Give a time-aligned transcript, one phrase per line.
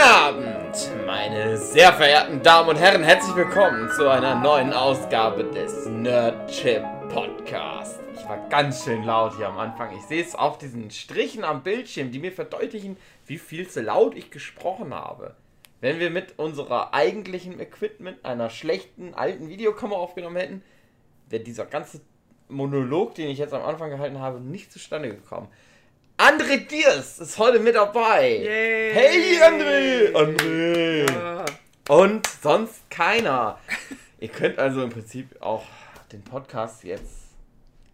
[0.00, 3.02] Guten Abend, meine sehr verehrten Damen und Herren.
[3.02, 8.00] Herzlich willkommen zu einer neuen Ausgabe des Nerdchip Podcast.
[8.14, 9.94] Ich war ganz schön laut hier am Anfang.
[9.94, 12.96] Ich sehe es auf diesen Strichen am Bildschirm, die mir verdeutlichen,
[13.26, 15.34] wie viel zu laut ich gesprochen habe.
[15.82, 20.62] Wenn wir mit unserer eigentlichen Equipment einer schlechten alten Videokamera aufgenommen hätten,
[21.28, 22.00] wäre dieser ganze
[22.48, 25.48] Monolog, den ich jetzt am Anfang gehalten habe, nicht zustande gekommen.
[26.20, 28.36] André Diers ist heute mit dabei.
[28.36, 28.92] Yay.
[28.92, 30.12] Hey André!
[30.14, 31.10] André!
[31.10, 31.46] Ja.
[31.88, 33.58] Und sonst keiner.
[34.20, 35.64] Ihr könnt also im Prinzip auch
[36.12, 37.30] den Podcast jetzt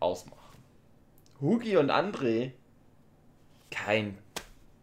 [0.01, 0.59] ausmachen.
[1.41, 2.51] Hugi und André.
[3.71, 4.19] Kein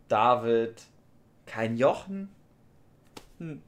[0.08, 0.82] David.
[1.46, 2.34] Kein Jochen.
[3.40, 3.62] Hm.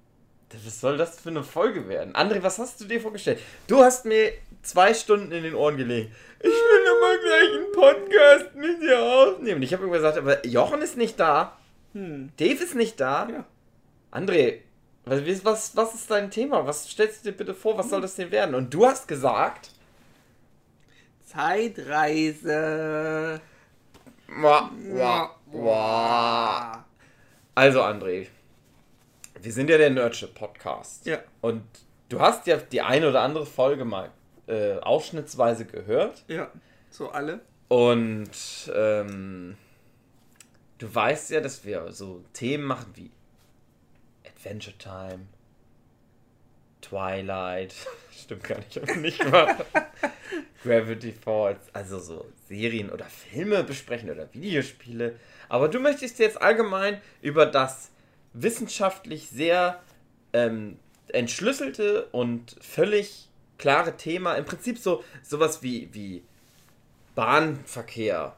[0.64, 2.14] Was soll das für eine Folge werden?
[2.14, 3.42] André, was hast du dir vorgestellt?
[3.68, 4.32] Du hast mir
[4.66, 6.12] zwei Stunden in den Ohren gelegt.
[6.40, 9.62] Ich will immer gleich einen Podcast mit dir aufnehmen.
[9.64, 11.58] Ich habe immer gesagt, aber Jochen ist nicht da.
[11.94, 12.32] Hm.
[12.38, 13.28] Dave ist nicht da.
[13.30, 13.46] Ja.
[14.12, 14.60] André,
[15.06, 16.66] was, was, was ist dein Thema?
[16.68, 17.78] Was stellst du dir bitte vor?
[17.78, 18.56] Was soll das denn werden?
[18.56, 19.70] Und du hast gesagt.
[21.26, 22.60] Zeitreise.
[24.28, 26.86] Mua, mua, mua.
[27.54, 28.28] Also, André,
[29.42, 31.06] wir sind ja der Nerdship Podcast.
[31.06, 31.20] Ja.
[31.42, 31.64] Und
[32.10, 34.12] du hast ja die eine oder andere Folge mal
[34.48, 36.24] äh, ausschnittsweise gehört.
[36.28, 36.52] Ja.
[36.90, 37.42] So alle.
[37.68, 38.30] Und
[38.74, 39.58] ähm,
[40.78, 43.12] du weißt ja, dass wir so Themen machen wie
[44.26, 45.28] Adventure Time,
[46.82, 47.74] Twilight,
[48.12, 49.58] stimmt gar nicht, aber nicht wahr?
[50.64, 55.20] Gravity Falls, also so Serien oder Filme besprechen oder Videospiele.
[55.50, 57.92] Aber du möchtest jetzt allgemein über das
[58.34, 59.82] wissenschaftlich sehr
[60.34, 60.78] ähm,
[61.10, 63.25] entschlüsselte und völlig
[63.58, 66.24] klare Thema, im Prinzip so sowas wie, wie
[67.16, 68.36] Bahnverkehr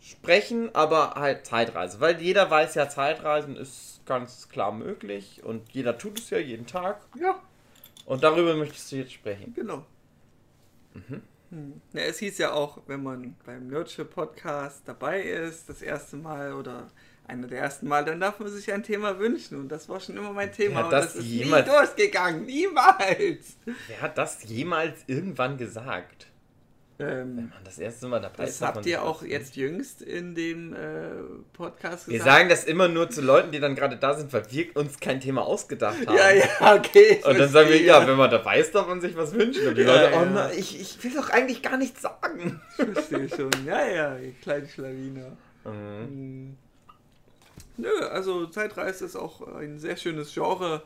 [0.00, 2.00] sprechen, aber halt Zeitreise.
[2.00, 6.66] Weil jeder weiß ja, Zeitreisen ist ganz klar möglich und jeder tut es ja jeden
[6.66, 7.00] Tag.
[7.20, 7.42] Ja.
[8.04, 9.52] Und darüber möchtest du jetzt sprechen.
[9.54, 9.84] Genau.
[10.94, 11.22] Mhm.
[11.50, 11.80] Hm.
[11.92, 16.52] Na, es hieß ja auch, wenn man beim Nerdship Podcast dabei ist, das erste Mal
[16.52, 16.90] oder
[17.28, 19.58] einer der ersten Mal, dann darf man sich ein Thema wünschen.
[19.58, 20.84] Und das war schon immer mein Thema.
[20.84, 22.46] Und das das ist jemals- nie durchgegangen.
[22.46, 23.56] Niemals.
[23.88, 26.28] Wer hat das jemals irgendwann gesagt?
[26.98, 28.60] Wenn Ähm, man das erste Mal dabei das ist.
[28.62, 30.78] man habt ihr auch das jetzt jüngst in dem äh,
[31.52, 34.74] Podcast Wir sagen das immer nur zu Leuten, die dann gerade da sind, weil wir
[34.76, 36.16] uns kein Thema ausgedacht haben.
[36.16, 37.20] Ja, ja, okay.
[37.22, 39.66] Und dann sagen wir, ja, wenn man dabei ist, darf man sich was wünschen.
[39.68, 40.22] Und die Ja, Leute, ja.
[40.22, 42.62] oh nein, ich, ich will doch eigentlich gar nichts sagen.
[42.78, 43.50] Ich verstehe schon.
[43.66, 45.36] Ja, ja, ihr kleine Schlawiner.
[45.64, 46.56] Mhm.
[47.76, 50.82] Nö, also Zeitreise ist auch ein sehr schönes Genre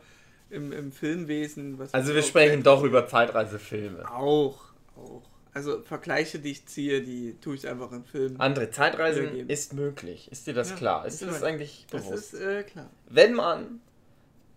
[0.49, 1.79] im, im Filmwesen.
[1.91, 4.09] Also wir sprechen doch über Zeitreisefilme.
[4.11, 4.59] Auch,
[4.95, 5.21] auch.
[5.53, 8.37] Also Vergleiche, die ich ziehe, die tue ich einfach im Film.
[8.71, 9.49] Zeitreisen Wiedergeben.
[9.49, 10.31] ist möglich.
[10.31, 11.05] Ist dir das Ja, klar?
[11.05, 12.33] Ist dir das eigentlich Das bewusst?
[12.33, 12.89] ist äh, klar.
[13.09, 13.81] Wenn man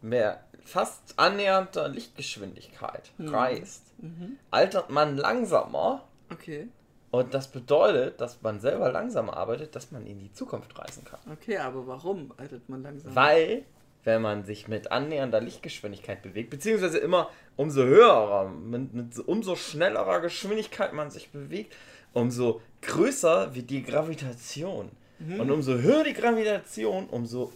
[0.02, 3.28] mehr fast annähernder Lichtgeschwindigkeit Mhm.
[3.28, 4.38] reist, Mhm.
[4.50, 6.06] altert man langsamer.
[6.32, 6.68] Okay,
[7.14, 11.20] Und das bedeutet, dass man selber langsamer arbeitet, dass man in die Zukunft reisen kann.
[11.32, 13.14] okay, aber warum altert man langsam?
[13.14, 13.64] Weil,
[14.02, 19.54] wenn man sich mit annähernder Lichtgeschwindigkeit bewegt, beziehungsweise immer umso höherer, mit, mit so- umso
[19.54, 21.74] schnellerer Geschwindigkeit man sich bewegt,
[22.12, 24.90] umso größer wird die Gravitation.
[25.20, 25.40] Mhm.
[25.40, 27.52] Und umso höher die Gravitation, umso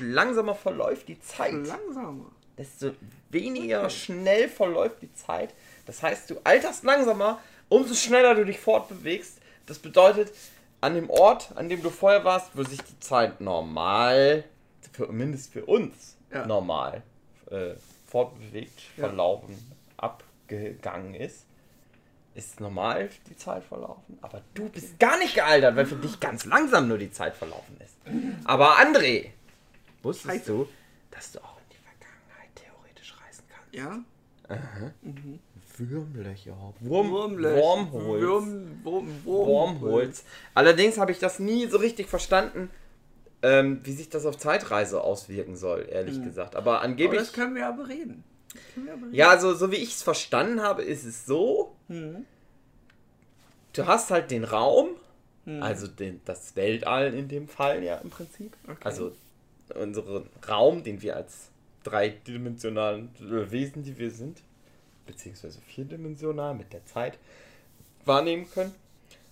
[0.00, 1.52] langsamer verläuft die Zeit.
[1.52, 2.30] Langsamer.
[2.58, 2.90] Desto
[3.30, 3.90] weniger Okay.
[3.90, 5.54] schnell verläuft die Zeit.
[5.86, 7.38] Das heißt, du alterst langsamer,
[7.72, 9.38] umso schneller du dich fortbewegst.
[9.66, 10.32] Das bedeutet,
[10.80, 14.44] an dem Ort, an dem du vorher warst, wo sich die Zeit normal,
[14.92, 16.46] für, mindestens für uns, Ja.
[16.46, 17.02] normal
[17.50, 17.74] äh,
[18.06, 19.06] fortbewegt, Ja.
[19.08, 19.56] verlaufen,
[19.96, 21.44] abgegangen ist,
[22.34, 24.18] ist normal die Zeit verlaufen.
[24.22, 27.76] Aber du bist gar nicht gealtert, weil für dich ganz langsam nur die Zeit verlaufen
[27.84, 27.94] ist.
[28.44, 29.30] Aber André,
[30.02, 30.46] wusstest Scheiße.
[30.52, 30.68] du,
[31.10, 33.74] dass du auch in die Vergangenheit theoretisch reisen kannst?
[33.74, 34.02] Ja?
[35.78, 36.56] Würmlöcher.
[36.80, 37.56] Wurm, Wurmlöch.
[37.60, 38.22] Wormholes.
[38.22, 40.24] Wurm, Wurm, Wurm, Wormholes.
[40.54, 42.70] Allerdings habe ich das nie so richtig verstanden,
[43.42, 46.24] ähm, wie sich das auf Zeitreise auswirken soll, ehrlich Hm.
[46.24, 46.54] gesagt.
[46.56, 47.20] Aber angeblich.
[47.20, 48.22] das können wir aber reden.
[48.52, 49.14] Das können wir aber reden.
[49.14, 52.24] ja, also so wie ich es verstanden habe, ist es so, Hm.
[53.72, 54.90] du hast halt den Raum,
[55.44, 55.62] Hm.
[55.62, 58.56] also den, das Weltall in dem Fall ja im Prinzip.
[58.64, 58.76] Okay.
[58.84, 59.12] Also
[59.74, 61.48] unseren Raum, den wir als
[61.82, 64.38] dreidimensionalen äh, Wesen, die wir sind,
[65.12, 67.18] beziehungsweise vierdimensional mit der Zeit
[68.04, 68.74] wahrnehmen können.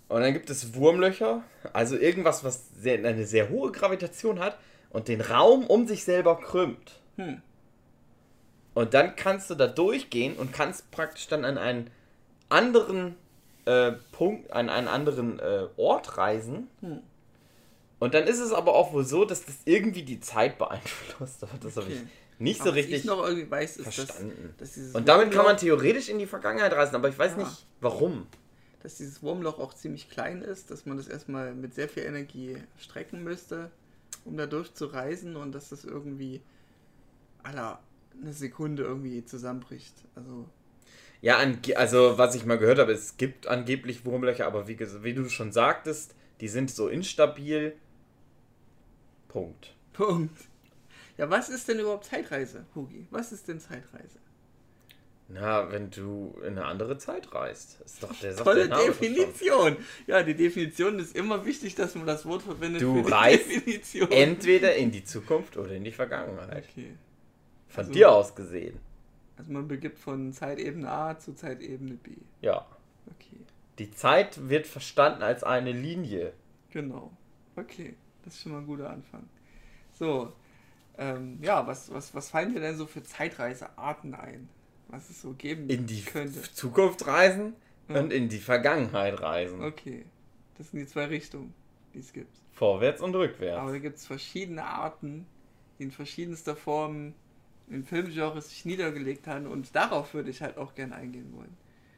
[0.09, 1.43] Und dann gibt es Wurmlöcher,
[1.73, 4.59] also irgendwas, was sehr, eine sehr hohe Gravitation hat
[4.91, 7.01] und den Raum um sich selber krümmt.
[7.17, 7.43] Hm.
[8.75, 11.91] Und dann kannst du da durchgehen und kannst praktisch dann an einen
[12.49, 13.17] anderen
[13.67, 17.01] äh, Punkt, an einen anderen äh, Ort reisen, Hm.
[18.01, 21.45] Und dann ist es aber auch wohl so, dass das irgendwie die Zeit beeinflusst.
[21.45, 22.07] Aber das habe ich Okay.
[22.41, 24.55] Nicht so richtig ich noch irgendwie weiß, ist, dass, verstanden.
[24.59, 27.39] dass dieses Und damit kann man theoretisch in die Vergangenheit reisen, aber ich weiß Ja.
[27.39, 28.27] nicht warum.
[28.83, 32.57] dass dieses Wurmloch auch ziemlich klein ist, dass man das erstmal mit sehr viel Energie
[32.79, 33.71] strecken müsste,
[34.25, 36.41] um da durchzureisen und dass das irgendwie
[37.43, 37.81] aller
[38.21, 39.95] eine Sekunde irgendwie zusammenbricht.
[40.15, 40.49] Also
[41.21, 41.39] Ja,
[41.77, 45.53] also was ich mal gehört habe, es gibt angeblich Wurmlöcher, aber wie, wie du schon
[45.53, 47.75] sagtest, die sind so instabil.
[49.29, 49.75] Punkt.
[49.93, 50.37] Punkt.
[51.21, 53.07] Ja, was ist denn überhaupt Zeitreise, Hugi?
[53.11, 54.19] Was ist denn Zeitreise?
[55.29, 57.79] Na, wenn du in eine andere Zeit reist.
[57.83, 58.87] Ist doch der Tolle der doch schon.
[58.95, 59.77] Definition.
[60.07, 64.11] Ja, die Definition ist immer wichtig, dass man das Wort verwendet Du reist Definition.
[64.11, 66.65] Entweder in die Zukunft oder in die Vergangenheit.
[66.71, 66.97] Okay.
[67.69, 68.81] Von Also- dir aus gesehen.
[69.37, 72.13] Also man begibt von Zeitebene A zu Zeitebene B.
[72.41, 72.67] Ja.
[73.07, 73.41] Okay.
[73.79, 76.33] Die Zeit wird verstanden als eine Linie.
[76.71, 77.13] Genau.
[77.57, 77.95] Okay,
[78.25, 79.29] das ist schon mal ein guter Anfang.
[79.93, 80.33] So,
[81.01, 84.49] ähm, ja, was, was, was fallen dir denn so für Zeitreisearten ein?
[84.89, 86.43] Was es so geben In die könnte?
[86.53, 87.55] Zukunft reisen
[87.89, 87.99] Ja.
[88.01, 89.63] und in die Vergangenheit reisen.
[89.65, 90.05] Okay,
[90.59, 91.55] das sind die zwei Richtungen,
[91.95, 92.37] die es gibt.
[92.53, 93.59] Vorwärts und rückwärts.
[93.59, 95.27] Aber da gibt es verschiedene Arten,
[95.79, 97.15] die in verschiedenster Form
[97.69, 101.57] in Filmgenres sich niedergelegt haben und darauf würde ich halt auch gerne eingehen wollen.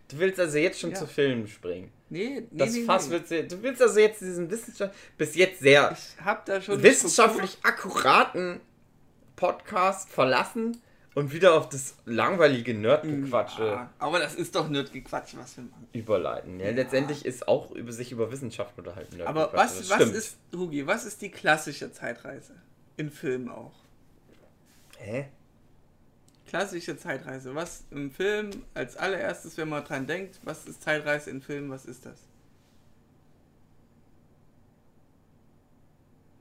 [0.09, 0.97] Du willst also jetzt schon Ja.
[0.97, 1.91] zu Filmen springen.
[2.11, 3.15] Nee, nee, Das nee, Fass nee.
[3.31, 7.57] willst du, willst also jetzt diesen Wissenschaft bis jetzt sehr Ich hab da schon wissenschaftlich
[7.63, 8.61] akkuraten
[9.37, 10.81] Podcast verlassen
[11.15, 15.65] und wieder auf das langweilige Nerdgequatsche Ja, aber das ist doch nicht Gequatsch, was wir
[15.65, 15.89] machen.
[15.93, 16.59] überleiten.
[16.61, 16.73] Ja, Ja.
[16.73, 19.21] letztendlich ist auch über sich über Wissenschaft unterhalten.
[19.23, 19.57] Aber Nerdgequatsche.
[19.57, 20.15] was, Das was stimmt.
[20.17, 22.55] ist, Hugi, was ist die klassische Zeitreise?
[22.97, 23.73] In Filmen auch.
[24.99, 25.29] Hä?
[26.47, 27.55] Klassische Zeitreise.
[27.55, 31.85] Was im Film als allererstes, wenn man dran denkt, was ist Zeitreise in Filmen, was
[31.87, 32.19] ist das?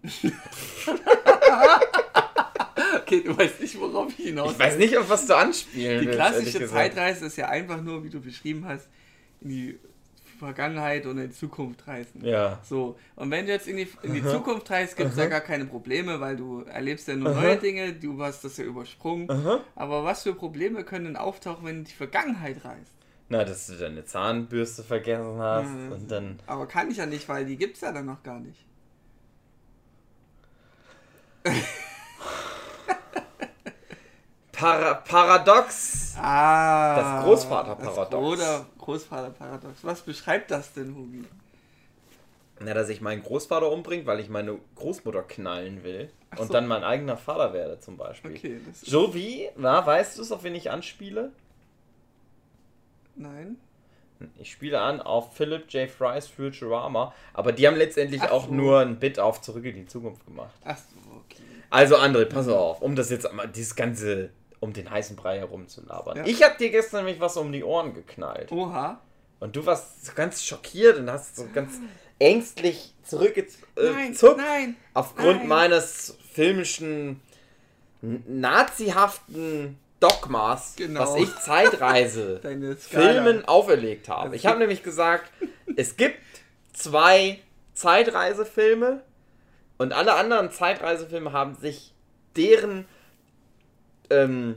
[2.97, 6.05] okay, du weißt nicht, worauf ich hinaus Ich weiß nicht, auf was du anspielen Die
[6.07, 6.17] willst.
[6.19, 6.67] klassische.
[6.67, 8.87] Zeitreise ist ja einfach nur, wie du beschrieben hast,
[9.41, 9.79] in die
[10.39, 12.25] Vergangenheit und in die Zukunft reisen.
[12.25, 12.59] Ja.
[12.67, 15.41] So, und wenn du jetzt in die, in die Zukunft reist, gibt es ja gar
[15.41, 17.41] keine Probleme, weil du erlebst ja nur Aha.
[17.41, 19.29] neue Dinge, du hast das ja übersprungen.
[19.29, 19.59] Aha.
[19.75, 22.93] Aber was für Probleme können denn auftauchen, wenn du in die Vergangenheit reist?
[23.29, 25.91] Na, dass du deine Zahnbürste vergessen hast Mhm.
[25.91, 26.39] und dann.
[26.47, 28.65] Aber kann ich ja nicht, weil die gibt es ja dann noch gar nicht.
[34.61, 36.15] Para Paradox!
[36.19, 36.95] Ah.
[36.95, 38.13] Das Großvaterparadox.
[38.13, 39.83] Oder Großvaterparadox.
[39.83, 41.23] Was beschreibt das denn, Hugi?
[42.59, 46.11] Na, dass ich meinen Großvater umbringe, weil ich meine Großmutter knallen will.
[46.29, 46.53] Ach und so.
[46.53, 48.35] dann mein eigener Vater werde, zum Beispiel.
[48.35, 48.91] Okay, das ist.
[48.91, 51.31] So wie, na, weißt du es, auf wen ich anspiele?
[53.15, 53.57] Nein.
[54.37, 55.89] Ich spiele an auf Philip J.
[55.89, 58.53] Fry's Futurama, aber die haben letztendlich Ach auch so.
[58.53, 60.53] nur ein Bit auf Zurück in die Zukunft gemacht.
[60.63, 61.41] Ach so, okay.
[61.71, 64.29] Also André, pass auf, um das jetzt mal, dieses ganze,
[64.61, 66.17] um den heißen Brei herumzulabern.
[66.19, 66.25] Ja.
[66.25, 68.51] Ich hab dir gestern nämlich was um die Ohren geknallt.
[68.53, 69.01] Oha.
[69.41, 71.73] Und du warst so ganz schockiert und hast so ganz
[72.19, 73.65] ängstlich zurückgezuckt.
[73.75, 74.75] Nein, Äh, nein.
[74.93, 75.47] aufgrund nein.
[75.47, 77.19] meines filmischen
[78.01, 81.01] nazihaften Dogmas, Genau.
[81.01, 82.39] was ich Zeitreise.
[82.79, 84.21] Filmen auferlegt habe.
[84.23, 85.31] Also Ich habe nämlich gesagt,
[85.75, 86.17] es gibt
[86.73, 87.39] zwei
[87.73, 89.01] Zeitreisefilme
[89.77, 91.93] und alle anderen Zeitreisefilme haben sich
[92.35, 92.85] deren
[94.11, 94.55] ähm,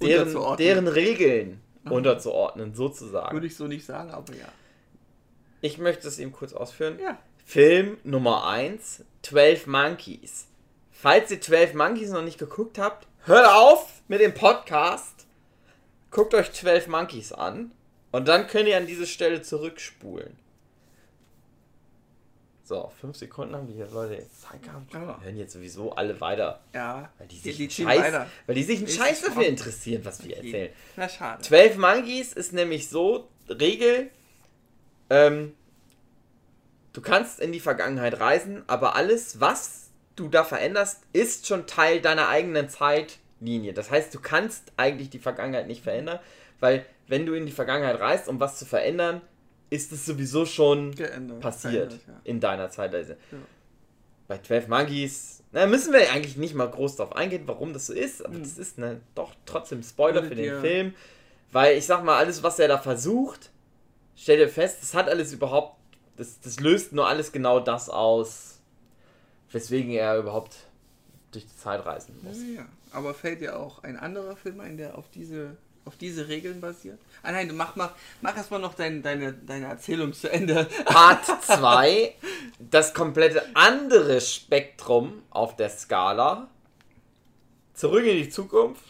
[0.00, 3.34] deren, deren Regeln unterzuordnen, sozusagen.
[3.34, 4.48] Würde ich so nicht sagen, aber ja.
[5.60, 6.98] Ich möchte es eben kurz ausführen.
[7.02, 7.18] Ja.
[7.44, 10.46] Film Nummer 1, 12 Monkeys.
[10.90, 15.26] Falls ihr 12 Monkeys noch nicht geguckt habt, hört auf mit dem Podcast.
[16.10, 17.72] Guckt euch 12 Monkeys an.
[18.10, 20.36] Und dann könnt ihr an diese Stelle zurückspulen.
[22.68, 24.92] So, 5 Sekunden haben die hier Leute jetzt Zeit gehabt.
[24.92, 25.18] Ja.
[25.22, 26.60] Hören jetzt sowieso alle weiter.
[26.74, 27.08] Ja.
[27.16, 28.26] Weil die Die- sich, die einen ziehen Scheiß, weiter.
[28.46, 30.46] weil die sich einen Scheiß dafür interessieren, was wir Okay.
[30.46, 30.72] erzählen.
[30.96, 31.42] Na, schade.
[31.42, 34.10] 12 Monkeys ist nämlich so, Regel,
[35.08, 35.54] ähm,
[36.92, 42.02] du kannst in die Vergangenheit reisen, aber alles, was du da veränderst, ist schon Teil
[42.02, 43.72] deiner eigenen Zeitlinie.
[43.72, 46.18] Das heißt, du kannst eigentlich die Vergangenheit nicht verändern,
[46.60, 49.22] weil wenn du in die Vergangenheit reist, um was zu verändern,
[49.70, 51.40] ist es sowieso schon Geändert.
[51.40, 52.20] passiert Verändert, ja.
[52.24, 53.16] in deiner Zeitreise.
[53.30, 53.38] Ja.
[54.26, 57.92] Bei 12 Monkeys, na, müssen wir eigentlich nicht mal groß drauf eingehen, warum das so
[57.94, 58.42] ist, aber Hm.
[58.42, 60.94] das ist ne, doch trotzdem Spoiler Würde für den dir- Film,
[61.52, 63.50] weil ich sag mal, alles, was er da versucht,
[64.16, 65.76] stell dir fest, das hat alles überhaupt,
[66.16, 68.60] das, das löst nur alles genau das aus,
[69.50, 70.56] weswegen er überhaupt
[71.32, 72.36] durch die Zeit reisen muss.
[72.56, 72.66] Ja.
[72.92, 75.56] Aber fällt dir auch ein anderer Film ein, der auf diese,
[75.88, 76.98] auf diese Regeln basiert?
[77.22, 80.66] Ah nein, du mach, mach, mach erstmal noch dein, deine, deine Erzählung zu Ende.
[80.84, 82.14] Part 2,
[82.58, 86.48] das komplette andere Spektrum auf der Skala.
[87.72, 88.84] Zurück in die Zukunft.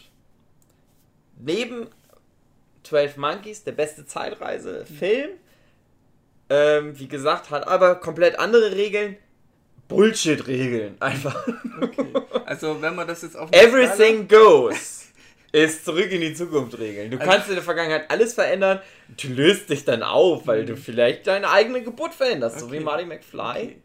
[1.37, 1.87] Neben
[2.83, 5.29] 12 Monkeys, der beste Zeitreise-Film.
[6.49, 9.15] Ähm, wie gesagt, hat aber komplett andere Regeln.
[9.87, 10.97] Bullshit-Regeln.
[10.99, 11.47] Einfach.
[11.81, 12.13] Okay.
[12.45, 13.49] Also, wenn man das jetzt auf.
[13.53, 15.08] Everything goes.
[15.51, 17.09] Ist zurück in die Zukunft regeln.
[17.09, 18.81] Du Also- kannst in der Vergangenheit alles verändern.
[19.19, 22.83] Du löst dich dann auf, weil du vielleicht deine eigene Geburt veränderst, so wie Okay.
[22.85, 23.41] Marty McFly.
[23.63, 23.75] Okay.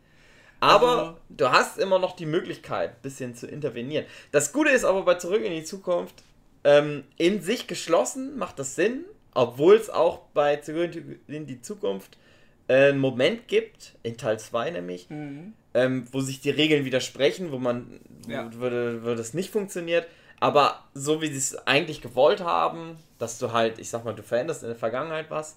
[0.61, 4.05] Aber Also- du hast immer noch die Möglichkeit, ein bisschen zu intervenieren.
[4.31, 6.23] Das Gute ist aber bei Zurück in die Zukunft,
[6.65, 9.05] ähm, in sich geschlossen macht das Sinn,
[9.35, 10.93] obwohl es auch bei Zurück
[11.29, 12.19] in die Zukunft
[12.67, 15.53] äh, einen Moment gibt, in Teil 2 nämlich, Mhm.
[15.75, 18.51] ähm, wo sich die Regeln widersprechen, wo man wo, Ja.
[18.55, 18.65] wo,
[19.07, 20.07] wo das nicht funktioniert.
[20.41, 24.23] Aber so wie sie es eigentlich gewollt haben, dass du halt, ich sag mal, du
[24.23, 25.57] veränderst in der Vergangenheit was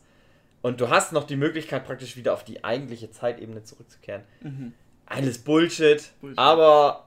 [0.62, 4.24] und du hast noch die Möglichkeit, praktisch wieder auf die eigentliche Zeitebene zurückzukehren.
[4.42, 4.74] Mhm.
[5.06, 6.38] Alles Bullshit, Bullshit.
[6.38, 7.04] aber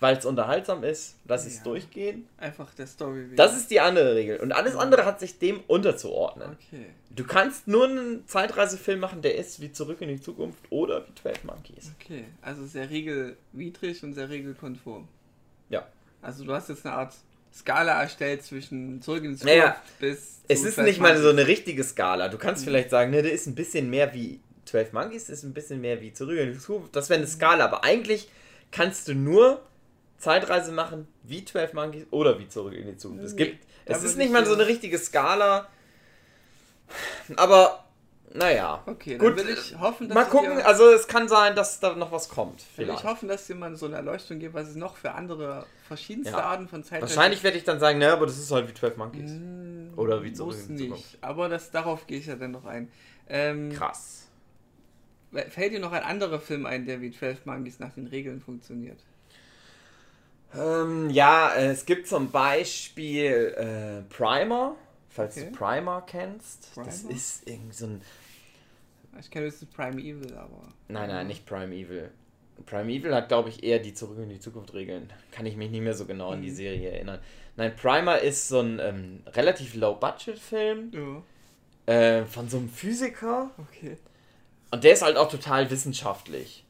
[0.00, 1.64] weil es unterhaltsam ist, lass ich es Ja.
[1.64, 2.28] durchgehen.
[2.36, 3.24] Einfach der Story.
[3.26, 3.36] wegen.
[3.36, 4.38] Das ist die andere Regel.
[4.38, 6.50] Und alles andere hat sich dem unterzuordnen.
[6.52, 6.86] Okay.
[7.10, 11.14] Du kannst nur einen Zeitreisefilm machen, der ist wie Zurück in die Zukunft oder wie
[11.20, 11.90] 12 Monkeys.
[12.00, 12.26] Okay.
[12.42, 15.08] Also sehr regelwidrig und sehr regelkonform.
[15.68, 15.84] Ja.
[16.28, 17.14] Also, du hast jetzt eine Art
[17.54, 20.42] Skala erstellt zwischen zurück in die Zukunft Naja, bis.
[20.46, 22.28] Es ist 12 nicht mal so eine richtige Skala.
[22.28, 25.54] Du kannst vielleicht sagen, ne, der ist ein bisschen mehr wie 12 Monkeys, ist ein
[25.54, 26.94] bisschen mehr wie Zurück in die Zukunft.
[26.94, 27.64] Das wäre eine Skala.
[27.64, 28.28] Aber eigentlich
[28.70, 29.62] kannst du nur
[30.18, 33.24] Zeitreise machen wie 12 Monkeys oder wie Zurück in die Zukunft.
[33.24, 35.66] Es Nee, gibt, da es ist nicht ich mal so eine richtige Skala.
[37.36, 37.86] Aber,
[38.34, 38.82] naja.
[38.86, 41.80] Okay, Gut, dann will ich hoffen, dass Mal gucken, Dir, also es kann sein, dass
[41.80, 42.60] da noch was kommt.
[42.76, 43.00] will Vielleicht.
[43.00, 46.32] ich hoffen, dass dir mal so eine Erleuchtung gibt, was es noch für andere verschiedenste
[46.32, 46.42] Ja.
[46.44, 48.96] Arten von Zeit Wahrscheinlich werde ich dann sagen, ne, aber das ist halt wie 12
[48.96, 49.30] Monkeys.
[49.30, 50.88] Hm, Oder wie zurück muss in nicht.
[50.90, 51.18] Zukunft.
[51.22, 52.90] Aber das, darauf gehe ich ja dann noch ein.
[53.28, 54.26] Ähm, Krass.
[55.48, 58.98] fällt dir noch ein anderer Film ein, der wie 12 Monkeys nach den Regeln funktioniert?
[60.54, 64.76] Ähm, ja, es gibt zum Beispiel äh, Primer,
[65.10, 65.50] falls Okay.
[65.50, 66.68] du Primer kennst.
[66.84, 67.14] Das Primer?
[67.14, 68.02] ist irgend so ein.
[69.20, 70.62] Ich kenne höchstens Prime Evil, aber.
[70.88, 72.10] Nein, nein, nicht Prime Evil.
[72.66, 75.12] Prime Evil hat, glaube ich, eher die Zurück in die Zukunft Regeln.
[75.32, 76.54] Kann ich mich nicht mehr so genau an die Mhm.
[76.54, 77.20] Serie erinnern.
[77.56, 80.92] Nein, Primer ist so ein ähm, relativ Low-Budget-Film
[81.86, 83.50] Ja, äh, von so einem Physiker.
[83.58, 83.96] okay.
[84.70, 86.64] Und der ist halt auch total wissenschaftlich.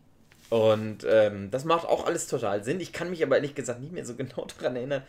[0.50, 2.80] Und ähm, das macht auch alles total Sinn.
[2.80, 5.02] Ich kann mich aber ehrlich gesagt nicht mehr so genau daran erinnern,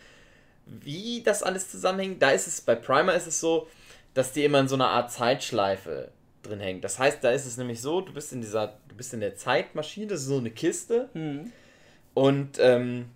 [0.66, 2.20] wie das alles zusammenhängt.
[2.22, 3.68] Da ist es, bei Primer ist es so,
[4.14, 6.10] dass die immer in so einer Art Zeitschleife
[6.42, 6.84] drin hängt.
[6.84, 9.36] Das heißt, da ist es nämlich so, du bist in dieser, du bist in der
[9.36, 11.52] Zeitmaschine, das ist so eine Kiste Hm.
[12.14, 13.06] und ähm,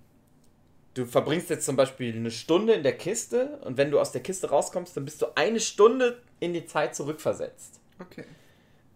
[0.95, 4.23] du verbringst jetzt zum Beispiel eine Stunde in der Kiste und wenn du aus der
[4.23, 7.81] Kiste rauskommst, dann bist du eine Stunde in die Zeit zurückversetzt.
[8.01, 8.25] Okay.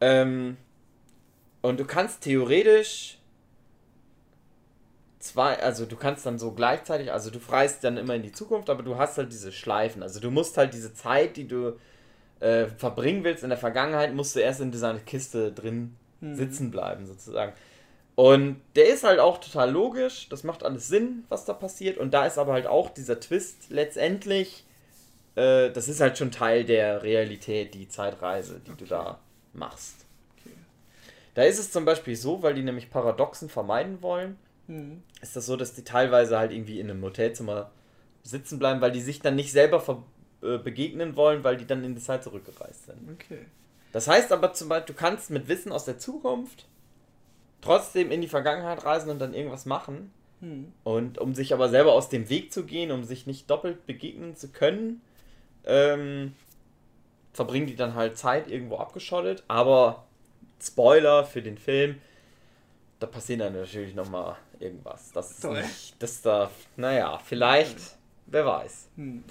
[0.00, 0.56] Ähm,
[1.62, 3.18] und du kannst theoretisch
[5.18, 8.70] zwei, also du kannst dann so gleichzeitig, also du freist dann immer in die Zukunft,
[8.70, 10.02] aber du hast halt diese Schleifen.
[10.02, 11.78] Also du musst halt diese Zeit, die du
[12.40, 16.34] äh, verbringen willst in der Vergangenheit, musst du erst in dieser Kiste drin Mhm.
[16.34, 17.52] sitzen bleiben, sozusagen.
[18.16, 21.96] Und der ist halt auch total logisch, das macht alles Sinn, was da passiert.
[21.98, 24.64] Und da ist aber halt auch dieser Twist letztendlich,
[25.36, 28.86] äh, das ist halt schon Teil der Realität, die Zeitreise, die du Okay.
[28.88, 29.18] da
[29.52, 30.06] machst.
[30.40, 30.54] Okay.
[31.34, 35.02] Da ist es zum Beispiel so, weil die nämlich Paradoxen vermeiden wollen, Hm.
[35.22, 37.70] ist das so, dass die teilweise halt irgendwie in einem Hotelzimmer
[38.24, 40.02] sitzen bleiben, weil die sich dann nicht selber ver
[40.42, 42.98] äh, begegnen wollen, weil die dann in die Zeit zurückgereist sind.
[43.12, 43.46] Okay.
[43.92, 46.66] Das heißt aber zum Beispiel, du kannst mit Wissen aus der Zukunft
[47.60, 50.12] trotzdem in die Vergangenheit reisen und dann irgendwas machen.
[50.40, 50.72] Hm.
[50.84, 54.36] Und um sich aber selber aus dem Weg zu gehen, um sich nicht doppelt begegnen
[54.36, 55.00] zu können,
[55.64, 56.34] ähm,
[57.32, 59.42] verbringen die dann halt Zeit irgendwo abgeschottet.
[59.48, 60.04] Aber
[60.62, 62.00] Spoiler für den Film,
[63.00, 65.10] da passiert dann natürlich nochmal irgendwas.
[65.12, 65.60] Das ist Toll.
[65.60, 68.88] nicht, das darf, naja, vielleicht, wer weiß.
[68.96, 69.24] Hm.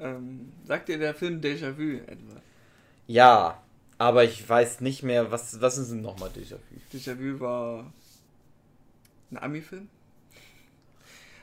[0.00, 2.40] Ähm, sagt dir der Film Déjà-vu etwa?
[3.06, 3.62] Ja,
[3.98, 6.96] aber ich weiß nicht mehr, was, was ist denn nochmal Déjà-vu?
[6.96, 7.92] Déjà-vu war
[9.30, 9.88] ein Ami-Film.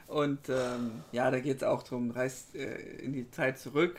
[0.08, 3.98] Und ähm, ja, da geht es auch darum, reist äh, in die Zeit zurück.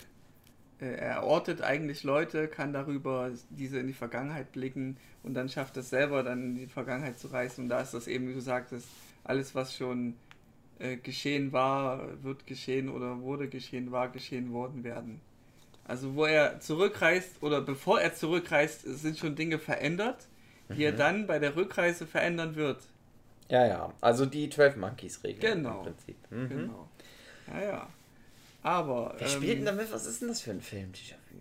[0.80, 5.76] Äh, er ortet eigentlich Leute, kann darüber diese in die Vergangenheit blicken und dann schafft
[5.76, 7.64] es selber dann in die Vergangenheit zu reisen.
[7.64, 8.86] Und da ist das eben, wie du sagtest,
[9.24, 10.14] alles, was schon
[10.78, 15.20] äh, geschehen war, wird geschehen oder wurde geschehen, war geschehen worden werden.
[15.84, 20.26] Also wo er zurückreist oder bevor er zurückreist, sind schon Dinge verändert,
[20.68, 22.82] die er dann bei der Rückreise verändern wird.
[23.48, 25.78] Ja, ja, also die 12 Monkeys-Regel Genau.
[25.78, 26.16] im Prinzip.
[26.30, 26.48] Mhm.
[26.48, 26.88] Genau.
[27.46, 27.88] Ja, ja.
[28.64, 29.14] Aber.
[29.18, 29.92] Wer spielt denn damit?
[29.92, 31.36] Was ist denn das für ein Film, Déjà-vu?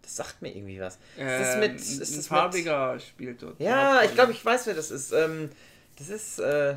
[0.00, 0.98] Das sagt mir irgendwie was.
[1.18, 1.74] Ähm, ist das mit.
[1.74, 3.58] Ist ein das farbiger spielt dort.
[3.58, 5.12] Mit, ja, ich glaube, ich weiß, wer das ist.
[5.12, 5.50] Ähm,
[5.96, 6.38] das ist.
[6.38, 6.76] Äh,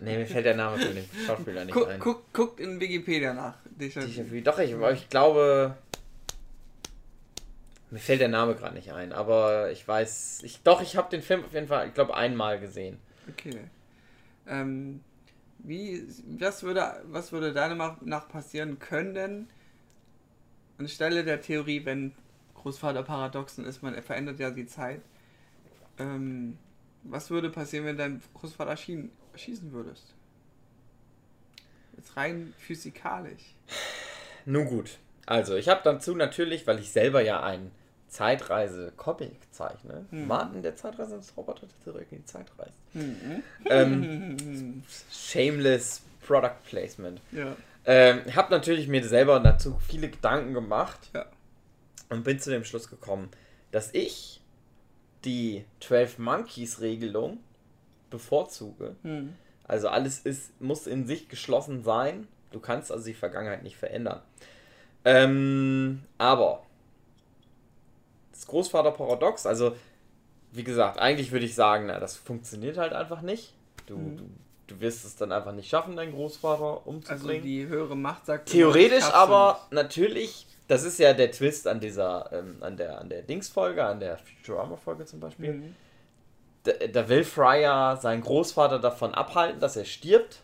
[0.00, 1.98] Nee, mir fällt der Name von dem Schauspieler nicht guck, ein.
[1.98, 3.56] Guck, guckt in Wikipedia nach.
[3.78, 4.40] Déjà-vu.
[4.42, 5.76] Doch, ich, ich glaube.
[7.90, 10.42] Mir fällt der Name gerade nicht ein, aber ich weiß.
[10.44, 12.98] Ich, doch, ich habe den Film auf jeden Fall, ich glaube, einmal gesehen.
[13.28, 13.60] Okay.
[14.46, 15.00] Ähm,
[15.58, 16.06] wie,
[16.38, 19.48] was würde, was würde deiner Meinung nach passieren können,
[20.78, 22.12] anstelle der Theorie, wenn
[22.54, 25.00] Großvater Paradoxen ist, man verändert ja die Zeit.
[25.98, 26.58] Ähm,
[27.04, 30.14] was würde passieren, wenn dein Großvater schien, schießen würdest?
[31.96, 33.54] Jetzt rein physikalisch.
[34.44, 34.98] Nun gut.
[35.26, 37.70] Also, ich habe dazu natürlich, weil ich selber ja ein
[38.08, 40.26] Zeitreise-Comic zeichne, mhm.
[40.26, 42.78] Martin, der Zeitreise des Roboter, der zurück in die Zeit reist.
[42.94, 43.42] Mhm.
[43.66, 47.20] Ähm, shameless Product Placement.
[47.32, 47.56] Ja.
[47.84, 51.26] Ähm, habe natürlich mir selber dazu viele Gedanken gemacht ja.
[52.10, 53.30] und bin zu dem Schluss gekommen,
[53.70, 54.40] dass ich
[55.24, 57.38] die 12 Monkeys Regelung
[58.10, 58.96] bevorzuge.
[59.02, 59.34] Mhm.
[59.64, 62.26] Also alles ist, muss in sich geschlossen sein.
[62.50, 64.22] Du kannst also die Vergangenheit nicht verändern.
[65.04, 66.62] Ähm, aber
[68.32, 69.76] das Großvaterparadox, also
[70.52, 73.52] wie gesagt, eigentlich würde ich sagen, na, das funktioniert halt einfach nicht.
[73.86, 74.16] Du, mhm.
[74.16, 74.24] du,
[74.68, 77.36] du, wirst es dann einfach nicht schaffen, deinen Großvater umzubringen.
[77.36, 78.48] Also die höhere Macht sagt.
[78.48, 83.22] Theoretisch aber natürlich, das ist ja der Twist an dieser, ähm, an der, an der
[83.22, 85.52] Dings-Folge, an der Futurama-Folge zum Beispiel.
[85.52, 85.76] Mhm.
[86.64, 90.40] Da, da will Fryer seinen Großvater davon abhalten, dass er stirbt.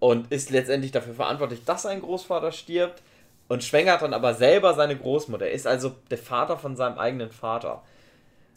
[0.00, 3.02] Und ist letztendlich dafür verantwortlich, dass sein Großvater stirbt
[3.48, 5.50] und schwängert dann aber selber seine Großmutter.
[5.50, 7.82] Ist also der Vater von seinem eigenen Vater.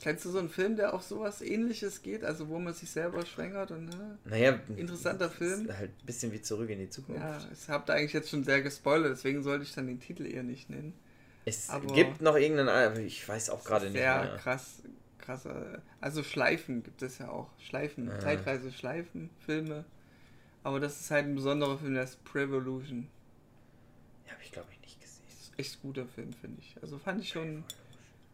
[0.02, 2.24] Kennst du so einen Film, der auch sowas ähnliches geht?
[2.24, 4.18] Also wo man sich selber schwängert und ne?
[4.26, 5.68] Naja, interessanter Film.
[5.76, 7.22] Halt ein bisschen wie zurück in die Zukunft.
[7.22, 10.28] Ja, ich habe da eigentlich jetzt schon sehr gespoilert, deswegen sollte ich dann den Titel
[10.28, 10.94] eher nicht nennen.
[11.46, 13.94] Es aber gibt noch irgendeinen, ich weiß auch gerade nicht.
[13.94, 14.84] Sehr krass,
[15.28, 15.82] krasser.
[16.02, 17.50] Also Schleifen gibt es ja auch.
[17.60, 18.20] Schleifen, ja.
[18.20, 19.86] Zeitreise Schleifen, Filme.
[20.64, 23.08] Aber das ist halt ein besonderer Film, ist Prevolution.
[24.26, 25.24] Ja, habe ich glaube ich nicht gesehen.
[25.58, 26.76] echt guter Film, finde ich.
[26.82, 27.64] Also fand ich schon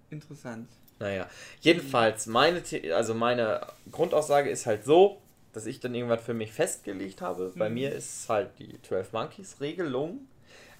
[0.09, 0.69] interessant.
[0.99, 1.27] Naja,
[1.61, 2.63] jedenfalls, meine,
[2.95, 5.19] also meine Grundaussage ist halt so,
[5.51, 7.51] dass ich dann irgendwann für mich festgelegt habe.
[7.53, 7.59] Mhm.
[7.59, 10.27] Bei mir ist halt die 12 Monkeys Regelung.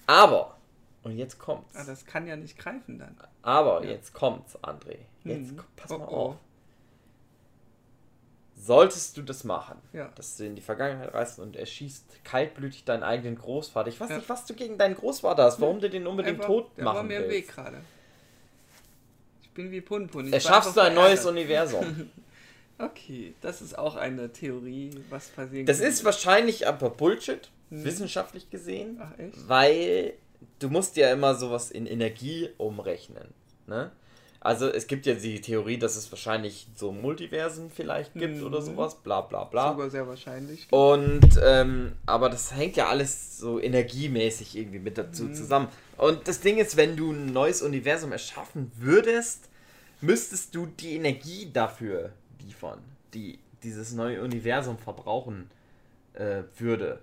[0.06, 0.56] Aber,
[1.04, 1.76] und jetzt kommt's.
[1.76, 3.16] Ah, das kann ja nicht greifen dann.
[3.42, 3.90] Aber ja.
[3.90, 4.98] jetzt kommt's, André.
[5.22, 5.60] Jetzt mhm.
[5.76, 6.16] pass mal oh, oh.
[6.16, 6.36] auf.
[8.56, 10.08] Solltest du das machen, ja.
[10.14, 13.88] dass du in die Vergangenheit reist und erschießt kaltblütig deinen eigenen Großvater.
[13.88, 14.16] Ich weiß ja.
[14.16, 17.02] nicht, was du gegen deinen Großvater hast, warum du den unbedingt Einfach, tot machen war
[17.02, 17.24] mir willst.
[17.24, 17.80] im Weg gerade.
[19.42, 20.32] Ich bin wie Punpun.
[20.32, 22.10] Erschaffst du ein neues Universum.
[22.78, 25.68] okay, das ist auch eine Theorie, was passiert.
[25.68, 27.84] Das ist wahrscheinlich aber Bullshit, hm.
[27.84, 28.98] wissenschaftlich gesehen.
[29.02, 29.48] Ach echt?
[29.48, 30.14] Weil
[30.58, 33.28] du musst ja immer sowas in Energie umrechnen.
[33.66, 33.90] Ne?
[34.44, 38.46] Also es gibt ja die Theorie, dass es wahrscheinlich so Multiversen vielleicht gibt mhm.
[38.46, 39.72] oder sowas, bla bla bla.
[39.72, 40.66] Sogar sehr wahrscheinlich.
[40.70, 45.34] Und, ähm, aber das hängt ja alles so energiemäßig irgendwie mit dazu mhm.
[45.34, 45.68] zusammen.
[45.96, 49.48] Und das Ding ist, wenn du ein neues Universum erschaffen würdest,
[50.02, 52.10] müsstest du die Energie dafür
[52.44, 52.80] liefern,
[53.14, 55.50] die dieses neue Universum verbrauchen
[56.12, 57.00] äh, würde.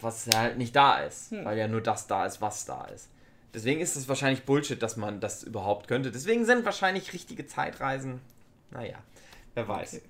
[0.00, 1.44] Was halt nicht da ist, hm.
[1.44, 3.08] weil ja nur das da ist, was da ist.
[3.54, 6.10] Deswegen ist es wahrscheinlich Bullshit, dass man das überhaupt könnte.
[6.10, 8.20] Deswegen sind wahrscheinlich richtige Zeitreisen.
[8.70, 8.98] Naja,
[9.54, 9.94] wer weiß.
[9.94, 10.02] Okay.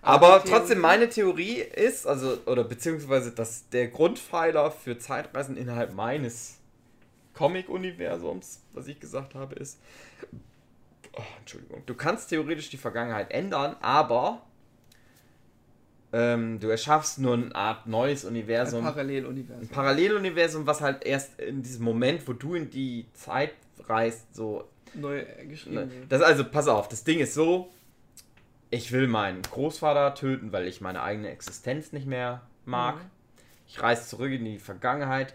[0.00, 5.92] Aber, Aber trotzdem, meine Theorie ist, also, oder beziehungsweise, dass der Grundpfeiler für Zeitreisen innerhalb
[5.92, 6.58] meines
[7.34, 9.78] Comic-Universums, was ich gesagt habe, ist.
[11.12, 11.82] Oh, Entschuldigung.
[11.86, 14.42] Du kannst theoretisch die Vergangenheit ändern, aber
[16.12, 18.80] ähm, du erschaffst nur eine Art neues Universum.
[18.80, 19.62] Ein Paralleluniversum.
[19.62, 23.52] Ein Paralleluniversum, was halt erst in diesem Moment, wo du in die Zeit
[23.86, 24.68] reist, so.
[24.94, 26.12] Neu geschrieben ne, wird.
[26.12, 27.70] Das also, pass auf, das Ding ist so,
[28.70, 32.96] ich will meinen Großvater töten, weil ich meine eigene Existenz nicht mehr mag.
[32.96, 33.10] Mhm.
[33.66, 35.34] Ich reise zurück in die Vergangenheit,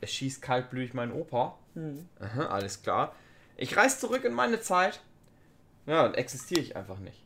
[0.00, 1.56] erschießt kaltblütig meinen Opa.
[1.74, 2.08] Mhm.
[2.18, 3.14] Aha, alles klar.
[3.56, 5.00] Ich reise zurück in meine Zeit.
[5.86, 7.22] Ja, und existiere ich einfach nicht.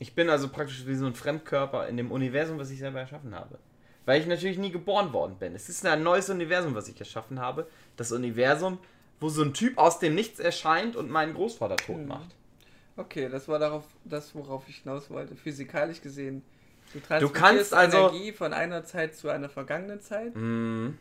[0.00, 3.34] Ich bin also praktisch wie so ein Fremdkörper in dem Universum, was ich selber erschaffen
[3.34, 3.58] habe.
[4.06, 5.54] Weil ich natürlich nie geboren worden bin.
[5.54, 7.68] Es ist ein neues Universum, was ich erschaffen habe.
[7.98, 8.78] Das Universum,
[9.20, 12.08] wo so ein Typ aus dem Nichts erscheint und meinen Großvater tot hm.
[12.08, 12.34] macht.
[12.96, 15.36] Okay, das war darauf, das, worauf ich hinaus wollte.
[15.36, 16.42] Physikalisch gesehen,
[16.94, 20.34] du, du kannst also Energie von einer Zeit zu einer vergangenen Zeit.
[20.34, 20.94] Mm.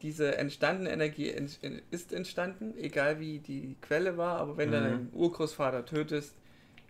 [0.00, 1.32] Diese entstandene Energie
[1.90, 4.72] ist entstanden, egal wie die Quelle war, aber wenn mm.
[4.72, 6.34] du deinen Urgroßvater tötest,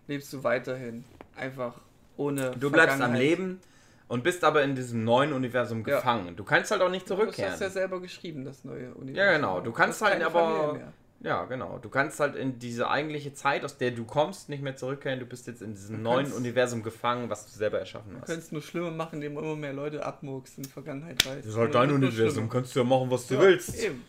[0.09, 1.05] lebst du weiterhin
[1.37, 1.75] einfach
[2.17, 2.53] ohne.
[2.53, 3.61] Du bleibst am Leben
[4.09, 5.97] und bist aber in diesem neuen Universum Ja.
[5.97, 6.37] gefangen.
[6.37, 7.53] Du kannst halt auch nicht Du zurückkehren.
[7.53, 9.15] hast ja selber geschrieben, das neue Universum.
[9.17, 9.61] Ja, genau.
[9.61, 10.79] Du kannst halt aber-.
[11.21, 11.79] Ja, genau.
[11.79, 15.21] Du kannst halt in diese eigentliche Zeit, aus der du kommst, nicht mehr zurückkehren.
[15.21, 18.21] Du bist jetzt in diesem Du neuen kannst- Universum gefangen, was du selber erschaffen Du
[18.21, 18.27] hast.
[18.27, 21.39] könntest nur schlimmer machen, indem immer mehr Leute abmurkst in die Vergangenheit reisen.
[21.39, 22.51] Das ist halt dein Universum.
[22.51, 23.83] Kannst du ja machen, was du Ja, willst.
[23.83, 24.05] Eben.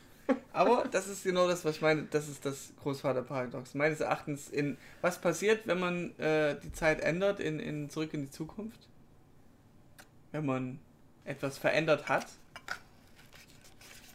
[0.54, 2.04] Aber das ist genau das, was ich meine.
[2.12, 3.74] Das ist das Großvaterparadox.
[3.74, 8.22] Meines Erachtens in was passiert, wenn man äh, die Zeit ändert in, in zurück in
[8.22, 8.80] die Zukunft?
[10.32, 10.80] Wenn man
[11.26, 12.26] etwas verändert hat,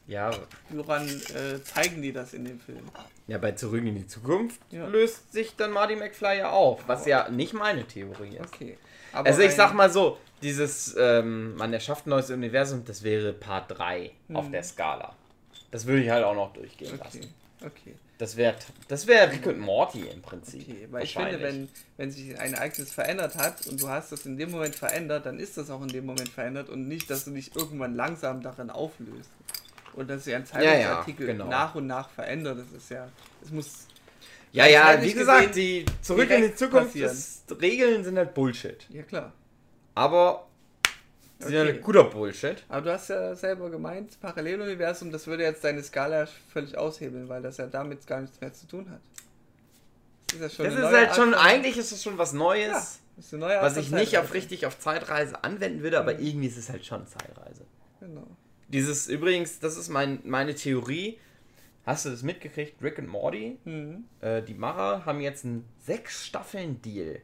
[0.06, 0.30] Ja,
[0.70, 2.82] woran äh, zeigen die das in dem Film?
[3.26, 4.86] ja, bei Zurück in die Zukunft Ja.
[4.88, 8.54] löst sich dann Marty McFly ja auf, was ja nicht meine Theorie ist.
[8.54, 8.76] Okay.
[9.12, 13.32] Aber Also ich sag mal so, dieses, ähm, man erschafft ein neues Universum, das wäre
[13.32, 14.52] Part 3 auf Hm.
[14.52, 15.14] der Skala.
[15.70, 17.34] Das würde ich halt auch noch durchgehen Okay, lassen.
[17.64, 17.94] okay.
[18.18, 18.54] Das wäre
[18.88, 20.60] das wär Rick und Morty im Prinzip.
[20.68, 24.26] Okay, weil ich finde, wenn, wenn sich ein Ereignis verändert hat und du hast das
[24.26, 27.24] in dem Moment verändert, dann ist das auch in dem Moment verändert und nicht, dass
[27.24, 29.30] du dich irgendwann langsam darin auflöst.
[29.94, 31.46] Und dass sich ein Ja, ja, Zeitungsartikel genau.
[31.48, 32.58] nach und nach verändert.
[32.58, 33.08] Das ist ja,
[33.42, 33.86] es muss,
[34.52, 36.94] Ja, ja, wie gesagt, die Zurück in die Zukunft,
[37.60, 38.86] Regeln sind halt Bullshit.
[38.90, 39.32] ja klar.
[39.94, 40.46] Aber
[41.40, 41.72] sie sind Okay.
[41.72, 42.62] halt guter Bullshit.
[42.68, 47.42] Aber du hast ja selber gemeint, Paralleluniversum, das würde jetzt deine Skala völlig aushebeln, weil
[47.42, 49.00] das ja damit gar nichts mehr zu tun hat.
[50.26, 52.68] Das ist ja schon Das ist halt Art schon, eigentlich ist es schon was Neues,
[52.68, 52.82] Ja,
[53.16, 56.70] das ist was ich nicht auf richtig auf Zeitreise anwenden würde, aber irgendwie ist es
[56.70, 57.64] halt schon Zeitreise.
[57.98, 58.26] Genau.
[58.68, 61.18] Dieses, übrigens, das ist mein, meine Theorie.
[61.84, 62.80] Hast du das mitgekriegt?
[62.82, 64.04] Rick und Morty, Mhm.
[64.20, 67.20] äh, die Macher, haben jetzt einen sechs Staffeln Deal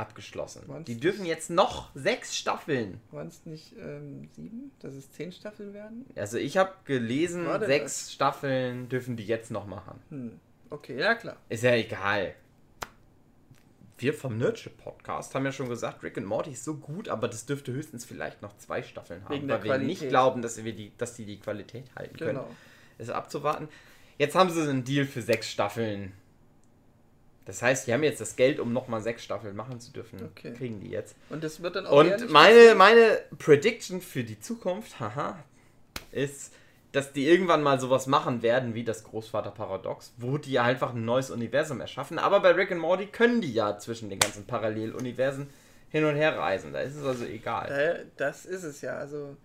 [0.00, 0.62] abgeschlossen.
[0.66, 3.00] Waren's Die nicht- dürfen jetzt noch sechs Staffeln.
[3.12, 6.06] Waren es nicht ähm, sieben, dass es zehn Staffeln werden?
[6.16, 10.00] Also ich habe gelesen, sechs Staffeln dürfen die jetzt noch machen.
[10.08, 10.40] Hm.
[10.70, 11.36] Okay, ja klar.
[11.48, 12.34] Ist ja egal.
[13.98, 17.28] Wir vom Nerdship Podcast haben ja schon gesagt, Rick und Morty ist so gut, aber
[17.28, 20.08] das dürfte höchstens vielleicht noch zwei Staffeln haben, Wegen weil wir nicht Qualität.
[20.08, 22.38] glauben, dass wir die, dass die die Qualität halten können.
[22.38, 22.48] Genau.
[22.96, 23.68] Ist abzuwarten.
[24.16, 26.12] Jetzt haben sie einen Deal für sechs Staffeln.
[27.50, 30.20] Das heißt, die haben jetzt das Geld, um nochmal sechs Staffeln machen zu dürfen.
[30.24, 30.54] Okay.
[30.54, 31.16] Kriegen die jetzt.
[31.30, 35.36] Und das wird dann auch Und meine, meine Prediction für die Zukunft, haha,
[36.12, 36.52] ist,
[36.92, 41.32] dass die irgendwann mal sowas machen werden wie das Großvaterparadox, wo die einfach ein neues
[41.32, 42.20] Universum erschaffen.
[42.20, 45.50] Aber bei Rick and Morty können die ja zwischen den ganzen Paralleluniversen
[45.88, 46.72] hin und her reisen.
[46.72, 47.68] Da ist es also egal.
[47.68, 48.96] Äh, Das ist es ja.
[48.96, 49.36] Also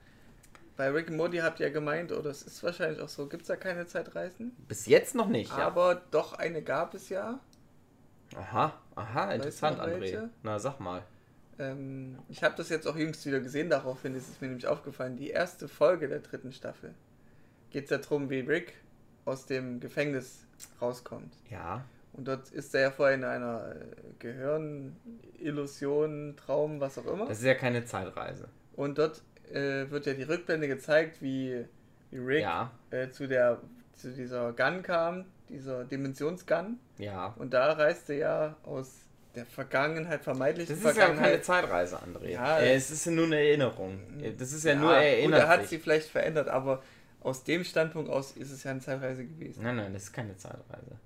[0.78, 3.42] bei Rick and Morty habt ihr ja gemeint, oder es ist wahrscheinlich auch so, gibt
[3.42, 4.56] es da keine Zeitreisen?
[4.68, 5.66] Bis jetzt noch nicht, ja.
[5.66, 7.40] Aber doch eine gab es ja.
[8.38, 10.02] Aha, aha, interessant, noch André.
[10.02, 10.30] welche?
[10.44, 11.04] Na, sag mal.
[11.58, 15.16] Ähm, ich habe das jetzt auch jüngst wieder gesehen, daraufhin ist es mir nämlich aufgefallen.
[15.16, 16.94] Die erste Folge der dritten Staffel
[17.72, 18.74] geht es darum, wie Rick
[19.24, 20.46] aus dem Gefängnis
[20.82, 21.34] rauskommt.
[21.50, 21.84] Ja.
[22.14, 23.86] Und dort ist er ja vorher in einer äh,
[24.20, 27.26] Gehirnillusion, Traum, was auch immer.
[27.26, 28.48] Das ist ja keine Zeitreise.
[28.76, 29.22] Und dort
[29.52, 31.66] äh, wird ja die Rückblende gezeigt, wie,
[32.12, 33.62] wie Rick Ja, äh, zu, der,
[33.94, 36.80] zu dieser Gun kam, dieser Dimensionsgun.
[36.98, 37.34] ja.
[37.38, 38.90] Und da reiste er ja aus
[39.36, 41.46] der Vergangenheit, vermeintlichen Das ist ja keine Vergangenheit.
[41.46, 42.30] Zeitreise, André.
[42.30, 44.00] Ja, Äh, es ist ja nur eine Erinnerung.
[44.38, 45.70] Das ist ja, nur gut, erinnert er hat sich.
[45.72, 46.82] sie vielleicht verändert, aber
[47.22, 49.64] aus dem Standpunkt aus ist es ja eine Zeitreise gewesen.
[49.64, 50.98] Nein, nein, das ist keine Zeitreise.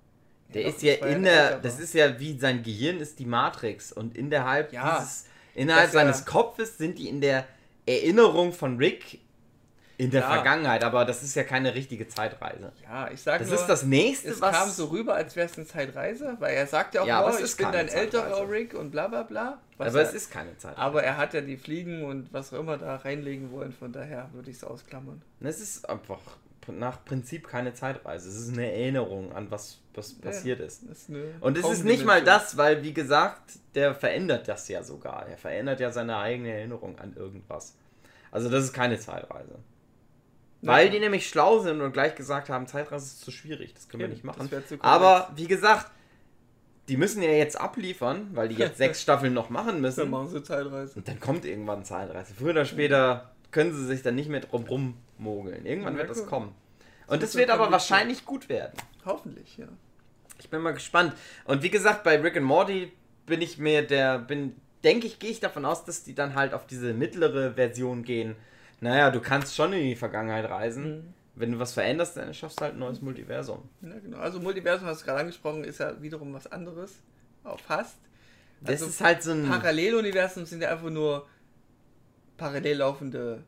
[0.54, 1.62] Der doch, ist ja ja in der, älterer.
[1.62, 5.26] das ist ja wie sein Gehirn ist die Matrix und innerhalb Ja, dieses,
[5.56, 7.46] innerhalb ja- seines Kopfes sind die in der
[7.88, 9.20] Erinnerung von Rick
[10.00, 10.32] in der Ja.
[10.34, 12.72] Vergangenheit, aber das ist ja keine richtige Zeitreise.
[12.84, 15.48] Ja, ich sage Das nur, ist das nächste, es was kam so rüber, als wäre
[15.48, 18.50] es eine Zeitreise, weil er sagt ja auch, Ja, oh, ich bin dein älterer.
[18.50, 19.60] Rick und bla bla bla.
[19.78, 20.82] Aber er, es ist keine Zeitreise.
[20.82, 24.30] aber er hat ja die Fliegen und was auch immer da reinlegen wollen, von daher
[24.32, 25.22] würde ich es ausklammern.
[25.42, 26.22] Es ist einfach
[26.68, 28.30] nach Prinzip keine Zeitreise.
[28.30, 30.84] Es ist eine Erinnerung an was, was passiert ist.
[30.84, 31.10] Ist
[31.42, 33.42] Und es ist nicht mal das, weil wie gesagt,
[33.76, 35.28] der verändert das ja sogar.
[35.28, 37.76] Er verändert ja seine eigene Erinnerung an irgendwas.
[38.32, 39.56] Also das ist keine Zeitreise.
[40.62, 40.94] Ja, Weil klar.
[40.96, 44.06] die nämlich schlau sind und gleich gesagt haben, Zeitreise ist zu schwierig, das können wir
[44.08, 44.50] Eben, nicht machen.
[44.52, 44.64] das.
[44.82, 45.90] Aber wie gesagt,
[46.90, 50.10] die müssen ja jetzt abliefern, weil die jetzt sechs Staffeln noch machen Dann müssen.
[50.10, 50.96] machen sie Zeitreise.
[50.96, 52.34] Und dann kommt irgendwann Zeitreise.
[52.34, 55.66] Früher oder später können sie sich dann nicht mehr drum rummogeln.
[55.66, 56.54] Irgendwann Ja, wird das kommen.
[57.08, 58.74] Das Und es so wird aber wahrscheinlich gut werden.
[59.06, 59.68] Hoffentlich, ja.
[60.40, 61.14] Ich bin mal gespannt.
[61.46, 62.92] Und wie gesagt, bei Rick and Morty
[63.26, 66.54] bin ich mir der, bin, denke ich, gehe ich davon aus, dass die dann halt
[66.54, 68.36] auf diese mittlere Version gehen.
[68.82, 70.98] Naja, du kannst schon in die Vergangenheit reisen.
[70.98, 71.14] Mhm.
[71.36, 73.70] Wenn du was veränderst, dann schaffst du halt ein neues Multiversum.
[73.82, 74.18] Ja, genau.
[74.18, 76.96] Also Multiversum, hast du gerade angesprochen, ist ja wiederum was anderes.
[77.44, 77.96] Auch fast.
[78.62, 79.48] Das Also ist halt so ein.
[79.48, 81.26] Paralleluniversen sind ja einfach nur
[82.36, 83.44] parallel laufende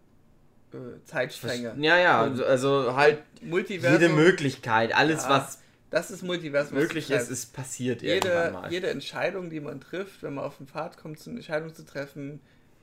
[0.74, 1.76] äh, Zeitstränge.
[1.80, 6.78] Ja, ja, also, also halt Multiversum, jede Möglichkeit, alles Ja, was das ist Multiversum.
[6.78, 8.72] möglich ist, ist passiert irgendwann jede, mal.
[8.72, 12.40] jede Entscheidung, die man trifft, wenn man auf den Pfad kommt, eine Entscheidung zu treffen,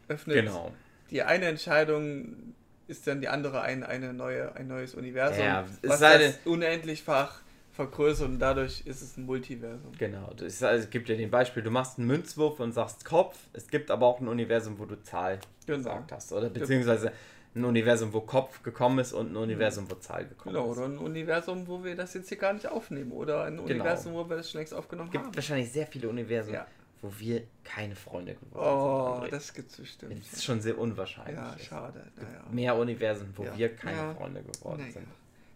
[0.09, 0.73] öffnet Genau.
[1.11, 2.55] Die eine Entscheidung
[2.87, 6.39] ist dann die andere ein, eine neue, ein neues Universum, Ja, es was sei das
[6.45, 7.41] unendlichfach
[7.73, 9.93] vergrößert und dadurch ist es ein Multiversum.
[9.99, 13.39] Genau, ist, also, es gibt ja den Beispiel, du machst einen Münzwurf und sagst Kopf.
[13.53, 15.77] Es gibt aber auch ein Universum, wo du Zahl Genau.
[15.79, 16.33] gesagt hast.
[16.33, 17.13] Oder beziehungsweise
[17.55, 20.79] ein Universum, wo Kopf gekommen ist und ein Universum, wo Zahl gekommen Genau, ist.
[20.79, 23.13] oder ein Universum, wo wir das jetzt hier gar nicht aufnehmen.
[23.13, 25.37] Oder ein Universum, wo wir das schon längst aufgenommen Es gibt haben.
[25.37, 26.67] wahrscheinlich sehr viele Universen, Ja.
[27.03, 29.33] Wo wir keine Freunde geworden Oh, sind.
[29.33, 30.19] das gibt's bestimmt.
[30.21, 31.37] das ist schon sehr unwahrscheinlich.
[31.37, 32.05] Ja, schade.
[32.17, 32.45] Naja.
[32.51, 33.57] Mehr Universen, wo Ja.
[33.57, 34.15] wir keine Ja.
[34.15, 34.93] Freunde geworden Naja.
[34.93, 35.07] sind.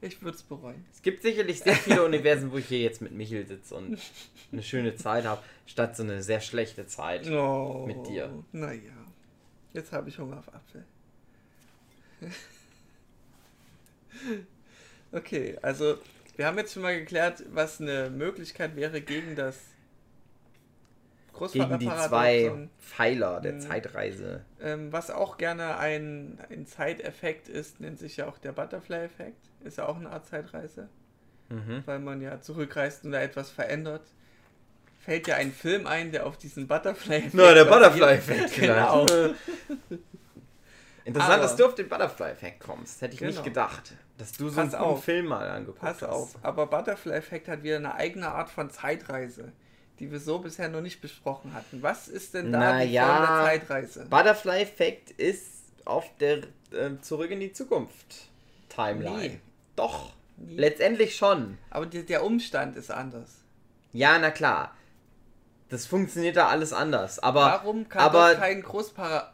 [0.01, 0.85] Ich würde es bereuen.
[0.93, 3.99] Es gibt sicherlich sehr viele Universen, wo ich hier jetzt mit Michel sitze und
[4.51, 7.29] eine schöne Zeit habe, statt so eine sehr schlechte Zeit.
[7.31, 8.33] Oh, Mit dir.
[8.53, 8.81] Naja.
[9.73, 10.85] Jetzt habe ich Hunger auf Apfel.
[15.13, 15.97] okay, also
[16.37, 19.59] wir haben jetzt schon mal geklärt, was eine Möglichkeit wäre gegen das
[21.53, 23.61] Gegen die zwei Pfeiler der Mhm.
[23.61, 24.45] Zeitreise.
[24.61, 29.39] Ähm, was auch gerne ein, ein Zeiteffekt ist, nennt sich ja auch der Butterfly-Effekt.
[29.65, 30.89] Ist ja auch eine Art Zeitreise,
[31.49, 31.83] Mhm.
[31.87, 34.03] weil man ja zurückreist und da etwas verändert.
[35.01, 37.65] Fällt ja ein Film ein, der auf diesen Butterfly-Effekt Na, der.
[37.65, 39.07] Butterfly-Effekt Genau.
[41.05, 43.03] Interessant, Aber- dass du auf den Butterfly-Effekt kommst.
[43.03, 43.45] Hätte ich nicht Genau.
[43.45, 43.95] gedacht.
[44.19, 45.03] Dass du so Pass einen auf.
[45.03, 46.09] Film mal angeguckt Pass hast.
[46.09, 49.51] auf, aber Butterfly-Effekt hat wieder eine eigene Art von Zeitreise,
[50.03, 51.81] die wir so bisher noch nicht besprochen hatten.
[51.81, 53.07] Was ist denn da Na die ja.
[53.07, 54.07] Form der Zeitreise?
[54.11, 55.47] Butterfly-Effekt ist
[55.85, 56.41] auf der
[56.77, 58.29] ähm, Zurück in die Zukunft
[58.69, 59.17] Timeline.
[59.17, 59.41] Nee.
[59.77, 60.13] Doch.
[60.39, 60.57] Nie.
[60.57, 61.57] Letztendlich schon.
[61.71, 63.45] Aber die, der Umstand ist anders.
[63.93, 64.75] Ja, na klar.
[65.69, 67.21] Das funktioniert da alles anders.
[67.21, 69.33] Aber, Warum kann aber kein Großpara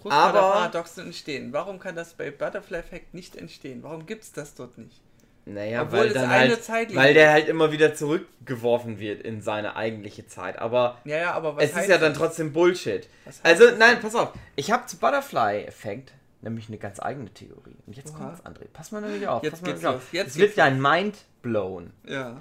[0.00, 1.52] Großvaterparadoxon entstehen?
[1.52, 3.82] Warum kann das bei Butterfly-Effekt nicht entstehen?
[3.82, 5.00] Warum gibt es das dort nicht?
[5.46, 10.26] Naja, Obwohl weil dann halt, weil der halt immer wieder zurückgeworfen wird in seine eigentliche
[10.26, 10.58] Zeit.
[10.58, 13.08] Aber Ja, ja, aber es ist ja dann trotzdem Bullshit.
[13.42, 14.32] Also, nein, pass auf.
[14.56, 17.76] Ich habe zu Butterfly-Effekt nämlich eine ganz eigene Theorie.
[17.86, 18.18] Und jetzt Oha.
[18.18, 18.66] kommt's, André.
[18.72, 19.42] Pass mal nämlich auf.
[19.42, 19.94] Jetzt pass mal geht's auf.
[19.94, 21.92] los, jetzt es wird geht's ja ein Mind blown.
[22.06, 22.40] Ja.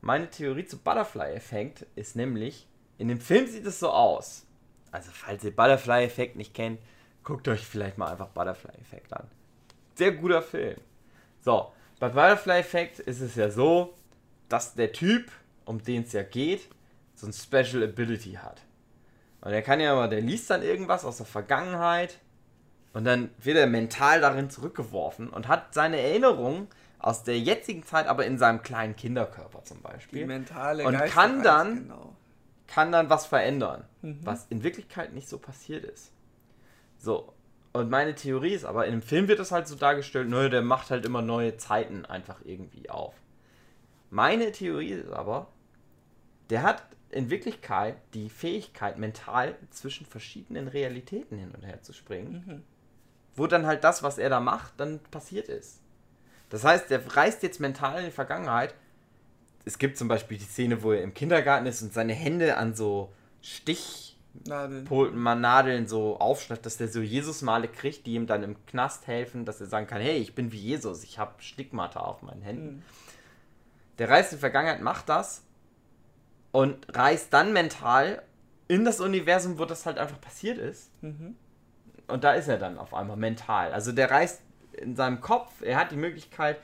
[0.00, 2.66] Meine Theorie zu Butterfly-Effekt ist nämlich,
[2.98, 4.46] in dem Film sieht es so aus.
[4.90, 6.80] Also, falls ihr Butterfly-Effekt nicht kennt,
[7.24, 9.26] guckt euch vielleicht mal einfach Butterfly-Effekt an.
[9.94, 10.76] Sehr guter Film.
[11.40, 13.94] So, bei Butterfly-Effekt ist es ja so,
[14.48, 15.30] dass der Typ,
[15.64, 16.68] um den es ja geht,
[17.14, 18.60] so ein Special Ability hat.
[19.40, 22.18] Und er kann ja aber, der liest dann irgendwas aus der Vergangenheit
[22.92, 26.66] und dann wird er mental darin zurückgeworfen und hat seine Erinnerungen
[26.98, 31.44] aus der jetzigen Zeit, aber in seinem kleinen Kinderkörper zum Die Beispiel, mentale Und kann
[31.44, 32.16] dann- Genau.
[32.66, 34.18] kann dann was verändern, Mhm.
[34.24, 36.10] was in Wirklichkeit nicht so passiert ist.
[36.98, 37.32] So,
[37.72, 40.62] und meine Theorie ist aber, in dem Film wird das halt so dargestellt, nö, der
[40.62, 43.14] macht halt immer neue Zeiten einfach irgendwie auf.
[44.10, 45.48] Meine Theorie ist aber,
[46.50, 52.44] der hat in Wirklichkeit die Fähigkeit, mental zwischen verschiedenen Realitäten hin und her zu springen,
[52.46, 52.62] Mhm.
[53.36, 55.80] wo dann halt das, was er da macht, dann passiert ist.
[56.50, 58.74] Das heißt, der reist jetzt mental in die Vergangenheit.
[59.64, 62.74] Es gibt zum Beispiel die Szene, wo er im Kindergarten ist und seine Hände an
[62.74, 63.12] so
[64.46, 64.86] Nadeln.
[64.86, 69.60] Stichnadeln so aufschneidet, dass der so Jesus-Male kriegt, die ihm dann im Knast helfen, dass
[69.60, 72.76] er sagen kann, hey, ich bin wie Jesus, ich habe Stigmata auf meinen Händen.
[72.76, 72.82] Mhm.
[73.98, 75.42] Der reist in die Vergangenheit, macht das
[76.50, 78.22] und reist dann mental
[78.68, 80.90] in das Universum, wo das halt einfach passiert ist.
[81.02, 81.36] Mhm.
[82.08, 83.72] Und da ist er dann auf einmal mental.
[83.72, 84.40] Also der reist
[84.72, 86.58] in seinem Kopf, er hat die Möglichkeit,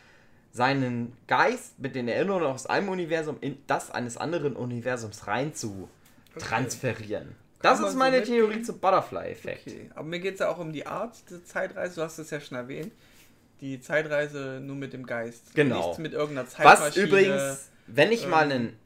[0.50, 5.88] seinen Geist mit den Erinnerungen aus einem Universum in das eines anderen Universums rein zu
[6.38, 7.36] transferieren.
[7.62, 8.38] Das ist so meine mitgehen?
[8.48, 9.66] Theorie zum Butterfly-Effekt.
[9.66, 11.96] Okay, aber mir geht es ja auch um die Art der Zeitreise.
[11.96, 12.92] Du hast es ja schon erwähnt.
[13.60, 15.54] Die Zeitreise nur mit dem Geist.
[15.54, 15.78] Genau.
[15.86, 16.86] Nichts mit irgendeiner Zeitmaschine.
[16.88, 18.76] Was übrigens, wenn ich mal ähm, einen.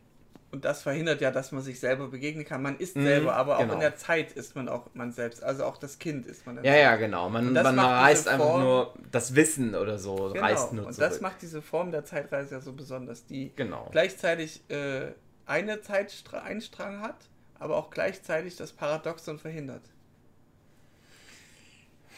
[0.50, 2.60] Und das verhindert ja, dass man sich selber begegnen kann.
[2.62, 3.74] Man ist Mhm, selber, aber auch genau.
[3.74, 5.42] in der Zeit ist man auch man selbst.
[5.42, 6.56] Also auch das Kind ist man.
[6.56, 7.28] Ja, der ja, genau.
[7.30, 10.40] Man, man diese einfach Form- nur das Wissen oder so, Genau.
[10.44, 11.08] reist nur und zurück.
[11.10, 13.88] das macht diese Form der Zeitreise ja so besonders, die genau.
[13.92, 15.12] gleichzeitig äh,
[15.46, 17.16] eine Zeitstra einen Strang hat,
[17.62, 19.82] aber auch gleichzeitig das Paradoxon verhindert.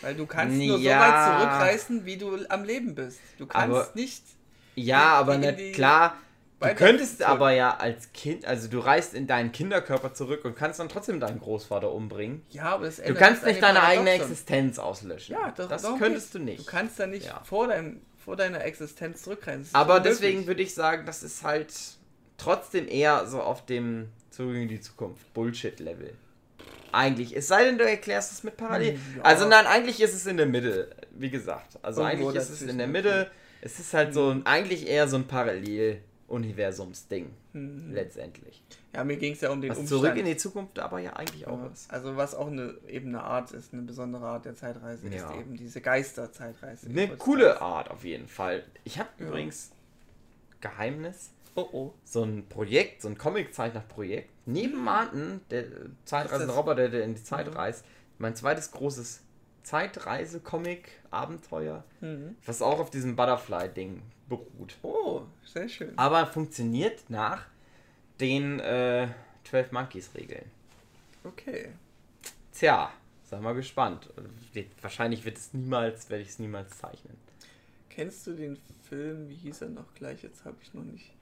[0.00, 1.00] Weil du kannst nur so Ja.
[1.00, 3.20] weit zurückreisen, wie du am Leben bist.
[3.38, 4.22] Du kannst Aber- nicht.
[4.74, 6.16] Ja, aber in ne, klar,
[6.60, 7.28] du könntest zurück.
[7.30, 11.20] aber ja als Kind, also du reist in deinen Kinderkörper zurück und kannst dann trotzdem
[11.20, 12.42] deinen Großvater umbringen.
[12.50, 14.10] Ja, aber das Du kannst nichts nicht deine eigene.
[14.10, 15.36] Existenz auslöschen.
[15.36, 16.30] Ja, doch, das könntest geht's.
[16.32, 16.58] du nicht.
[16.66, 17.40] Du kannst da nicht Ja.
[17.44, 19.68] vor, deinem, vor deiner Existenz zurückreisen.
[19.74, 20.18] Aber unmöglich.
[20.18, 21.72] deswegen würde ich sagen, das ist halt
[22.36, 26.12] trotzdem eher so auf dem Zurück in die Zukunft Bullshit-Level.
[26.92, 27.36] Eigentlich.
[27.36, 28.94] Es sei denn, du erklärst es mit Parallel.
[29.16, 29.22] Ja.
[29.22, 31.78] Also nein, eigentlich ist es in der Mitte, wie gesagt.
[31.82, 33.30] Also Irgendwo eigentlich ist es in der Mitte.
[33.60, 36.00] Es ist halt so ein, eigentlich eher so ein Parallel.
[36.26, 37.30] Universumsding.
[37.52, 37.92] Mhm.
[37.92, 38.62] Letztendlich.
[38.94, 40.00] Ja, mir ging es ja um den Was Umstand.
[40.02, 41.90] zurück in die Zukunft aber ja eigentlich auch Ja, ist.
[41.92, 45.30] Also was auch eine eben eine Art ist, eine besondere Art der Zeitreise Ja.
[45.30, 46.88] ist eben diese Geisterzeitreise.
[46.88, 47.60] Eine coole.
[47.60, 48.64] Art auf jeden Fall.
[48.84, 49.70] Ich habe übrigens
[50.60, 51.30] Geheimnis.
[51.56, 51.92] Oh oh.
[52.04, 55.64] so ein Projekt, so ein Comic-Zeichner-Projekt, neben Martin, der
[56.04, 56.56] zeitreisende das?
[56.56, 57.52] Roboter, der in die Zeit Mhm.
[57.54, 57.84] reist,
[58.18, 59.20] mein zweites großes
[59.62, 62.36] Zeitreise-Comic-Abenteuer, Mhm.
[62.44, 64.76] was auch auf diesem Butterfly-Ding beruht.
[64.82, 65.96] Oh, sehr schön.
[65.98, 67.46] Aber funktioniert nach
[68.20, 69.08] den äh,
[69.44, 70.50] 12 Monkeys-Regeln.
[71.24, 71.70] Okay.
[72.52, 72.90] Tja,
[73.24, 74.08] sei mal gespannt.
[74.80, 77.16] Wahrscheinlich wird es niemals, werde ich es niemals zeichnen.
[77.90, 80.22] Kennst du den Film, wie hieß er noch gleich?
[80.22, 81.12] Jetzt habe ich noch nicht.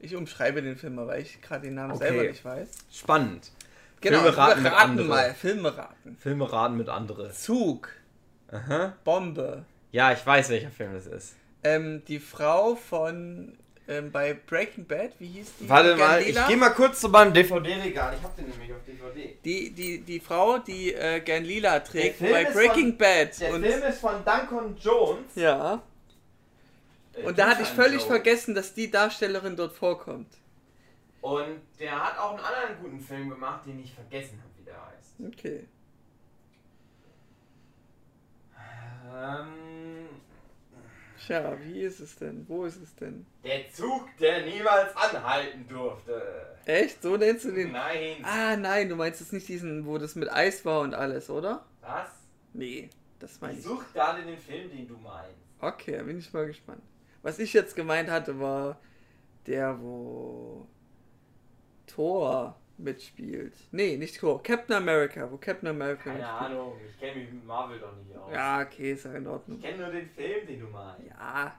[0.00, 2.08] Ich umschreibe den Film mal, weil ich gerade den Namen Okay.
[2.08, 2.68] selber nicht weiß.
[2.92, 3.50] Spannend.
[4.00, 5.08] Genau, Filme raten mit raten andere.
[5.08, 6.16] mal, Filme raten.
[6.20, 7.32] Filme raten mit andere.
[7.32, 7.88] Zug,
[8.52, 8.94] Aha.
[9.04, 9.64] Bombe.
[9.90, 11.34] Ja, ich weiß, welcher Film das ist.
[11.64, 13.58] Ähm, die Frau von
[13.88, 15.68] ähm, bei Breaking Bad, wie hieß die?
[15.68, 16.46] Warte mal, ich Gandela?
[16.46, 18.14] gehe mal kurz zu meinem DVD-Regal.
[18.16, 19.36] Ich hab den nämlich auf DVD.
[19.44, 23.40] Die, die, die Frau, die äh, gern lila trägt bei Breaking von- Bad.
[23.40, 25.34] Der Film ist von Duncan Jones.
[25.34, 25.82] ja.
[27.22, 28.04] Äh, Und da hatte ich völlig Jones.
[28.06, 30.28] vergessen, dass die Darstellerin dort vorkommt.
[31.20, 34.74] Und der hat auch einen anderen guten Film gemacht, den ich vergessen habe, wie der
[34.86, 35.14] heißt.
[35.36, 35.66] Okay.
[39.14, 40.08] Ähm,
[41.26, 42.44] Tja, wie ist es denn?
[42.48, 43.26] Wo ist es denn?
[43.44, 46.56] der Zug, der niemals anhalten durfte.
[46.64, 47.02] Echt?
[47.02, 47.72] So nennst du den?
[47.72, 48.18] Nein.
[48.22, 51.64] Ah, nein, du meinst jetzt nicht diesen, wo das mit Eis war und alles, oder?
[51.80, 52.08] Was?
[52.52, 53.64] Nee, das meine Ich ich.
[53.64, 55.34] such gerade den Film, den du meinst.
[55.60, 56.82] Okay, da bin ich mal gespannt.
[57.28, 58.80] Was ich jetzt gemeint hatte, war
[59.46, 60.66] der, wo
[61.86, 63.52] Thor mitspielt.
[63.70, 64.42] Nee, nicht Thor.
[64.42, 66.40] Captain America, wo Captain America Keine mitspielt.
[66.40, 68.32] Ahnung, ich kenne mich mit Marvel doch nicht aus.
[68.32, 69.60] Ja, okay, ist ja in Ich Ordnung.
[69.60, 71.06] kenne nur den Film, den du meinst.
[71.06, 71.54] Ja,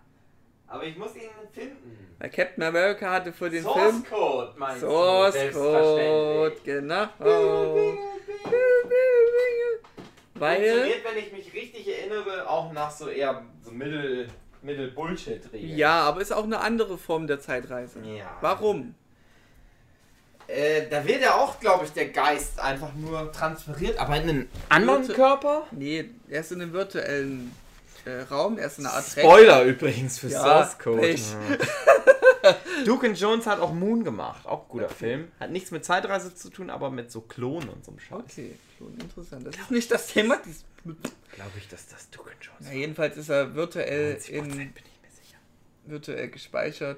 [0.65, 2.15] Aber ich muss ihn finden.
[2.17, 5.51] weil Captain America hatte für den Source Film Code meinst Source du?
[5.51, 6.63] Code, Selbstverständlich.
[6.63, 7.07] genau.
[10.33, 14.29] Weil, Funktioniert, wenn ich mich richtig erinnere, auch nach so eher so Mittel,
[14.61, 15.77] Mittel Bullshit regeln.
[15.77, 17.99] ja, aber ist auch eine andere Form der Zeitreise.
[18.03, 18.37] Ja.
[18.41, 18.95] Warum?
[20.47, 24.49] Äh, da wird ja auch, glaube ich, der Geist einfach nur transferiert, aber in einen
[24.69, 25.67] anderen Virtu- Körper.
[25.71, 27.55] Nee, er ist in einem virtuellen
[28.05, 31.15] äh, Raum, er ist eine Art Spoiler übrigens für Ja, Source Code.
[32.85, 35.27] Duke and Jones hat auch Moon gemacht, auch guter Film.
[35.39, 38.19] Hat nichts mit Zeitreise zu tun, aber mit so Klonen und so einem Scheiß.
[38.19, 39.45] Okay, schon interessant.
[39.45, 40.37] Das ist nicht das Thema.
[40.83, 45.01] Glaube ich, dass das Duke Jones ja, jedenfalls ist er virtuell 90% in bin ich
[45.03, 45.37] mir sicher.
[45.85, 46.97] virtuell gespeichert.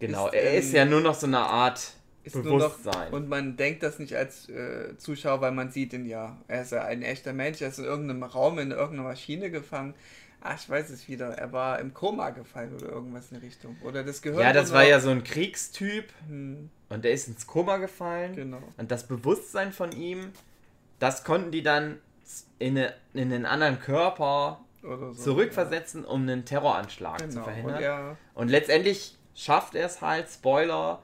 [0.00, 1.92] Genau, Ist, er ähm, ist ja nur noch so eine Art
[2.34, 3.12] nur noch Bewusstsein.
[3.12, 6.38] und man denkt das nicht als äh, Zuschauer, weil man sieht ihn ja.
[6.48, 9.94] Er ist ja ein echter Mensch, er ist in irgendeinem Raum in irgendeiner Maschine gefangen.
[10.42, 11.28] Ach, ich weiß es wieder.
[11.36, 13.76] Er war im Koma gefallen oder irgendwas in die Richtung.
[13.84, 14.40] Oder das Gehirn.
[14.40, 18.34] ja, das war ja so ein Kriegstyp Hm, und der ist ins Koma gefallen.
[18.34, 18.62] genau.
[18.78, 20.32] Und das Bewusstsein von ihm,
[21.00, 21.98] das konnten die dann
[22.60, 25.12] in, eine, in einen anderen Körper so.
[25.12, 27.32] zurückversetzen, um einen Terroranschlag Genau.
[27.32, 27.82] zu Und verhindern.
[27.82, 31.02] er, Und letztendlich schafft er es halt, Spoiler,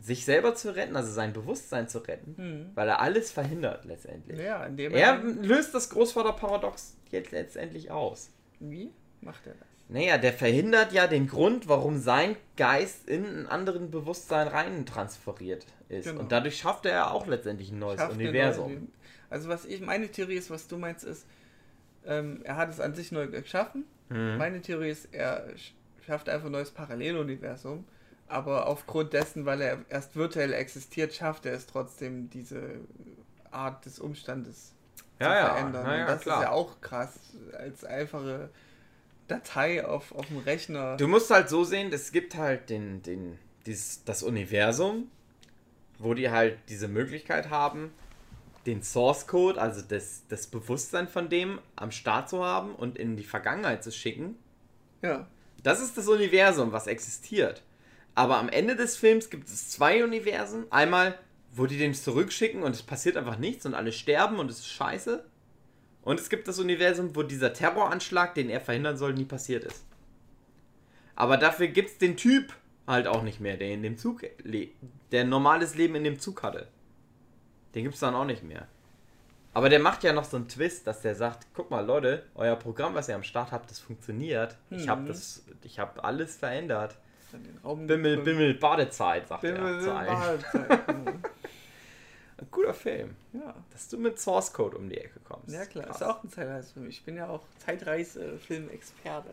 [0.00, 4.38] sich selber zu retten, also sein Bewusstsein zu retten, hm, weil er alles verhindert letztendlich.
[4.40, 8.30] ja, indem Er löst das Großvaterparadox jetzt letztendlich aus.
[8.60, 9.66] Wie macht er das?
[9.88, 15.66] Naja, der verhindert ja den Grund, warum sein Geist in einen anderen Bewusstsein rein transferiert
[15.88, 16.04] ist.
[16.06, 16.20] Genau.
[16.20, 18.88] Und dadurch schafft er ja auch letztendlich ein neues Schafft Universum.
[19.30, 21.24] Also was ich, meine Theorie ist, was du meinst, ist,
[22.04, 23.84] ähm, er hat es an sich neu geschaffen.
[24.08, 24.36] Mhm.
[24.38, 25.72] Meine Theorie ist, er sch-
[26.04, 27.84] schafft einfach ein neues Paralleluniversum.
[28.28, 32.60] Aber aufgrund dessen, weil er erst virtuell existiert, schafft er es trotzdem, diese
[33.50, 34.72] Art des Umstandes
[35.18, 35.84] Ja, zu verändern.
[35.98, 36.36] ja, das klar.
[36.38, 37.18] ist ja auch krass,
[37.58, 38.50] als einfache
[39.28, 40.96] Datei auf, auf dem Rechner.
[40.96, 45.08] Du musst halt so sehen, es gibt halt den, den, dieses, das Universum,
[45.98, 47.92] wo die halt diese Möglichkeit haben,
[48.66, 53.16] den Source Code, also das, das Bewusstsein von dem am Start zu haben und in
[53.16, 54.36] die Vergangenheit zu schicken.
[55.02, 55.26] Ja,
[55.62, 57.62] Das ist das Universum, was existiert.
[58.14, 60.64] Aber am Ende des Films gibt es zwei Universen.
[60.70, 61.18] Einmal,
[61.52, 64.68] wo die den zurückschicken und es passiert einfach nichts und alle sterben und es ist
[64.68, 65.24] scheiße.
[66.02, 69.84] Und es gibt das Universum, wo dieser Terroranschlag, den er verhindern soll, nie passiert ist.
[71.14, 72.54] Aber dafür gibt es den Typ
[72.86, 74.22] halt auch nicht mehr, der in dem Zug,
[75.12, 76.68] der ein normales Leben in dem Zug hatte.
[77.74, 78.66] Den gibt es dann auch nicht mehr.
[79.52, 82.54] Aber der macht ja noch so einen Twist, dass der sagt, guck mal Leute, euer
[82.56, 84.56] Programm, was ihr am Start habt, das funktioniert.
[84.70, 85.06] Ich habe Mhm.
[85.08, 86.96] das, ich habe alles verändert.
[87.86, 88.18] Bimmel.
[88.18, 89.94] Bimmel, Badezeit, sagt Bimmel, er.
[89.94, 91.10] Badezeit, genau.
[91.10, 93.54] Ein guter Film, ja.
[93.70, 95.50] dass du mit Source Code um die Ecke kommst.
[95.52, 95.96] Ja klar, Krass.
[95.96, 96.88] ist auch ein Zeitreisefilm.
[96.88, 99.30] Ich bin ja auch Zeitreise-Film-Experte.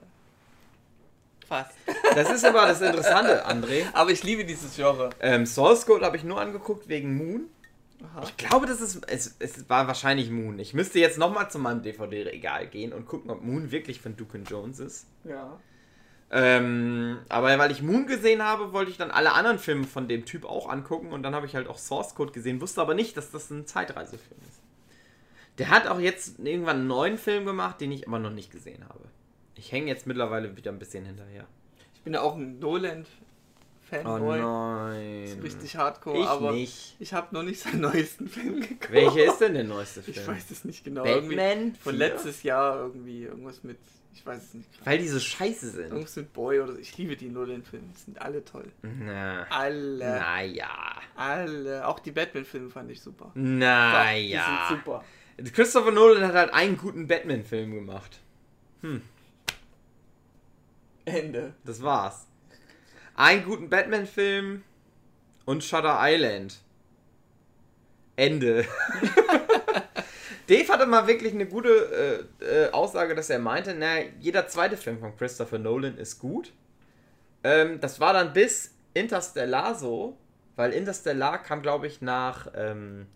[1.48, 1.72] Fast.
[2.14, 3.84] Das ist aber das Interessante, André.
[3.94, 5.10] Aber ich liebe dieses Genre.
[5.22, 7.46] Ähm, Source Code habe ich nur angeguckt wegen Moon.
[8.04, 8.24] Aha.
[8.24, 10.60] Ich glaube, das ist, es, es war wahrscheinlich Moon.
[10.60, 14.38] Ich müsste jetzt nochmal zu meinem DVD-Regal gehen und gucken, ob Moon wirklich von Duke
[14.48, 15.08] Jones ist.
[15.24, 15.60] Ja.
[16.30, 20.26] Ähm, aber weil ich Moon gesehen habe, wollte ich dann alle anderen Filme von dem
[20.26, 23.16] Typ auch angucken und dann habe ich halt auch Source Code gesehen, wusste aber nicht,
[23.16, 24.60] dass das ein Zeitreisefilm ist.
[25.58, 28.84] Der hat auch jetzt irgendwann einen neuen Film gemacht, den ich aber noch nicht gesehen
[28.88, 29.06] habe.
[29.56, 31.48] Ich hänge jetzt mittlerweile wieder ein bisschen hinterher.
[31.96, 32.60] Ich bin ja auch ein
[33.92, 34.40] Oh Noland-Fanboy.
[34.40, 35.24] nein.
[35.24, 36.96] ist richtig hardcore, Ich aber nicht.
[37.00, 38.92] ich habe noch nicht seinen neuesten Film geguckt.
[38.92, 40.18] Welcher ist denn der neueste Film?
[40.18, 41.06] Ich weiß es nicht genau.
[41.06, 41.76] Irgendwie Batman?
[41.76, 42.00] von 4?
[42.08, 43.78] letztes Jahr irgendwie irgendwas mit.
[44.14, 44.68] Ich weiß es nicht.
[44.84, 45.90] Weil die so scheiße sind.
[45.92, 46.80] Irgendwas mit Boy oder so.
[46.80, 47.86] Ich liebe die Nolan-Filme.
[47.96, 48.66] Die sind alle toll.
[48.82, 49.46] Na.
[49.50, 50.00] Alle.
[50.20, 50.70] Naja.
[51.16, 51.88] Alle.
[51.88, 53.32] Auch die Batman-Filme fand ich super.
[53.36, 54.68] Die Naja.
[54.70, 55.04] sind super.
[55.54, 58.20] Christopher Nolan hat halt einen guten Batman-Film gemacht.
[61.06, 61.54] Ende.
[61.64, 62.26] Das war's.
[63.18, 64.62] Einen guten Batman-Film
[65.46, 66.60] und Shutter Island.
[68.16, 68.64] Ende.
[70.48, 74.78] Dave hatte mal wirklich eine gute äh, äh, Aussage, dass er meinte, na, jeder zweite
[74.78, 76.54] Film von Christopher Nolan ist gut.
[77.44, 80.16] Ähm, das war dann bis Interstellar so,
[80.56, 83.08] weil Interstellar kam, glaube ich, nach, ähm,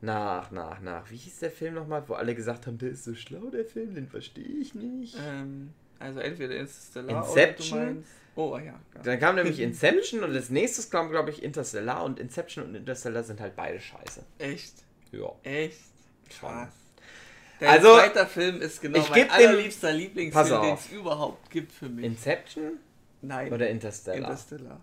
[0.00, 3.14] nach, nach, nach, wie hieß der Film nochmal, wo alle gesagt haben, der ist so
[3.16, 5.16] schlau, der Film, den verstehe ich nicht.
[5.26, 7.78] Ähm, also entweder Interstellar Inception?
[7.78, 8.23] oder du meinst.
[8.36, 8.74] Oh ja.
[9.02, 13.22] Dann kam nämlich Inception und als nächstes kam, glaube ich, Interstellar und Inception und Interstellar
[13.22, 14.24] sind halt beide scheiße.
[14.38, 14.74] Echt.
[15.12, 15.30] Ja.
[15.44, 15.78] Echt.
[16.40, 16.70] Krass.
[17.60, 21.50] Dein Also, zweiter Film ist genau ich mein dem- allerliebster Pass Lieblingsfilm, den es überhaupt
[21.50, 22.04] gibt für mich.
[22.04, 22.78] Inception
[23.22, 23.52] Nein.
[23.52, 24.30] oder Interstellar?
[24.30, 24.80] Interstellar.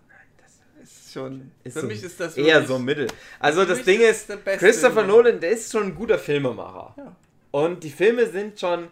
[0.82, 1.52] Ist schon.
[1.62, 3.06] Ist für so mich ist das eher so mittel.
[3.38, 5.06] Also das Ding ist ist, der Christopher Film.
[5.08, 6.94] Nolan, der ist schon ein guter Filmemacher.
[6.96, 7.16] Ja.
[7.52, 8.88] Und die Filme sind schon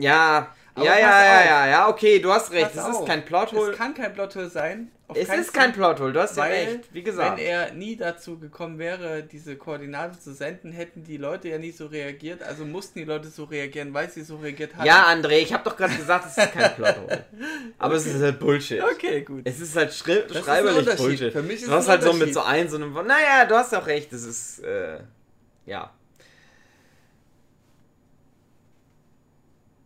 [0.00, 1.46] Ja, Aber ja, ja, ja, auf.
[1.46, 2.74] ja, ja, okay, du hast recht.
[2.74, 3.72] Pass Es ist auf, kein Plothole.
[3.72, 4.90] Es kann kein Plothole sein.
[5.16, 5.72] Es ist kein.
[5.72, 6.92] Plothole, du hast ja recht.
[6.92, 7.38] Wie gesagt.
[7.38, 11.70] Wenn er nie dazu gekommen wäre, diese Koordinate zu senden, hätten die Leute ja nie
[11.70, 12.42] so reagiert.
[12.42, 14.86] Also mussten die Leute so reagieren, weil sie so reagiert haben.
[14.86, 17.24] Ja, André, ich habe doch gerade gesagt, es ist kein Plothole.
[17.78, 18.82] Aber es ist halt Bullshit.
[18.82, 19.42] Okay, gut.
[19.44, 21.04] Es ist halt schri ist ein schreiberlich Unterschied.
[21.04, 21.32] Bullshit.
[21.32, 22.92] Für mich ist du hast halt so mit so ein, so einem.
[22.92, 24.60] Naja, du hast auch recht, es ist.
[24.60, 24.98] Äh,
[25.66, 25.92] ja.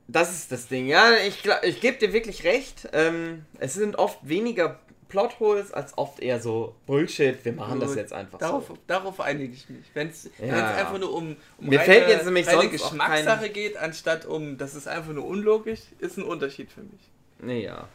[0.09, 1.15] Das ist das Ding, ja.
[1.27, 2.89] Ich, ich gebe dir wirklich recht.
[2.93, 7.45] Ähm, es sind oft weniger Plotholes als oft eher so Bullshit.
[7.45, 8.79] Wir machen das jetzt einfach Darauf, so.
[8.87, 9.87] darauf einige ich mich.
[9.95, 10.75] Wenn es Ja.
[10.75, 14.89] einfach nur um, um Mir fällt jetzt nämlich reine Geschmackssache geht, anstatt um, das ist
[14.89, 17.01] einfach nur unlogisch, ist ein Unterschied für mich.
[17.41, 17.89] Nee, ja.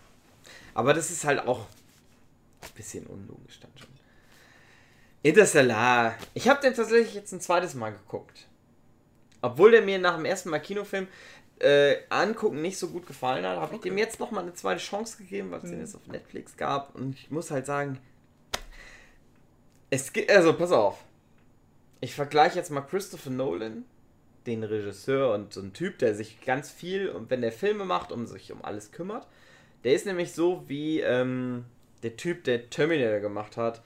[0.73, 1.59] Aber das ist halt auch
[2.61, 3.89] ein bisschen unlogisch dann schon.
[5.23, 6.15] Interstellar.
[6.33, 8.47] Ich habe den tatsächlich jetzt ein zweites Mal geguckt.
[9.41, 11.07] Obwohl der mir nach dem ersten Mal Kinofilm
[11.61, 13.89] äh, angucken nicht so gut gefallen hat, habe ich Okay.
[13.89, 15.79] dem jetzt nochmal eine zweite Chance gegeben, weil es den Mhm.
[15.81, 16.95] jetzt auf Netflix gab.
[16.95, 17.99] Und ich muss halt sagen,
[19.89, 21.03] es gibt, also pass auf.
[21.99, 23.85] Ich vergleiche jetzt mal Christopher Nolan,
[24.47, 28.11] den Regisseur und so ein Typ, der sich ganz viel und wenn der Filme macht,
[28.11, 29.27] um sich um alles kümmert.
[29.83, 31.65] Der ist nämlich so wie ähm,
[32.03, 33.83] der Typ, der Terminator gemacht hat.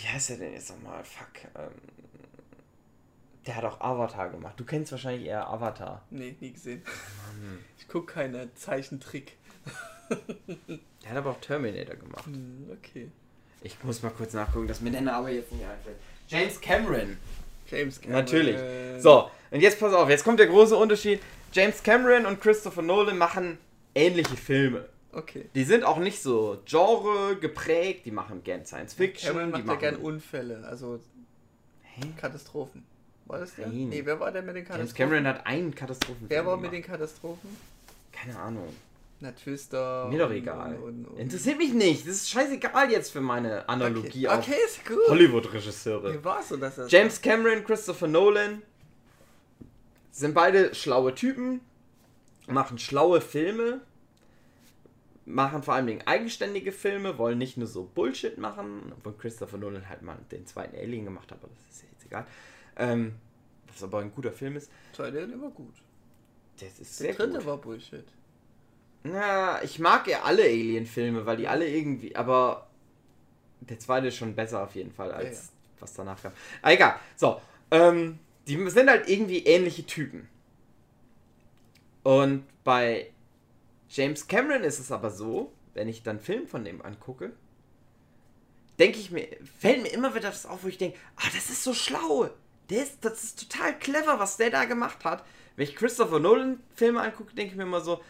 [0.00, 1.04] Wie heißt der denn jetzt nochmal?
[1.04, 1.44] Fuck.
[1.54, 1.70] Ähm,
[3.46, 4.54] der hat auch Avatar gemacht.
[4.58, 6.02] Du kennst wahrscheinlich eher Avatar.
[6.10, 6.82] Nee, nie gesehen.
[7.78, 9.36] Ich gucke keine Zeichentrick.
[11.02, 12.26] Der hat aber auch Terminator gemacht.
[12.26, 13.10] Hm, okay.
[13.62, 15.96] Ich muss mal kurz nachgucken, dass mir der Name jetzt nicht einfällt.
[16.28, 17.16] James Cameron.
[17.68, 18.24] James Cameron.
[18.24, 18.56] Natürlich.
[19.02, 21.20] So, und jetzt pass auf, jetzt kommt der große Unterschied.
[21.52, 23.58] James Cameron und Christopher Nolan machen
[23.94, 24.88] ähnliche Filme.
[25.12, 25.48] Okay.
[25.54, 29.32] Die sind auch nicht so Genre geprägt, die machen gern Science Fiction.
[29.32, 31.00] Cameron die macht ja gern Unfälle, also
[31.82, 32.02] Hä?
[32.16, 32.84] Katastrophen.
[33.32, 33.66] War das der?
[33.66, 33.88] Nein.
[33.88, 35.10] Nee, wer war der mit den James Katastrophen?
[35.10, 37.56] Cameron hat einen Katastrophenfilm Wer war mit den Katastrophen?
[38.12, 38.68] Keine Ahnung.
[39.20, 40.06] Na, Twister.
[40.10, 40.76] Mir doch und- egal.
[40.76, 42.06] Und, und, Interessiert mich nicht.
[42.06, 44.36] Das ist scheißegal jetzt für meine Analogie okay.
[44.36, 44.98] okay, ist gut.
[45.08, 46.12] Hollywood-Regisseure.
[46.12, 48.60] Wie war so, dass das James Cameron, Christopher Nolan
[50.10, 51.62] sind beide schlaue Typen,
[52.48, 53.80] machen schlaue Filme,
[55.24, 59.88] machen vor allen Dingen eigenständige Filme, wollen nicht nur so Bullshit machen, obwohl Christopher Nolan
[59.88, 62.26] halt mal den zweiten Alien gemacht hat, aber das ist ja jetzt egal.
[62.76, 63.14] Ähm,
[63.68, 64.70] was aber ein guter Film ist.
[64.92, 65.74] Zweite der war gut.
[66.60, 67.46] Das ist Der sehr dritte gut.
[67.46, 68.04] war Bullshit.
[69.04, 72.68] Na, ich mag ja alle Alien-Filme, weil die alle irgendwie, aber
[73.60, 75.48] der zweite ist schon besser auf jeden Fall als Ja, ja.
[75.80, 76.32] was danach kam.
[76.62, 76.96] Ah, egal.
[77.16, 80.28] So, ähm, die sind halt irgendwie ähnliche Typen.
[82.04, 83.10] Und bei
[83.88, 87.32] James Cameron ist es aber so, wenn ich dann Film von dem angucke,
[88.78, 89.28] denke ich mir,
[89.60, 92.30] fällt mir immer wieder das auf, wo ich denke, ah, das ist so schlau.
[92.72, 95.24] Ist, das ist total clever, was der da gemacht hat.
[95.56, 98.00] Wenn ich Christopher Nolan Filme angucke, denke ich mir immer so,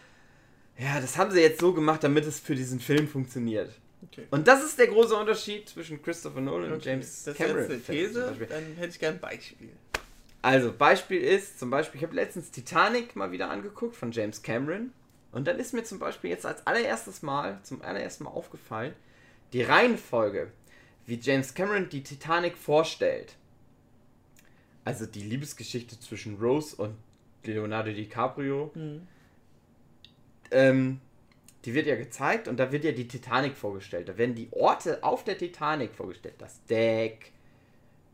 [0.77, 3.73] ja, das haben sie jetzt so gemacht, damit es für diesen Film funktioniert.
[4.11, 4.27] Okay.
[4.31, 7.61] Und das ist der große Unterschied zwischen Christopher Nolan und Okay, James das ist Cameron.
[7.61, 9.69] jetzt eine Filmen zum These, dann hätte ich gern ein Beispiel.
[10.41, 14.91] Also, Beispiel ist, zum Beispiel, ich habe letztens Titanic mal wieder angeguckt von James Cameron.
[15.31, 18.93] Und dann ist mir zum Beispiel jetzt als allererstes Mal, zum allerersten Mal aufgefallen,
[19.53, 20.51] die Reihenfolge,
[21.05, 23.35] wie James Cameron die Titanic vorstellt.
[24.85, 26.95] Also die Liebesgeschichte zwischen Rose und
[27.43, 28.71] Leonardo DiCaprio.
[30.51, 30.99] Ähm,
[31.65, 34.09] die wird ja gezeigt und da wird ja die Titanic vorgestellt.
[34.09, 36.35] Da werden die Orte auf der Titanic vorgestellt.
[36.37, 37.31] Das Deck,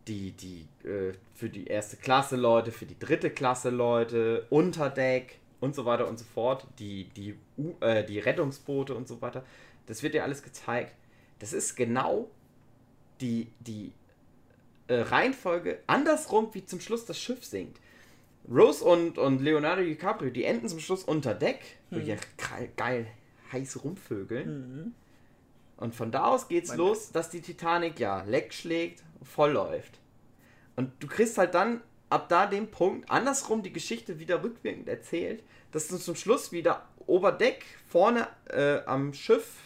[0.08, 5.76] die, die, äh, für die erste Klasse Leute, für die dritte Klasse Leute, Unterdeck und
[5.76, 9.44] so weiter und so fort, die, die, U äh, die Rettungsboote und so weiter.
[9.88, 10.94] Das wird ja alles gezeigt.
[11.40, 12.30] Das ist genau
[13.22, 13.92] die, die
[14.90, 17.80] äh, Reihenfolge andersrum, wie zum Schluss das Schiff sinkt.
[18.50, 21.62] Rose und, und Leonardo DiCaprio, die enden zum Schluss unter Deck,
[21.92, 22.16] wo die
[22.76, 23.08] geil,
[23.52, 24.96] heiß rumvögeln.
[25.78, 30.00] Und von da aus geht's Mein- los, dass die Titanic ja leck schlägt, voll läuft.
[30.76, 35.44] Und du kriegst halt dann ab da den Punkt andersrum die Geschichte wieder rückwirkend erzählt,
[35.72, 39.58] dass du zum Schluss wieder Oberdeck vorne äh, am Schiff,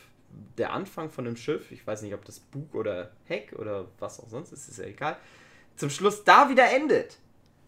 [0.58, 4.20] der Anfang von dem Schiff, ich weiß nicht, ob das Bug oder Heck oder was
[4.20, 5.18] auch sonst ist, ist ja egal,
[5.76, 7.18] zum Schluss da wieder endet.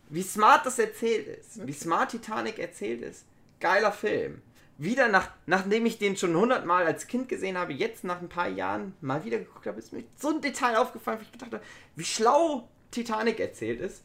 [0.09, 3.25] Wie smart das erzählt ist, wie smart Titanic erzählt ist.
[3.59, 4.41] Geiler Film.
[4.77, 8.49] Wieder nach, nachdem ich den schon hundertmal als Kind gesehen habe, jetzt nach ein paar
[8.49, 11.63] Jahren mal wieder geguckt habe, ist mir so ein Detail aufgefallen, wo ich gedacht habe,
[11.95, 14.03] wie schlau Titanic erzählt ist.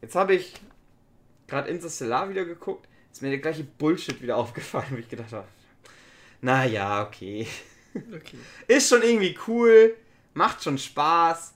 [0.00, 0.54] Jetzt habe ich
[1.46, 5.46] gerade Interstellar wieder geguckt, ist mir der gleiche Bullshit wieder aufgefallen, wo ich gedacht habe,
[6.40, 7.46] naja, okay.
[8.14, 8.38] Okay.
[8.66, 9.96] Ist schon irgendwie cool,
[10.34, 11.54] macht schon Spaß.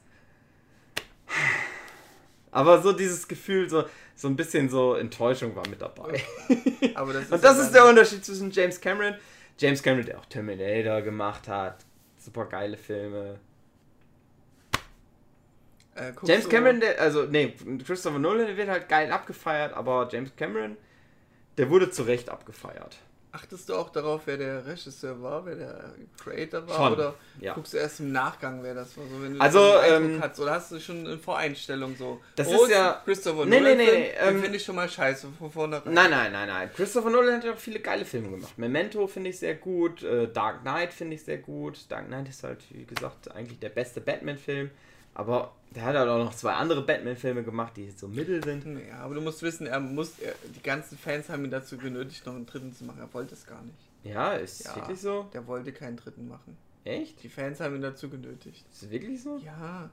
[2.50, 3.84] Aber so dieses Gefühl, so,
[4.14, 6.22] so ein bisschen so Enttäuschung war mit dabei.
[6.94, 9.14] Aber das ist Und das ja ist der Unterschied zwischen James Cameron.
[9.58, 11.84] James Cameron, der auch Terminator gemacht hat.
[12.18, 13.38] Super geile Filme.
[15.94, 20.76] Äh, James Cameron, der, also, nee, Christopher Nolan wird halt geil abgefeiert, aber James Cameron,
[21.58, 22.96] der wurde zu Recht abgefeiert.
[23.34, 26.76] Achtest du auch darauf, wer der Regisseur war, wer der Creator war?
[26.76, 27.54] Schon, Oder ja.
[27.54, 29.04] guckst du erst im Nachgang, wer das war?
[29.06, 32.20] So, wenn du Also, ähm, hast, oder hast du schon eine Voreinstellung so?
[32.36, 34.86] Das oh, ist ja- Christopher Nee, Nolan nee, nee, nee, ähm, finde ich schon mal
[34.86, 35.94] scheiße von vornherein.
[35.94, 36.70] Nein, nein, nein, nein.
[36.76, 38.52] Christopher Nolan hat ja auch viele geile Filme gemacht.
[38.58, 41.78] Memento finde ich sehr gut, äh, Dark Knight finde ich sehr gut.
[41.88, 44.70] Dark Knight ist halt, wie gesagt, eigentlich der beste Batman-Film.
[45.14, 48.64] Aber der hat halt auch noch zwei andere Batman-Filme gemacht, die so mittel sind.
[48.88, 52.26] Ja, aber du musst wissen, er muss, er, die ganzen Fans haben ihn dazu genötigt,
[52.26, 53.00] noch einen dritten zu machen.
[53.00, 53.78] Er wollte es gar nicht.
[54.04, 54.76] Ja, ist Ja.
[54.76, 55.28] wirklich so?
[55.32, 56.56] Der wollte keinen dritten machen.
[56.84, 57.22] Echt?
[57.22, 58.66] Die Fans haben ihn dazu genötigt.
[58.72, 59.38] Ist wirklich so?
[59.38, 59.88] Ja.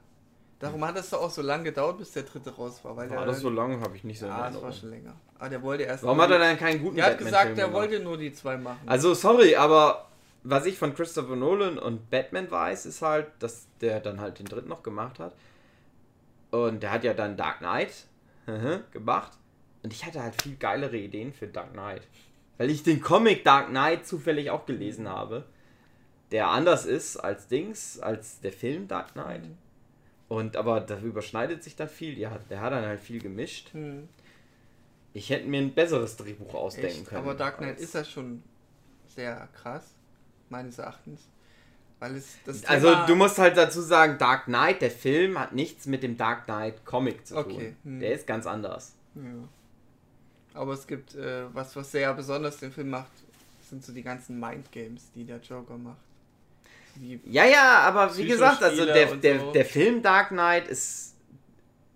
[0.58, 2.94] Darum hat es doch auch so lange gedauert, bis der dritte raus war.
[2.96, 3.80] Weil War das so lange?
[3.80, 5.14] Habe ich nicht so Ja, es war schon länger.
[5.38, 6.02] Aber der wollte erst.
[6.04, 8.80] Warum hat er dann keinen guten Der hat gesagt, er wollte nur die zwei machen.
[8.86, 10.09] Also, sorry, aber
[10.42, 14.46] was ich von Christopher Nolan und Batman weiß, ist halt, dass der dann halt den
[14.46, 15.34] dritten noch gemacht hat.
[16.50, 18.06] Und der hat ja dann Dark Knight
[18.92, 19.32] gemacht.
[19.82, 22.06] Und ich hatte halt viel geilere Ideen für Dark Knight.
[22.58, 25.44] Weil ich den Comic Dark Knight zufällig auch gelesen habe.
[26.32, 29.42] Der anders ist als Dings, als der Film Dark Knight.
[29.44, 29.58] Mhm.
[30.28, 32.14] Und aber da überschneidet sich dann viel.
[32.14, 33.72] Der hat, der hat dann halt viel gemischt.
[33.72, 34.08] Hm,
[35.12, 37.22] Ich hätte mir ein besseres Drehbuch ausdenken echt, können.
[37.22, 38.42] aber Dark Knight ist ja schon
[39.08, 39.94] sehr krass,
[40.50, 41.28] meines Erachtens.
[41.98, 45.86] Weil es das Also du musst halt dazu sagen, Dark Knight, der Film hat nichts
[45.86, 47.44] mit dem Dark Knight Comic zu tun.
[47.44, 48.00] Okay, hm.
[48.00, 48.94] Der ist ganz anders.
[49.14, 49.22] Ja.
[50.54, 53.12] Aber es gibt äh, was, was sehr besonders den Film macht,
[53.68, 55.98] sind so die ganzen Mind Games, die der Joker macht.
[56.96, 59.52] Wie, Ja, ja, aber wie gesagt, also der, der, so.
[59.52, 61.14] der Film Dark Knight ist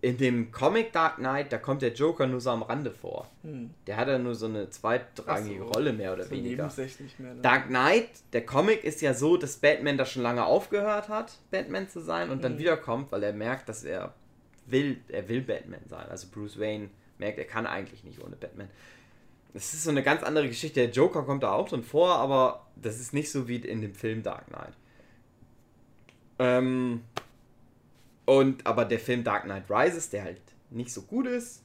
[0.05, 3.27] in dem Comic Dark Knight, da kommt der Joker nur so am Rande vor.
[3.43, 5.67] hm, Der hat ja nur so eine zweitrangige so.
[5.67, 6.71] Rolle mehr oder so weniger.
[7.19, 7.35] mehr.
[7.35, 7.41] Ne?
[7.43, 11.89] Dark Knight, der Comic ist ja so, dass Batman da schon lange aufgehört hat, Batman
[11.89, 12.59] zu sein und dann Mhm.
[12.59, 14.13] wiederkommt, weil er merkt, dass er
[14.67, 16.07] will, er will Batman sein.
[16.11, 18.69] Also Bruce Wayne merkt, er kann eigentlich nicht ohne Batman.
[19.55, 20.81] Es ist so eine ganz andere Geschichte.
[20.81, 23.95] Der Joker kommt da auch drin vor, aber das ist nicht so wie in dem
[23.95, 24.75] Film Dark Knight.
[26.39, 27.03] Ähm,
[28.27, 31.63] und aber der Film Dark Knight Rises, der halt nicht so gut ist,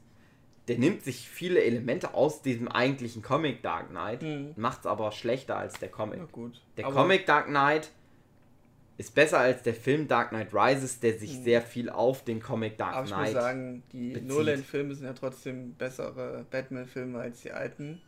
[0.67, 4.53] der nimmt sich viele Elemente aus diesem eigentlichen Comic Dark Knight, Hm.
[4.55, 6.19] macht es aber schlechter als der Comic.
[6.19, 6.61] Na gut.
[6.77, 7.89] Der Aber- Comic Dark Knight
[8.97, 11.43] ist besser als der Film Dark Knight Rises, der sich Mhm.
[11.43, 13.33] sehr viel auf den Comic Dark Aber ich muss Knight.
[13.33, 14.19] sagen, die.
[14.21, 18.01] Nolan-Filme sind ja trotzdem bessere Batman-Filme als die alten.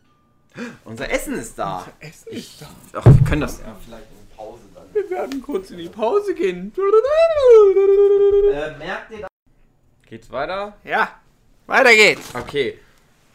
[0.83, 1.77] Unser Essen ist da.
[1.79, 4.63] Unser Essen Ich, ist ach, wir können das ja vielleicht in Pause.
[4.93, 6.73] Wir werden kurz in die Pause gehen.
[8.51, 9.27] Äh, merkt ihr?
[10.07, 10.75] Geht's weiter?
[10.83, 11.19] Ja,
[11.67, 12.35] weiter geht's.
[12.35, 12.77] Okay.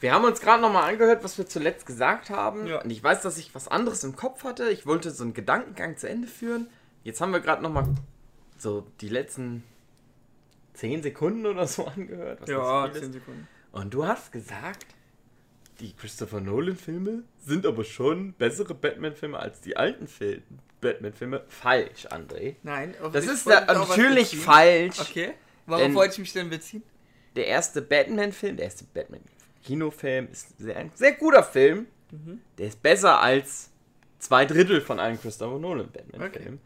[0.01, 2.67] Wir haben uns gerade nochmal angehört, was wir zuletzt gesagt haben.
[2.67, 2.83] Ja.
[2.83, 4.69] Und ich weiß, dass ich was anderes im Kopf hatte.
[4.71, 6.69] Ich wollte so einen Gedankengang zu Ende führen.
[7.03, 7.89] Jetzt haben wir gerade nochmal
[8.59, 9.63] so die letzten
[10.75, 12.43] 10 Sekunden oder so angehört.
[12.43, 13.13] Was Ja, viel 10 ist.
[13.15, 13.49] Sekunden.
[13.73, 14.87] Und du hast gesagt,
[15.81, 20.43] die Christopher Nolan-Filme sind aber schon bessere Batman-Filme als die alten Film
[20.81, 21.45] Batman-Filme.
[21.49, 22.57] Falsch, André.
[22.63, 25.01] Nein, Das ist da natürlich falsch.
[25.01, 25.33] Okay.
[25.67, 26.83] Warum wollte ich mich denn beziehen?
[27.35, 31.87] Der erste Batman-Film, der erste Batman-Kinofilm ist sehr, ein sehr guter Film.
[32.11, 32.41] Mhm.
[32.59, 33.71] Der ist besser als
[34.19, 36.61] zwei Drittel von allen Christopher Nolan Batman-Filmen.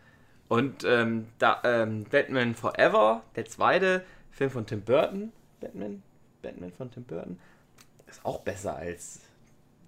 [0.49, 6.03] Und ähm, da, ähm, Batman Forever, der zweite Film von Tim Burton, Batman,
[6.43, 7.39] Batman von Tim Burton,
[8.09, 9.21] ist auch besser als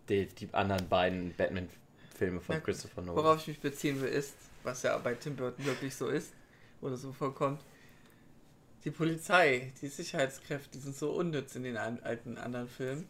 [0.09, 1.82] die, die anderen beiden Batman-Filme
[2.17, 2.61] von Ja.
[2.61, 3.25] Christopher Nolan.
[3.25, 6.33] Worauf ich mich beziehen will, ist, was ja bei Tim Burton wirklich so ist,
[6.81, 7.61] oder so vorkommt,
[8.85, 13.09] die Polizei, die Sicherheitskräfte, die sind so unnütz in den alten anderen Filmen.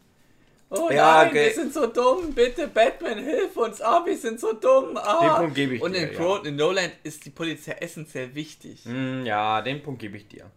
[0.69, 1.45] Oh Ja, nein, okay.
[1.47, 5.21] wir sind so dumm, bitte Batman, hilf uns, ah, wir sind so dumm, ah.
[5.21, 6.37] Den Punkt gebe ich Und dir, in, ja.
[6.43, 8.85] In Nolan ist die Polizei essentiell wichtig.
[8.85, 10.49] Mm, Ja, den Punkt gebe ich dir.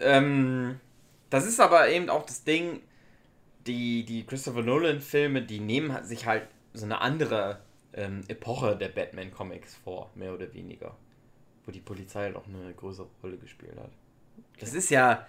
[0.00, 0.80] Ähm,
[1.30, 2.80] das ist aber eben auch das Ding,
[3.66, 7.60] die, die Christopher Nolan-Filme, die nehmen sich halt so eine andere
[7.92, 10.96] ähm, Epoche der Batman-Comics vor, mehr oder weniger.
[11.64, 13.90] Wo die Polizei halt auch eine größere Rolle gespielt hat.
[14.58, 15.26] Das ist ja.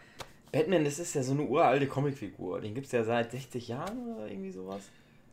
[0.51, 2.61] Batman, das ist ja so eine uralte Comicfigur.
[2.61, 4.83] Den gibt es ja seit 60 Jahren oder irgendwie sowas.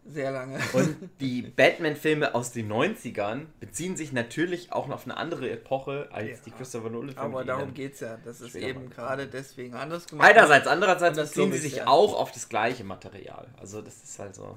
[0.06, 0.58] Sehr lange.
[0.72, 6.08] Und die Batman-Filme aus den 90ern beziehen sich natürlich auch noch auf eine andere Epoche
[6.10, 6.44] als Ja.
[6.46, 7.20] die Christopher Nolan-Filme.
[7.20, 8.16] Aber darum dann- geht's ja.
[8.24, 10.28] Das ist eben gerade deswegen anders gemacht.
[10.30, 11.86] Einerseits, andererseits beziehen sie sich ja.
[11.86, 13.46] auch auf das gleiche Material.
[13.60, 14.54] Also das ist halt so.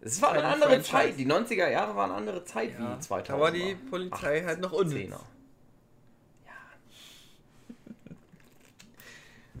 [0.00, 0.06] Ja.
[0.06, 0.90] Es war eine andere Franchise.
[0.90, 1.18] Zeit.
[1.18, 3.30] Die 90er Jahre waren eine andere Zeit Ja, wie 2000.
[3.30, 5.12] aber die Polizei halt noch unnütz.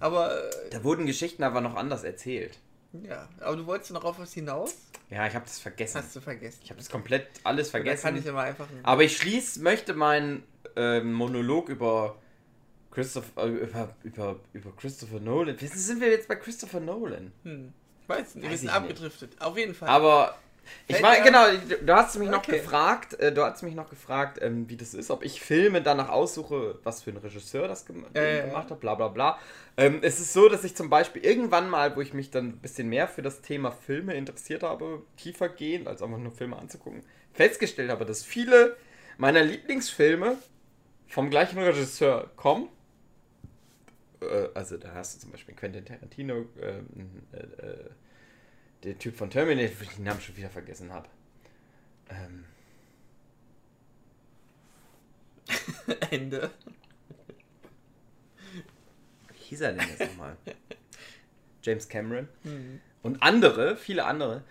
[0.00, 2.58] Aber, äh, Da wurden Geschichten aber noch anders erzählt.
[2.92, 4.74] ja, aber du wolltest noch auf was hinaus?
[5.10, 5.98] Ja, ich habe das vergessen.
[6.02, 6.58] Hast du vergessen.
[6.64, 8.02] Ich habe das komplett alles Da vergessen.
[8.02, 8.66] kann ich immer einfach.
[8.82, 10.42] aber ich schließ, möchte meinen
[10.76, 12.16] ähm, Monolog über
[12.90, 15.58] Christopher, äh, über, über, über Christopher Nolan.
[15.60, 17.32] Wie sind wir jetzt bei Christopher Nolan?
[17.44, 17.72] Hm.
[18.06, 19.32] Ich weiß nicht, wir sind abgedriftet.
[19.40, 19.88] Auf jeden Fall.
[19.88, 20.36] Aber
[20.88, 21.44] ich war, genau,
[21.84, 22.58] du- hast mich noch Okay.
[22.58, 26.08] gefragt, äh, du hast mich noch gefragt, ähm, wie das ist, ob ich Filme danach
[26.08, 28.46] aussuche, was für ein Regisseur das gem ja.
[28.46, 29.38] gemacht hat, bla bla bla.
[29.76, 32.58] Ähm, es ist so, dass ich zum Beispiel irgendwann mal, wo ich mich dann ein
[32.58, 37.02] bisschen mehr für das Thema Filme interessiert habe, tiefer gehend, als einfach nur Filme anzugucken,
[37.32, 38.76] festgestellt habe, dass viele
[39.18, 40.36] meiner Lieblingsfilme
[41.08, 42.68] vom gleichen Regisseur kommen.
[44.20, 46.86] Äh, also da hast du zum Beispiel Quentin Tarantino, ähm,
[47.32, 47.36] äh,
[47.66, 47.90] äh,
[48.84, 51.08] der Typ von Terminator, wo ich den Namen schon wieder vergessen habe.
[52.08, 52.44] Ähm,
[56.10, 56.50] Ende.
[59.32, 60.36] wie hieß er denn jetzt nochmal?
[61.62, 62.28] James Cameron.
[62.42, 62.80] Hm.
[63.02, 64.42] Und andere, viele andere,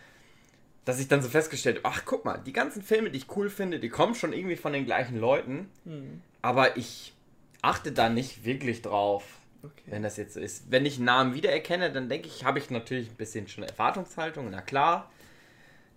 [0.85, 3.49] dass ich dann so festgestellt habe, ach guck mal, die ganzen Filme, die ich cool
[3.49, 6.21] finde, die kommen schon irgendwie von den gleichen Leuten, Hm.
[6.41, 7.13] aber ich
[7.61, 9.83] achte da nicht wirklich drauf, Okay.
[9.91, 10.71] wenn das jetzt so ist.
[10.71, 14.49] Wenn ich einen Namen wiedererkenne, dann denke ich, habe ich natürlich ein bisschen schon Erwartungshaltung,
[14.51, 15.11] na klar,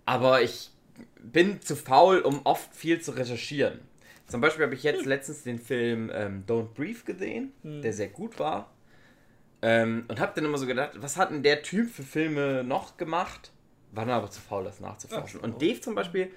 [0.05, 0.71] aber ich
[1.19, 3.79] bin zu faul, um oft viel zu recherchieren.
[4.27, 7.81] Zum Beispiel habe ich jetzt letztens den Film ähm, Don't Brief gesehen, Hm.
[7.81, 8.69] der sehr gut war.
[9.61, 12.95] Ähm, und habe dann immer so gedacht, was hat denn der Typ für Filme noch
[12.97, 13.51] gemacht?
[13.91, 15.39] War dann aber zu faul, das nachzuforschen.
[15.41, 15.45] Ach.
[15.45, 16.31] Und Dave zum Beispiel,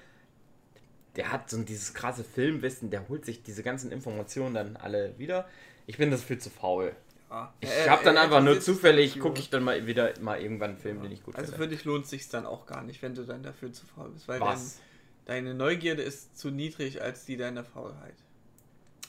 [1.15, 5.47] der hat so dieses krasse Filmwissen, der holt sich diese ganzen Informationen dann alle wieder.
[5.85, 6.93] Ich bin das viel zu faul.
[7.33, 7.51] Ja.
[7.61, 10.71] Ich Er- habe dann er einfach nur zufällig, gucke ich dann mal wieder mal irgendwann
[10.71, 11.65] einen Film, den ich gut Also finde.
[11.65, 14.27] für dich lohnt sich dann auch gar nicht, wenn du dann dafür zu faul bist,
[14.27, 14.79] weil Was?
[15.25, 18.13] Dein, deine Neugierde ist zu niedrig als die deiner Faulheit.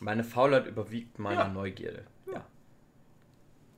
[0.01, 1.49] Meine Faulheit überwiegt meine Ja.
[1.49, 2.07] Neugierde.
[2.33, 2.47] Ja.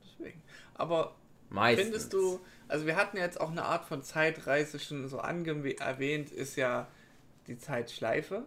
[0.01, 0.41] Deswegen.
[0.75, 1.15] Aber
[1.49, 1.83] Meistens.
[1.83, 2.39] findest du,
[2.69, 5.19] also wir hatten jetzt auch eine Art von Zeitreise schon so
[5.81, 6.87] erwähnt, ist ja
[7.47, 8.45] die Zeitschleife.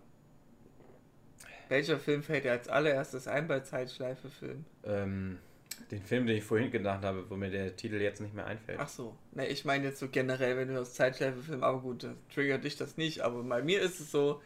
[1.69, 4.65] Welcher Film fällt dir als allererstes ein bei Zeitschleife-Filmen?
[4.85, 5.39] Ähm,
[5.91, 8.79] den Film, den ich vorhin gedacht habe, wo mir der Titel jetzt nicht mehr einfällt.
[8.81, 12.13] Ach so, ne, ich meine jetzt so generell, wenn du das Zeitschleife-Film, aber gut, das
[12.35, 14.41] triggert dich das nicht, aber bei mir ist es so,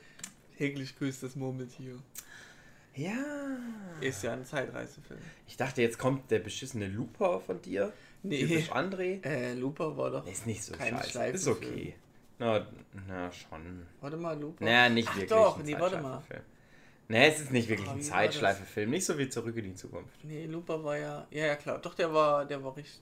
[0.56, 1.96] täglich grüßt das Murmeltier.
[2.94, 3.12] Ja.
[4.00, 5.20] Ist ja ein Zeitreisefilm.
[5.48, 7.92] Ich dachte, jetzt kommt der beschissene Looper von dir.
[8.22, 9.24] Nee, Typisch André.
[9.24, 10.26] äh, Looper war doch.
[10.26, 11.34] Ist nicht so Kein scheiße.
[11.34, 11.94] Ist okay.
[12.38, 12.66] Na,
[13.06, 13.86] na schon.
[14.00, 14.64] Warte mal, Looper.
[14.64, 15.30] Naja, nicht Ach wirklich.
[15.30, 16.18] doch, nee, warte mal.
[16.20, 16.53] Zeitschleifenfilm.
[17.08, 18.00] Nee, es ist nicht wirklich ein?
[18.00, 18.90] Zeitschleifefilm.
[18.90, 20.24] Nicht so wie Zurück in die Zukunft.
[20.24, 21.26] Nee, Looper war ja.
[21.30, 21.78] Ja, ja, klar.
[21.78, 23.00] Doch, der war, der war richtig.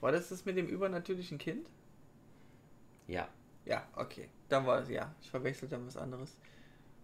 [0.00, 1.68] War das das mit dem übernatürlichen Kind?
[3.06, 3.28] Ja.
[3.64, 4.28] Ja, okay.
[4.48, 5.14] Dann war es, ja.
[5.20, 6.36] Ich verwechsel dann was anderes.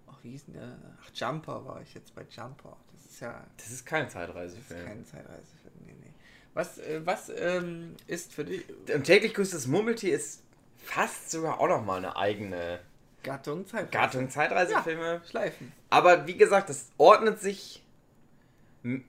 [0.07, 0.79] Ach, wie hieß denn der?
[1.03, 2.77] Ach, Jumper war ich jetzt bei Jumper.
[2.93, 3.45] Das ist ja.
[3.57, 4.87] Das ist kein Das ist Zeitreisefilm.
[4.87, 5.75] kein Zeitreisefilm.
[5.87, 6.13] Nee, nee.
[6.55, 10.43] Was, äh, was ähm, ist für dich Und täglich grüßt das Murmeltier ist
[10.79, 12.81] fast sogar auch nochmal eine eigene
[13.23, 13.91] Gattung Zeitreise?
[13.91, 15.21] Gattung Zeitreisefilme.
[15.29, 15.73] Schleifen.
[15.91, 17.83] Aber wie gesagt, das ordnet sich.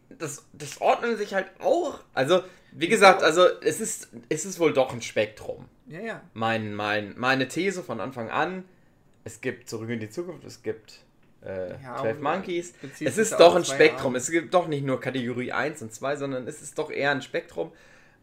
[0.09, 1.99] Das, das ordnet sich halt auch.
[2.13, 5.69] Also, wie gesagt, also es ist, es ist wohl doch ein Spektrum.
[5.87, 6.21] Ja, ja.
[6.33, 8.65] Mein, mein, meine These von Anfang an,
[9.23, 11.01] es gibt Zurück in die Zukunft, es gibt
[11.45, 12.73] äh, Ja, 12 und Monkeys.
[12.99, 14.07] Es ist doch ein Spektrum.
[14.07, 14.17] Arme.
[14.17, 17.21] Es gibt doch nicht nur Kategorie 1 und 2, sondern es ist doch eher ein
[17.21, 17.71] Spektrum.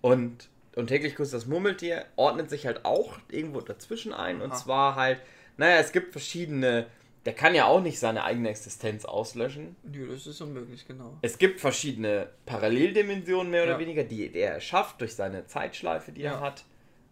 [0.00, 4.40] Und, und täglich grüßt das Murmeltier ordnet sich halt auch irgendwo dazwischen ein.
[4.40, 4.58] Und Aha.
[4.58, 5.20] zwar halt,
[5.56, 6.86] naja, es gibt verschiedene.
[7.24, 9.74] Der kann ja auch nicht seine eigene Existenz auslöschen.
[9.82, 11.18] Nö, das ist unmöglich, genau.
[11.22, 13.78] Es gibt verschiedene Paralleldimensionen mehr oder Ja.
[13.80, 16.34] weniger, die, die er schafft durch seine Zeitschleife, die Ja.
[16.34, 16.64] er hat.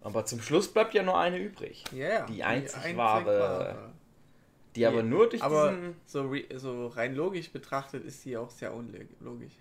[0.03, 1.83] Aber zum Schluss bleibt ja nur eine übrig.
[1.93, 2.27] Ja, ja.
[2.27, 3.91] Die einzig wahre-
[4.77, 5.97] Die aber nur durch Aber diesen.
[6.07, 9.53] so, re- so rein logisch betrachtet ist sie auch sehr unlogisch.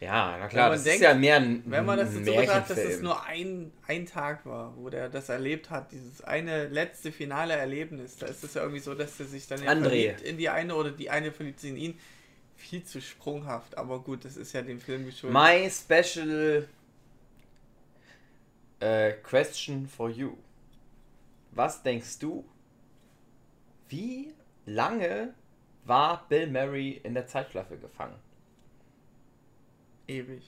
[0.00, 2.34] Ja, na klar, man das denkt, ist ja mehr ein, Wenn man das jetzt so
[2.34, 6.68] betrachtet, dass es nur ein, ein Tag war, wo der das erlebt hat, dieses eine
[6.68, 10.36] letzte finale Erlebnis, da ist es ja irgendwie so, dass er sich dann ja in
[10.36, 11.98] die eine oder die eine verliebt sich in ihn.
[12.56, 15.34] Viel zu sprunghaft, aber gut, das ist ja dem Film geschuldet.
[15.34, 16.66] My special
[18.80, 20.36] äh, question for you.
[21.52, 22.44] Was denkst du?
[23.88, 24.34] Wie
[24.66, 25.34] lange
[25.84, 28.16] war Bill Murray in der Zeitschleife gefangen?
[30.08, 30.42] Ewig.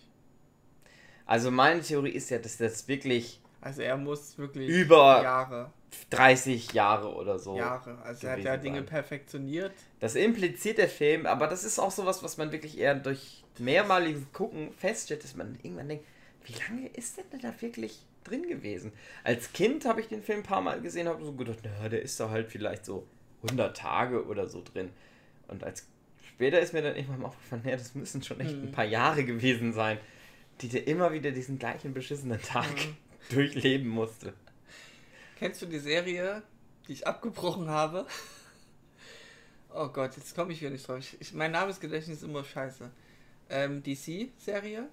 [1.27, 5.73] Also meine Theorie ist ja, dass das wirklich Also er muss wirklich Über- Jahre,
[6.11, 7.57] 30 Jahre oder so.
[7.57, 7.99] Jahre.
[8.03, 8.87] Also er hat ja Dinge sein.
[8.87, 9.73] perfektioniert.
[10.01, 14.23] Das impliziert der Film, aber das ist auch sowas, was man wirklich eher durch mehrmaliges
[14.33, 16.05] Gucken feststellt, dass man irgendwann denkt,
[16.45, 18.93] wie lange ist denn da wirklich drin gewesen?
[19.25, 22.01] Als Kind habe ich den Film ein paar Mal gesehen, habe so gedacht, na, der
[22.03, 23.07] ist da halt vielleicht so
[23.43, 24.91] 100 Tage oder so drin.
[25.49, 25.87] Und als
[26.39, 28.69] später ist mir dann irgendwann mal aufgefallen, ja, das müssen schon echt Mhm.
[28.69, 29.99] ein paar Jahre gewesen sein,
[30.61, 32.67] die der immer wieder diesen gleichen beschissenen Tag
[33.31, 34.33] durchleben musste.
[35.41, 36.43] Kennst du die Serie,
[36.87, 38.07] die ich abgebrochen habe?
[39.75, 40.99] Oh Gott, jetzt komme ich wieder nicht drauf.
[41.19, 42.89] Ich, mein Namensgedächtnis ist immer scheiße.
[43.51, 44.89] Ähm, DC-Serie?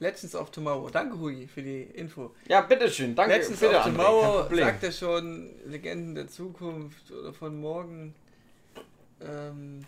[0.00, 0.90] Legends of Tomorrow.
[0.90, 2.34] Danke, Hugi, für die Info.
[2.48, 4.64] Ja, bitteschön, danke Legends bitte, of André, Tomorrow Problem.
[4.64, 8.14] sagt er schon Legenden der Zukunft oder von morgen.
[9.20, 9.84] Ähm,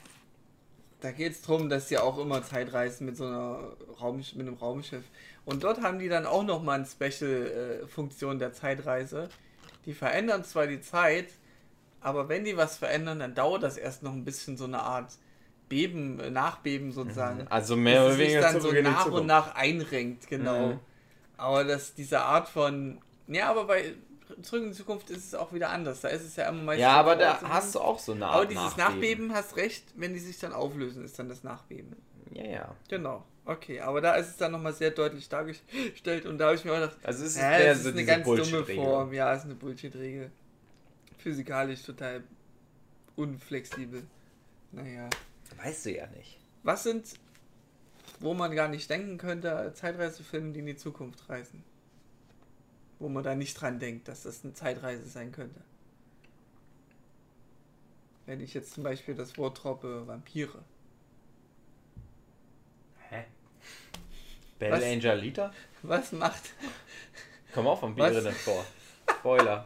[1.01, 4.55] da geht es darum, dass sie auch immer Zeitreisen mit so einer Raum, mit einem
[4.55, 5.05] Raumschiff.
[5.45, 9.29] Und dort haben die dann auch nochmal eine Special-Funktion der Zeitreise.
[9.85, 11.29] Die verändern zwar die Zeit,
[12.01, 15.13] aber wenn die was verändern, dann dauert das erst noch ein bisschen so eine Art
[15.69, 17.47] Beben, äh, Nachbeben sozusagen.
[17.49, 20.69] Also mehr oder weniger dann so nach und nach einrenkt, genau.
[20.69, 20.81] Mhm.
[21.37, 22.99] Aber dass diese Art von.
[23.27, 23.95] Ja, aber bei
[24.43, 26.01] Zurück in die Zukunft ist es auch wieder anders.
[26.01, 26.83] Da ist es ja immer meistens.
[26.83, 29.33] Ja, aber da hast du auch so eine Art Aber dieses Nachbeben.
[29.33, 31.95] hast recht, wenn die sich dann auflösen, ist dann das Nachbeben.
[32.33, 32.75] Ja, ja.
[32.89, 33.25] Genau.
[33.47, 36.73] Okay, aber da ist es dann nochmal sehr deutlich dargestellt und da habe ich mir
[36.73, 38.65] auch gedacht, Also es ist mehr das ist so eine diese ganz dumme.
[38.65, 39.13] Form.
[39.13, 40.31] Ja, ist eine Bullshit-Regel.
[41.19, 42.25] Physikalisch total
[43.17, 44.03] unflexibel.
[44.73, 45.09] Naja.
[45.63, 46.39] Weißt du ja nicht.
[46.63, 47.15] Was sind,
[48.21, 51.63] wo man gar nicht denken könnte, Zeitreisefilme, die in die Zukunft reisen?
[52.99, 55.61] Wo man da nicht dran denkt, dass das eine Zeitreise sein könnte.
[58.27, 60.65] Wenn ich jetzt zum Beispiel das Wort droppe, Vampire.
[63.11, 63.25] Hä?
[64.59, 64.85] Belle Was?
[64.85, 65.53] Angelita?
[65.83, 66.55] Was macht.
[67.53, 68.65] Komm auch Vampire denn vor.
[69.11, 69.65] Spoiler.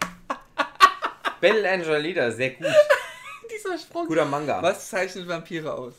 [1.41, 2.67] Belle Angelita, sehr gut.
[2.67, 4.09] Die dieser Sprung.
[4.09, 4.61] Guter Manga.
[4.63, 5.95] Was zeichnet Vampire aus?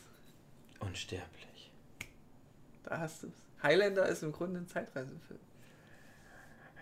[0.80, 1.70] Unsterblich.
[2.84, 3.32] Da hast du es.
[3.62, 5.40] Highlander ist im Grunde ein Zeitreisefilm.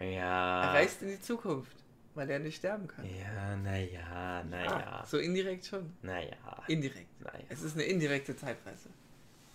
[0.01, 0.62] Ja.
[0.64, 1.72] Er reist in die Zukunft,
[2.14, 3.05] weil er nicht sterben kann.
[3.05, 5.05] Ja, naja, naja.
[5.09, 5.92] So indirekt schon.
[6.03, 6.36] Naja.
[6.68, 7.20] Indirekt.
[7.20, 7.44] Naja.
[7.49, 8.88] Es ist eine indirekte Zeitreise.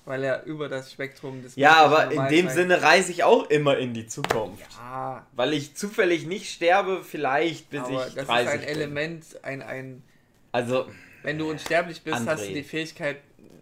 [0.05, 3.49] Weil er über das Spektrum des Ja, aber in dem Normalseins- Sinne reise ich auch
[3.49, 4.61] immer in die Zukunft.
[4.77, 8.67] Ja, Weil ich zufällig nicht sterbe, vielleicht bis aber ich das 30 ist ein bin.
[8.69, 10.03] Element, ein, ein.
[10.51, 10.87] Also,
[11.21, 12.27] Wenn du unsterblich bist, André.
[12.31, 13.19] hast du die Fähigkeit,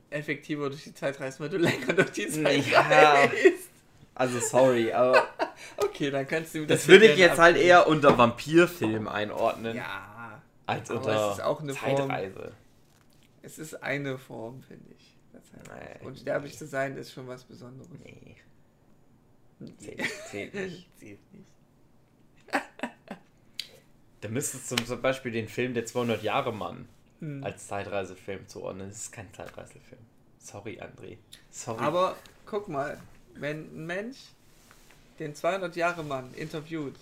[0.10, 2.82] effektiver durch die Zeit reisen, weil du länger durch die Zeit Ja.
[2.82, 3.70] reist.
[4.16, 5.28] also sorry, aber
[5.78, 7.68] Okay, dann kannst du das würde ich jetzt halt abgeben.
[7.70, 11.95] eher unter Vampirfilm einordnen, Ja, als aber unter es ist auch eine Form.
[12.09, 12.51] Zeitreise.
[13.41, 15.18] es ist eine Form, finde ich.
[15.34, 15.97] der Zeitreise.
[16.01, 16.05] Nee.
[16.07, 17.89] Unsterblich zu sein ist schon was Besonderes.
[18.03, 18.36] Nee,
[19.78, 20.89] zählt, zählt nicht.
[20.99, 21.51] Zählt nicht.
[24.22, 26.88] Da müsstest du zum Beispiel den Film Der 200 Jahre Mann
[27.20, 27.43] Hm.
[27.43, 28.89] als Zeitreisefilm zuordnen.
[28.89, 30.01] Das ist kein Zeitreisefilm.
[30.39, 31.18] Sorry, André.
[31.51, 31.84] Sorry.
[31.84, 32.16] Aber
[32.47, 32.99] guck mal,
[33.36, 34.18] wenn ein Mensch
[35.22, 36.96] den 200 Jahre Mann interviewt,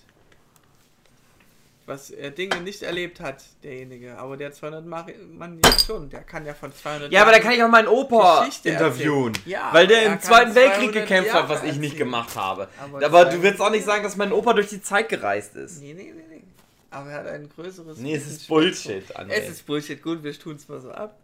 [1.86, 6.22] was er Dinge nicht erlebt hat, derjenige, aber der 200 Ma- Mann ja schon, der
[6.22, 9.34] kann ja von 200 ja, aber da kann ich auch meinen Opa Geschichte interviewen.
[9.46, 12.12] Ja, weil der er im Zweiten Weltkrieg 200 gekämpft hat, was Jahre ich nicht erzählen.
[12.12, 12.68] gemacht habe.
[12.80, 15.82] Aber Aber, du willst auch nicht sagen, dass mein Opa durch die Zeit gereist ist.
[15.82, 16.44] Nee, nee, nee, nee.
[16.92, 17.98] Aber er hat ein größeres.
[17.98, 18.48] Nee, es ist.
[18.48, 19.30] Bullshit, André.
[19.32, 21.18] Es ist Bullshit, gut, wir tun es mal so ab.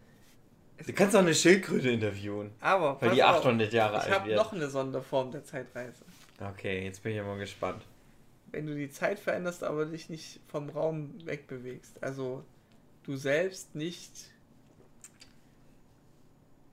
[0.77, 2.51] Es Du kannst auch eine Schildkröte interviewen.
[2.59, 4.37] aber Weil die auf, 800 Jahre Ich alt habe wird.
[4.37, 6.04] noch eine Sonderform der Zeitreise.
[6.39, 7.85] Okay, jetzt bin ich mal gespannt.
[8.51, 12.01] wenn du die Zeit veränderst, aber dich nicht vom Raum wegbewegst.
[12.01, 12.43] Also
[13.03, 14.11] du selbst nicht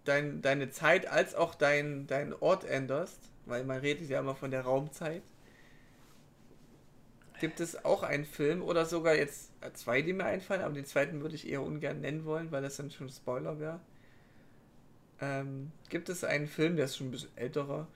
[0.04, 4.50] dein, deine Zeit als auch dein, dein Ort änderst, weil man redet ja immer von
[4.50, 5.22] der Raumzeit.
[7.40, 11.20] Gibt es auch einen Film oder sogar jetzt zwei, die mir einfallen, aber den zweiten
[11.20, 13.80] würde ich eher ungern nennen wollen, weil das dann schon Spoiler wäre.
[15.20, 17.88] Ähm, gibt es einen Film, der ist schon ein bisschen älterer,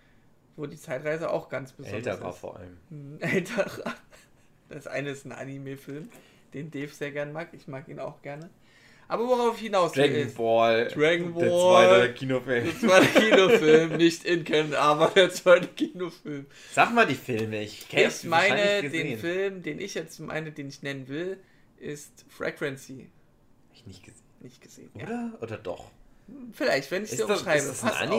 [0.56, 2.38] wo die Zeitreise auch ganz besonders Älterer ist.
[2.38, 2.76] vor allem.
[2.90, 3.94] Ein älterer.
[4.68, 6.08] Das eine ist ein Anime-Film,
[6.54, 7.48] den Dave sehr gern mag.
[7.52, 8.50] Ich mag ihn auch gerne.
[9.08, 10.88] Aber worauf hinaus Dragon ist, Ball.
[10.88, 11.88] Dragon Der Ball.
[12.00, 12.64] zweite Kinofilm.
[12.64, 16.46] der zweite Kinofilm, nicht in Ken, aber der zweite Kinofilm.
[16.72, 17.62] Sag mal die Filme.
[17.62, 21.38] Ich kenne Ich meine, den Film, den ich jetzt meine, den ich nennen will,
[21.78, 23.08] ist Frequency.
[23.72, 24.22] Ich nicht gesehen.
[24.40, 24.90] Nicht gesehen.
[24.94, 25.04] Ja.
[25.04, 25.32] Oder?
[25.40, 25.90] Oder doch?
[26.52, 27.58] Vielleicht, wenn ich Ist dir umschreibe.
[27.58, 28.10] ist das ein pass auf.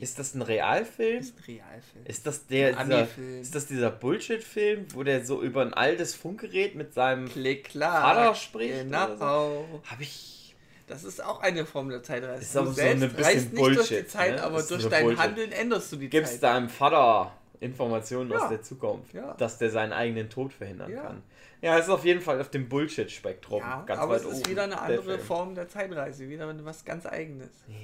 [0.00, 1.20] Ist das ein Realfilm?
[1.20, 2.06] ist ein Realfilm.
[2.06, 3.08] Ist das der Ein dieser,
[3.40, 7.70] ist das dieser Bullshit-Film, wo der so über ein altes Funkgerät mit seinem Klick.
[7.72, 9.64] Vater spricht Genau.
[9.88, 10.54] Hab ich.
[10.86, 12.42] Das ist auch eine Form der Zeitreise.
[12.42, 14.42] Ist du aber so eine bisschen reist nicht durch die Bullshit, Zeit, ne?
[14.42, 15.22] aber durch so dein Bullshit.
[15.22, 16.42] Handeln änderst du die Gibst Zeit.
[16.42, 18.38] deinem Vater Informationen Ja.
[18.38, 19.34] aus der Zukunft, Ja.
[19.34, 21.02] dass der seinen eigenen Tod verhindern Ja.
[21.02, 21.22] kann.
[21.62, 23.60] Ja, es ist auf jeden Fall auf dem Bullshit-Spektrum.
[23.60, 25.20] ja, ganz aber es ist oben, wieder eine der andere Film.
[25.20, 27.50] Form der Zeitreise, wieder was ganz eigenes.
[27.68, 27.74] Ja,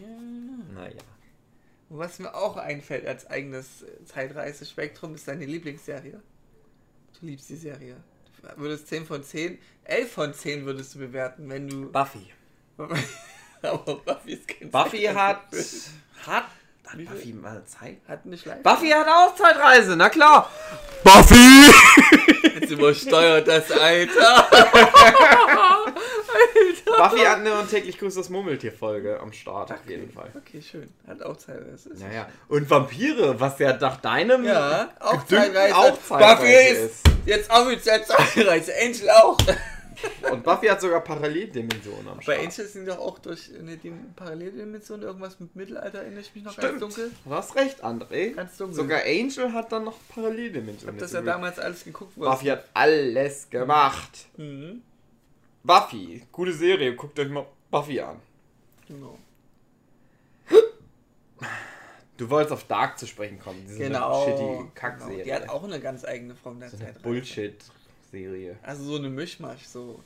[0.00, 0.74] Ja.
[0.74, 0.96] naja.
[1.88, 6.20] Und was mir auch einfällt als eigenes Zeitreisespektrum ist deine Lieblingsserie.
[7.20, 7.96] Du liebst die Serie.
[8.42, 11.92] Du würdest 10 von 10, 11 von 10 würdest du bewerten, wenn du...
[11.92, 12.26] Buffy.
[13.62, 15.42] aber Buffy ist kein Buffy hat.
[16.26, 16.44] Hat.
[17.04, 17.14] Hat?
[17.14, 17.98] Buffy mal Zeit?
[18.08, 18.62] Hat eine Schleife.
[18.62, 20.50] Buffy hat auch Zeitreise, na klar.
[21.04, 21.72] Buffy!
[22.60, 24.48] Jetzt übersteuert das Alter.
[26.96, 30.30] Buffy hat eine und täglich grüßt das Murmeltier-Folge am Start, auf jeden Fall.
[30.34, 30.88] Okay, schön.
[31.06, 31.90] Hat auch Zeitreise.
[31.90, 32.26] Ist Naja.
[32.48, 35.76] Und Vampire, was ja nach deinem Ja, auch Gedünken Zeitreise.
[35.76, 36.52] auch Zeitreise Buffy
[36.86, 38.72] ist jetzt offiziell Zeitreise.
[38.82, 39.36] Angel auch.
[40.30, 42.38] Und Buffy hat sogar Paralleldimensionen am Bei Start.
[42.40, 46.52] Angel sind doch auch durch eine Dim- Paralleldimension irgendwas mit Mittelalter, erinnere ich mich noch
[46.52, 46.80] Stimmt.
[46.80, 47.10] ganz dunkel.
[47.24, 48.32] Du hast recht, André.
[48.34, 48.76] Ganz dunkel.
[48.76, 50.94] Sogar Angel hat dann noch ich Paralleldimensionen.
[50.94, 52.12] habe das ja damals alles geguckt.
[52.16, 54.26] wo Buffy hat alles gemacht.
[54.36, 54.82] Mhm.
[55.62, 58.20] Buffy, gute Serie, guckt euch mal Buffy an.
[58.86, 59.18] Genau.
[62.16, 64.24] Du wolltest auf Dark zu sprechen kommen, diese Genau.
[64.24, 64.70] shitty genau.
[64.74, 65.22] Kackserie.
[65.24, 67.02] Die hat auch eine ganz eigene Form der so eine Zeitreise.
[68.24, 68.58] Bullshit-Serie.
[68.62, 69.64] Also so eine Mischmasch.
[69.64, 70.00] So.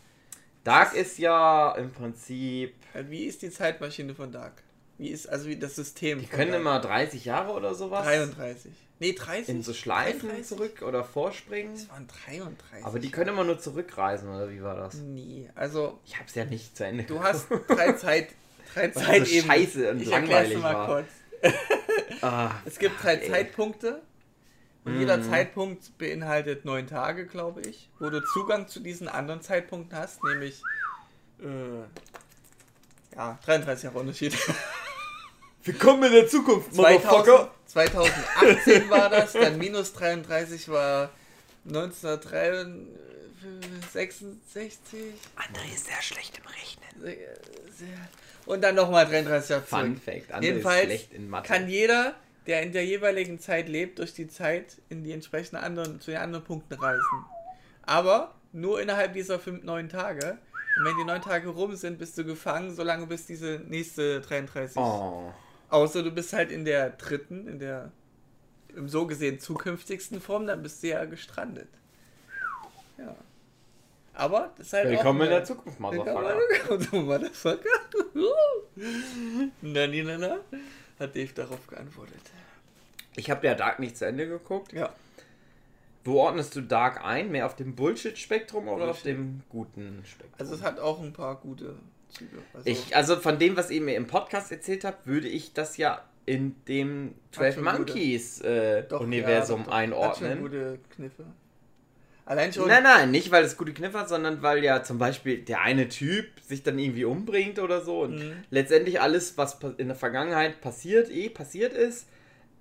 [0.64, 2.74] Dark ist ja im Prinzip.
[2.94, 4.62] Äh, Wie ist die Zeitmaschine von Dark?
[4.98, 6.20] Wie ist also wie das System?
[6.20, 6.60] Die können Dark?
[6.60, 8.70] immer 30 Jahre oder sowas 33.
[8.98, 9.48] Nee, 30.
[9.48, 10.46] in so Schleifen 33?
[10.46, 11.72] zurück oder vorspringen.
[11.72, 12.84] Das waren 33.
[12.84, 14.94] Aber die können immer nur zurückreisen, oder wie war das?
[14.96, 15.48] Nie.
[15.54, 18.28] Also, Ich hab's ja nicht zu Ende du hast drei Zeit.
[18.74, 19.40] Drei Was Zeitebenen.
[19.42, 20.86] so scheiße und ich langweilig mal war.
[20.86, 21.06] kurz.
[22.20, 23.30] Ah, Es gibt drei ey.
[23.30, 24.02] Zeitpunkte.
[24.84, 25.28] Und jeder Mhm.
[25.30, 30.62] Zeitpunkt beinhaltet neun Tage, glaube ich, wo du Zugang zu diesen anderen Zeitpunkten hast, nämlich
[31.42, 34.36] äh, ja, 33 Jahre Unterschied.
[35.64, 37.50] Willkommen in der Zukunft, 2000, Motherfucker!
[37.66, 41.10] 2018 war das, dann minus 33 war
[43.92, 44.78] 66.
[45.36, 47.02] André ist sehr schlecht im Rechnen.
[47.02, 47.16] Sehr,
[47.76, 48.08] sehr.
[48.46, 50.02] Und dann nochmal 33 Jahre Fun zurück.
[50.26, 50.34] Fact.
[50.34, 51.46] André Jedenfalls ist schlecht in Mathe.
[51.48, 52.14] kann jeder,
[52.50, 56.18] der in der jeweiligen Zeit lebt, durch die Zeit in die entsprechenden anderen, zu den
[56.18, 57.24] anderen Punkten reisen.
[57.82, 60.36] Aber nur innerhalb dieser fünf, neun Tage.
[60.74, 64.78] Und wenn die neun Tage rum sind, bist du gefangen, solange bis diese nächste 33.
[64.78, 65.32] oh.
[65.68, 67.92] Außer du bist halt in der dritten, in der
[68.74, 71.68] im so gesehen zukünftigsten Form, dann bist du ja gestrandet.
[72.98, 73.14] Ja.
[74.12, 76.36] Aber das ist halt Willkommen auch in der Zukunft, Motherfucker.
[76.68, 77.68] Willkommen, Motherfucker.
[79.62, 80.40] na, na, na,
[81.00, 82.20] hat Dave darauf geantwortet.
[83.16, 84.72] Ich habe ja Dark nicht zu Ende geguckt.
[84.72, 84.92] Ja.
[86.04, 87.30] Wo ordnest du Dark ein?
[87.30, 89.18] Mehr auf dem Bullshit-Spektrum oder auf Bullshit.
[89.18, 90.34] dem guten Spektrum?
[90.38, 91.76] Also es hat auch ein paar gute
[92.08, 92.38] Züge.
[92.54, 95.76] Also, ich, also von dem, was ihr mir im Podcast erzählt habt, würde ich das
[95.76, 97.76] ja in dem 12 schon gute.
[97.76, 100.08] Monkeys äh, doch, Universum ja, doch, doch.
[100.08, 100.40] Hat schon einordnen.
[100.40, 101.24] gute Kniffe.
[102.26, 102.68] Allein schon.
[102.68, 105.88] Nein, nein, nicht weil es gute Kniffe hat, sondern weil ja zum Beispiel der eine
[105.88, 108.44] Typ sich dann irgendwie umbringt oder so und Mhm.
[108.50, 112.06] letztendlich alles, was in der Vergangenheit passiert, eh passiert ist,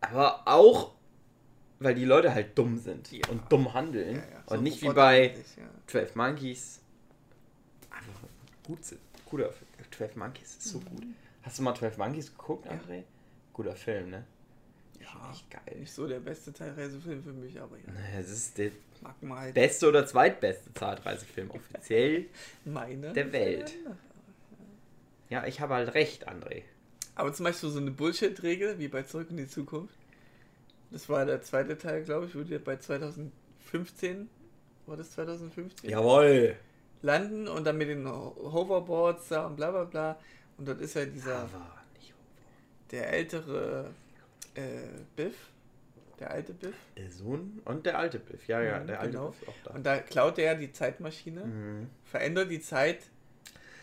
[0.02, 0.92] aber auch
[1.82, 3.22] weil die Leute halt dumm sind Ja.
[3.30, 5.64] und dumm handeln Ja, ja, so und nicht wie bei ja.
[5.88, 6.82] 12 Monkeys
[7.92, 8.20] einfach
[8.66, 9.00] gut sind.
[9.26, 9.66] Guter Film.
[9.92, 11.04] 12 Monkeys ist so gut.
[11.44, 12.72] Hast du mal 12 Monkeys geguckt, Mhm.
[12.72, 13.04] André?
[13.54, 14.24] Guter Film, ne?
[15.14, 15.80] Ja, Echt geil.
[15.80, 17.84] nicht so der beste Teilreisefilm für mich, aber ja.
[17.94, 18.72] Naja, Es ist der
[19.30, 22.26] halt beste oder zweitbeste Zeitreisefilm offiziell.
[22.66, 23.14] meine.
[23.14, 23.74] der Welt.
[25.30, 26.64] Ja, ich habe halt recht, André.
[27.16, 29.94] Aber zum Beispiel so eine Bullshit-Regel, wie bei Zurück in die Zukunft.
[30.92, 34.30] Das war der zweite Teil, glaube ich, wurde bei 2015,
[34.88, 35.90] war das 2015?
[35.90, 36.56] Jawohl.
[37.02, 40.20] Landen und dann mit den Ho- Hoverboards da und bla bla bla.
[40.58, 42.14] Und dort ist ja dieser, Aber nicht
[42.92, 43.92] der ältere
[44.60, 45.36] äh, Biff,
[46.20, 46.74] der alte Biff.
[46.98, 48.48] der Sohn und der alte Biff.
[48.48, 49.28] Ja, ja, Mhm, der alte genau.
[49.30, 49.72] Biff ist auch da.
[49.72, 51.88] Und da klaut er ja die Zeitmaschine, Mhm.
[52.06, 53.00] verändert die Zeit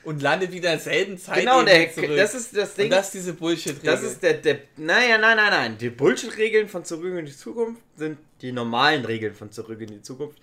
[0.05, 1.41] und landet wieder in derselben Zeit.
[1.41, 2.11] Genau, der, zurück.
[2.17, 2.85] das ist das Ding.
[2.87, 3.91] und das ist diese Bullshit-Regel.
[3.93, 4.59] Das ist der, der.
[4.77, 5.79] Naja, nein, nein, nein.
[5.79, 10.03] Die Bullshit-Regeln von Zurück in die Zukunft sind die normalen Regeln von Zurück in die
[10.03, 10.39] Zukunft.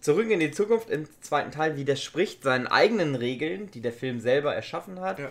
[0.00, 4.54] Zurück in die Zukunft im zweiten Teil widerspricht seinen eigenen Regeln, die der Film selber
[4.54, 5.30] erschaffen hat, Ja.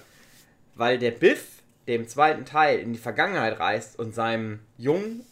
[0.76, 5.26] weil der Biff, der im zweiten Teil in die Vergangenheit reist und seinem Jungen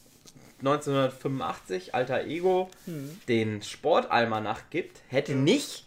[0.60, 3.20] 1985, alter Ego, Hm.
[3.28, 5.86] den Sportalmanach gibt, hätte nicht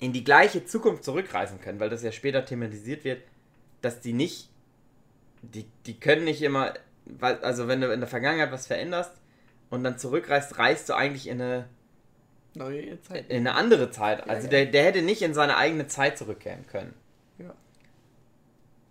[0.00, 3.22] in die gleiche Zukunft zurückreisen können, weil das ja später thematisiert wird,
[3.80, 4.48] dass die nicht,
[5.42, 6.74] die, die können nicht immer,
[7.20, 9.12] also wenn du in der Vergangenheit was veränderst
[9.70, 11.68] und dann zurückreist, reist du eigentlich in eine,
[12.54, 13.28] Neue Zeit.
[13.30, 14.28] in eine andere Zeit.
[14.28, 14.50] Also ja.
[14.50, 16.94] Der, der hätte nicht in seine eigene Zeit zurückkehren können.
[17.38, 17.54] Ja.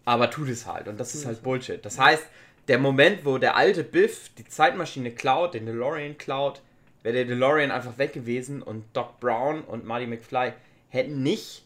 [0.07, 1.43] Aber tut es halt und das ist halt halt.
[1.43, 1.83] Bullshit.
[1.83, 2.23] Das heißt,
[2.69, 6.61] der Moment, wo der alte Biff die Zeitmaschine klaut, den DeLorean klaut,
[7.03, 10.53] wäre der DeLorean einfach weg gewesen und Doc Brown und Marty McFly
[10.87, 11.65] hätten nicht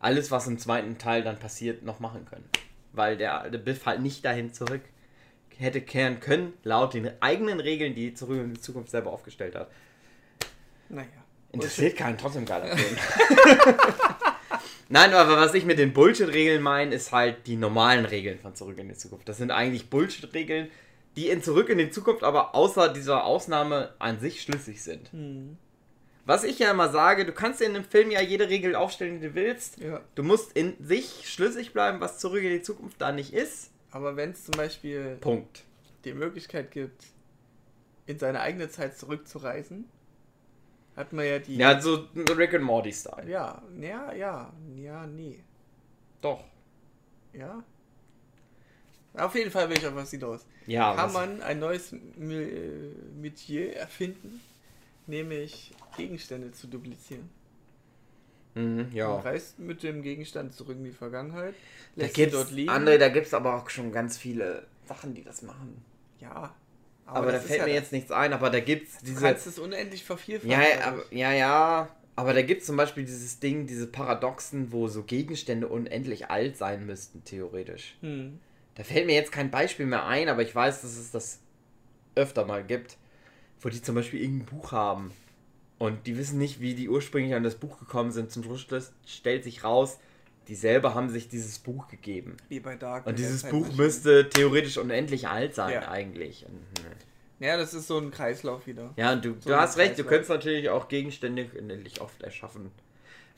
[0.00, 2.48] alles, was im zweiten Teil dann passiert, noch machen können.
[2.92, 4.80] Weil der alte Biff halt nicht dahin zurück
[5.58, 9.70] hätte kehren können, laut den eigenen Regeln, die zurück in die Zukunft selber aufgestellt hat.
[10.88, 11.08] Naja.
[11.52, 12.96] Interessiert keinen, trotzdem geiler Film.
[14.92, 18.76] Nein, aber was ich mit den Bullshit-Regeln meine, ist halt die normalen Regeln von Zurück
[18.76, 19.26] in die Zukunft.
[19.26, 20.70] Das sind eigentlich Bullshit-Regeln,
[21.16, 25.10] die in Zurück in die Zukunft aber außer dieser Ausnahme an sich schlüssig sind.
[25.12, 25.56] Hm.
[26.26, 29.28] Was ich ja immer sage, du kannst in einem Film ja jede Regel aufstellen, die
[29.28, 29.78] du willst.
[29.78, 30.02] Ja.
[30.14, 33.70] Du musst in sich schlüssig bleiben, was Zurück in die Zukunft da nicht ist.
[33.92, 35.64] Aber wenn es zum Beispiel Punkt.
[36.04, 37.02] die Möglichkeit gibt,
[38.04, 39.86] in seine eigene Zeit zurückzureisen,
[40.96, 41.56] hat man ja die.
[41.56, 43.28] Ja, so Rick and Morty-Style.
[43.28, 45.42] ja, ja, ja, ja, nee.
[46.20, 46.44] Doch.
[47.32, 47.62] Ja.
[49.14, 50.46] Auf jeden Fall will ich auf was hinaus.
[50.66, 51.96] Ja, Kann was- man ein neues äh,
[53.20, 54.40] Metier erfinden,
[55.06, 57.28] nämlich Gegenstände zu duplizieren.
[58.54, 59.08] Mhm, ja.
[59.08, 61.54] Man reist mit dem Gegenstand zurück in die Vergangenheit,
[61.96, 62.70] Da lässt ihn gibt's, dort liegen.
[62.70, 65.82] André, da gibt's aber auch schon ganz viele Sachen, die das machen.
[66.20, 66.54] ja.
[67.14, 69.20] Aber, da das ist fällt ja mir jetzt nichts ein, aber da gibt's Du diese.
[69.20, 70.50] kannst es unendlich vervielfachen.
[70.50, 71.88] Ja, aber, ja, ja.
[72.14, 76.84] Aber da gibt's zum Beispiel dieses Ding, diese Paradoxen, wo so Gegenstände unendlich alt sein
[76.86, 77.96] müssten, theoretisch.
[78.00, 78.38] Hm.
[78.74, 81.40] Da fällt mir jetzt kein Beispiel mehr ein, aber ich weiß, dass es das
[82.14, 82.96] öfter mal gibt,
[83.60, 85.12] wo die zum Beispiel irgendein Buch haben.
[85.78, 88.30] Und die wissen nicht, wie die ursprünglich an das Buch gekommen sind.
[88.30, 89.98] Zum Schluss stellt sich raus,
[90.48, 92.36] die selber haben sich dieses Buch gegeben.
[92.48, 93.06] Wie bei Dark.
[93.06, 93.82] Und dieses Buch Zeitmaschine.
[93.82, 95.88] müsste theoretisch unendlich alt sein, Ja.
[95.88, 96.42] eigentlich.
[96.42, 96.50] Hm.
[97.38, 98.92] Ja, das ist so ein Kreislauf wieder.
[98.96, 100.08] Ja, und du, So du hast recht, du Kreislauf.
[100.10, 102.70] könntest natürlich auch Gegenstände unendlich oft erschaffen.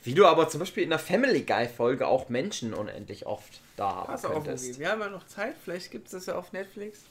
[0.03, 3.89] Wie du aber zum Beispiel in der Family Guy Folge auch Menschen unendlich oft da
[4.07, 4.65] haben auf, könntest.
[4.69, 4.79] Ogi.
[4.79, 5.55] Wir haben ja noch Zeit.
[5.63, 7.01] Vielleicht gibt es das ja auf Netflix.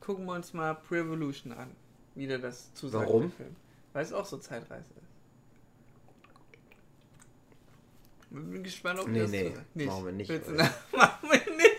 [0.00, 1.70] Gucken wir uns mal Prevolution an.
[2.14, 3.30] Wieder das zusagt Warum?
[3.32, 3.54] Film.
[3.92, 5.05] Weil es auch so Zeitreise ist.
[8.44, 9.86] Bin gespannt, ob Nee, das nee, nicht.
[9.86, 10.30] machen wir nicht,
[10.92, 11.76] machen wir nicht.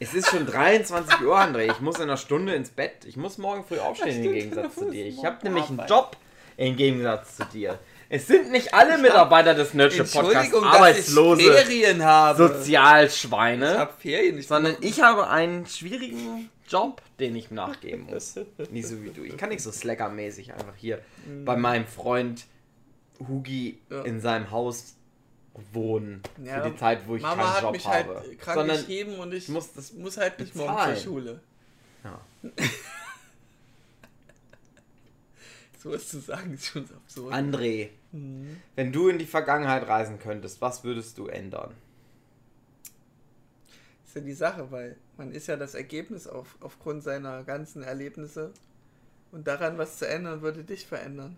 [0.00, 1.70] Es ist schon 23 Uhr, André.
[1.70, 3.04] Ich muss in einer Stunde ins Bett.
[3.06, 5.06] Ich muss morgen früh aufstehen im stimmt, Gegensatz du zu dir.
[5.06, 5.86] Ich habe nämlich einen.
[5.86, 6.16] Job
[6.56, 7.78] im Gegensatz zu dir.
[8.08, 12.44] Es sind nicht alle Mitarbeiter des Nerdship Podcasts Entschuldigung, dass ich arbeitslose Ferien habe.
[12.44, 14.38] Ich Sozialschweine, habe Ferien.
[14.38, 18.34] Ich sondern ich habe einen schwierigen Job, den ich nachgeben muss.
[18.70, 19.22] Nicht so wie du.
[19.22, 21.00] Ich kann nicht so slackermäßig einfach hier
[21.44, 22.46] bei meinem Freund
[23.28, 24.02] Hugi Ja.
[24.02, 24.96] in seinem Haus
[25.72, 28.14] wohnen Ja, für die Zeit, wo ich Mama keinen hat Job mich habe.
[28.20, 30.94] halt krank sondern geschrieben und ich muss das muss halt nicht morgen bezahlen.
[30.96, 31.40] zur Schule.
[32.04, 32.20] ja.
[35.82, 37.32] So was zu sagen ist schon so absurd.
[37.34, 38.60] André, Mhm.
[38.76, 41.72] wenn du in die Vergangenheit reisen könntest, was würdest du ändern?
[44.06, 48.52] ist ja die Sache, weil man ist ja das Ergebnis auf, aufgrund seiner ganzen Erlebnisse
[49.30, 51.36] und daran was zu ändern, würde dich verändern.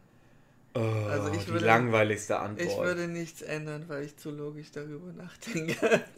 [0.74, 2.66] Also ich Oh, die würde- langweiligste Antwort.
[2.68, 6.02] Ich würde nichts ändern, weil ich zu logisch darüber nachdenke.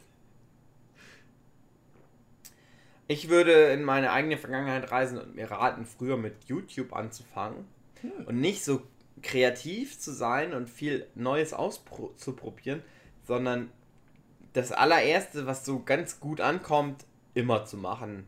[3.06, 7.66] Ich würde in meine eigene Vergangenheit reisen und mir raten, früher mit YouTube anzufangen
[8.00, 8.12] Hm.
[8.26, 8.82] und nicht so
[9.22, 12.82] kreativ zu sein und viel Neues auszuprobieren,
[13.26, 13.70] sondern
[14.54, 18.26] das allererste, was so ganz gut ankommt, immer zu machen.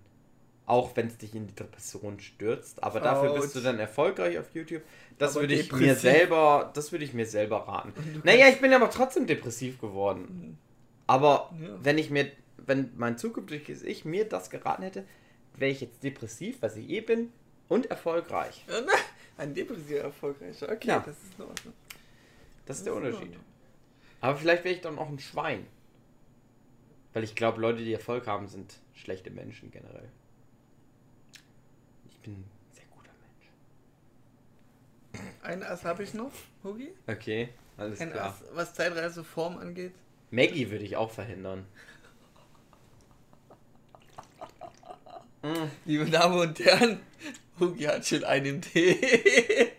[0.67, 2.83] Auch wenn es dich in die Depression stürzt.
[2.83, 4.83] Aber dafür bist du dann erfolgreich auf YouTube.
[5.19, 6.01] Das Aber würde ich mir depressiv.
[6.03, 7.93] selber, das würde ich mir selber raten.
[8.25, 10.59] Naja, ich bin aber trotzdem depressiv geworden.
[11.07, 11.69] Aber Ja.
[11.83, 15.05] wenn ich mir, wenn mein zukünftiges Ich mir das geraten hätte,
[15.55, 17.33] wäre ich jetzt depressiv, was ich eh bin,
[17.69, 18.65] und erfolgreich.
[19.39, 20.69] Ein depressiver erfolgreicher.
[20.73, 20.99] Okay, Ja.
[21.07, 21.75] das ist in Ordnung.
[22.67, 23.39] Das ist der Das ist in Unterschied.
[24.21, 25.67] Aber vielleicht wäre ich dann auch ein Schwein.
[27.13, 30.09] Weil ich glaube, Leute, die Erfolg haben, sind schlechte Menschen generell.
[32.27, 33.11] Ich bin ein sehr guter
[35.13, 35.31] Mensch.
[35.43, 36.33] Ein Ass habe ich noch,
[36.65, 36.93] Hugi.
[37.07, 38.31] Okay, alles Ein klar.
[38.31, 39.93] Ass, was Zeitreiseform angeht.
[40.33, 41.67] Maggie würde ich auch verhindern.
[45.85, 47.01] Liebe Damen und Herren,
[47.61, 49.71] Hugi hat schon einen Tee.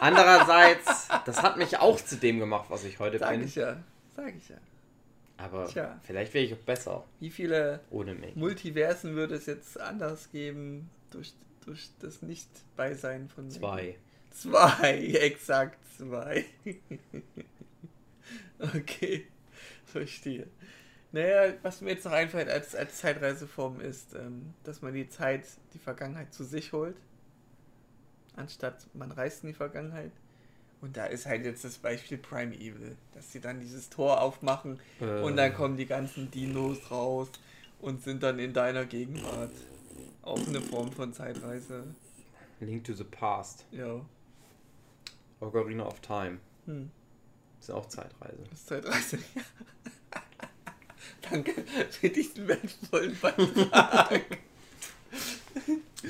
[0.00, 3.44] Andererseits, das hat mich auch zu dem gemacht, was ich heute Sag bin.
[3.44, 3.76] ich ja.
[4.16, 4.56] Sag ich ja.
[5.36, 6.00] Aber Tja.
[6.04, 8.14] vielleicht wäre ich auch besser Wie viele ohne.
[8.34, 11.32] Multiversen würde es jetzt anders geben durch,
[11.64, 13.58] durch das Nicht-Beisein von Maggie?
[13.58, 13.96] Zwei.
[14.30, 16.44] Zwei, exakt zwei.
[18.58, 19.26] okay,
[19.86, 20.46] verstehe.
[21.12, 25.46] Naja, was mir jetzt noch einfällt als, als Zeitreiseform ist, ähm, dass man die Zeit,
[25.72, 26.96] die Vergangenheit zu sich holt,
[28.34, 30.10] anstatt man reist in die Vergangenheit.
[30.84, 35.34] Und da ist halt jetzt das Beispiel Primeval, dass sie dann dieses Tor aufmachen und
[35.34, 35.54] dann Äh.
[35.54, 37.28] kommen die ganzen Dinos raus
[37.80, 39.50] und sind dann in deiner Gegenwart.
[40.20, 41.84] Auch eine Form von Zeitreise.
[42.60, 43.64] Link to the Past.
[43.72, 43.98] Ja.
[45.40, 46.36] Ocarina of Time.
[46.66, 46.90] Hm.
[47.60, 48.36] Ist auch Zeitreise.
[48.50, 49.18] Das ist Zeitreise.
[51.30, 54.20] Danke für diesen wertvollen Beitrag.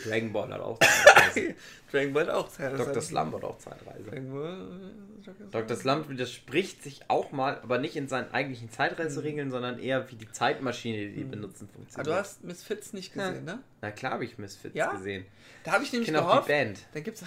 [0.04, 1.54] Dragon Ball hat auch Zeitreise.
[1.92, 2.84] Dragon Ball auch Zeitreise.
[2.86, 3.02] Dr.
[3.02, 4.10] Slump hat auch Zeitreise.
[4.10, 4.80] Ball,
[5.26, 5.76] äh, Dr.
[5.76, 10.30] Slump widerspricht sich auch mal, aber nicht in seinen eigentlichen Zeitreiseregeln, sondern eher wie die
[10.30, 11.30] Zeitmaschine, die die Mhm.
[11.30, 12.06] benutzen, funktioniert.
[12.06, 13.60] du hast Misfits nicht gesehen, ne?
[13.80, 14.92] Na klar habe ich Misfits Ja?
[14.92, 15.24] gesehen.
[15.62, 16.48] Da habe ich Ich nämlich kenne auch die gehofft.
[16.48, 16.78] Band.
[16.92, 17.22] Da gibt's.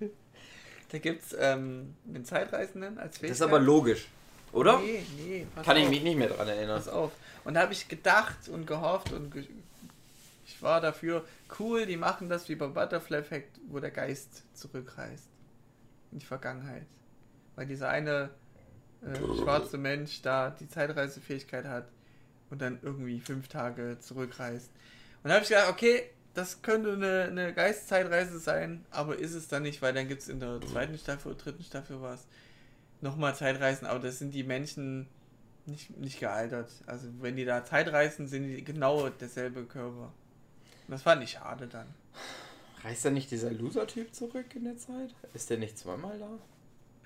[0.90, 3.30] da gibt's ähm, einen Zeitreisenden als Fähigkeit.
[3.30, 4.06] Das ist aber logisch,
[4.52, 4.78] oder?
[4.78, 5.46] Nee, nee.
[5.64, 5.90] Kann ich auf.
[5.90, 6.76] mich nicht mehr dran erinnern.
[6.76, 7.12] Pass auf.
[7.44, 9.44] Und da habe ich gedacht und gehofft und ge
[10.44, 11.24] ich war dafür,
[11.58, 15.28] cool, die machen das wie beim Butterfly Effect, wo der Geist zurückreist.
[16.12, 16.86] In die Vergangenheit.
[17.56, 18.30] Weil dieser eine
[19.02, 21.88] äh, schwarze Mensch da die Zeitreisefähigkeit hat
[22.50, 24.70] und dann irgendwie fünf Tage zurückreist.
[25.22, 29.48] Und da habe ich gedacht, okay, das könnte eine, eine Geistzeitreise sein, aber ist es
[29.48, 32.26] dann nicht, weil dann gibt es in der zweiten Staffel oder dritten Staffel was
[33.00, 35.06] nochmal Zeitreisen, aber das sind die Menschen
[35.66, 36.70] nicht, nicht gealtert.
[36.86, 40.12] Also wenn die da Zeitreisen, sind die genau derselbe Körper.
[40.88, 41.86] Das fand ich schade dann.
[42.82, 45.14] Reist da nicht dieser Loser-Typ zurück in der Zeit?
[45.32, 46.28] Ist der nicht zweimal da?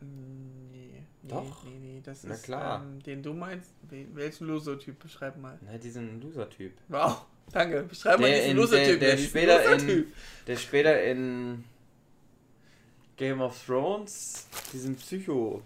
[0.05, 1.65] Mm, Nee, nee, Doch.
[1.65, 2.83] nee, nee, das Na ist klar.
[2.83, 3.71] Ähm, den du meinst.
[3.91, 4.99] Wel- Welchen Loser-Typ?
[4.99, 5.59] Beschreib mal.
[5.65, 6.73] Na, diesen Loser-Typ.
[6.89, 7.23] Wow,
[7.53, 7.83] danke.
[7.85, 8.87] Beschreib mal Der, diesen in, Loser-Typ.
[9.01, 10.07] der, der, diesen später in,
[10.47, 11.65] der später in
[13.17, 15.63] Game of Thrones diesen Psycho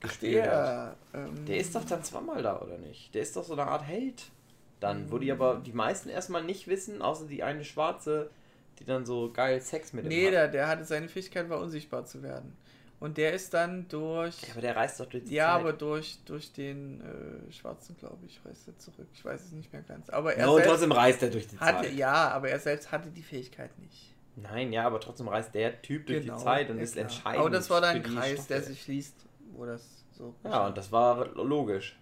[0.00, 0.50] gespielt hat.
[0.52, 3.14] Der, ähm, Der ist doch dann zweimal da, oder nicht?
[3.14, 4.22] Der ist doch so eine Art Held.
[4.84, 8.30] Dann, wo die aber die meisten erstmal nicht wissen, außer die eine Schwarze,
[8.78, 10.32] die dann so geil Sex mit ihm Nee, hat.
[10.34, 12.56] der, der hatte seine Fähigkeit, war unsichtbar zu werden.
[13.00, 14.40] Und der ist dann durch.
[14.42, 15.60] Ja, aber der reist doch durch die Ja, Zeit.
[15.60, 19.06] aber durch, durch den äh, Schwarzen, glaube ich, reist er zurück.
[19.12, 20.08] Ich weiß es nicht mehr ganz.
[20.10, 21.94] Aber er Ja, und trotzdem reist er durch die hatte, Zeit.
[21.94, 24.14] ja, aber er selbst hatte die Fähigkeit nicht.
[24.36, 27.04] Nein, ja, aber trotzdem reist der Typ durch Genau, die Zeit und ist klar.
[27.04, 27.40] entscheidend.
[27.40, 28.72] Aber das war dann ein Kreis, der Staffel.
[28.72, 29.16] sich schließt,
[29.52, 30.34] wo das so.
[30.44, 31.98] Ja, und das war logisch.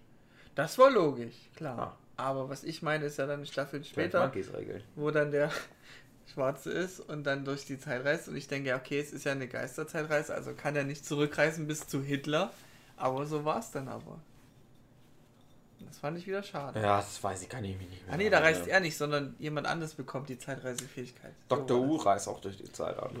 [0.55, 1.77] Das war logisch, klar.
[1.77, 1.97] Ja.
[2.15, 4.31] Aber was ich meine, ist ja dann Staffeln Später.
[4.95, 5.51] wo dann der
[6.33, 8.27] Schwarze ist und dann durch die Zeit reist.
[8.27, 11.67] Und ich denke, ja, okay, es ist ja eine Geisterzeitreise, also kann er nicht zurückreisen
[11.67, 12.51] bis zu Hitler.
[12.97, 14.19] Aber so war es dann aber.
[15.79, 16.79] Das fand ich wieder schade.
[16.79, 18.97] Ja, das weiß ich, kann ich mich nicht mehr Ah nee, da reist er nicht,
[18.97, 21.33] sondern jemand anderes bekommt die Zeitreisefähigkeit.
[21.49, 21.77] Dr.
[21.77, 23.11] So Who reist auch durch die Zeit an.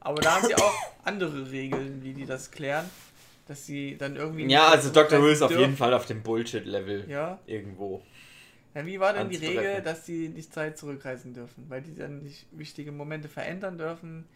[0.00, 0.74] Aber da haben sie auch
[1.04, 2.88] andere Regeln, wie die das klären.
[3.48, 4.46] Dass sie dann irgendwie.
[4.46, 5.20] Ja, also Dr.
[5.20, 7.40] Who ist auf jeden Fall auf dem Bullshit-Level Ja.
[7.46, 8.02] irgendwo.
[8.74, 8.86] ja.
[8.86, 9.36] Wie war denn die.
[9.36, 11.64] Regel, dass sie nicht Zeit zurückreisen dürfen?
[11.68, 14.28] Weil die dann nicht wichtige Momente verändern dürfen.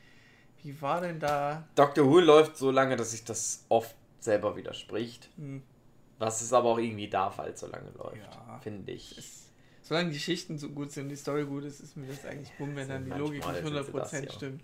[0.64, 1.68] Wie war denn da.
[1.74, 2.06] Dr.
[2.06, 5.28] Who läuft so lange, dass sich das oft selber widerspricht.
[5.36, 5.62] Hm,
[6.18, 8.16] Was es aber auch irgendwie darf, es so lange läuft.
[8.16, 8.58] Ja.
[8.62, 9.18] finde ich.
[9.18, 9.50] es,
[9.82, 12.52] solange die Geschichten so gut sind und die Story gut ist, ist mir das eigentlich
[12.56, 14.32] bumm, wenn So, dann die Logik nicht sind sie das, 100% ja.
[14.32, 14.62] stimmt.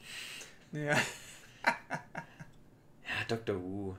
[0.72, 0.96] Ja.
[3.04, 3.56] Ja, Dr.
[3.56, 3.96] Who.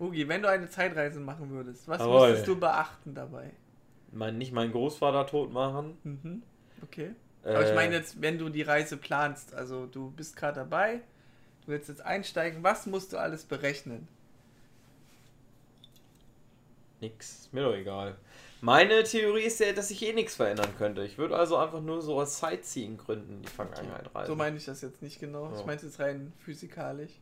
[0.00, 2.28] Ugi, wenn du eine Zeitreise machen würdest, was Jawohl.
[2.28, 3.50] müsstest du beachten dabei?
[4.12, 5.98] Mein, nicht meinen Großvater tot machen.
[6.04, 6.42] Mhm.
[6.82, 7.14] Okay.
[7.44, 11.00] Aber ich Äh, meine jetzt, wenn du die Reise planst, also du bist gerade dabei,
[11.64, 14.06] du willst jetzt einsteigen, was musst du alles berechnen?
[17.00, 18.16] Nix, ist mir doch egal.
[18.60, 21.04] Meine Theorie ist ja, dass ich eh nichts verändern könnte.
[21.04, 24.26] Ich würde also einfach nur so aus Sightseeing-Gründen in die Vergangenheit reisen.
[24.26, 25.50] So meine ich das jetzt nicht genau.
[25.52, 25.66] Ich Ja.
[25.66, 27.12] meine es jetzt rein physikalisch.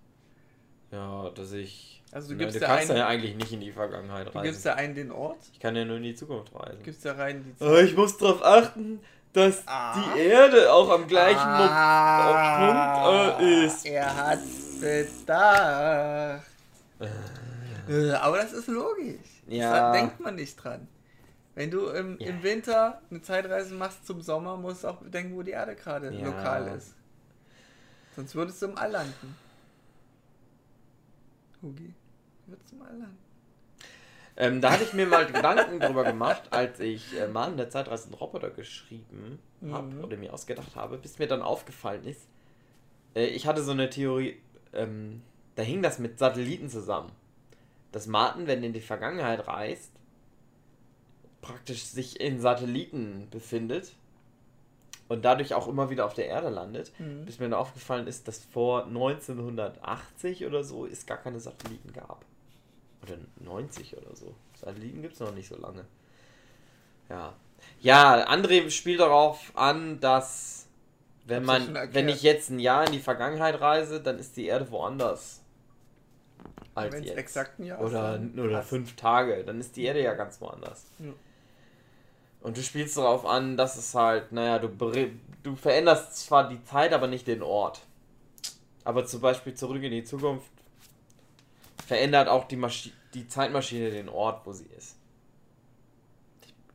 [0.90, 2.02] Ja, dass ich.
[2.12, 4.44] Also du Ja, gibst du kannst einen- ja eigentlich nicht in die Vergangenheit Du reisen.
[4.44, 6.82] gibst da einen den Ort, ich kann ja nur in die Zukunft reisen.
[6.82, 9.00] gibst da rein die Oh, ich muss darauf achten,
[9.32, 9.94] dass Ah.
[10.14, 13.04] die Erde auch am gleichen Ah,
[13.36, 13.84] Punkt äh, ist.
[13.86, 14.38] Er hat
[14.80, 16.42] bedacht.
[17.88, 19.20] Äh, Aber das ist logisch.
[19.46, 19.70] Ja.
[19.70, 20.88] Da denkt man nicht dran.
[21.54, 22.26] Wenn du im, Ja.
[22.30, 26.12] im Winter eine Zeitreise machst zum Sommer, musst du auch bedenken, wo die Erde gerade
[26.12, 26.26] Ja.
[26.26, 26.94] lokal ist.
[28.16, 29.36] Sonst würdest du im All landen.
[31.66, 31.92] Hugi,
[32.46, 33.18] im All landen.
[34.38, 38.04] Ähm, da hatte ich mir mal Gedanken drüber gemacht, als ich äh, Mann der Zeitreise
[38.06, 39.38] einen Roboter geschrieben
[39.70, 40.04] habe Mhm.
[40.04, 42.28] oder mir ausgedacht habe, bis mir dann aufgefallen ist,
[43.14, 44.36] äh, ich hatte so eine Theorie,
[44.74, 45.22] ähm,
[45.54, 47.10] da hing das mit Satelliten zusammen.
[47.92, 49.92] Dass Martin, wenn er in die Vergangenheit reist,
[51.40, 53.94] praktisch sich in Satelliten befindet
[55.08, 56.92] und dadurch auch immer wieder auf der Erde landet.
[56.98, 57.24] Mhm.
[57.24, 62.24] Bis mir dann aufgefallen ist, dass vor 1980 oder so es gar keine Satelliten gab.
[63.02, 64.34] Oder 90 oder so.
[64.60, 65.84] Satelliten gibt es noch nicht so lange.
[67.08, 67.34] Ja.
[67.80, 70.66] Ja, André spielt darauf an, dass
[71.26, 74.46] wenn Hab's man, wenn ich jetzt ein Jahr in die Vergangenheit reise, dann ist die
[74.46, 75.42] Erde woanders.
[76.74, 77.18] Als Wenn es jetzt.
[77.18, 80.86] exakt ein Jahr Oder, oder fünf Tage, dann ist die Erde ja ganz woanders.
[80.98, 81.12] Ja.
[82.40, 84.68] Und du spielst darauf an, dass es halt, naja, du,
[85.42, 87.80] du veränderst zwar die Zeit, aber nicht den Ort.
[88.84, 90.50] Aber zum Beispiel zurück in die Zukunft
[91.86, 94.96] verändert auch die, Maschi die Zeitmaschine den Ort, wo sie ist.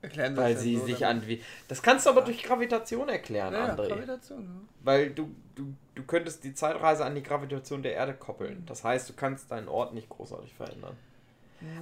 [0.02, 1.44] Erklären Weil das sie ja so, sich an wie.
[1.68, 3.88] Das kannst du aber durch Gravitation erklären, Ja, ja, André.
[3.88, 4.68] Gravitation, ja.
[4.84, 8.66] Weil du, du, du könntest die Zeitreise an die Gravitation der Erde koppeln.
[8.66, 10.98] Das heißt, du kannst deinen Ort nicht großartig verändern.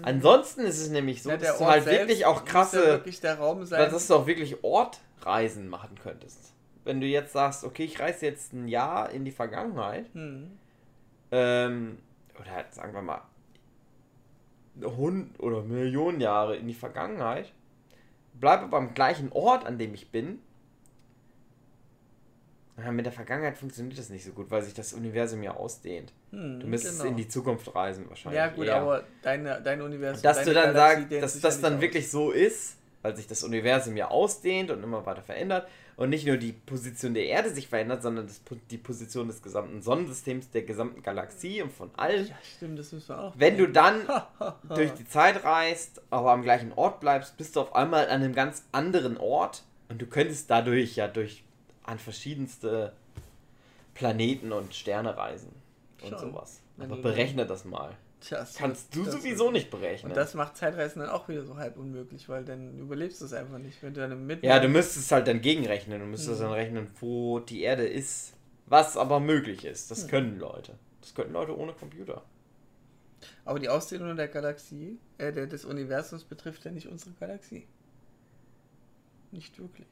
[0.02, 2.80] Ansonsten ist es nämlich so, Ja, dass du halt wirklich auch krasse.
[2.80, 3.92] Ja wirklich der Raum sein.
[3.92, 6.54] dass du auch wirklich Ortreisen machen könntest.
[6.86, 10.52] Wenn du jetzt sagst, okay, ich reise jetzt ein Jahr in die Vergangenheit, Hm.
[11.32, 11.98] ähm,
[12.40, 13.22] oder halt, sagen wir mal,
[14.82, 17.52] Hund oder Millionen Jahre in die Vergangenheit,
[18.34, 20.40] bleibe beim gleichen Ort, an dem ich bin.
[22.92, 26.14] Mit der Vergangenheit funktioniert das nicht so gut, weil sich das Universum ja ausdehnt.
[26.32, 27.12] Hm, Du müsstest genau.
[27.12, 28.38] in die Zukunft reisen wahrscheinlich.
[28.38, 28.78] Ja, gut, eher.
[28.78, 30.22] aber deine, dein Universum.
[30.24, 33.96] dass du dann sagst, dass das dann nicht wirklich so ist, weil sich das Universum
[33.96, 38.02] ja ausdehnt und immer weiter verändert und nicht nur die Position der Erde sich verändert,
[38.02, 38.42] sondern das,
[38.72, 42.22] die Position des gesamten Sonnensystems, der gesamten Galaxie und von allem.
[42.22, 42.30] aus.
[42.30, 43.34] Ja, stimmt, das müssen wir auch.
[43.38, 44.24] Wenn du dann dann.
[44.76, 48.34] durch die Zeit reist, aber am gleichen Ort bleibst, bist du auf einmal an einem
[48.34, 51.44] ganz anderen Ort und du könntest dadurch ja durch
[51.90, 52.94] an verschiedenste
[53.96, 55.52] Planeten und Sterne reisen
[56.04, 56.20] und Schon.
[56.20, 56.62] sowas.
[56.80, 57.96] Aber berechne das mal.
[58.22, 60.12] Tja, das Kannst du sowieso nicht berechnen.
[60.12, 63.34] Und das macht Zeitreisen dann auch wieder so halb unmöglich, weil dann überlebst du es
[63.34, 63.82] einfach nicht.
[63.82, 64.46] Wenn du dann mitten.
[64.46, 66.00] Ja, du müsstest halt dann gegenrechnen.
[66.00, 66.44] Du müsstest Mhm.
[66.44, 68.34] dann rechnen, wo die Erde ist.
[68.66, 69.90] Was aber möglich ist.
[69.90, 70.08] Das Mhm.
[70.10, 70.76] können Leute.
[71.02, 72.22] Das könnten Leute ohne Computer.
[73.46, 77.66] Aber die Ausdehnung der Galaxie, äh, des Universums betrifft ja nicht unsere Galaxie.
[79.32, 79.88] Nicht wirklich.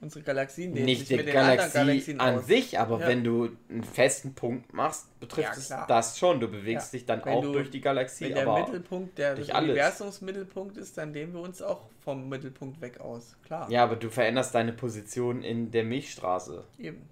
[0.00, 2.46] Unsere Galaxien dehnen Nicht sich die mit den anderen Galaxie Galaxien an aus.
[2.46, 3.08] sich, aber Ja.
[3.08, 6.38] wenn du einen festen Punkt machst, betrifft Ja, es das schon.
[6.38, 6.98] Du bewegst Ja.
[6.98, 8.26] dich dann Wenn auch du- durch die Galaxie.
[8.26, 9.36] Wenn der Mittelpunkt der.
[9.36, 13.36] Universumsmittelpunkt ist, dann dehnen wir uns auch vom Mittelpunkt weg aus.
[13.44, 13.68] Klar.
[13.70, 16.64] ja, aber du veränderst deine Position in der Milchstraße.
[16.78, 17.02] Eben.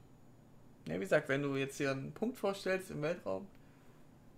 [0.86, 3.48] Ja, wie gesagt, wenn du jetzt hier einen Punkt vorstellst im Weltraum,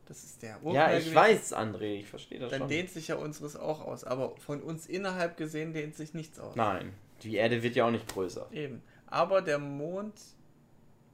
[0.07, 2.69] das ist der Ja, Urknall ich gewesen, weiß, André, ich verstehe das Dann schon.
[2.69, 4.05] dehnt sich ja unseres auch aus.
[4.05, 6.57] Aber von uns innerhalb gesehen dehnt sich nichts aus.
[6.57, 8.49] Nein, die Erde wird ja auch nicht größer.
[8.53, 8.83] Eben.
[9.07, 10.15] Aber der Mond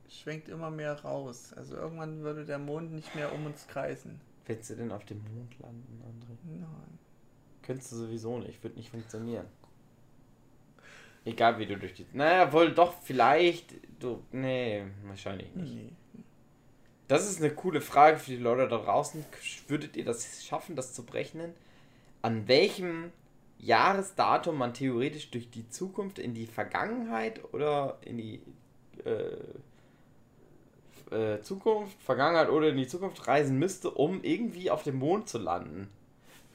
[0.08, 1.52] schwenkt immer mehr raus.
[1.54, 4.20] Also irgendwann würde der Mond nicht mehr um uns kreisen.
[4.46, 6.36] Willst du denn auf dem Mond landen, André?
[6.60, 6.98] Nein.
[7.62, 9.46] Könntest du sowieso nicht, wird nicht funktionieren.
[11.24, 12.06] Egal wie du durch die.
[12.12, 13.74] Naja, wohl doch, vielleicht.
[13.98, 14.22] Du.
[14.30, 15.74] Nee, wahrscheinlich nicht.
[15.74, 15.92] Nee.
[17.08, 19.24] Das ist eine coole Frage für die Leute da draußen.
[19.68, 21.54] Würdet ihr das schaffen, das zu berechnen?
[22.20, 23.12] An welchem
[23.58, 28.42] Jahresdatum man theoretisch durch die Zukunft in die Vergangenheit oder in die
[29.04, 29.36] äh,
[31.14, 35.38] äh, Zukunft, Vergangenheit oder in die Zukunft reisen müsste, um irgendwie auf dem Mond zu
[35.38, 35.88] landen?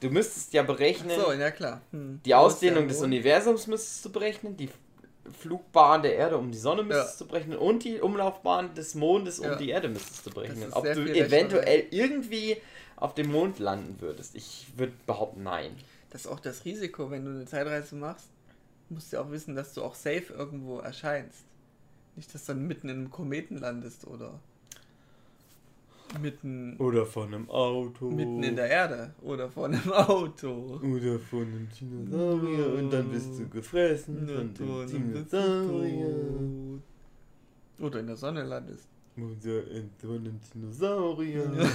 [0.02, 1.20] Du müsstest ja Ach berechnen.
[1.20, 1.82] so, ja klar.
[1.92, 2.22] Hm.
[2.26, 3.02] Die Ausdehnung des?
[3.02, 4.70] Universums müsstest du berechnen, die
[5.42, 7.26] Flugbahn der Erde um die Sonne müsstest Ja.
[7.26, 9.56] du berechnen und die Umlaufbahn des Mondes um Ja.
[9.56, 10.72] die Erde müsstest du berechnen.
[10.72, 12.58] Ob du eventuell irgendwie
[12.96, 14.36] auf dem Mond landen würdest.
[14.36, 15.76] Ich würde behaupten, nein.
[16.10, 18.30] Das ist auch das Risiko, wenn du eine Zeitreise machst,
[18.90, 21.46] musst du auch wissen, dass du auch safe irgendwo erscheinst.
[22.16, 24.40] Nicht, dass du dann mitten in einem Kometen landest oder
[26.20, 28.10] mitten, Oder von einem Auto.
[28.10, 30.80] mitten in der Erde oder vor einem Auto.
[30.82, 36.16] Oder von einem Dinosaurier und dann bist du gefressen von dem bist du Dinosaurier.
[37.80, 38.88] Oder in der Sonne landest.
[39.22, 39.64] Oder
[40.02, 41.52] von einem Dinosaurier.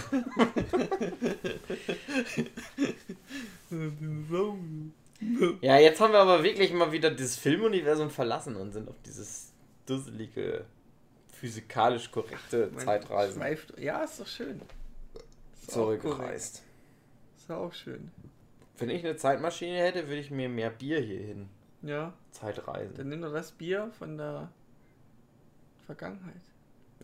[5.60, 9.52] Ja, jetzt haben wir aber wirklich mal wieder das Filmuniversum verlassen und sind auf dieses
[9.86, 10.64] dusselige,
[11.32, 14.60] physikalisch korrekte Man Zeitreisen schweift- Ja, ist doch schön.
[15.54, 16.62] Ist zurückgereist.
[17.38, 18.10] Ist auch schön.
[18.78, 21.48] Wenn ich eine Zeitmaschine hätte, würde ich mir mehr Bier hierhin
[21.82, 22.94] Ja, Zeitreisen.
[22.96, 24.50] dann nimm doch das Bier von der
[25.86, 26.34] Vergangenheit.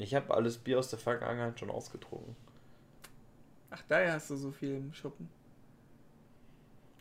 [0.00, 2.34] Ich habe alles Bier aus der Vergangenheit schon ausgetrunken.
[3.70, 5.28] Ach, daher hast du so viel im Schuppen.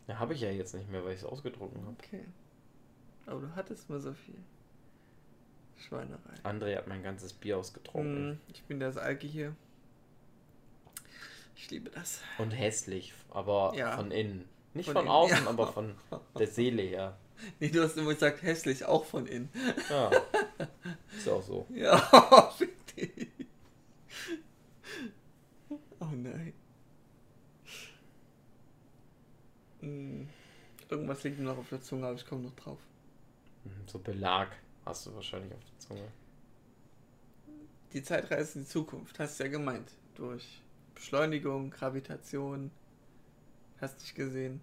[0.08, 1.96] Ja, habe ich ja jetzt nicht mehr, weil ich es ausgetrunken habe.
[1.98, 2.26] Okay.
[3.26, 4.36] Aber du hattest mal so viel.
[5.78, 6.34] Schweinerei.
[6.44, 8.32] André hat mein ganzes Bier ausgetrunken.
[8.32, 9.56] Hm, ich bin das Alki hier.
[11.56, 12.22] Ich liebe das.
[12.38, 13.96] Und hässlich, aber Ja.
[13.96, 14.48] von innen.
[14.74, 15.50] Nicht Von von, innen, außen, ja.
[15.50, 15.96] aber von
[16.38, 17.18] der Seele her.
[17.62, 19.48] Nee, du hast immer gesagt, hässlich, auch von innen.
[19.90, 20.12] Ja.
[21.18, 21.66] Ist auch so.
[21.70, 21.96] Ja.
[26.00, 26.54] Oh nein.
[29.82, 30.28] Hm,
[30.90, 32.80] Irgendwas liegt mir noch auf der Zunge, aber ich komme noch drauf.
[33.64, 34.50] Mhm, So Belag
[34.86, 36.12] hast du wahrscheinlich auf der Zunge.
[37.94, 39.92] Die Zeitreise in die Zukunft, hast du ja gemeint.
[40.16, 40.62] Durch
[40.96, 42.72] Beschleunigung, Gravitation.
[43.82, 44.62] Hast dich gesehen.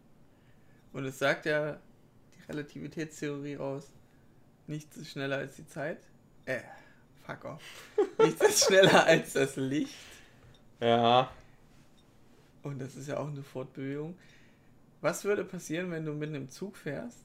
[0.93, 1.81] Und es sagt ja
[2.37, 3.93] die Relativitätstheorie aus,
[4.67, 5.99] nichts ist schneller als die Zeit.
[6.47, 6.61] Äh,
[7.27, 7.63] fuck off.
[8.19, 9.95] nichts ist schneller als das Licht.
[10.81, 11.31] Ja.
[12.63, 14.17] Und das ist ja auch eine Fortbewegung.
[15.01, 17.19] Was würde passieren, wenn du mit einem Zug fährst,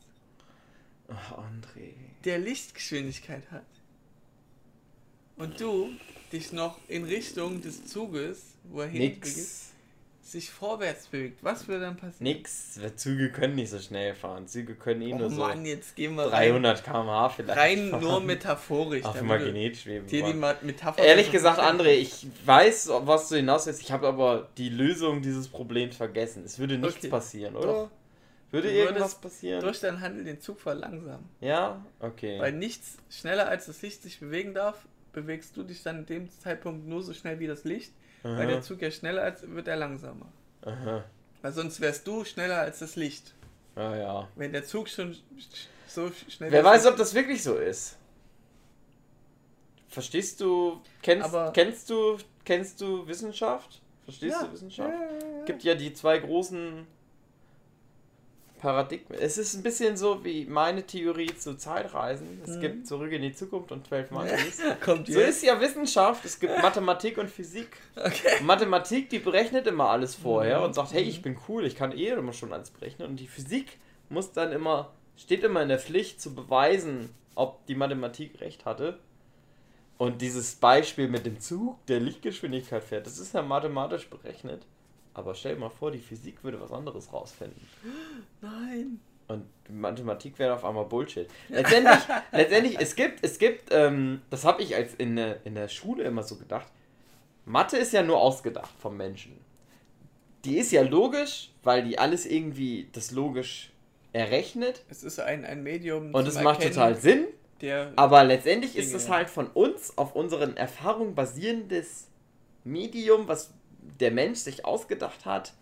[1.08, 1.94] Ach, André.
[2.26, 3.66] der Lichtgeschwindigkeit hat?
[5.38, 5.90] Und du
[6.32, 9.71] dich noch in Richtung des Zuges, wo er hinbewegt, Nix.
[10.22, 11.40] Sich vorwärts bewegt.
[11.44, 12.24] Was würde dann passieren?
[12.24, 12.80] Nix.
[12.96, 14.48] Züge können nicht so schnell fahren.
[14.48, 16.52] Züge können eh Oh nur Mann, so jetzt gehen wir rein.
[16.52, 17.60] 300 km/h vielleicht.
[17.60, 18.02] Rein fahren.
[18.04, 19.04] nur metaphorisch.
[19.04, 20.08] Auf Magnet schweben.
[20.08, 23.82] Dir die Metapher Ehrlich gesagt, André, ich weiß, was du hinaus willst.
[23.82, 26.44] Ich habe aber die Lösung dieses Problems vergessen.
[26.46, 27.10] Es würde nichts Okay.
[27.10, 27.68] passieren, oder?
[27.68, 27.90] Doch.
[28.52, 29.62] Würde Du irgendwas passieren?
[29.62, 31.26] durch deinen Handel den Zug verlangsamen.
[31.40, 31.84] Ja?
[32.00, 32.38] Okay.
[32.40, 36.30] Weil nichts schneller als das Licht sich bewegen darf, bewegst du dich dann in dem
[36.30, 37.92] Zeitpunkt nur so schnell wie das Licht.
[38.24, 38.62] Weil der Aha.
[38.62, 40.28] Zug ja schneller ist, wird er langsamer.
[40.64, 41.04] Aha.
[41.42, 43.34] Weil sonst wärst du schneller als das Licht.
[43.76, 44.28] Ja, ja.
[44.36, 45.16] Wenn der Zug schon
[45.88, 47.98] so schnell Wer weiß, ob das wirklich so ist.
[49.90, 53.82] Verstehst du, kennst, Aber- kennst du, kennst du Wissenschaft?
[54.06, 54.46] Verstehst Ja.
[54.48, 54.90] du Wissenschaft?
[54.94, 55.46] Ja, ja.
[55.46, 56.88] gibt ja die zwei großen
[58.62, 59.20] Paradigmen.
[59.20, 62.42] Es ist ein bisschen so wie meine Theorie zu Zeitreisen.
[62.46, 62.62] Es Mhm.
[62.62, 64.62] gibt Zurück in die Zukunft und 12 Monkeys.
[64.86, 65.30] Kommt So jetzt.
[65.38, 66.24] ist ja Wissenschaft.
[66.24, 67.68] Es gibt Mathematik und Physik.
[67.96, 68.42] Okay.
[68.44, 70.66] Mathematik, die berechnet immer alles vorher Mhm.
[70.66, 73.10] und sagt, hey, ich bin cool, ich kann eh immer schon alles berechnen.
[73.10, 73.78] Und die Physik
[74.10, 79.00] muss dann immer, steht immer in der Pflicht zu beweisen, ob die Mathematik recht hatte.
[79.98, 84.64] Und dieses Beispiel mit dem Zug, der Lichtgeschwindigkeit fährt, das ist ja mathematisch berechnet.
[85.14, 87.68] Aber stell dir mal vor, die Physik würde was anderes rausfinden.
[88.42, 89.00] Nein.
[89.28, 91.30] Und die Mathematik wäre auf einmal Bullshit.
[91.50, 92.00] Letztendlich,
[92.32, 96.04] letztendlich es gibt, es gibt, ähm, das habe ich als in der, in der Schule
[96.04, 96.68] immer so gedacht.
[97.46, 99.40] Mathe ist ja nur ausgedacht vom Menschen.
[100.44, 103.72] Die ist ja logisch, weil die alles irgendwie das logisch
[104.12, 104.84] errechnet.
[104.90, 106.14] Es ist ein, ein Medium.
[106.14, 107.28] Und es macht total Sinn.
[107.62, 107.94] der.
[107.96, 109.16] Aber letztendlich ist Dinge, es ja.
[109.16, 112.08] halt von uns auf unseren Erfahrungen basierendes
[112.64, 113.54] Medium, was
[114.00, 115.54] der Mensch sich ausgedacht hat,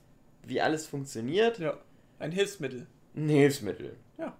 [0.43, 1.59] wie alles funktioniert.
[1.59, 1.77] Ja,
[2.19, 2.87] ein Hilfsmittel.
[3.15, 3.95] Ein Hilfsmittel.
[4.17, 4.35] Ja.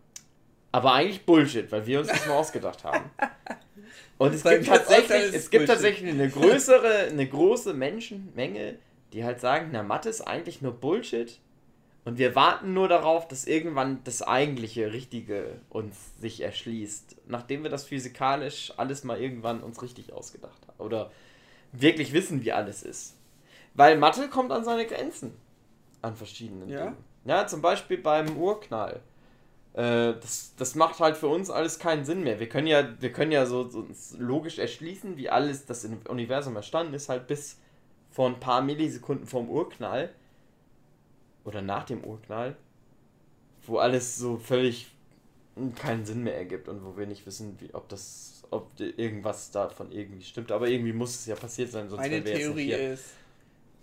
[0.71, 3.09] Aber eigentlich Bullshit, weil wir uns das mal ausgedacht haben.
[4.17, 8.77] Und es gibt tatsächlich, es gibt tatsächlich eine größere, eine große Menschenmenge,
[9.13, 11.39] die halt sagen, na Mathe ist eigentlich nur Bullshit.
[12.05, 17.69] Und wir warten nur darauf, dass irgendwann das eigentliche Richtige uns sich erschließt, nachdem wir
[17.69, 20.79] das physikalisch alles mal irgendwann uns richtig ausgedacht haben.
[20.79, 21.11] Oder
[21.71, 23.15] wirklich wissen, wie alles ist.
[23.73, 25.33] Weil Mathe kommt an seine Grenzen.
[26.01, 26.85] An verschiedenen Ja?
[26.85, 26.97] Dingen.
[27.25, 29.01] Ja, zum Beispiel beim Urknall.
[29.73, 32.39] Äh, das, das macht halt für uns alles keinen Sinn mehr.
[32.39, 33.85] Wir können ja, wir können ja so, so
[34.17, 37.57] logisch erschließen, wie alles das im Universum entstanden ist, halt bis
[38.09, 40.09] vor ein paar Millisekunden vorm Urknall.
[41.45, 42.55] Oder nach dem Urknall.
[43.65, 44.91] Wo alles so völlig
[45.75, 49.91] keinen Sinn mehr ergibt und wo wir nicht wissen, wie, ob das, ob irgendwas davon
[49.91, 50.51] irgendwie stimmt.
[50.51, 53.11] Aber irgendwie muss es ja passiert sein, sonst Meine nicht Theorie ist,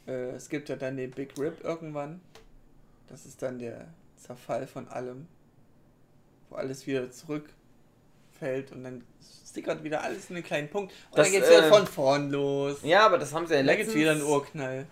[0.07, 2.21] äh, es gibt ja dann den Big Rip irgendwann.
[3.09, 5.27] Das ist dann der Zerfall von allem.
[6.49, 9.05] Wo alles wieder zurückfällt und dann
[9.49, 10.93] stickert wieder alles in einen kleinen Punkt.
[11.11, 12.79] Und Das, dann geht's wieder äh, von vorn los.
[12.83, 14.01] Ja, aber das haben sie ja und dann gibt's letztens...
[14.01, 14.87] wieder einen Urknall.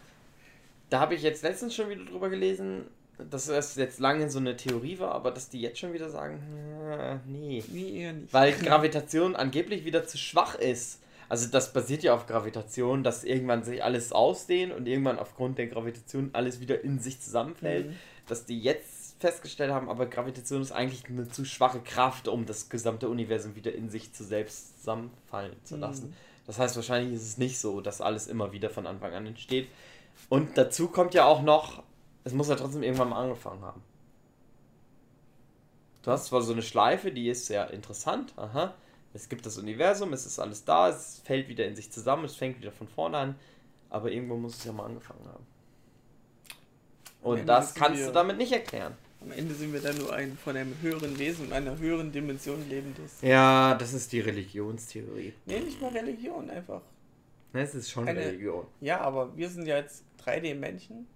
[0.91, 2.85] Da habe ich jetzt letztens schon wieder drüber gelesen,
[3.31, 6.41] dass das jetzt lange so eine Theorie war, aber dass die jetzt schon wieder sagen,
[6.41, 7.65] "Hm, nee.
[7.69, 8.32] Nee, eher nicht.
[8.32, 11.01] Weil Gravitation angeblich wieder zu schwach ist.
[11.28, 15.66] Also das basiert ja auf Gravitation, dass irgendwann sich alles ausdehnt und irgendwann aufgrund der
[15.66, 17.88] Gravitation alles wieder in sich zusammenfällt.
[17.88, 17.96] Mhm.
[18.26, 22.68] Dass die jetzt festgestellt haben, aber Gravitation ist eigentlich eine zu schwache Kraft, um das
[22.68, 26.09] gesamte Universum wieder in sich zu selbst zusammenfallen zu lassen.
[26.09, 26.14] Mhm.
[26.46, 29.68] Das heißt, wahrscheinlich ist es nicht so, dass alles immer wieder von Anfang an entsteht.
[30.28, 31.82] Und dazu kommt ja auch noch,
[32.24, 33.82] es muss ja trotzdem irgendwann mal angefangen haben.
[36.02, 38.74] Du hast zwar so eine Schleife, die ist sehr interessant, aha.
[39.15, 42.35] Es gibt das Universum, es ist alles da, es fällt wieder in sich zusammen, es
[42.35, 43.35] fängt wieder von vorne an,
[43.89, 45.47] aber irgendwo muss es ja mal angefangen haben.
[47.23, 48.95] Und das kannst wir- du damit nicht erklären.
[49.20, 52.69] Am Ende sind wir dann nur ein von einem höheren Wesen und einer höheren Dimension
[52.69, 53.23] lebendes.
[53.23, 55.32] Ja, das ist die Religionstheorie.
[55.47, 56.82] Nee, nicht mal Religion, einfach.
[57.55, 58.66] Es ist schon Eine- Religion.
[58.82, 61.07] Ja, aber wir sind ja jetzt 3D-Männchen.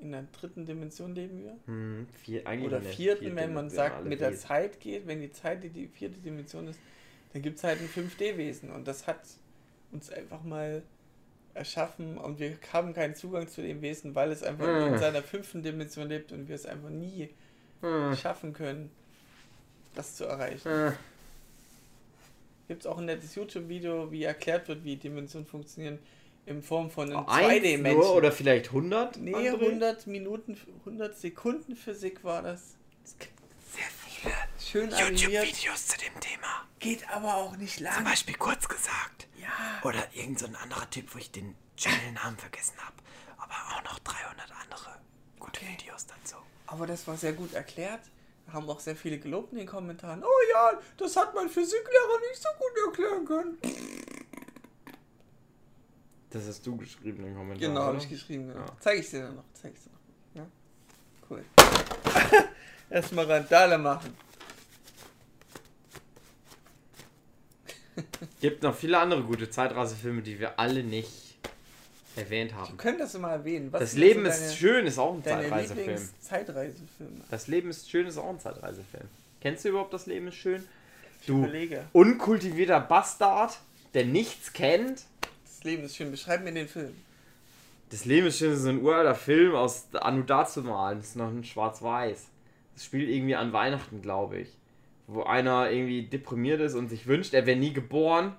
[0.00, 1.56] In der dritten Dimension leben wir.
[1.66, 4.36] Hm, vier, eigentlich Oder eine vierten, wenn man sagt, mit der.
[4.36, 6.78] Zeit geht, wenn die Zeit die, die vierte Dimension ist,
[7.32, 8.70] dann gibt es halt ein 5D-Wesen.
[8.70, 9.20] Und das hat
[9.92, 10.82] uns einfach mal
[11.54, 14.94] erschaffen und wir haben keinen Zugang zu dem Wesen, weil es einfach Hm.
[14.94, 17.30] in seiner fünften Dimension lebt und wir es einfach nie
[17.80, 18.90] Hm, schaffen können,
[19.94, 20.68] das zu erreichen.
[20.70, 20.92] hm.
[22.68, 25.98] Gibt es auch ein nettes YouTube-Video, wie erklärt wird, wie Dimensionen funktionieren,
[26.44, 27.98] in Form von einem Eins 2D-Menschen.
[28.00, 29.16] nur oder vielleicht 100?
[29.16, 29.54] Nee, André?
[29.68, 32.76] 100 Minuten, 100 Sekunden Physik war das.
[33.04, 33.32] Es gibt
[33.72, 34.90] sehr viele Schön.
[34.90, 36.67] YouTube-Videos zu dem Thema.
[36.78, 38.04] Geht aber auch nicht Zum lang.
[38.04, 39.26] Beispiel kurz gesagt.
[39.40, 39.48] Ja.
[39.82, 42.94] Oder irgend so ein anderer Typ, wo ich den Channel-Namen vergessen habe.
[43.36, 45.00] Aber auch noch 300 andere
[45.38, 45.72] gute Okay.
[45.78, 46.36] Videos dazu.
[46.66, 48.00] Aber das war sehr gut erklärt.
[48.52, 50.22] Haben auch sehr viele gelobt in den Kommentaren.
[50.22, 53.58] Oh ja, das hat mein Physiklehrer nicht so gut erklären können.
[56.30, 57.68] Das hast du geschrieben im Kommentar.
[57.68, 58.48] Genau, habe ich geschrieben.
[58.48, 58.60] Genau.
[58.60, 58.76] Ja.
[58.80, 59.44] Zeig ich dir dann noch.
[59.54, 59.98] Zeig ich dir noch.
[60.34, 60.46] Ja?
[61.28, 61.44] Cool.
[62.90, 64.16] Erstmal Randale machen.
[68.40, 71.10] Gibt noch viele andere gute Zeitreisefilme, die wir alle nicht
[72.16, 72.76] erwähnt Wir haben.
[72.76, 73.72] können das mal erwähnen.
[73.72, 75.78] Was Das Leben so ist deine, schön ist auch ein Zeitreisefilm.
[75.88, 77.20] Lieblings-Zeitreisefilme.
[77.30, 79.08] Das Leben ist schön ist auch ein Zeitreisefilm.
[79.40, 80.64] Kennst du überhaupt das Leben ist schön?
[81.26, 81.46] Du
[81.92, 83.58] unkultivierter Bastard,
[83.94, 85.04] der nichts kennt.
[85.44, 86.10] Das Leben ist schön.
[86.10, 86.94] Beschreib mir den Film.
[87.90, 90.98] Das Leben ist schön ist so ein uralter Film aus Anno dazu malen.
[90.98, 92.26] Das ist noch ein Schwarz-Weiß.
[92.74, 94.48] Das spielt irgendwie an Weihnachten, glaube ich.
[95.10, 98.34] Wo einer irgendwie deprimiert ist und sich wünscht, er wäre nie geboren.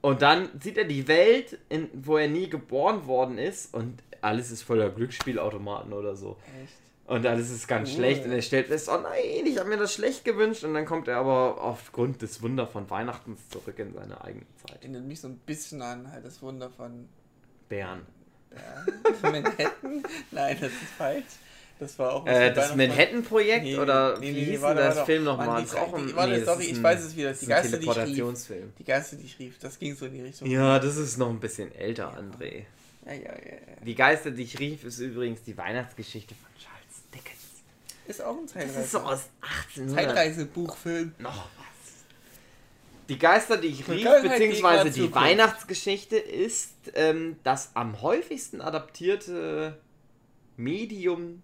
[0.00, 3.72] Und dann sieht er die Welt, in, wo er nie geboren worden ist.
[3.74, 6.36] Und alles ist voller Glücksspielautomaten oder so.
[6.62, 6.72] Echt?
[7.06, 7.96] Und alles ist ganz Cool.
[7.96, 8.24] schlecht.
[8.24, 10.64] Und er stellt fest, oh nein, ich habe mir das schlecht gewünscht.
[10.64, 14.78] Und dann kommt er aber aufgrund des Wunder von Weihnachten zurück in seine eigene Zeit.
[14.82, 17.08] Erinnert mich so ein bisschen an halt das Wunder von
[17.68, 18.00] Bären.
[18.54, 18.86] ja,
[19.30, 20.02] Manhattan.
[20.30, 21.24] Nein, das ist falsch.
[21.80, 24.96] Das war auch Äh, das Manhattan-Projekt Nee, oder nee, wie nee, hieß warte, denn das
[24.96, 25.12] warte.
[25.12, 25.62] Film nochmal?
[25.62, 27.28] Das auch ein, warte, nee, das sorry, ich weiß es wieder.
[27.30, 28.36] das Die Geister, die ich rief.
[28.78, 29.58] Die Geister, die ich rief.
[29.60, 30.48] Das ging so in die Richtung.
[30.50, 32.64] Ja, das ist noch ein bisschen älter, André.
[33.06, 33.32] ja, ja, ja.
[33.32, 33.84] ja.
[33.84, 37.38] Die Geister, die ich rief, ist übrigens die Weihnachtsgeschichte von Charles Dickens.
[38.08, 38.80] Ist auch ein Das Zeitreise.
[38.80, 39.94] ist so aus 1800.
[40.08, 41.14] Zeitreisebuchfilm.
[41.18, 41.44] Noch was.
[43.08, 45.14] Die Geister, die ich rief, beziehungsweise die Zukunft.
[45.14, 49.78] Weihnachtsgeschichte ist ähm, das am häufigsten adaptierte
[50.56, 51.42] Medium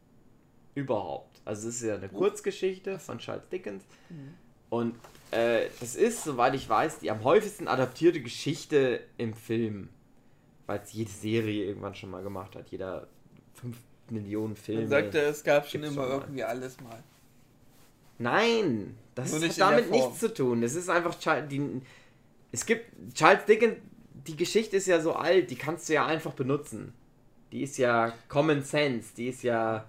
[0.74, 1.40] überhaupt.
[1.44, 3.84] Also es ist ja eine Kurzgeschichte von Charles Dickens.
[4.09, 4.34] Mhm.
[4.70, 4.94] Und
[5.30, 9.88] äh, das ist, soweit ich weiß, die am häufigsten adaptierte Geschichte im Film.
[10.66, 12.70] Weil es jede Serie irgendwann schon mal gemacht hat.
[12.70, 13.06] Jeder
[13.55, 13.76] 5
[14.10, 14.82] Millionen Filme.
[14.82, 17.02] Man sagte, es gab schon immer schon irgendwie alles mal.
[18.18, 20.62] Nein, das Nur hat damit nichts zu tun.
[20.62, 21.80] Es ist einfach Charles, die,
[22.52, 23.76] es gibt Charles Dickens,
[24.26, 26.94] die Geschichte ist ja so alt, die kannst du ja einfach benutzen.
[27.52, 29.84] Die ist ja Common Sense, die ist ja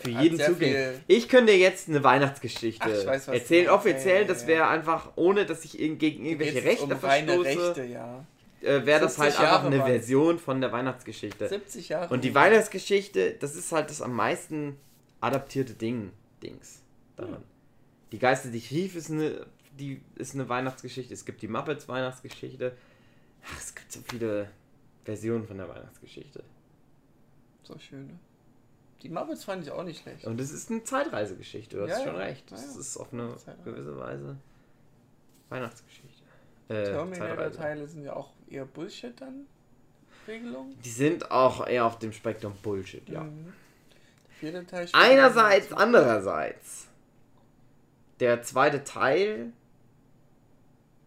[0.00, 1.00] für jeden zugänglich.
[1.06, 3.68] Ich könnte jetzt eine Weihnachtsgeschichte Ach, weiß, erzählen.
[3.70, 8.24] Offiziell, das wäre einfach, ohne dass ich gegen irgendwelche Rechte um verstoße, Rechte, ja.
[8.60, 9.90] äh, wäre das halt 70 einfach Jahre eine war's.
[9.90, 11.48] Version von der Weihnachtsgeschichte.
[11.48, 12.12] 70 Jahre.
[12.12, 14.76] Und die Weihnachtsgeschichte, das ist halt das am meisten
[15.20, 16.10] adaptierte Ding,
[16.42, 16.82] Dings
[17.16, 17.42] daran.
[18.10, 19.46] Die Geister, die ich rief, ist eine,
[19.78, 21.14] die ist eine Weihnachtsgeschichte.
[21.14, 22.76] Es gibt die Muppets Weihnachtsgeschichte.
[23.44, 24.48] Ach, es gibt so viele
[25.04, 26.44] Versionen von der Weihnachtsgeschichte.
[27.62, 28.18] So schöne.
[29.02, 30.24] Die Muppets fand ich auch nicht schlecht.
[30.24, 32.20] Und es ist eine Zeitreisegeschichte, du hast Ja, schon ja.
[32.20, 32.50] recht.
[32.50, 32.80] Das ja.
[32.80, 33.34] ist auf eine
[33.64, 34.36] gewisse Weise
[35.48, 36.22] Weihnachtsgeschichte.
[36.68, 36.84] Äh.
[36.84, 39.46] Terminator-Teile sind ja auch eher Bullshit dann.
[40.26, 40.74] Regelung.
[40.84, 43.24] Die sind auch eher auf dem Spektrum Bullshit, ja.
[43.24, 43.52] Mhm.
[44.92, 46.86] Einerseits, andererseits.
[48.18, 49.52] Der zweite Teil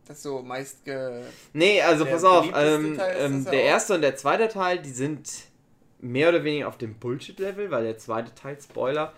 [0.06, 1.24] Das so meist ge.
[1.54, 5.30] Nee, also pass auf, ähm, ähm, der erste und der zweite Teil, die sind
[6.06, 9.14] mehr oder weniger auf dem Bullshit-Level, weil der zweite Teil, Spoiler,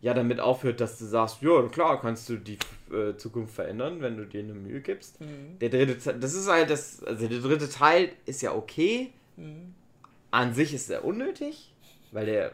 [0.00, 2.58] ja damit aufhört, dass du sagst, ja, klar, kannst du die
[2.92, 5.20] äh, Zukunft verändern, wenn du dir eine Mühe gibst.
[5.20, 5.58] Mhm.
[5.60, 9.74] Der dritte Teil, das ist halt das, also der dritte Teil ist ja okay, Mhm.
[10.30, 11.72] an sich ist er unnötig,
[12.12, 12.52] weil der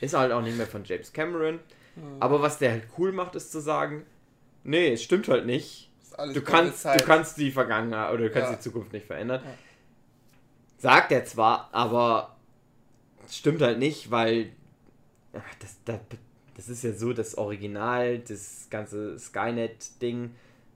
[0.00, 1.60] ist halt auch nicht mehr von James Cameron,
[1.96, 2.16] Mhm.
[2.20, 4.04] aber was der halt cool macht, ist zu sagen,
[4.64, 5.90] nee, es stimmt halt nicht,
[6.34, 8.56] du kannst, du kannst die Vergangenheit oder du kannst Ja.
[8.56, 9.42] die Zukunft nicht verändern.
[9.44, 9.50] Ja.
[10.78, 12.36] Sagt er zwar, aber
[13.36, 14.50] stimmt halt nicht, weil
[15.60, 16.00] das, das,
[16.56, 20.30] das ist ja so das Original, das ganze Skynet-Ding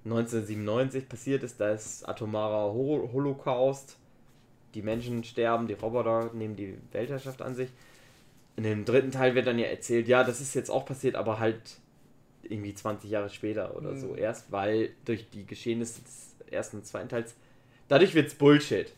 [0.04, 3.96] 1997 passiert ist, da ist atomarer Ho Holocaust,
[4.74, 7.70] die Menschen sterben, die Roboter nehmen die Weltherrschaft an sich.
[8.56, 11.38] In dem dritten Teil wird dann ja erzählt, ja, das ist jetzt auch passiert, aber
[11.38, 11.78] halt
[12.42, 14.00] irgendwie 20 Jahre später oder Mhm.
[14.00, 17.34] so erst, weil durch die Geschehnisse des ersten und zweiten Teils,
[17.88, 18.92] dadurch wird's Bullshit.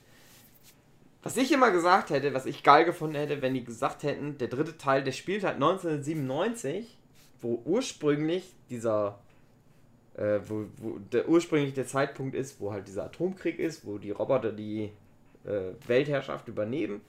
[1.26, 4.46] Was ich immer gesagt hätte, was ich geil gefunden hätte, wenn die gesagt hätten, der
[4.46, 6.96] dritte Teil, der spielt halt 1997,
[7.40, 9.18] wo ursprünglich dieser,
[10.14, 14.12] äh, wo, wo der ursprünglich der Zeitpunkt ist, wo halt dieser Atomkrieg ist, wo die
[14.12, 14.92] Roboter die
[15.44, 17.00] äh, Weltherrschaft übernehmen.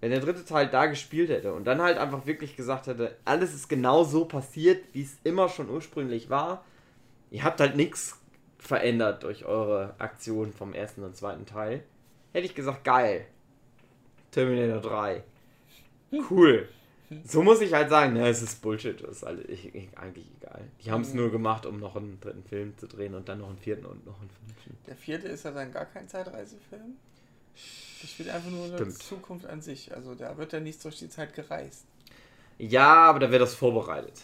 [0.00, 3.54] Wenn der dritte Teil da gespielt hätte und dann halt einfach wirklich gesagt hätte, alles
[3.54, 6.64] ist genau so passiert, wie es immer schon ursprünglich war.
[7.32, 8.20] Ihr habt halt nichts
[8.58, 11.82] verändert durch eure Aktion vom ersten und zweiten Teil.
[12.32, 13.26] Hätte ich gesagt, geil.
[14.30, 15.22] Terminator 3.
[16.30, 16.68] Cool.
[17.24, 20.26] So muss ich halt sagen, ne, es ist Bullshit, das ist alle, ich, ich, eigentlich
[20.40, 20.62] egal.
[20.84, 23.48] Die haben es nur gemacht, um noch einen dritten Film zu drehen und dann noch
[23.48, 24.76] einen vierten und noch einen fünften.
[24.86, 26.96] Der vierte ist ja dann gar kein Zeitreisefilm.
[28.00, 29.02] Das spielt einfach nur in der Stimmt.
[29.02, 29.94] Zukunft an sich.
[29.94, 31.86] Also da wird ja nichts durch die Zeit gereist.
[32.58, 34.20] Ja, aber da wird das vorbereitet.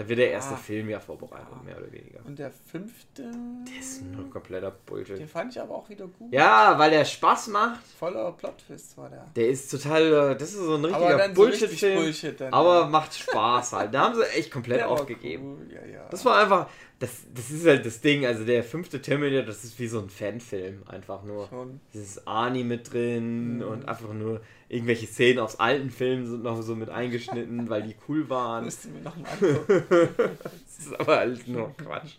[0.00, 0.56] Da wird der erste Ah.
[0.56, 1.62] Film ja vorbereitet, Ah.
[1.62, 2.20] mehr oder weniger.
[2.24, 3.30] Und der fünfte.
[3.64, 5.18] Das ist nur kompletter Bullshit.
[5.18, 6.32] Den fand ich aber auch wieder gut.
[6.32, 7.84] Ja, weil der Spaß macht.
[7.98, 9.26] Voller Plot-Twist war der.
[9.36, 10.02] Der ist total,
[10.32, 11.98] äh, das ist so ein aber richtiger dann so richtig Bullshit-Film.
[12.02, 12.86] Bullshit aber ja.
[12.86, 13.92] macht Spaß halt.
[13.94, 15.58] Da haben sie echt komplett Der aufgegeben.
[15.68, 15.74] Cool.
[15.74, 16.08] Ja, ja.
[16.10, 16.68] Das war einfach,
[17.00, 20.08] das, das ist halt das Ding, also der fünfte Terminator, das ist wie so ein
[20.10, 21.48] Fanfilm, einfach nur.
[21.48, 21.80] schon.
[21.92, 23.62] Dieses Arnie mit drin Mhm.
[23.62, 27.96] und einfach nur irgendwelche Szenen aus alten Filmen sind noch so mit eingeschnitten, weil die
[28.08, 28.64] cool waren.
[28.66, 29.82] Müsste mir noch mal angucken.
[30.44, 32.16] Das ist aber alles nur Quatsch.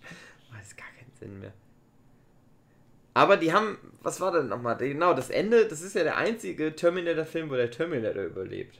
[0.51, 1.53] Das ist gar keinen Sinn mehr.
[3.13, 4.77] Aber die haben, was war denn nochmal?
[4.77, 8.79] Genau, das Ende, das ist ja der einzige Terminator-Film, wo der Terminator überlebt.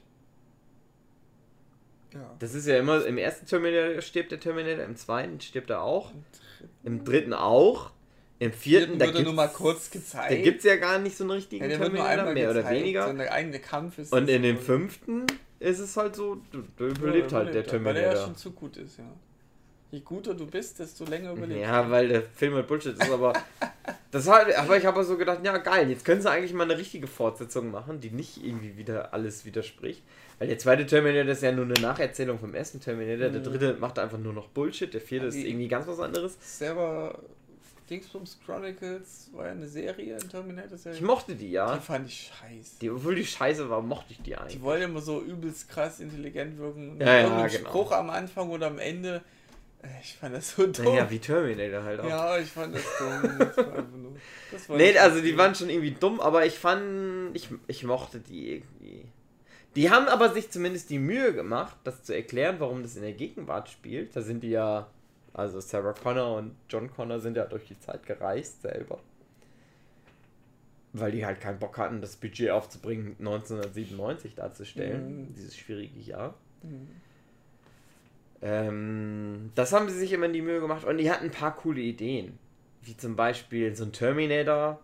[2.12, 2.34] Ja.
[2.38, 6.12] Das ist ja immer, im ersten Terminator stirbt der Terminator, im zweiten stirbt er auch,
[6.84, 7.90] Im dritten auch,
[8.38, 10.32] im vierten, vierten da wird nur mal kurz gezeigt.
[10.32, 13.04] Da gibt es ja gar nicht so einen richtigen ja, Terminator, mehr oder gezeigt, weniger.
[13.04, 15.26] So eine eigene Kampf ist Und in dem fünften
[15.60, 18.26] ist es halt so, du, Ja, überlebt halt der er, Weil er ja Terminator.
[18.26, 19.04] schon zu gut ist, ja.
[19.92, 23.32] Je guter du bist, desto länger überlebt Ja, weil der Film halt Bullshit ist, aber
[24.10, 26.78] das halt, aber ich habe so gedacht, ja geil, jetzt können sie eigentlich mal eine
[26.78, 30.02] richtige Fortsetzung machen, die nicht irgendwie wieder alles widerspricht.
[30.38, 33.44] Weil der zweite Terminator ist ja nur eine Nacherzählung vom ersten Terminator, der Mhm.
[33.44, 36.36] dritte macht einfach nur noch Bullshit, der vierte ist irgendwie ganz was anderes.
[36.40, 37.18] Selber
[37.90, 40.96] Dingsbums Chronicles war ja eine Serie, eine Terminator-Serie.
[40.98, 41.74] Ich mochte die, ja.
[41.76, 42.78] Die fand ich scheiße.
[42.80, 44.54] Die, obwohl die scheiße war, mochte ich die eigentlich.
[44.56, 46.96] Die wollen immer so übelst krass intelligent wirken.
[47.00, 47.68] Ja, ja, irgendein genau.
[47.68, 49.20] Spruch am Anfang oder am Ende.
[49.82, 50.84] äh, Ich fand das so dumm.
[50.86, 52.08] Naja, wie Terminator halt auch.
[52.08, 53.38] Ja, ich fand das dumm.
[53.38, 54.12] Das war einfach nur,
[54.52, 58.20] das war Nee, also die waren schon irgendwie dumm, aber ich fand, ich, ich mochte
[58.20, 59.04] die irgendwie.
[59.74, 63.14] Die haben aber sich zumindest die Mühe gemacht, das zu erklären, warum das in der
[63.14, 64.14] Gegenwart spielt.
[64.14, 64.88] Da sind die ja
[65.32, 68.98] Also Sarah Connor und John Connor sind ja durch die Zeit gereist selber.
[70.92, 75.22] Weil die halt keinen Bock hatten, das Budget aufzubringen, 1997 darzustellen.
[75.22, 75.34] Mhm.
[75.34, 76.34] Dieses schwierige Jahr.
[76.62, 76.88] Mhm.
[78.42, 81.56] Ähm, das haben sie sich immer in die Mühe gemacht und die hatten ein paar
[81.56, 82.38] coole Ideen.
[82.82, 84.80] Wie zum Beispiel so ein Terminator,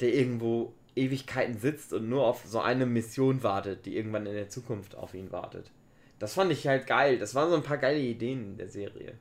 [0.00, 4.48] der irgendwo Ewigkeiten sitzt und nur auf so eine Mission wartet, die irgendwann in der
[4.48, 5.70] Zukunft auf ihn wartet.
[6.18, 7.18] Das fand ich halt geil.
[7.18, 9.14] Das waren so ein paar geile Ideen in der Serie.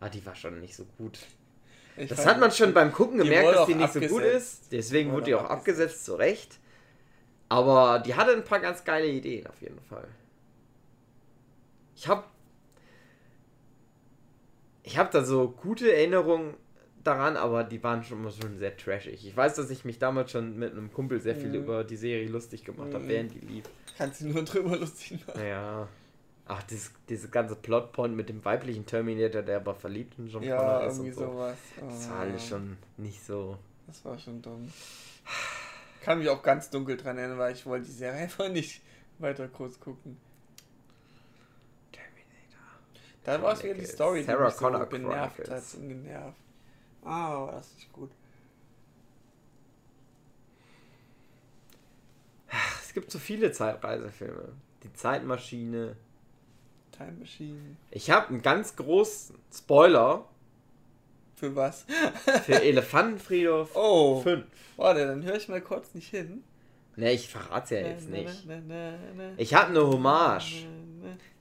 [0.00, 1.18] Ah, die war schon nicht so gut.
[1.96, 4.62] Ich Das hat man schon beim Gucken gemerkt, dass die nicht so gut abgesetzt.
[4.62, 4.72] ist.
[4.72, 6.58] Deswegen Wurde wurde die auch auch abgesetzt, zu Recht.
[7.48, 10.06] Aber die hatte ein paar ganz geile Ideen auf jeden Fall.
[11.94, 12.30] Ich hab.
[14.82, 16.54] Ich hab da so gute Erinnerungen
[17.06, 19.26] daran, aber die waren schon mal schon sehr trashig.
[19.26, 21.54] Ich weiß, dass ich mich damals schon mit einem Kumpel sehr viel Mhm.
[21.54, 23.08] über die Serie lustig gemacht habe, Mhm.
[23.08, 23.64] während die lief.
[23.96, 25.40] Kannst du nur drüber lustig machen.
[25.40, 25.88] Naja.
[26.48, 30.56] Ach, dieses, diese ganze Plotpoint mit dem weiblichen Terminator, der aber verliebt in John Ja,
[30.58, 31.32] Connor ist irgendwie und so.
[31.32, 31.56] sowas.
[31.80, 33.58] Das Oh, war alles schon nicht so.
[33.88, 34.72] Das war schon dumm.
[36.02, 38.80] Kann mich auch ganz dunkel dran erinnern, weil ich wollte die Serie einfach nicht
[39.18, 40.18] weiter kurz gucken.
[41.90, 42.60] Terminator.
[43.24, 43.84] Da war es wieder die.
[43.86, 46.36] Story, die Sarah mich so Connor genervt hat und genervt.
[47.06, 48.10] Ah, war das nicht gut.
[52.50, 54.48] Ach, es gibt so viele Zeitreisefilme.
[54.82, 55.96] Die Zeitmaschine.
[56.92, 57.76] Time Machine.
[57.90, 60.24] Ich habe einen ganz großen Spoiler
[61.34, 61.84] Für was?
[62.44, 64.44] für Elefantenfriedhof Oh, 5.
[64.76, 66.42] warte, dann höre ich mal kurz nicht hin.
[66.96, 68.46] Ne, ich verrat's ja jetzt Na, nicht.
[68.46, 70.66] na, na, Ich habe eine Hommage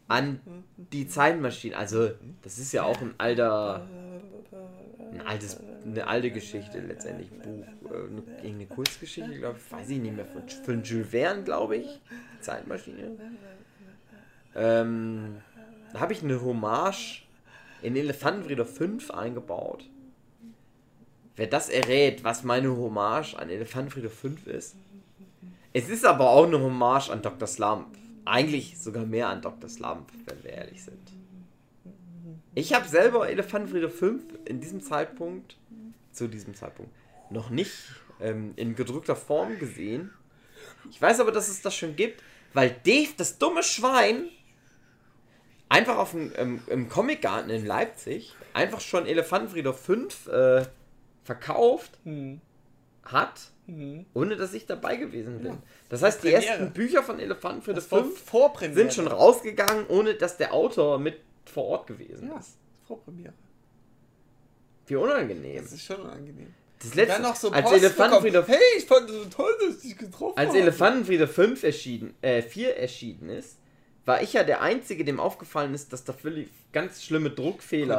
[0.09, 0.41] an
[0.75, 1.77] die Zeitmaschine.
[1.77, 2.11] Also,
[2.41, 3.87] das ist ja auch ein alter,
[5.15, 7.29] ein altes, eine alte Geschichte letztendlich.
[7.29, 9.71] Buch, äh, eine, Kurzgeschichte, glaube ich.
[9.71, 10.25] Weiß ich nicht mehr.
[10.25, 12.01] Von, von Jules Verne, glaube ich.
[12.41, 13.17] Zeitmaschine.
[14.55, 15.37] Ähm,
[15.93, 17.23] da habe ich eine Hommage
[17.81, 19.85] in Elefantenfriedhof 5 eingebaut.
[21.35, 24.75] Wer das errät, was meine Hommage an Elefantenfriedhof 5 ist.
[25.73, 27.47] Es ist aber auch eine Hommage an Dr.
[27.47, 27.97] Slump.
[28.23, 29.69] Eigentlich sogar mehr an Dr.
[29.69, 31.14] Slump, wenn wir ehrlich sind.
[32.55, 35.57] Ich habe selber Elefantenfriedhof 5 in diesem Zeitpunkt,
[36.13, 36.91] zu diesem Zeitpunkt,
[37.29, 37.73] noch nicht
[38.21, 40.11] ähm, in gedrückter Form gesehen.
[40.89, 42.23] Ich weiß aber, dass es das schon gibt,
[42.53, 44.29] weil Dave, das dumme Schwein,
[45.67, 50.65] einfach auf dem, ähm, im Comicgarten in Leipzig einfach schon Elefantenfriedhof 5 äh,
[51.25, 52.39] verkauft Hm.
[53.03, 54.05] hat, Hm.
[54.13, 55.53] ohne dass ich dabei gewesen bin.
[55.53, 55.57] Ja.
[55.89, 58.79] Das heißt, die ersten Bücher von war 5 Vorpremiere.
[58.79, 61.19] sind schon rausgegangen, ohne dass der Autor mit
[61.49, 62.57] vor Ort gewesen Ja, ist.
[62.87, 63.33] Vorpremiere.
[64.87, 65.63] Wie unangenehm.
[65.63, 66.53] Das ist schon unangenehm.
[66.79, 68.43] Das letzte, noch so als bekommen.
[68.47, 70.59] Hey, ich fand es so toll, dass ich dich getroffen als habe.
[70.59, 73.57] Elefantenfriedhof 5 erschienen, äh, 4 erschienen ist,
[74.03, 77.95] war ich ja der Einzige, dem aufgefallen ist, dass da völlig ganz schlimme Druckfehler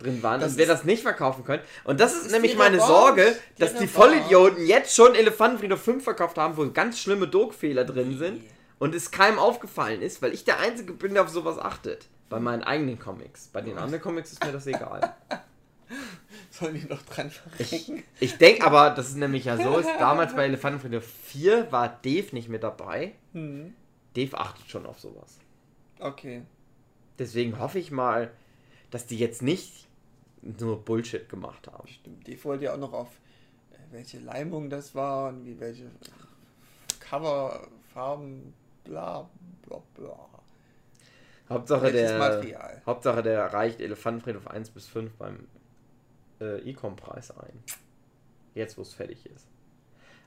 [0.00, 1.62] drin waren Das und wir ist- das nicht verkaufen können.
[1.84, 2.92] Und das ist, ist nämlich die meine Revanche.
[2.92, 3.88] Sorge, Die dass die Revanche.
[3.92, 8.42] Vollidioten jetzt schon Elefantenfriedhof 5 verkauft haben, wo ganz schlimme Druckfehler drin sind
[8.80, 12.06] und es keinem aufgefallen ist, weil ich der Einzige bin, der auf sowas achtet.
[12.32, 13.48] Bei meinen eigenen Comics.
[13.48, 15.14] Bei den anderen Comics ist mir das egal.
[16.50, 17.28] Sollen die noch dran
[17.58, 18.02] Ich, verrecken?
[18.20, 22.28] ich denke aber, dass es nämlich ja so ist, damals bei Elefantenfriedhof 4 war Dave
[22.32, 23.12] nicht mit dabei.
[23.32, 23.74] Hm.
[24.14, 25.38] Dave achtet schon auf sowas.
[25.98, 26.42] Okay.
[27.18, 28.30] Deswegen hoffe ich mal,
[28.90, 29.86] dass die jetzt nicht
[30.42, 31.86] nur Bullshit gemacht haben.
[31.88, 32.26] Stimmt.
[32.26, 33.08] Die wollte ja auch noch auf
[33.72, 35.90] äh, welche Leimung das war und wie welche
[37.00, 38.52] Coverfarben,
[38.84, 39.28] bla
[39.66, 40.28] bla bla.
[41.52, 42.82] Hauptsache der, Material.
[42.86, 45.46] Hauptsache der reicht Elefantenfriedhof 1 bis 5 beim
[46.40, 47.62] äh, Ecom-Preis ein.
[48.54, 49.46] Jetzt, wo es fertig ist.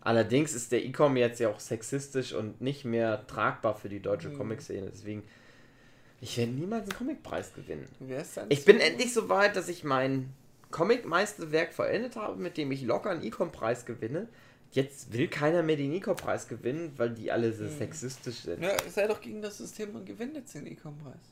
[0.01, 4.29] Allerdings ist der Ecom jetzt ja auch sexistisch und nicht mehr tragbar für die deutsche
[4.29, 4.37] Mhm.
[4.37, 4.89] Comic-Szene.
[4.91, 5.23] Deswegen,
[6.21, 7.87] ich werde niemals einen Comicpreis gewinnen.
[8.49, 10.31] Ich bin endlich so weit, dass ich mein
[10.71, 14.27] Comic-Meisterwerk vollendet habe, mit dem ich locker einen Ecom-Preis gewinne.
[14.75, 17.69] Jetzt will keiner mehr den Ecom-Preis gewinnen, weil die alle so Mhm.
[17.77, 18.61] sexistisch sind.
[18.61, 21.31] Ja, sei doch gegen das System und gewinnt jetzt den E-Com-Preis.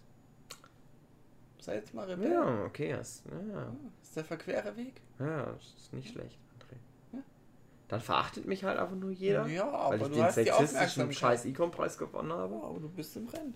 [1.60, 2.32] Sei jetzt mal Rebell.
[2.32, 4.94] Ja, okay, das, ja, Ja, ist der verquere Weg.
[5.20, 6.78] ja, das ist nicht schlecht, André.
[7.18, 7.20] Ja.
[7.90, 11.12] Dann verachtet mich halt einfach nur jeder, Ja, weil aber ich du den hast sexistischen
[11.12, 12.56] scheiß Ecom-Preis gewonnen habe.
[12.56, 13.56] Ja, aber du bist im Rennen.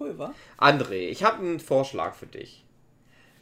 [0.00, 0.34] Cool, wa?
[0.58, 2.64] André, ich habe einen Vorschlag für dich.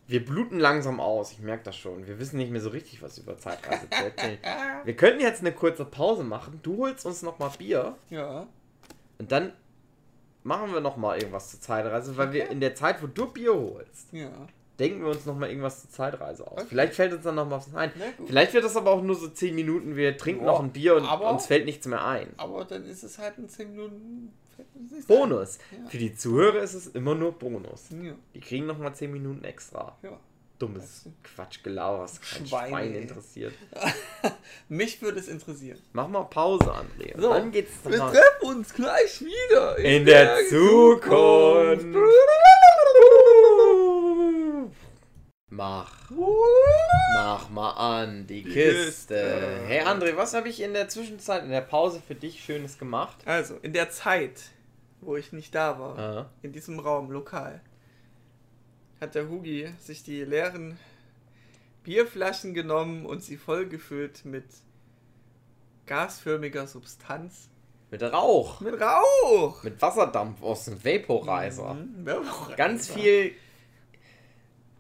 [0.08, 2.06] Wir bluten langsam aus, ich merke das schon.
[2.06, 4.38] Wir wissen nicht mehr so richtig, was über Zeitreise zu erzählen.
[4.84, 6.60] Wir könnten jetzt eine kurze Pause machen.
[6.62, 8.46] Du holst uns nochmal Bier Ja.
[9.18, 9.52] und dann
[10.44, 12.52] machen wir nochmal irgendwas zur Zeitreise, weil wir Okay.
[12.52, 14.30] in der Zeit, wo du Bier holst, Ja.
[14.78, 16.52] denken wir uns nochmal irgendwas zur Zeitreise aus.
[16.52, 16.66] Okay.
[16.68, 17.90] Vielleicht fällt uns dann noch was ein.
[18.26, 20.94] Vielleicht wird das aber auch nur so 10 Minuten, wir trinken Boah, noch ein Bier
[20.94, 22.28] und aber- uns fällt nichts mehr ein.
[22.36, 24.32] Aber dann ist es halt ein 10 Minuten
[25.06, 25.58] Bonus.
[25.72, 25.88] Ja.
[25.88, 27.86] Für die Zuhörer ist es immer nur Bonus.
[27.90, 28.14] Ja.
[28.34, 29.96] Die kriegen nochmal 10 Minuten extra.
[30.02, 30.18] ja.
[30.58, 33.52] Dummes Quatschgelaber, was kein Schweine, Schwein interessiert.
[34.70, 35.78] Mich würde es interessieren.
[35.92, 37.14] Mach mal Pause, André.
[37.14, 41.84] Und So, dann geht's Wir treffen uns gleich wieder in der Zukunft.
[45.48, 46.10] Mach,
[47.14, 48.84] mach mal an die Die Kiste.
[49.14, 49.60] Kiste.
[49.66, 53.16] Hey André, was habe ich in der Zwischenzeit, in der Pause für dich Schönes gemacht?
[53.26, 54.50] Also, in der Zeit,
[55.00, 56.30] wo ich nicht da war, Ah.
[56.42, 57.60] in diesem Raum, lokal,
[59.00, 60.78] hat der Hugi sich die leeren
[61.84, 64.46] Bierflaschen genommen und sie vollgefüllt mit
[65.86, 67.48] gasförmiger Substanz.
[67.92, 69.62] Mit Rauch, Mit Rauch!
[69.62, 71.74] mit Wasserdampf aus dem Vaporizer.
[71.74, 72.56] Mhm, Vaporizer.
[72.56, 73.30] Ganz viel.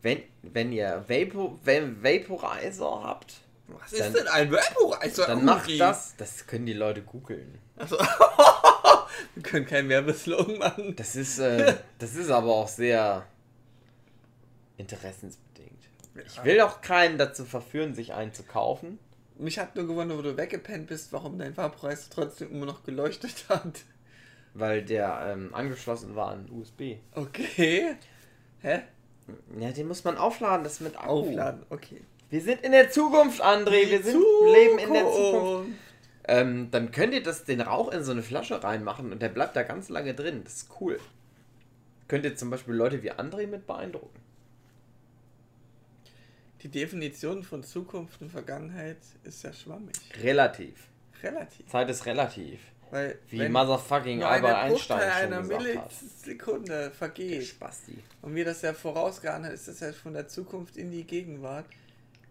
[0.06, 5.26] Wenn, wenn ihr Vapor, wenn Vaporizer habt, Was ist dann- denn ein Vaporizer?
[5.26, 6.14] dann macht das.
[6.16, 7.58] Das können die Leute googeln.
[7.74, 7.98] Also,
[9.34, 10.94] wir können keinen Werbeslogan machen.
[10.94, 13.26] Das ist, äh, das ist aber auch sehr
[14.76, 15.72] interessensbedingt.
[16.24, 18.98] Ich will auch keinen dazu verführen, sich einen zu kaufen.
[19.38, 23.44] Mich hat nur gewundert, wo du weggepennt bist, warum dein Vaporizer trotzdem immer noch geleuchtet
[23.48, 23.82] hat.
[24.54, 26.94] Weil der ähm, angeschlossen war an USB.
[27.12, 27.96] Okay.
[28.62, 28.82] Hä?
[29.58, 31.10] Ja, den muss man aufladen, das ist mit Akku.
[31.10, 32.00] Aufladen, okay.
[32.30, 33.88] Wir sind in der Zukunft, André.
[33.88, 35.70] Wir sind, leben in der Zukunft.
[36.28, 39.54] Ähm, dann könnt ihr das, den Rauch in so eine Flasche reinmachen und der bleibt
[39.54, 40.42] da ganz lange drin.
[40.42, 40.98] Das ist cool.
[42.08, 44.20] Könnt ihr zum Beispiel Leute wie André mit beeindrucken.
[46.62, 49.94] Die Definition von Zukunft und Vergangenheit ist ja schwammig.
[50.22, 50.88] Relativ.
[51.22, 51.66] Relativ.
[51.68, 52.58] Zeit ist relativ.
[52.90, 55.92] Weil Wie Motherfucking Albert Einstein einer schon gesagt hat.
[56.24, 57.98] Millisekunde vergeht Spasti.
[58.22, 61.66] und wir das ja vorausgeahnt haben, ist das ja von der Zukunft in die Gegenwart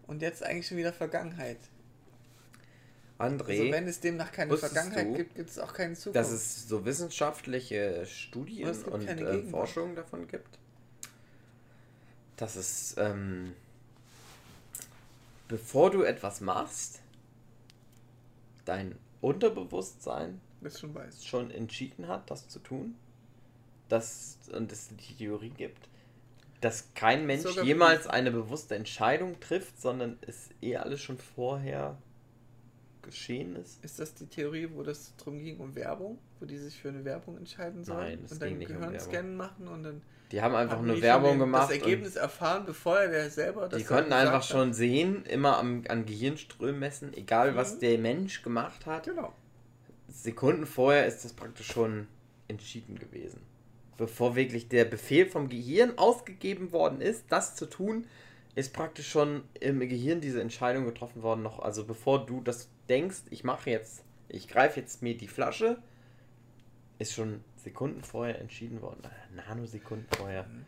[0.06, 1.58] und jetzt eigentlich schon wieder Vergangenheit.
[3.18, 6.16] André, Also wenn es demnach keine Vergangenheit du, gibt, gibt es auch keine Zukunft.
[6.16, 9.50] dass es so wissenschaftliche Studien und keine äh, Gegenwart.
[9.50, 10.58] Forschung davon gibt,
[12.36, 13.54] dass es, ähm,
[15.48, 17.00] bevor du etwas machst,
[18.66, 21.24] dein Unterbewusstsein das schon weiß.
[21.24, 22.94] schon entschieden hat, das zu tun.
[23.88, 25.88] Dass, und es die Theorie gibt,
[26.60, 31.96] dass kein Mensch Sogar jemals eine bewusste Entscheidung trifft, sondern es eh alles schon vorher
[33.02, 33.84] geschehen ist.
[33.84, 36.18] Ist das die Theorie, wo das drum ging, um Werbung?
[36.40, 37.98] Wo die sich für eine Werbung entscheiden sollen?
[38.00, 40.02] Nein, das und dann nicht um Gehirnscan machen und dann
[40.32, 41.70] Die haben einfach haben nur Werbung gemacht.
[41.70, 44.44] Das Ergebnis erfahren, bevor er selber das die konnten einfach hat.
[44.46, 47.80] schon sehen, immer am, an Gehirnströmen messen, egal was Mhm.
[47.80, 49.04] der Mensch gemacht hat.
[49.04, 49.32] Genau.
[50.22, 52.08] Sekunden vorher ist das praktisch schon
[52.48, 53.40] entschieden gewesen.
[53.98, 58.06] Bevor wirklich der Befehl vom Gehirn ausgegeben worden ist, das zu tun,
[58.54, 61.42] ist praktisch schon im Gehirn diese Entscheidung getroffen worden.
[61.42, 65.78] Noch, also bevor du das denkst, ich mache jetzt, ich greife jetzt mir die Flasche,
[66.98, 70.64] ist schon Sekunden vorher entschieden worden, äh, Nanosekunden vorher, Mhm.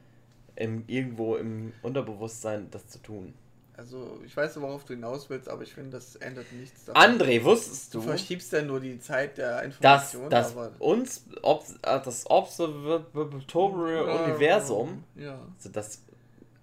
[0.57, 3.33] im, irgendwo im Unterbewusstsein das zu tun.
[3.79, 7.21] Also, ich weiß, worauf du hinaus willst, aber ich finde, das ändert nichts daran.
[7.21, 10.73] André, wusstest Du du, verschiebst ja nur die Zeit der dass, Information, dass aber.
[10.81, 15.39] uns ob, äh, das Observatory Universum, Ja.
[15.57, 16.03] also das,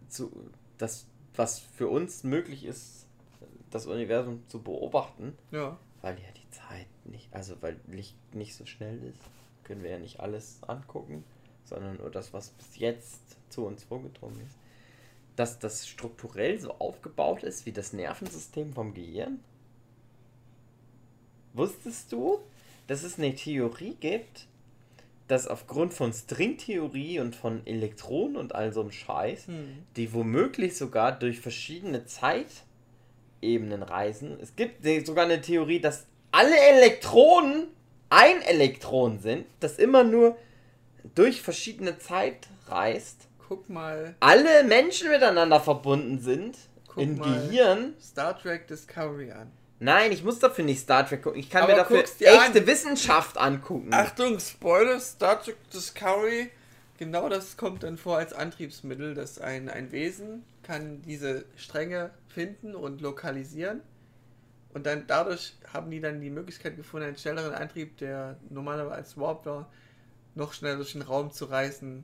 [0.10, 0.30] zu,
[0.78, 1.06] das,
[1.36, 3.06] was für uns möglich ist,
[3.72, 5.78] das Universum zu beobachten, Ja.
[6.02, 9.20] weil ja die Zeit nicht, also weil Licht nicht so schnell ist,
[9.64, 11.24] können wir ja nicht alles angucken,
[11.64, 14.56] sondern nur das, was bis jetzt zu uns vorgedrungen ist.
[15.36, 19.40] Dass das strukturell so aufgebaut ist wie das Nervensystem vom Gehirn?
[21.54, 22.40] Wusstest du,
[22.88, 24.48] dass es eine Theorie gibt,
[25.28, 29.84] dass aufgrund von Stringtheorie und von Elektronen und all so einem Scheiß, Hm.
[29.96, 34.38] die womöglich sogar durch verschiedene Zeitebenen reisen.
[34.40, 37.68] Es gibt sogar eine Theorie, dass alle Elektronen
[38.10, 40.38] ein Elektron sind, das immer nur
[41.16, 43.28] durch verschiedene Zeit reist.
[43.48, 46.58] Guck mal, Alle Menschen miteinander verbunden sind.
[46.88, 47.48] Guck mal.
[47.48, 47.94] Gehirn.
[48.02, 49.52] Star Trek Discovery an.
[49.80, 51.40] Nein, ich muss dafür nicht Star Trek gucken.
[51.40, 52.68] Ich kann Aber mir dafür echte an.
[52.68, 53.94] Wissenschaft angucken.
[53.94, 56.50] Achtung, Spoiler, Star Trek Discovery.
[56.98, 62.74] Genau das kommt dann vor als Antriebsmittel, dass ein, ein Wesen kann diese Stränge finden
[62.74, 63.82] und lokalisieren.
[64.74, 69.18] Und dann dadurch haben die dann die Möglichkeit gefunden, einen schnelleren Antrieb, der normalerweise als
[69.18, 69.70] Warp war,
[70.36, 72.04] noch schneller durch den Raum zu reißen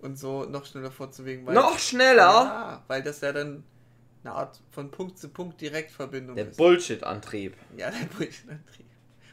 [0.00, 1.46] und so noch schneller vorzubewegen.
[1.46, 2.22] Weil Noch schneller?
[2.22, 3.64] Ja, weil das ja dann
[4.24, 6.56] eine Art von Punkt zu Punkt Direktverbindung Der ist.
[6.56, 7.54] Bullshit-Antrieb.
[7.76, 8.86] Ja, der Bullshit-Antrieb.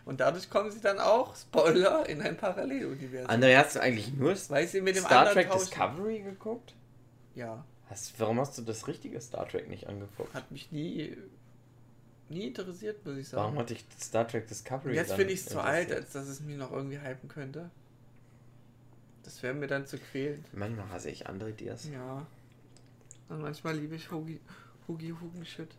[0.06, 3.30] Und dadurch kommen sie dann auch, Spoiler, in ein Paralleluniversum.
[3.30, 5.60] André, hast du eigentlich nur Weil sie mit dem Star Trek tauschen.
[5.70, 6.76] Discovery geguckt?
[7.36, 10.34] Ja, Hast, warum hast du das richtige Star Trek nicht angeguckt?
[10.34, 11.16] hat mich nie,
[12.30, 13.60] nie interessiert, muss ich Warum sagen.
[13.60, 16.58] hat dich Star Trek Discovery Jetzt finde ich es zu alt, als dass es mich
[16.58, 17.70] noch irgendwie hypen könnte.
[19.44, 20.44] Wäre mir dann zu quälen.
[20.54, 21.88] Manchmal hasse ich andere Dias.
[21.90, 22.26] Ja.
[23.30, 24.40] Und manchmal liebe ich Hugi,
[24.88, 25.76] Hugi Hugenschütt.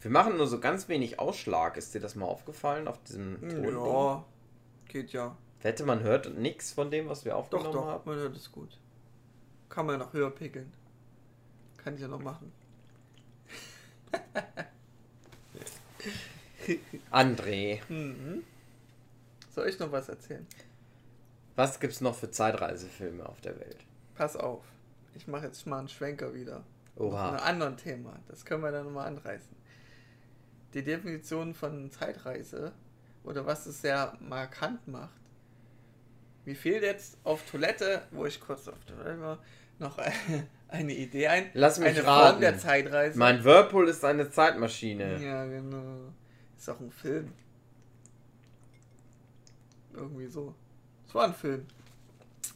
[0.00, 1.76] Wir machen nur so ganz wenig Ausschlag.
[1.76, 3.64] Ist dir das mal aufgefallen auf diesem Ton?
[3.74, 4.24] Ja,
[4.88, 5.36] geht ja.
[5.62, 8.02] Wette, man hört nichts von dem, was wir Doch, aufgenommen doch, haben.
[8.10, 8.78] man hört es gut.
[9.68, 10.72] Kann man noch höher pickeln.
[11.76, 12.52] Kann ich ja noch machen.
[17.10, 18.44] André, Mhm.
[19.52, 20.46] Soll ich noch was erzählen?
[21.54, 23.76] was gibt's noch für Zeitreisefilme auf der Welt?
[24.14, 24.64] Pass auf.
[25.14, 26.64] Ich mache jetzt mal einen Schwenker wieder.
[26.96, 27.28] Oha.
[27.28, 28.18] einem anderen Thema.
[28.28, 29.54] Das können wir dann nochmal anreißen.
[30.74, 32.72] Die Definition von Zeitreise
[33.24, 35.20] oder was es sehr markant macht.
[36.44, 39.38] Mir fehlt jetzt auf Toilette, wo ich kurz auf Toilette war,
[39.78, 40.14] noch eine,
[40.68, 41.50] eine Idee ein.
[41.52, 42.30] Lass mich eine raten.
[42.30, 43.18] Form der Zeitreise.
[43.18, 45.22] Mein Whirlpool ist eine Zeitmaschine.
[45.22, 46.12] Ja, genau.
[46.56, 47.32] Ist auch ein Film.
[49.94, 50.54] Irgendwie so.
[51.08, 51.66] Es war ein Film.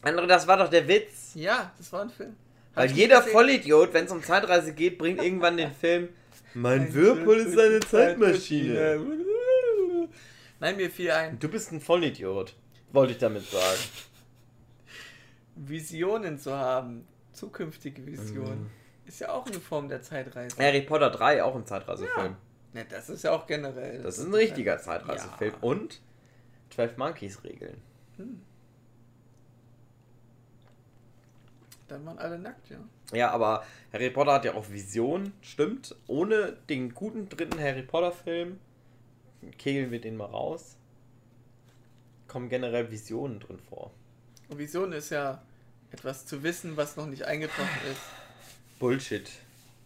[0.02, 1.32] André, das war doch der Witz.
[1.34, 2.34] Ja, das war ein Film.
[2.74, 3.32] Hab Weil jeder gesehen.
[3.32, 6.08] Vollidiot, wenn es um Zeitreise geht, bringt irgendwann den Film
[6.54, 9.00] Mein Ein Whirlpool ist eine Zeitmaschine.
[10.60, 11.38] Nein, mir fiel ein.
[11.38, 12.54] Du bist ein Vollidiot,
[12.92, 13.78] wollte ich damit sagen.
[15.56, 18.70] Visionen zu haben, zukünftige Visionen, Mhm.
[19.06, 20.56] ist ja auch eine Form der Zeitreise.
[20.58, 22.36] Harry Potter 3, auch ein Zeitreisefilm.
[22.74, 24.02] Ne, das ist ja auch generell.
[24.02, 25.52] Das ist ein richtiger Zeitreisefilm.
[25.52, 25.58] Ja.
[25.62, 26.00] Und
[26.70, 27.80] 12 Monkeys Regeln.
[31.88, 32.78] Dann waren alle nackt, ja.
[33.12, 35.94] Ja, aber Harry Potter hat ja auch Vision, stimmt.
[36.08, 38.58] Ohne den guten dritten Harry Potter Film,
[39.58, 40.76] kegeln wir den mal raus,
[42.26, 43.92] kommen generell Visionen drin vor.
[44.48, 45.42] Und Vision ist ja
[45.92, 48.00] etwas zu wissen, was noch nicht eingetroffen ist.
[48.80, 49.30] Bullshit.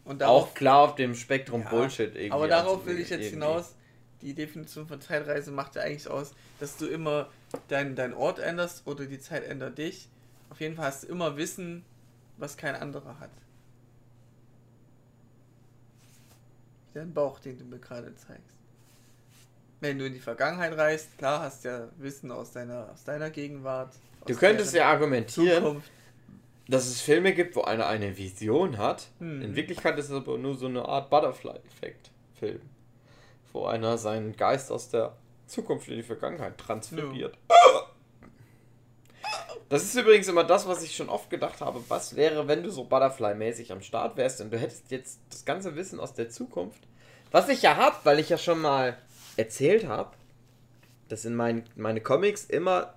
[0.04, 2.32] Und auch klar auf dem Spektrum Ja, Bullshit irgendwie.
[2.32, 3.34] Aber darauf will ich jetzt irgendwie.
[3.34, 3.74] hinaus.
[4.22, 7.30] Die Definition von Zeitreise macht ja eigentlich aus, dass du immer
[7.68, 10.08] deinen dein Ort änderst oder die Zeit ändert dich.
[10.50, 11.84] Auf jeden Fall hast du immer Wissen,
[12.36, 13.30] was kein anderer hat.
[16.92, 18.42] Dein Bauch, den du mir gerade zeigst.
[19.80, 23.30] Wenn du in die Vergangenheit reist, klar hast du ja Wissen aus deiner, aus deiner
[23.30, 23.94] Gegenwart.
[24.26, 25.90] Du aus könntest deren ja argumentieren, Zukunft.
[26.68, 29.08] dass es Filme gibt, wo einer eine Vision hat.
[29.18, 29.40] Hm.
[29.40, 32.60] In Wirklichkeit ist es aber nur so eine Art Butterfly-Effekt-Film.
[33.52, 35.16] Wo einer seinen Geist aus der
[35.46, 37.36] Zukunft in die Vergangenheit transferiert.
[39.68, 41.80] Das ist übrigens immer das, was ich schon oft gedacht habe.
[41.88, 45.76] Was wäre, wenn du so Butterfly-mäßig am Start wärst und du hättest jetzt das ganze
[45.76, 46.82] Wissen aus der Zukunft?
[47.30, 48.98] Was ich ja hab, weil ich ja schon mal
[49.36, 50.10] erzählt habe,
[51.08, 52.94] dass in meinen meine Comics immer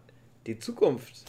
[0.47, 1.25] die Zukunft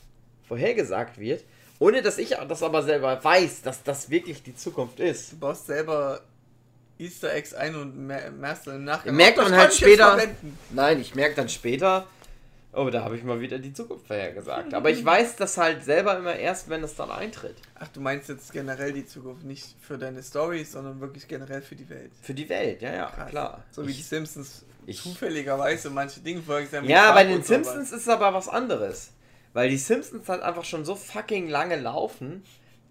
[0.49, 1.45] vorhergesagt wird,
[1.79, 5.33] ohne dass ich das aber selber weiß, dass das wirklich die Zukunft ist.
[5.33, 6.23] Du baust selber
[6.99, 9.15] Easter Eggs ein und mer- merkst dann Nachgang.
[9.17, 12.07] Merkt "Oh, das man halt später- verwenden." Nein, ich merke dann später,
[12.73, 14.73] oh, da habe ich mal wieder die Zukunft vorhergesagt.
[14.75, 17.57] Aber ich weiß das halt selber immer erst, wenn es dann eintritt.
[17.75, 21.75] Ach, du meinst jetzt generell die Zukunft, nicht für deine Stories, sondern wirklich generell für
[21.75, 22.13] die Welt.
[22.23, 23.31] Für die Welt, ja, ja, Krass.
[23.31, 23.65] klar.
[23.71, 26.89] So wie die Simpsons ich- zufälligerweise manche Dinge haben.
[26.89, 27.43] ja, bei den.
[27.43, 29.11] Simpsons ist es aber was anderes.
[29.53, 32.43] Weil die Simpsons halt einfach schon so fucking lange laufen,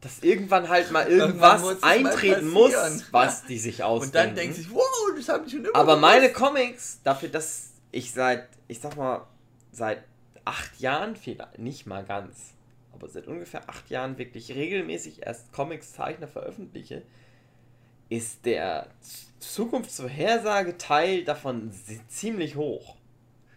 [0.04, 2.74] dass irgendwann halt mal Irgendwann muss irgendwas es mal eintreten muss,
[3.12, 4.18] was die sich ausdenken.
[4.18, 4.84] Und dann denkt sich, wow,
[5.16, 6.02] das habe ich schon immer Aber gewusst.
[6.02, 9.26] meine Comics, dafür, dass ich seit, ich sag mal,
[9.72, 10.04] seit
[10.46, 12.54] acht Jahren, vielleicht nicht mal ganz,
[12.92, 17.04] aber seit ungefähr acht Jahren wirklich regelmäßig erst Comics zeichne, veröffentliche,
[18.10, 18.88] ist der
[19.40, 21.72] Zukunftsvorhersage-Teil davon
[22.10, 22.98] ziemlich hoch.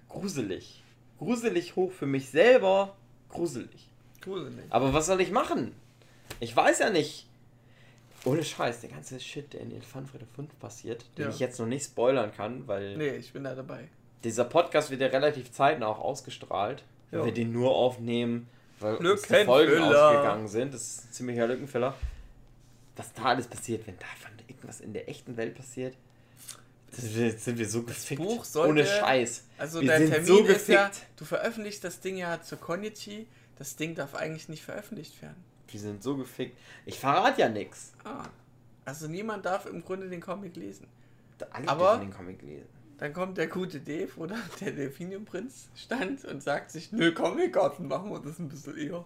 [0.08, 0.82] Gruselig.
[1.18, 2.96] Gruselig hoch für mich selber.
[3.28, 3.90] Gruselig.
[4.20, 4.64] Gruselig.
[4.70, 5.74] Aber was soll ich machen?
[6.40, 7.26] Ich weiß ja nicht.
[8.24, 11.30] Ohne Scheiß, der ganze Shit, der in den Funfriede 5 passiert, den Ja.
[11.30, 13.88] ich jetzt noch nicht spoilern kann, weil Nee, ich bin da dabei.
[14.24, 16.82] dieser Podcast wird ja relativ zeitnah auch ausgestrahlt.
[17.12, 17.26] Weil Ja.
[17.26, 18.48] wir den nur aufnehmen,
[18.80, 19.44] weil uns die.
[19.44, 20.74] Folgen ausgegangen sind.
[20.74, 21.94] Das ist ein ziemlicher Lückenfüller.
[22.96, 25.94] Was da alles passiert, wenn davon irgendwas in der echten Welt passiert,
[26.90, 28.20] sind wir, sind wir so gefickt.
[28.20, 29.44] Buch sollte- Ohne Scheiß.
[29.58, 33.26] Also Wir der sind Termin so ist ja, du veröffentlichst das Ding ja zur Konichi,
[33.58, 35.44] das Ding darf eigentlich nicht veröffentlicht werden.
[35.76, 36.56] Wir sind so gefickt.
[36.86, 37.92] Ich verrate ja nichts.
[38.02, 38.24] Ah.
[38.86, 40.86] Also niemand darf im Grunde den Comic lesen.
[41.50, 42.68] Alle Aber- den Comic lesen.
[42.96, 48.10] Dann kommt der gute Dave oder der Delphiniumprinz stand und sagt sich, nö, Comic-Garten machen
[48.10, 49.04] wir das ein bisschen eher.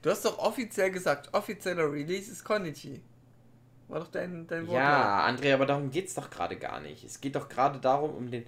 [0.00, 3.02] Du hast doch offiziell gesagt, offizieller Release ist Konichi.
[3.88, 4.76] War doch dein, dein Wort.
[4.76, 7.04] Ja, André, aber darum geht es doch gerade gar nicht.
[7.04, 8.46] Es geht doch gerade darum, um den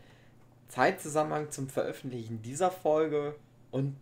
[0.68, 3.34] Zeitzusammenhang zum Veröffentlichen dieser Folge
[3.70, 3.94] und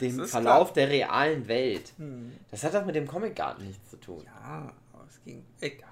[0.00, 1.92] dem ist Verlauf der realen Welt.
[1.98, 2.32] Hm.
[2.50, 4.22] Das hat doch mit dem Comic-Garten nichts zu tun.
[4.24, 5.44] Ja, aber es ging.
[5.60, 5.88] Egal.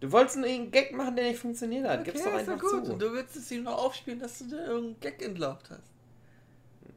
[0.00, 2.04] Du wolltest nur einen Gag machen, der nicht funktioniert hat.
[2.04, 2.86] Gib's doch ist einfach doch gut.
[2.86, 2.92] zu.
[2.92, 5.90] Und du willst es ihm noch aufspielen, dass du da irgendeinen Gag entlarvt hast.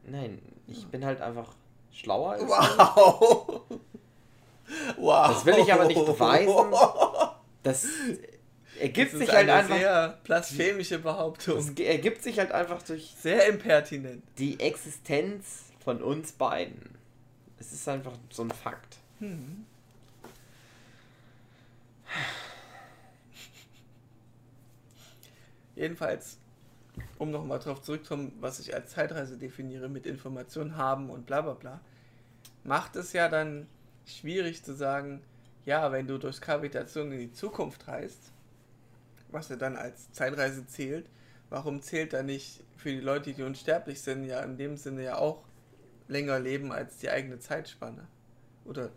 [0.04, 1.54] Nein, ich bin halt einfach
[1.92, 2.48] schlauer als du.
[2.48, 3.60] Wow.
[4.98, 5.28] Wow.
[5.28, 6.52] Das will ich aber nicht beweisen.
[7.64, 7.86] Das
[8.78, 9.76] ergibt Das sich ist halt eine einfach.
[9.76, 11.56] sehr blasphemische Behauptung.
[11.56, 14.22] Das ergibt sich halt einfach durch Sehr impertinent.
[14.38, 16.98] die Existenz von uns beiden.
[17.58, 18.98] Es ist einfach so ein Fakt.
[19.20, 19.64] Hm.
[25.74, 26.36] Jedenfalls,
[27.16, 31.54] um nochmal drauf zurückzukommen, was ich als Zeitreise definiere, mit Informationen haben und bla bla
[31.54, 31.80] bla,
[32.64, 33.66] macht es ja dann
[34.04, 35.22] schwierig zu sagen,
[35.64, 38.30] ja, wenn du durch Gravitation in die Zukunft reist,
[39.30, 41.08] was ja dann als Zeitreise zählt,
[41.48, 45.16] warum zählt da nicht für die Leute, die unsterblich sind, ja in dem Sinne ja
[45.16, 45.47] auch
[46.08, 48.06] länger leben als die eigene Zeitspanne?
[48.64, 48.90] Oder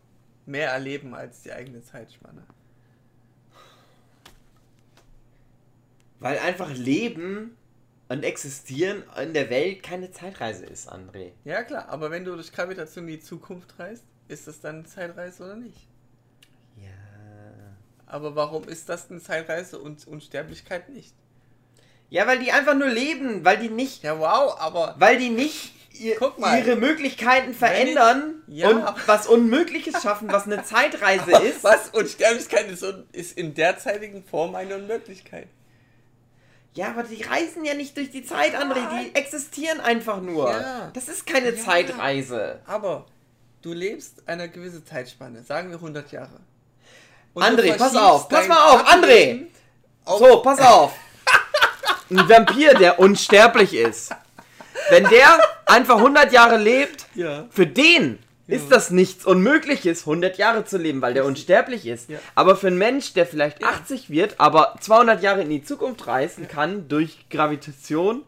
[0.45, 2.43] mehr erleben als die eigene Zeitspanne?
[6.19, 7.57] Weil einfach Leben
[8.09, 11.31] und Existieren in der Welt keine Zeitreise ist, André.
[11.45, 14.83] Ja klar, aber wenn du durch Gravitation in die Zukunft reist, ist das dann eine
[14.85, 15.88] Zeitreise oder nicht?
[16.77, 16.89] Ja.
[18.05, 21.15] Aber warum ist das eine Zeitreise und Unsterblichkeit nicht?
[22.09, 25.73] Ja, weil die einfach nur leben, weil die nicht, Ja wow, aber weil die nicht
[25.93, 26.57] ihr, Guck mal.
[26.59, 28.69] ihre Möglichkeiten verändern Ja.
[28.69, 31.63] und was Unmögliches schaffen, was eine Zeitreise ist.
[31.63, 35.47] was Unsterblichkeit ist, ist in derzeitigen Form eine Unmöglichkeit.
[36.73, 40.51] Ja, aber die reisen ja nicht durch die Zeit, André, die existieren einfach nur.
[40.51, 40.89] Ja.
[40.93, 41.61] Das ist keine Ja.
[41.63, 42.59] Zeitreise.
[42.65, 43.07] Aber
[43.61, 46.39] du lebst eine gewisse Zeitspanne, sagen wir 100 Jahre.
[47.34, 49.47] Und André, pass auf, pass mal auf, André!
[50.05, 50.93] Auf- So, pass auf.
[52.09, 54.13] Ein Vampir, der unsterblich ist.
[54.89, 55.39] Wenn der
[55.72, 57.48] einfach 100 Jahre lebt, Ja.
[57.49, 62.10] für den ist das nichts Unmögliches, 100 Jahre zu leben, weil der unsterblich ist.
[62.10, 62.19] Ja.
[62.35, 63.69] Aber für einen Mensch, der vielleicht Ja.
[63.69, 68.23] 80 wird, aber 200 Jahre in die Zukunft reisen kann durch Gravitation,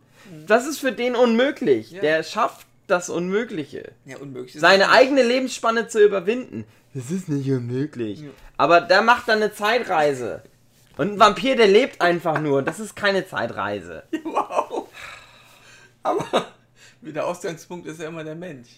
[0.48, 1.92] das ist für den unmöglich.
[1.92, 2.02] Ja.
[2.02, 3.92] Der schafft das Unmögliche.
[4.06, 4.60] Ja, unmöglich.
[4.60, 4.94] Seine nicht.
[4.94, 6.66] eigene Lebensspanne zu überwinden.
[6.94, 8.24] Das ist nicht unmöglich.
[8.56, 10.42] Aber der macht dann eine Zeitreise.
[10.96, 12.62] Und ein Vampir, der lebt einfach nur.
[12.62, 14.04] Das ist keine Zeitreise.
[14.24, 14.88] Wow.
[16.04, 16.46] Aber
[17.12, 18.70] der Ausgangspunkt ist ja immer der Mensch.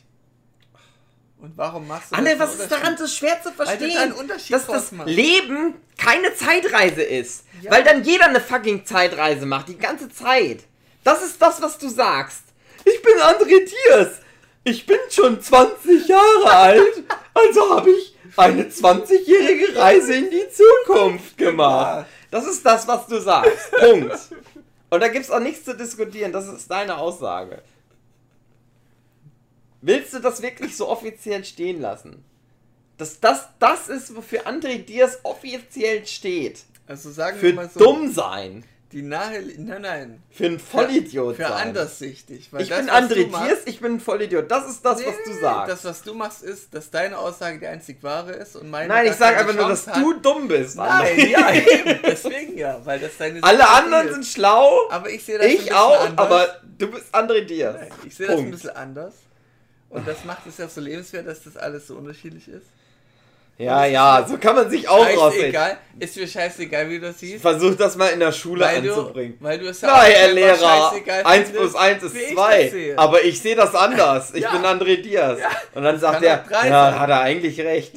[1.38, 4.14] Und warum machst du Anne, das was ist daran so schwer zu verstehen?
[4.28, 4.92] dass das.
[5.06, 7.44] Leben keine Zeitreise ist.
[7.62, 7.72] Ja.
[7.72, 9.68] Weil dann jeder eine fucking Zeitreise macht.
[9.68, 10.64] Die ganze Zeit.
[11.04, 12.44] Das ist das, was du sagst.
[12.84, 14.20] Ich bin André Diers.
[14.64, 17.04] Ich bin schon 20 Jahre alt.
[17.34, 22.08] Also habe ich eine 20-jährige Reise in die Zukunft gemacht.
[22.32, 23.72] Das ist das, was du sagst.
[23.72, 24.18] Punkt.
[24.90, 26.32] Und da gibt es auch nichts zu diskutieren.
[26.32, 27.62] Das ist deine Aussage.
[29.86, 32.24] Willst du das wirklich so offiziell stehen lassen?
[32.98, 36.64] Dass das das ist, wofür André Diaz offiziell steht.
[36.88, 37.80] Also sagen Für wir mal so.
[37.80, 38.64] dumm sein.
[38.92, 39.42] Die nahe.
[39.58, 40.24] Nein, nein.
[40.32, 41.52] Für ein Vollidiot Für sein.
[41.70, 42.50] anderssichtig.
[42.58, 44.50] Ich das, bin André Diaz, ich bin ein Vollidiot.
[44.50, 45.72] Das ist das, Nee, was du sagst.
[45.74, 48.88] Das, was du machst, ist, dass deine Aussage die einzig wahre ist und meine.
[48.88, 50.26] Nein, ich sage einfach nur, dass Chance du hat.
[50.26, 50.78] dumm bist.
[50.78, 50.88] Nein,
[51.20, 51.28] André.
[51.28, 52.00] ja, eben.
[52.06, 53.44] Deswegen ja, weil das deine.
[53.44, 54.14] Alle anderen ist.
[54.14, 54.88] sind schlau.
[54.90, 56.18] Aber ich sehe das ein Ich auch, anders.
[56.26, 56.48] aber
[56.78, 57.76] du bist André Diaz.
[57.78, 59.14] Nein, ich sehe das ein bisschen anders.
[59.96, 62.68] Und das macht es ja so lebenswert, dass das alles so unterschiedlich ist.
[63.58, 65.54] Ja, ja, so kann man sich auch rausreden.
[65.54, 67.42] Scheißegal, ist mir scheißegal, wie du das siehst.
[67.42, 69.38] Versuch das mal in der Schule Weil du, anzubringen.
[69.40, 72.34] weil du es ja Nein, Herr Lehrer, scheißegal 1 findest, plus 1 ist wie ich
[72.34, 72.64] 2.
[72.64, 72.98] das sehe.
[73.00, 74.34] Aber ich sehe das anders.
[74.34, 74.52] Ich Ja.
[74.52, 75.40] bin André Diaz.
[75.74, 77.94] Und dann sagt kann er, drei ja, hat er eigentlich recht.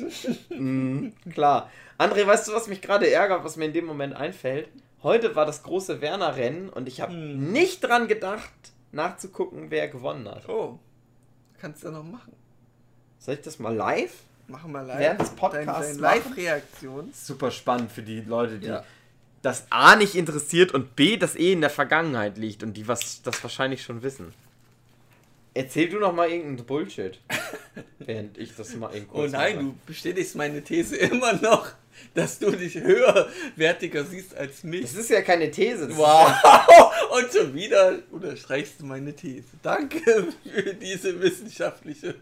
[0.50, 1.68] mhm, klar.
[1.98, 4.68] André, weißt du, was mich gerade ärgert, was mir in dem Moment einfällt?
[5.02, 7.50] Heute war das große Werner-Rennen und ich habe Hm.
[7.50, 8.52] nicht dran gedacht,
[8.92, 10.48] nachzugucken, wer gewonnen hat.
[10.48, 10.78] Oh,
[11.60, 12.32] kannst du noch machen.
[13.18, 14.12] Soll ich das mal live?
[14.46, 14.98] Machen wir live.
[14.98, 15.98] Während des Podcasts?
[15.98, 17.10] Live-Reaktion.
[17.12, 18.84] Super spannend für die Leute, die Ja.
[19.42, 23.22] das A nicht interessiert und B das eh in der Vergangenheit liegt und die was
[23.22, 24.32] das wahrscheinlich schon wissen.
[25.54, 27.18] Erzähl du noch mal irgendeinen Bullshit,
[27.98, 29.64] während ich das mal eben Oh kurz nein, mache.
[29.66, 31.72] du bestätigst meine These immer noch,
[32.14, 34.82] dass du dich höherwertiger siehst als mich.
[34.82, 35.88] Das ist ja keine These.
[35.96, 36.32] Wow!
[37.16, 39.44] Und schon wieder unterstreichst du meine These.
[39.62, 42.14] Danke für diese wissenschaftliche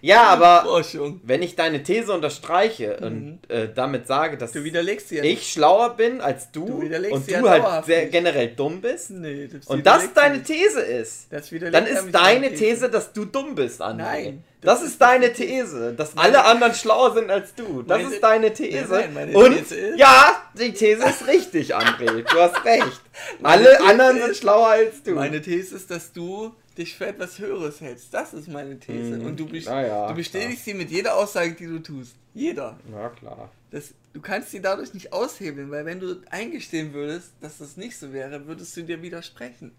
[0.00, 1.20] ja, aber Forschung.
[1.24, 5.52] wenn ich deine These unterstreiche und äh, damit sage, dass Du widerlegst sie ja ich
[5.52, 9.66] schlauer bin als du, Du und ja du halt sehr generell dumm bist Nee, das
[9.66, 11.26] und das deine These ist.
[11.30, 13.96] Das dann ist deine These, dass du dumm bist, André.
[13.96, 17.82] Nein, Das, das ist deine These, dass alle anderen schlauer sind als du.
[17.82, 18.88] Das Meine- ist deine These.
[18.90, 22.22] Nein, nein, Und These ja, die These ist richtig, André.
[22.30, 23.00] Du hast recht.
[23.42, 25.12] Alle These anderen ist- sind schlauer als du.
[25.14, 28.12] Meine These ist, dass du dich für etwas Höheres hältst.
[28.12, 29.16] Das ist meine These.
[29.16, 32.14] Hm, Und du, best na ja, du bestätigst sie mit jeder Aussage, die du tust.
[32.34, 32.78] Jeder.
[32.92, 33.50] ja, klar.
[33.70, 37.96] Das, du kannst sie dadurch nicht aushebeln, weil wenn du eingestehen würdest, dass das nicht
[37.98, 39.72] so wäre, würdest du dir widersprechen.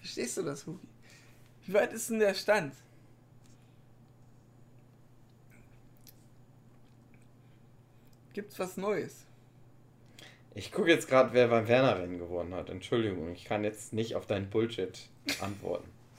[0.00, 0.86] Verstehst du das, Hugi?
[1.66, 2.74] Wie weit ist denn der Stand?
[8.32, 9.26] Gibt's was Neues?
[10.54, 12.68] Ich gucke jetzt gerade, wer beim Werner-Rennen gewonnen hat.
[12.68, 15.08] Entschuldigung, ich kann jetzt nicht auf deinen Bullshit
[15.40, 15.88] antworten.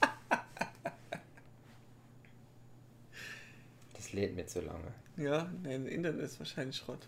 [3.94, 4.92] das lädt mir zu lange.
[5.16, 7.06] Ja, dein Internet ist wahrscheinlich Schrott.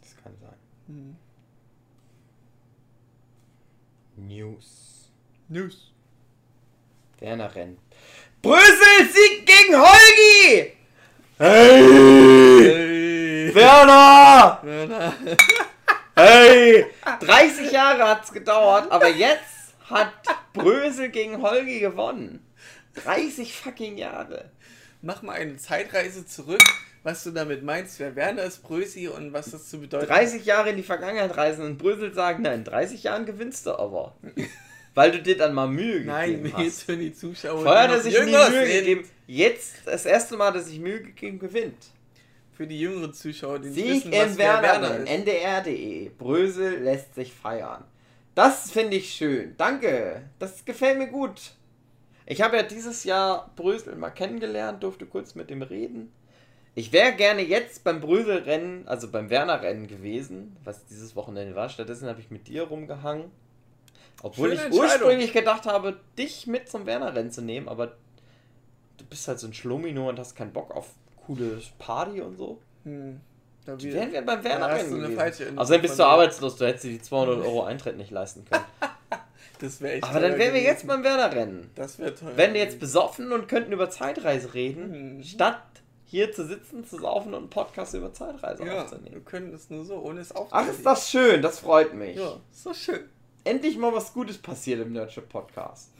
[0.00, 0.56] Das kann sein.
[0.88, 1.16] Hm.
[4.16, 5.10] News.
[5.48, 5.92] News.
[7.20, 7.78] Werner-Rennen.
[8.42, 10.72] Brüssel Sieg gegen Holgi!
[11.38, 12.55] Hey!
[12.66, 13.54] Hey.
[13.54, 14.60] Werner!
[14.62, 15.12] Werner.
[16.18, 16.86] Hey!
[17.20, 20.14] 30 Jahre hat's gedauert, aber jetzt hat
[20.54, 22.42] Brösel gegen Holgi gewonnen.
[23.04, 24.50] 30 fucking Jahre.
[25.02, 26.62] Mach mal eine Zeitreise zurück,
[27.02, 30.70] was du damit meinst, wer Werner ist, Brösi und was das zu bedeuten 30 Jahre
[30.70, 34.16] in die Vergangenheit reisen und Brösel sagen, nein, in 30 Jahren gewinnst du aber.
[34.94, 36.82] Weil du dir dann mal Mühe Nein, gegeben geht's hast.
[36.84, 37.60] für die Zuschauer.
[37.62, 39.08] Vorher hat er noch sich nie Mühe gegeben.
[39.26, 41.76] Jetzt das erste Mal, dass sich Mühe gegeben, gewinnt.
[42.56, 45.10] Für die jüngeren Zuschauer, die nicht Sieg wissen, was im wer Werner Werner, ist.
[45.10, 46.08] ndr.de.
[46.08, 47.84] Brösel lässt sich feiern.
[48.34, 49.54] Das finde ich schön.
[49.58, 50.22] Danke.
[50.38, 51.52] Das gefällt mir gut.
[52.24, 56.10] Ich habe ja dieses Jahr Brösel mal kennengelernt, durfte kurz mit ihm reden.
[56.74, 61.68] Ich wäre gerne jetzt beim Brösel-Rennen, also beim Werner-Rennen gewesen, was dieses Wochenende war.
[61.68, 63.30] Stattdessen habe ich mit dir rumgehangen.
[64.22, 67.96] Obwohl Schöne ich ursprünglich gedacht habe, dich mit zum Werner-Rennen zu nehmen, aber
[68.96, 70.88] du bist halt so ein Schlumino und hast keinen Bock auf
[71.26, 72.60] coole Party und so.
[72.84, 73.20] Hm.
[73.64, 74.68] Da Die wir- wären wir beim Da
[75.16, 78.10] falsche Info Außerdem bist von du arbeitslos, du hättest dir die 200 Euro Eintritt nicht
[78.10, 78.64] leisten können.
[79.58, 81.70] Das wäre echt Aber dann wären wir jetzt beim Werner-Rennen.
[81.76, 82.36] Das wäre teuer.
[82.36, 85.22] Wären wir jetzt besoffen und könnten über Zeitreise reden, Mhm.
[85.22, 85.62] statt
[86.04, 89.24] hier zu sitzen, zu saufen und einen Podcast über Zeitreise Ja, wir aufzunehmen.
[89.24, 90.70] können es nur so, ohne es Ach, aufzunehmen.
[90.72, 92.16] ist das schön, das freut mich.
[92.18, 93.00] Ja, ist doch schön.
[93.44, 95.90] Endlich mal was Gutes passiert im Nerdship Podcast.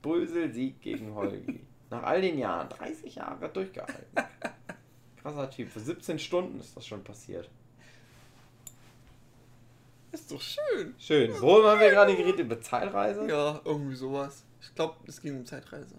[0.00, 1.60] Brösel Sieg gegen Holgi.
[1.94, 4.04] Nach all den Jahren, 30 Jahre durchgehalten.
[5.22, 7.48] Krasser Typ, für 17 Stunden ist das schon passiert.
[10.10, 10.94] Ist doch schön.
[10.98, 11.40] Schön.
[11.40, 12.40] Worüber haben wir gerade geredet?
[12.40, 13.28] Über Zeitreise?
[13.28, 14.44] Ja, irgendwie sowas.
[14.60, 15.94] Ich glaube, es ging um Zeitreise.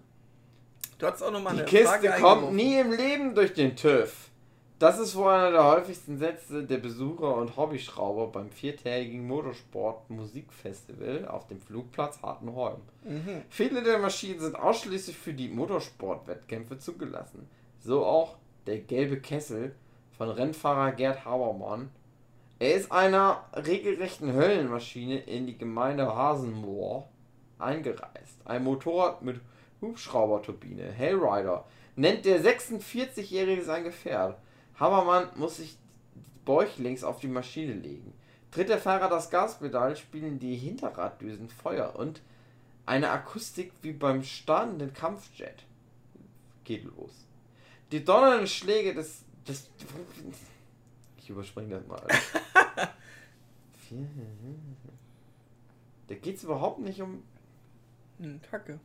[0.97, 2.55] Du hattest auch nochmal Die eine Kiste Frage kommt eingeworfen.
[2.55, 4.30] nie im Leben durch den TÜV.
[4.77, 11.47] Das ist wohl einer der häufigsten Sätze der Besucher und Hobbyschrauber beim viertägigen Motorsport-Musikfestival auf
[11.47, 12.81] dem Flugplatz Hartenholm.
[13.06, 13.43] Mhm.
[13.49, 17.47] Viele der Maschinen sind ausschließlich für die Motorsportwettkämpfe zugelassen.
[17.80, 18.35] So auch
[18.68, 19.73] der gelbe Kessel
[20.18, 21.89] von Rennfahrer Gerd Habermann.
[22.60, 27.07] Er ist einer regelrechten Höllenmaschine in die Gemeinde Hasenmoor
[27.60, 28.41] eingereist.
[28.43, 29.39] Ein Motorrad mit
[29.81, 31.64] Hubschrauberturbine, Hellrider,
[31.95, 34.35] nennt der 46-Jährige sein Gefährt.
[34.80, 35.77] Habermann muss sich
[36.43, 38.14] bäuchlings auf die Maschine legen.
[38.52, 42.22] Tritt der Fahrer das Gaspedal, spielen die Hinterraddüsen Feuer und
[42.85, 45.64] eine Akustik wie beim startenden Kampfjet.
[46.64, 47.26] Geht los.
[47.91, 49.23] Die donnernden Schläge des.
[49.47, 49.69] des
[51.18, 52.07] ich überspringe das mal.
[56.07, 57.23] Da geht es überhaupt nicht um.
[58.19, 58.80] Hm, Kacke.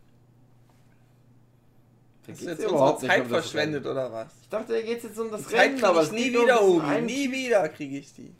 [2.27, 3.97] Da Hast du jetzt überhaupt unsere nicht Zeit um verschwendet Rennen.
[3.97, 4.29] oder was?
[4.43, 6.37] Ich dachte, da geht es jetzt um das Die Zeit Rennen, kriege aber ich nie
[6.37, 7.01] um wieder, diesen Obi.
[7.03, 8.35] Nie wieder kriege ich die.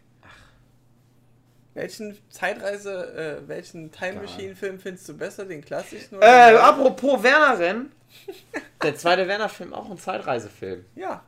[1.75, 4.21] Welchen Zeitreise, äh, welchen Time.
[4.23, 5.45] Machine Film findest du besser?
[5.47, 6.65] Den klassischen Äh, oder den neuen?
[6.65, 7.93] apropos Werner-Rennen.
[8.83, 10.85] Der zweite Werner-Film auch ein Zeitreisefilm.
[10.97, 11.23] Ja,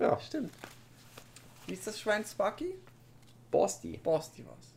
[0.00, 0.18] Ja.
[0.20, 0.52] stimmt.
[1.66, 2.74] Wie ist das Schwein Sparky?
[3.50, 3.98] Borsti.
[4.02, 4.74] Borsti war's.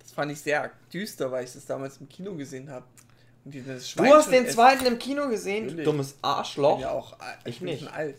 [0.00, 2.86] Das fand ich sehr düster, weil ich das damals im Kino gesehen habe.
[3.50, 5.84] Du hast den zweiten im Kino gesehen, du Natürlich.
[5.84, 6.80] dummes Ich bin Arschloch.
[6.80, 7.38] ja auch alt.
[7.44, 7.92] Ich bin nicht.
[7.92, 8.16] alt.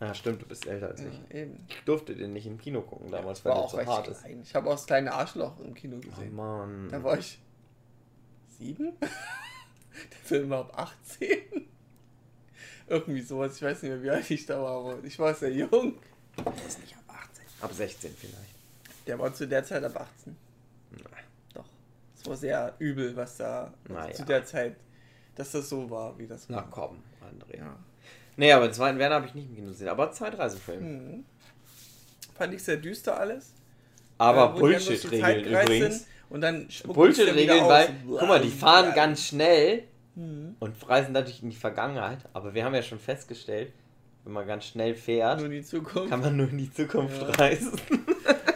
[0.00, 1.06] Ja, stimmt, du bist älter als ich.
[1.30, 1.66] Ja, eben.
[1.68, 4.08] Ich durfte den nicht im Kino gucken damals, Das weil war der auch so hart
[4.08, 4.20] ist.
[4.22, 4.40] klein.
[4.42, 6.34] Ich habe auch das kleine Arschloch im Kino Oh gesehen.
[6.34, 6.88] Mann.
[6.90, 7.38] Da war ich
[8.58, 8.92] sieben?
[9.00, 10.72] Der Film war ab
[11.18, 11.28] 18.
[12.88, 15.52] Irgendwie sowas, ich weiß nicht mehr, wie alt ich da war, aber ich war sehr
[15.52, 15.98] jung.
[16.38, 17.44] Der ist nicht ab 18.
[17.60, 18.54] Ab 16 vielleicht.
[19.06, 20.36] Der war zu der Zeit ab 18.
[22.20, 24.12] Es war sehr übel, was da Naja.
[24.12, 24.76] zu der Zeit,
[25.36, 26.68] dass das so war, wie das Na war.
[26.70, 27.58] komm, André.
[27.58, 27.76] Ja.
[28.36, 30.82] Nee, aber den zweiten Werner habe ich nicht Kino gesehen, aber Zeitreisefilm.
[30.82, 31.24] Mhm.
[32.34, 33.52] Fand ich sehr düster alles.
[34.18, 35.94] Aber Äh, Bullshit-Regeln übrigens.
[35.98, 38.94] sind Und dann Bullshit-Regeln, weil, guck mal, die fahren Ja.
[38.94, 39.84] ganz schnell
[40.14, 40.56] Mhm.
[40.60, 42.18] und reisen dadurch in die Vergangenheit.
[42.34, 43.72] Aber wir haben ja schon festgestellt,
[44.24, 46.10] wenn man ganz schnell fährt, Nur in die Zukunft.
[46.10, 47.28] kann man nur in die Zukunft Ja.
[47.30, 47.72] reisen.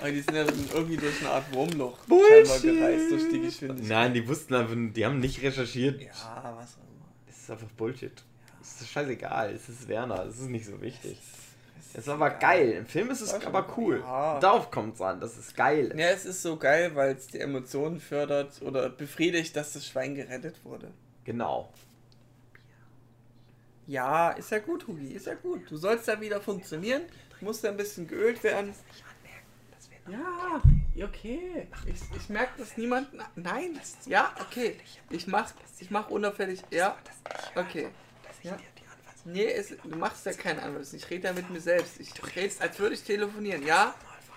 [0.01, 3.89] Aber die sind ja irgendwie durch eine Art Wurmloch scheinbar gereist durch die Geschwindigkeit.
[3.89, 6.01] Nein, die wussten einfach, die haben nicht recherchiert.
[6.01, 7.07] Ja, was auch immer.
[7.29, 8.13] Es ist einfach Bullshit.
[8.61, 11.19] Es ist scheißegal, es ist Werner, es ist nicht so wichtig.
[11.93, 12.73] Es ist aber geil.
[12.73, 14.01] Im Film ist es schon- aber cool.
[14.01, 14.41] Ja.
[14.41, 15.99] Darauf kommt es an, dass es geil ist.
[15.99, 20.15] Ja, es ist so geil, weil es die Emotionen fördert oder befriedigt, dass das Schwein
[20.17, 20.91] gerettet wurde.
[21.25, 21.73] Genau.
[23.87, 25.71] Ja, ist ja gut, Hugi, ist ja gut.
[25.71, 27.03] Du sollst ja wieder funktionieren,
[27.41, 28.73] muss ja ein bisschen geölt werden.
[30.09, 30.63] Ja,
[31.05, 31.69] okay.
[31.87, 33.09] Ich, ich merke, dass niemand.
[33.37, 34.79] Nein, ja, okay.
[35.11, 36.63] Ich mach, ich mach unauffällig.
[36.71, 36.97] Ja,
[37.55, 37.89] okay.
[38.43, 38.57] Ja.
[39.25, 40.93] Nee, es, du machst ja keinen Anwalt.
[40.93, 41.99] Ich rede ja mit mir selbst.
[41.99, 43.67] Ich rede, als würde ich telefonieren.
[43.67, 43.95] Ja,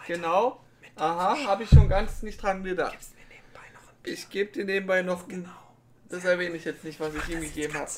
[0.07, 0.61] genau.
[0.95, 2.97] Aha, habe ich schon ganz nicht dran gedacht.
[4.03, 5.49] Ich gebe dir nebenbei noch ein.
[6.09, 7.91] Das erwähne ich jetzt nicht, was ich ihm gegeben habe.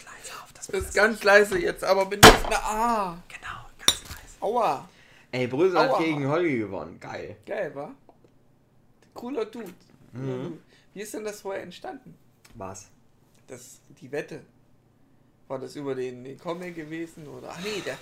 [0.55, 2.63] Das ist ganz leise jetzt, aber bin mehr.
[2.63, 3.17] Ah.
[3.27, 4.41] Genau, ganz leise.
[4.41, 4.89] Aua.
[5.31, 5.99] Ey, Brösel hat Aua.
[5.99, 6.99] gegen Holgi gewonnen.
[6.99, 7.37] Geil.
[7.45, 7.93] Geil, wa?
[9.13, 9.73] Cooler Dude.
[10.13, 10.59] Mhm.
[10.93, 12.15] Wie ist denn das vorher entstanden?
[12.55, 12.89] Was?
[13.47, 14.41] Das, die Wette.
[15.47, 17.27] War das über den, den Comic gewesen?
[17.27, 17.49] Oder.
[17.51, 17.97] Ach nee, der.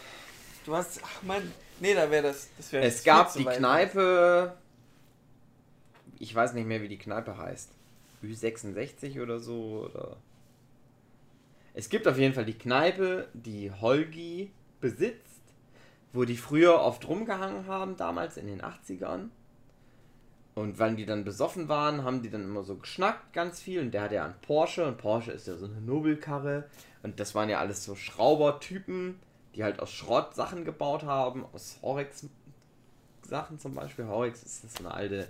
[0.66, 1.02] Du hast.
[1.04, 1.52] Ach Mann.
[1.80, 2.50] Nee, da wäre das.
[2.58, 3.44] das wär Es gab die.
[3.44, 4.58] Kneipe.
[6.20, 7.70] Ich weiß nicht mehr, wie die Kneipe heißt.
[8.24, 9.90] Ü66 oder so.
[9.90, 10.18] Oder
[11.78, 14.52] es gibt auf jeden Fall die Kneipe, die Holgi
[14.82, 15.27] besitzt,
[16.18, 19.30] wo die früher oft rumgehangen haben, damals in den 80ern.
[20.56, 23.80] Und wenn die dann besoffen waren, haben die dann immer so geschnackt, ganz viel.
[23.82, 24.88] Und der hat ja einen Porsche.
[24.88, 26.68] Und Porsche ist ja so eine Nobelkarre.
[27.04, 29.20] Und das waren ja alles so Schraubertypen,
[29.54, 31.46] die halt aus Schrott Sachen gebaut haben.
[31.54, 32.26] Aus Horex
[33.22, 34.08] Sachen zum Beispiel.
[34.08, 35.28] Horex ist das eine alte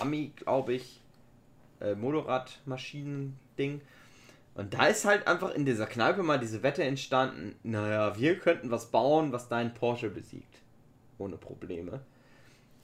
[0.00, 1.02] Ami, glaube ich,
[1.82, 3.82] äh, Motorradmaschinen-Ding.
[4.54, 8.70] Und da ist halt einfach in dieser Kneipe mal diese Wette entstanden, naja, wir könnten
[8.70, 10.58] was bauen, was deinen Porsche besiegt.
[11.18, 12.00] Ohne Probleme.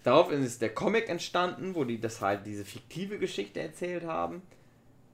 [0.03, 4.40] Darauf ist der Comic entstanden, wo die das halt diese fiktive Geschichte erzählt haben.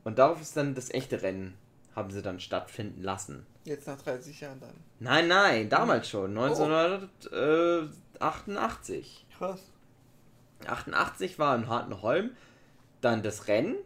[0.04, 1.54] Und darauf ist dann das echte Rennen,
[1.96, 3.44] haben sie dann stattfinden lassen.
[3.64, 4.74] Jetzt nach 30 Jahren dann.
[5.00, 9.26] Nein, nein, damals schon, 1988.
[9.36, 9.72] Krass.
[10.66, 12.30] 88 war in Hartenholm
[13.00, 13.76] dann das Rennen,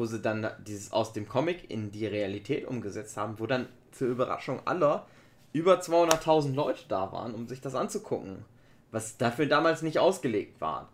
[0.00, 4.08] wo sie dann dieses aus dem Comic in die Realität umgesetzt haben, wo dann zur
[4.08, 5.06] Überraschung aller
[5.52, 8.46] über 200.000 Leute da waren, um sich das anzugucken.
[8.92, 10.88] Was dafür damals nicht ausgelegt war.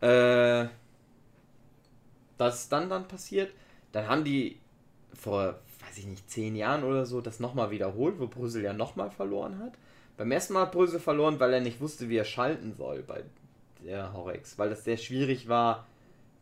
[0.00, 0.68] Äh,
[2.36, 3.52] das dann dann passiert.
[3.90, 4.60] Dann haben die
[5.12, 9.10] vor, weiß ich nicht, zehn Jahren oder so das nochmal wiederholt, wo Brüssel ja nochmal
[9.10, 9.72] verloren hat.
[10.16, 13.24] Beim ersten Mal hat Brüssel verloren, weil er nicht wusste, wie er schalten soll bei
[13.84, 15.84] der Horex, weil das sehr schwierig war,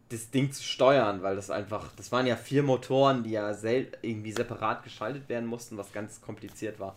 [0.09, 3.91] das Ding zu steuern, weil das einfach, das waren ja vier Motoren, die ja sel
[4.03, 6.95] irgendwie separat geschaltet werden mussten, was ganz kompliziert war.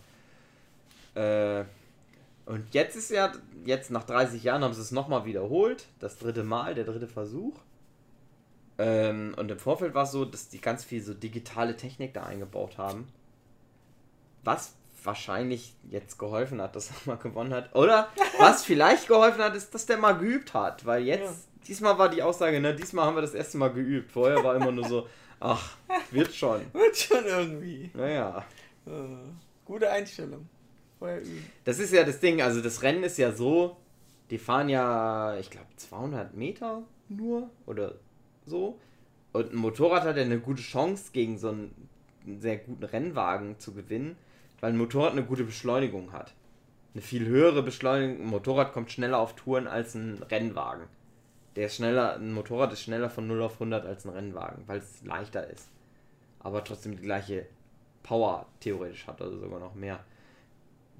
[1.14, 1.64] Äh,
[2.46, 3.32] und jetzt ist ja,
[3.64, 7.54] jetzt nach 30 Jahren haben sie es nochmal wiederholt, das dritte Mal, der dritte Versuch.
[8.78, 12.24] Ähm, und im Vorfeld war es so, dass die ganz viel so digitale Technik da
[12.24, 13.08] eingebaut haben.
[14.42, 14.74] Was
[15.04, 17.74] wahrscheinlich jetzt geholfen hat, dass er mal gewonnen hat.
[17.74, 18.08] Oder
[18.38, 20.86] was vielleicht geholfen hat, ist, dass der mal geübt hat.
[20.86, 21.49] Weil jetzt, Ja.
[21.66, 24.10] Diesmal war die Aussage, ne, diesmal haben wir das erste Mal geübt.
[24.10, 25.06] Vorher war immer nur so,
[25.40, 25.76] ach,
[26.10, 26.60] wird schon.
[26.72, 27.90] Wird schon irgendwie.
[27.94, 28.44] Naja.
[28.86, 28.90] Äh,
[29.64, 30.48] gute Einstellung.
[30.98, 31.44] Vorher üben.
[31.64, 33.76] Das ist ja das Ding, also das Rennen ist ja so,
[34.30, 37.94] die fahren ja, ich glaube, 200 Meter nur oder
[38.46, 38.78] so.
[39.32, 41.88] Und ein Motorrad hat ja eine gute Chance, gegen so einen,
[42.26, 44.16] einen sehr guten Rennwagen zu gewinnen,
[44.60, 46.34] weil ein Motorrad eine gute Beschleunigung hat.
[46.94, 48.26] Eine viel höhere Beschleunigung.
[48.26, 50.84] Ein Motorrad kommt schneller auf Touren als ein Rennwagen.
[51.56, 55.02] Der schneller, ein Motorrad ist schneller von 0 auf 100 als ein Rennwagen, weil es
[55.02, 55.68] leichter ist.
[56.38, 57.46] Aber trotzdem die gleiche
[58.02, 60.04] Power theoretisch hat, also sogar noch mehr.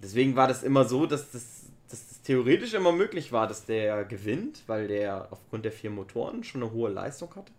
[0.02, 4.04] Deswegen war das immer so, dass das, dass das theoretisch immer möglich war, dass der
[4.04, 7.52] gewinnt, weil der aufgrund der vier Motoren schon eine hohe Leistung hatte.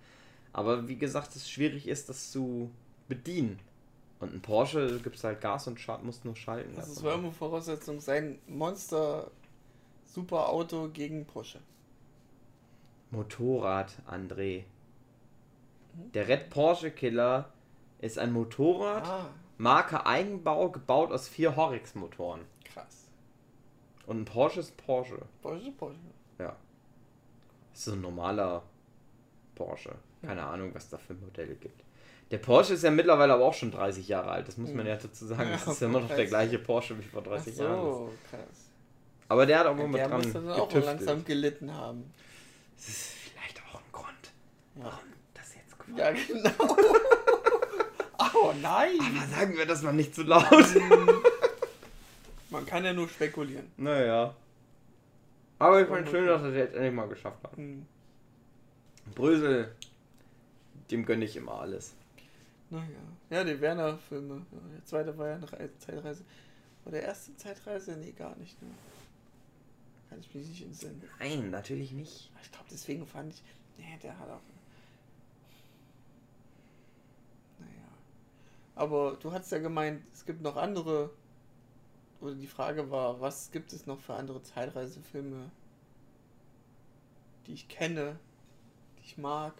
[0.53, 2.71] Aber wie gesagt, es schwierig ist, das zu
[3.07, 3.59] bedienen.
[4.19, 6.75] Und ein Porsche gibt es halt Gas und muss nur schalten.
[6.75, 9.31] Das ist Voraussetzung, sein Monster
[10.05, 11.59] Super Auto gegen Porsche.
[13.11, 14.63] Motorrad, André.
[16.13, 17.49] Der Red Porsche Killer
[17.99, 19.27] ist ein Motorrad, Ah,
[19.57, 22.41] Marke Eigenbau, gebaut aus vier Horrix-Motoren.
[22.63, 23.07] krass.
[24.07, 25.19] Und ein Porsche ist Porsche.
[25.41, 25.97] Porsche, Porsche.
[26.39, 26.55] Ja.
[27.73, 28.63] Ist so ein normaler
[29.55, 29.93] Porsche.
[30.25, 31.83] Keine Ahnung, was da für Modelle gibt.
[32.31, 34.47] Der Porsche ist ja mittlerweile aber auch schon 30 Jahre alt.
[34.47, 34.87] Das muss man Hm.
[34.87, 35.49] ja dazu sagen.
[35.49, 36.29] Ja, Das ist ja immer noch der 30.
[36.29, 37.81] gleiche Porsche wie vor 30 Ach Jahren.
[37.81, 38.69] so, krass.
[39.27, 40.85] Aber der hat auch Ja, immer der dran muss dann auch getüftelt.
[40.85, 42.13] langsam gelitten haben.
[42.81, 44.31] Das ist vielleicht auch ein Grund,
[44.75, 45.03] warum
[45.35, 46.77] das jetzt gewonnen ja genau.
[48.35, 48.97] oh nein!
[48.99, 50.45] Aber sagen wir das mal nicht zu laut.
[52.49, 53.71] Man kann ja nur spekulieren.
[53.77, 54.35] naja.
[55.59, 57.55] Aber ich fand schön, dass er es jetzt endlich mal geschafft hat.
[57.55, 57.85] Hm.
[59.13, 59.75] Brösel,
[60.89, 61.93] dem gönne ich immer alles.
[62.71, 62.85] Naja.
[63.29, 64.41] Ja, die Werner-Filme.
[64.75, 66.23] Der zweite war ja eine Re- Zeitreise.
[66.83, 67.91] War der erste Zeitreise?
[67.95, 68.59] Nee, gar nicht.
[68.61, 68.69] Ne?
[70.11, 71.01] Kann ich mich nicht entsinnen.
[71.19, 72.29] Nein, natürlich nicht.
[72.43, 73.41] Ich glaube, deswegen fand ich.
[73.77, 74.41] Nee, der hat auch.
[77.57, 77.87] Naja.
[78.75, 81.11] Aber du hast ja gemeint, es gibt noch andere.
[82.19, 85.49] Oder die Frage war, was gibt es noch für andere Zeitreisefilme,
[87.47, 88.19] die ich kenne,
[88.97, 89.53] die ich mag?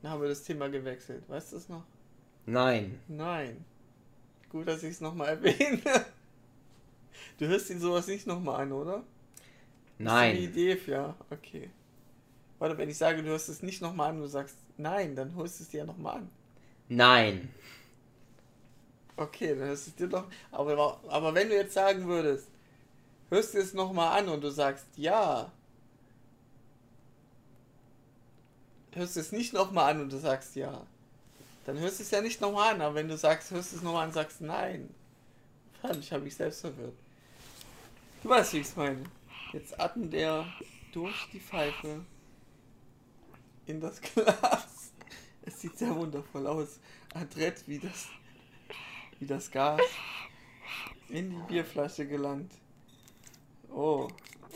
[0.00, 1.28] Dann haben wir das Thema gewechselt.
[1.28, 1.84] Weißt du es noch?
[2.46, 2.98] Nein.
[3.06, 3.66] Nein.
[4.48, 6.06] Gut, dass ich es nochmal erwähne.
[7.36, 9.04] Du hörst ihn sowas nicht nochmal an, oder?
[10.02, 10.36] Nein.
[10.36, 11.70] Ist die Idee, ja, okay.
[12.58, 15.60] Warte, wenn ich sage, du hörst es nicht nochmal an, du sagst nein, dann hörst
[15.60, 16.30] du es dir ja nochmal an.
[16.88, 17.48] Nein.
[19.16, 20.26] Okay, dann hörst du es dir doch.
[20.50, 22.48] Aber, aber wenn du jetzt sagen würdest,
[23.30, 25.50] hörst du es nochmal an und du sagst ja,
[28.92, 30.86] hörst du es nicht nochmal an und du sagst ja,
[31.64, 32.80] dann hörst du es ja nicht nochmal an.
[32.80, 34.92] Aber wenn du sagst, hörst du es nochmal an und sagst nein,
[35.80, 36.94] verdammt, ich habe mich selbst verwirrt.
[38.22, 39.02] Du weißt, wie ich es meine.
[39.52, 40.46] Jetzt atmet er
[40.92, 42.04] durch die Pfeife
[43.66, 44.92] in das Glas.
[45.42, 46.80] Es sieht sehr wundervoll aus.
[47.12, 48.08] Adrett, wie das,
[49.18, 49.80] wie das Gas
[51.08, 52.52] in die Bierflasche gelangt.
[53.70, 54.08] Oh,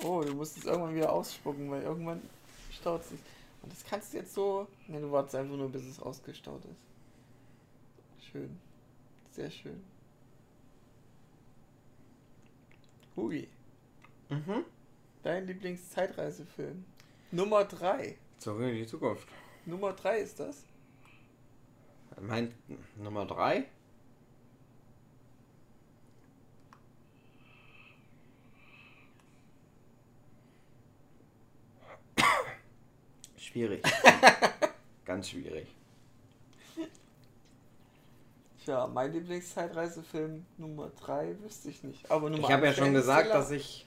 [0.02, 2.22] oh, du musst es irgendwann wieder ausspucken, weil irgendwann
[2.70, 3.20] staut es sich.
[3.62, 4.68] Und das kannst du jetzt so.
[4.86, 8.26] Ne, du wartest einfach nur, bis es ausgestaut ist.
[8.30, 8.58] Schön.
[9.32, 9.82] Sehr schön.
[13.16, 13.48] Hugi.
[14.28, 14.64] Mhm.
[15.26, 16.84] Dein Lieblingszeitreisefilm.
[17.32, 18.16] Nummer 3.
[18.38, 19.26] Zurück in die Zukunft.
[19.64, 20.62] Nummer 3 ist das?
[22.20, 22.54] Mein
[22.94, 23.64] Nummer 3?
[33.36, 33.82] Schwierig.
[35.04, 35.66] Ganz schwierig.
[38.64, 42.08] Tja, mein Lieblingszeitreisefilm Nummer 3 wüsste ich nicht.
[42.08, 43.85] Aber Nummer Ich habe ja schon gesagt, dass ich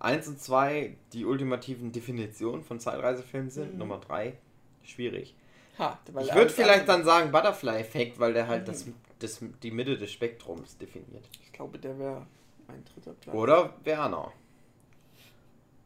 [0.00, 3.72] 1 und 2 die ultimativen Definitionen von Zeitreisefilmen sind.
[3.74, 3.78] Mhm.
[3.78, 4.36] Nummer 3
[4.82, 5.34] schwierig.
[5.78, 8.66] Ha, Ich würde vielleicht andere- dann sagen Butterfly-Effekt, weil der halt Mhm.
[8.66, 8.86] das,
[9.20, 11.28] das, die Mitte des Spektrums definiert.
[11.42, 12.26] Ich glaube, der wäre
[12.66, 13.34] mein dritter Platz.
[13.34, 14.32] Oder Werner.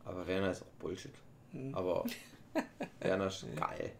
[0.04, 1.12] Aber Werner ist auch Bullshit.
[1.52, 1.74] Hm.
[1.74, 2.04] Aber
[3.00, 3.92] Werner ist geil.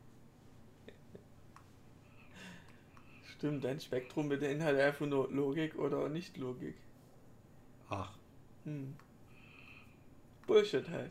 [3.36, 6.74] Stimmt, ein Spektrum beinhaltet einfach nur Logik oder Nicht-Logik.
[7.90, 8.12] Ach.
[8.64, 8.94] Hm.
[10.46, 11.10] Bullshit halt.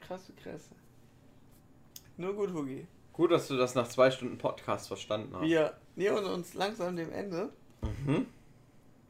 [0.00, 0.70] Krasse Kresse.
[2.16, 2.86] Nur gut, Hugi.
[3.12, 5.42] Gut, dass du das nach zwei Stunden Podcast verstanden hast.
[5.44, 7.50] Wir nähern uns langsam dem Ende,
[7.82, 8.26] Mhm.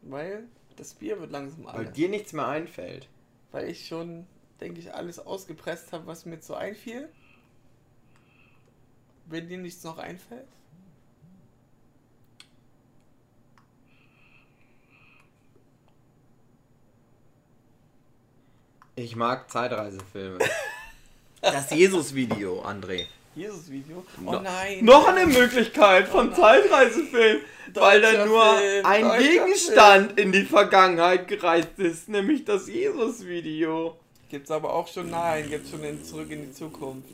[0.02, 0.44] weil
[0.77, 1.90] das Bier wird langsam Weil alle.
[1.93, 3.09] dir nichts mehr einfällt.
[3.52, 4.27] Weil ich schon,
[4.61, 7.09] denke ich, alles ausgepresst habe, was mir so einfiel.
[9.27, 10.48] Wenn dir nichts noch einfällt.
[18.97, 20.39] Ich mag Zeitreisefilme.
[21.41, 23.07] das Jesus-Video, André.
[23.35, 24.05] Jesus-Video.
[24.25, 24.85] Oh No- nein!
[24.85, 26.35] Noch eine Möglichkeit von Oh.
[26.35, 27.41] Zeitreisefilm,
[27.73, 33.97] weil da nur Film, ein Gegenstand in die Vergangenheit gereist ist, nämlich das Jesus-Video.
[34.31, 37.09] Gibt's aber auch schon, nein, gibt's schon in Zurück in die Zukunft.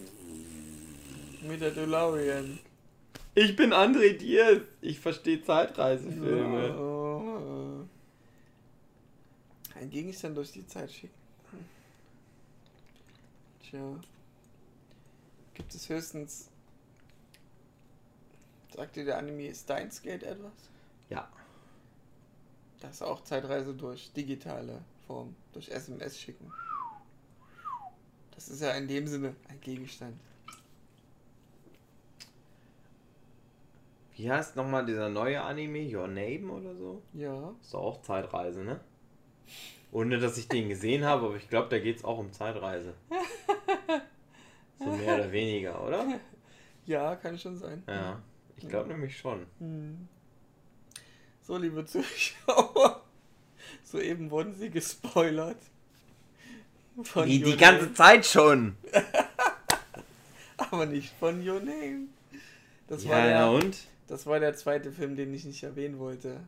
[1.42, 2.58] Mit der DeLorean.
[3.34, 4.60] Ich bin André Diaz.
[4.82, 6.76] Ich verstehe Zeitreisefilme.
[6.78, 7.86] Oh.
[9.80, 11.14] Ein Gegenstand durch die Zeit schicken.
[13.70, 14.00] Tja.
[15.54, 16.50] Gibt es höchstens.
[18.74, 20.52] Sagt dir der Anime Steins Gate etwas?
[21.08, 21.28] Ja.
[22.80, 26.52] Das ist auch Zeitreise durch digitale Form, durch SMS schicken.
[28.34, 30.18] Das ist ja in dem Sinne ein Gegenstand.
[34.16, 35.94] Wie heißt nochmal dieser neue Anime?
[35.94, 37.02] Your Name oder so?
[37.12, 37.54] Ja.
[37.60, 38.80] Ist doch auch Zeitreise, ne?
[39.92, 42.94] Ohne dass ich den gesehen habe, aber ich glaube, da geht es auch um Zeitreise.
[44.80, 46.06] So mehr oder weniger, oder?
[46.86, 47.84] Ja, kann schon sein.
[47.86, 48.20] Ja,
[48.56, 49.46] ich glaube nämlich schon.
[49.60, 50.08] Hm.
[51.42, 53.04] So, liebe Zuschauer,
[53.84, 55.58] soeben wurden sie gespoilert.
[57.04, 58.76] Von Wie die ganze Name, Zeit schon.
[60.56, 62.08] aber nicht von Your Name.
[62.88, 63.76] Das, ja, war der, na und?
[64.08, 66.40] das war der zweite Film, den ich nicht erwähnen wollte.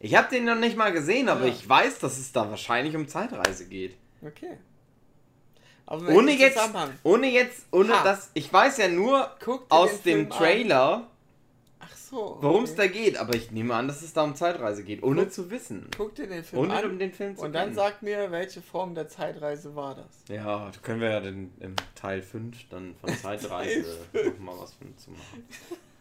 [0.00, 1.52] Ich habe den noch nicht mal gesehen, aber Ja.
[1.52, 3.96] ich weiß, dass es da wahrscheinlich um Zeitreise geht.
[4.20, 4.56] Okay.
[5.86, 6.58] Aber Ohne jetzt,
[7.02, 8.04] ohne jetzt, ohne Ha.
[8.04, 9.30] dass, ich weiß ja nur
[9.68, 10.38] aus dem Film an.
[10.38, 11.06] Trailer,
[11.80, 12.38] Ach so.
[12.40, 12.78] worum es okay.
[12.82, 15.50] da geht, aber ich nehme an, dass es da um Zeitreise geht, ohne Guck- zu
[15.50, 15.88] wissen.
[15.96, 18.62] Guck dir den Film Ohne an um den Film zu und dann sag mir, welche
[18.62, 20.06] Form der Zeitreise war das.
[20.28, 24.96] Ja, da können wir ja den, im Teil 5 dann von Zeitreise nochmal was von
[24.96, 25.46] zu machen.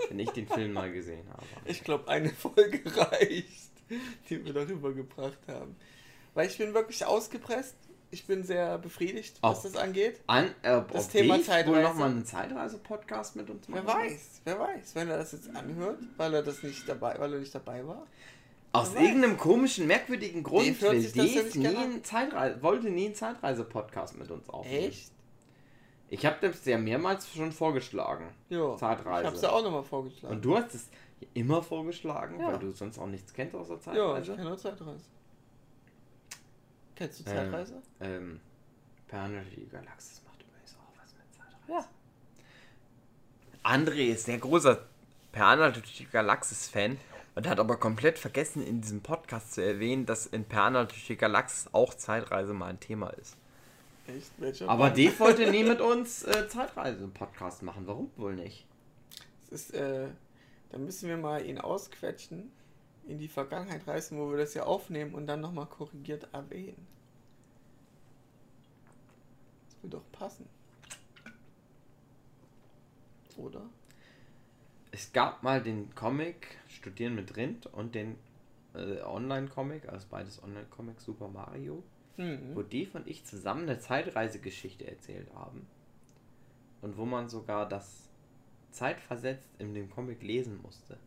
[0.10, 1.44] Wenn ich den Film mal gesehen habe.
[1.66, 3.72] Ich glaube, eine Folge reicht,
[4.30, 5.76] die wir darüber gebracht haben.
[6.34, 7.76] Weil ich bin wirklich ausgepresst.
[8.14, 9.64] Ich bin sehr befriedigt, was Auch.
[9.64, 10.20] das angeht.
[10.28, 11.82] An, äh, Das ob Thema wohl Zeitreise.
[11.82, 14.12] nochmal einen Zeitreise-Podcast mit uns Wer machen wird?
[14.12, 17.40] weiß, wer weiß, wenn er das jetzt anhört, weil er das nicht dabei, weil er
[17.40, 18.06] nicht dabei war.
[18.74, 19.08] Aus Wer weiß.
[19.08, 24.50] irgendeinem komischen, merkwürdigen Grund will Dave nie einen Zeitreise, wollte nie einen Zeitreise-Podcast mit uns
[24.50, 24.90] aufnehmen.
[24.90, 25.12] Echt?
[26.10, 28.26] Ich habe das ja mehrmals schon vorgeschlagen.
[28.50, 28.76] Ja.
[28.76, 29.22] Zeitreise.
[29.22, 30.36] Ich hab's ja auch nochmal vorgeschlagen.
[30.36, 30.90] Und du hast es
[31.34, 32.48] immer vorgeschlagen, Ja.
[32.48, 34.36] weil du sonst auch nichts kennst außer ja, ich Zeitreise.
[34.36, 35.06] kenne nur Zeitreise.
[37.02, 37.82] Kennst du Ähm, Zeitreise?
[38.00, 38.40] Ähm,
[39.08, 41.72] Perle die Galaxis macht übrigens auch was mit Zeitreise.
[41.72, 41.90] Ja.
[43.64, 44.86] André ist sehr großer
[45.32, 47.00] Per Anhalt durch die Galaxis-Fan
[47.34, 51.08] und hat aber komplett vergessen, in diesem Podcast zu erwähnen, dass in Per Anhalt durch
[51.08, 53.36] die Galaxis auch Zeitreise mal ein Thema ist.
[54.06, 54.32] Echt?
[54.38, 54.70] Welcher?
[54.70, 54.94] Aber Mann?
[54.96, 57.88] Dave wollte nie mit uns äh, Zeitreise-Podcast machen.
[57.88, 58.68] Warum wohl nicht?
[59.50, 60.06] Das ist, äh,
[60.70, 62.52] da müssen wir mal ihn ausquetschen,
[63.08, 66.88] in die Vergangenheit reisen, wo wir das ja aufnehmen und dann nochmal korrigiert erwähnen.
[69.66, 70.48] Das würde doch passen.
[73.38, 73.62] Oder?
[74.92, 78.18] Es gab mal den Comic Studieren mit Rind und den
[78.74, 81.84] äh, Online-Comic, also beides Online-Comic Super Mario,
[82.18, 82.56] Mhm.
[82.56, 85.66] wo Dave und ich zusammen eine Zeitreisegeschichte erzählt haben.
[86.82, 88.10] Und wo man sogar das
[88.72, 90.98] zeitversetzt in dem Comic lesen musste.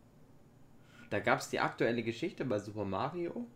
[1.14, 3.46] Da gab es die aktuelle Geschichte bei Super Mario.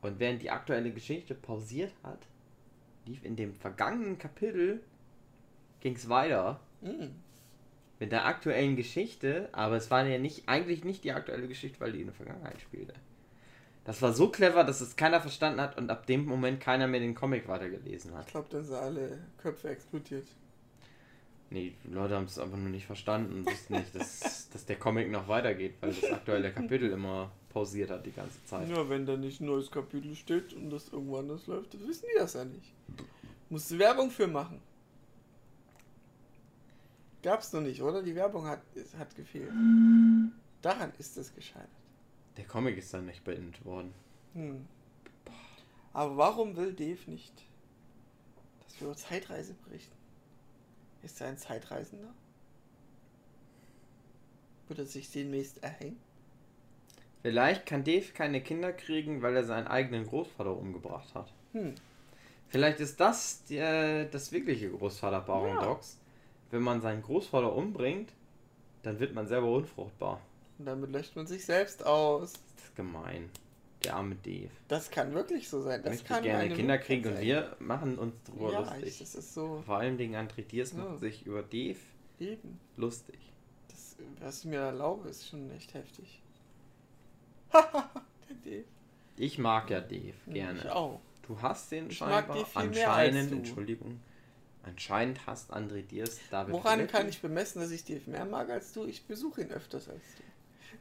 [0.00, 2.20] Und während die aktuelle Geschichte pausiert hat,
[3.04, 4.80] lief in dem vergangenen Kapitel
[5.80, 7.16] ging es weiter Mhm.
[7.98, 11.90] mit der aktuellen Geschichte, aber es war ja nicht eigentlich nicht die aktuelle Geschichte, weil
[11.90, 12.94] die in der Vergangenheit spielte.
[13.84, 17.00] Das war so clever, dass es keiner verstanden hat und ab dem Moment keiner mehr
[17.00, 18.26] den Comic weitergelesen hat.
[18.26, 20.28] Ich glaube, dann sind alle Köpfe explodiert.
[21.50, 24.76] Nee, die Leute haben es einfach nur nicht verstanden und wussten nicht, dass, dass der
[24.76, 28.68] Comic noch weitergeht, weil das aktuelle Kapitel immer pausiert hat die ganze Zeit.
[28.68, 32.06] Ja, wenn da nicht ein neues Kapitel steht und das irgendwo anders läuft, dann wissen
[32.12, 32.74] die das ja nicht.
[33.48, 34.60] Musst du Werbung für machen.
[37.22, 38.02] Gab's noch nicht, oder?
[38.02, 38.60] Die Werbung hat,
[38.98, 39.50] hat gefehlt.
[40.62, 41.68] Daran ist es gescheitert.
[42.36, 43.92] Der Comic ist dann nicht beendet worden.
[44.34, 44.66] Hm.
[45.92, 47.32] Aber warum will Dave nicht,
[48.62, 49.97] dass wir über Zeitreise berichten?
[51.02, 52.12] Ist er ein Zeitreisender?
[54.68, 55.98] Wird er sich demnächst erhängen?
[57.22, 61.32] Vielleicht kann Dave keine Kinder kriegen, weil er seinen eigenen Großvater umgebracht hat.
[61.52, 61.74] Hm.
[62.48, 65.98] Vielleicht ist das die, äh, das wirkliche Großvater-Paradox.
[66.50, 68.12] Wenn man seinen Großvater umbringt,
[68.82, 70.20] dann wird man selber unfruchtbar.
[70.58, 72.32] Und damit löscht man sich selbst aus.
[72.32, 73.30] Das ist gemein.
[73.84, 74.50] Der arme Dave.
[74.66, 75.78] Das kann wirklich so sein.
[75.80, 78.34] Ich Das möchte kann gerne eine Kinder kriegen und Möglichkeit wir machen uns sein.
[78.36, 78.98] drüber Ja, ich, lustig.
[78.98, 80.78] das ist so Vor allen Dingen André Diers Ja.
[80.78, 81.78] macht sich über Dave
[82.18, 82.58] eben.
[82.76, 83.18] lustig.
[83.68, 86.20] Das, was ich mir erlaube, ist schon echt heftig.
[87.52, 87.88] Haha,
[88.28, 88.64] der Dave.
[89.16, 90.74] Ich mag ja Dave Ich gerne.
[90.74, 91.00] auch.
[91.26, 92.46] Du hast den Ich scheinbar.
[92.54, 93.32] Anscheinend.
[93.32, 94.00] Entschuldigung.
[94.64, 96.90] Anscheinend hasst André Diers David Woran Philipp.
[96.92, 98.84] kann ich bemessen, dass ich Dave mehr mag als du?
[98.86, 100.22] Ich besuche ihn öfters als du.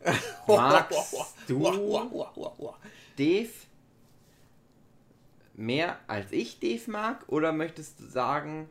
[0.47, 1.15] Magst
[1.47, 1.63] du.
[3.17, 3.49] Dave
[5.55, 7.25] mehr als ich Dave mag?
[7.27, 8.69] Oder möchtest du sagen,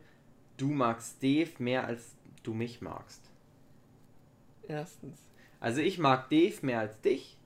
[0.57, 3.21] du magst Dave mehr als du mich magst?
[4.67, 5.19] Erstens.
[5.59, 7.37] Also ich mag Dave mehr als dich.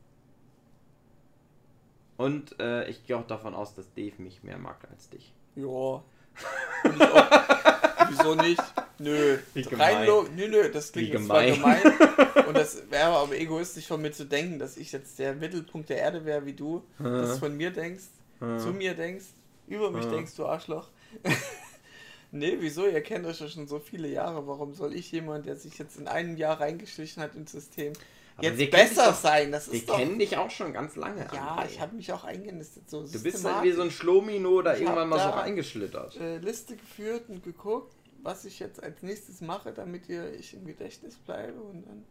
[2.18, 5.34] Und äh, ich gehe auch davon aus, dass Dave mich mehr mag als dich.
[5.56, 6.04] Ja.
[8.18, 8.62] Wieso nicht?
[9.00, 9.38] Nö.
[9.54, 10.06] Wie Rein gemein.
[10.08, 11.82] lo- nö, nö, das klingt jetzt zwar gemein.
[11.82, 12.46] gemein.
[12.48, 15.98] Und das wäre aber egoistisch von mir zu denken, dass ich jetzt der Mittelpunkt der
[15.98, 16.84] Erde wäre, wie du.
[17.00, 18.04] Das von mir denkst,
[18.40, 19.26] zu mir denkst,
[19.68, 20.12] über mich Ja.
[20.12, 20.88] denkst, du Arschloch.
[22.32, 22.88] nee, wieso?
[22.88, 24.46] Ihr kennt euch ja schon so viele Jahre.
[24.48, 27.94] Warum soll ich jemand, der sich jetzt in einem Jahr reingeschlichen hat ins System,
[28.38, 29.52] Aber wir jetzt besser doch- sein?
[29.52, 29.98] Das Wir ist doch.
[29.98, 31.28] kennen dich auch schon ganz lange.
[31.34, 31.68] Ja, André.
[31.70, 32.90] ich habe mich auch eingenistet.
[32.90, 36.18] So Du bist halt wie so ein Schlomino da Ich irgendwann mal so reingeschlittert.
[36.20, 37.94] äh, Liste geführt und geguckt,
[38.24, 42.04] was ich jetzt als nächstes mache, damit ihr ich im Gedächtnis bleibe und dann.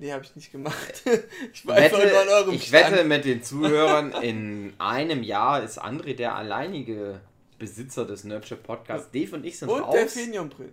[0.00, 1.02] Nee, habe ich nicht gemacht.
[1.52, 2.92] ich war einfach nur an eurem ich Stand.
[2.92, 7.20] wette mit den Zuhörern, in einem Jahr ist André der alleinige
[7.58, 9.10] Besitzer des Nerdship Podcasts.
[9.10, 10.12] Dave und ich sind Und der raus.
[10.12, 10.72] Fenium-Prinz.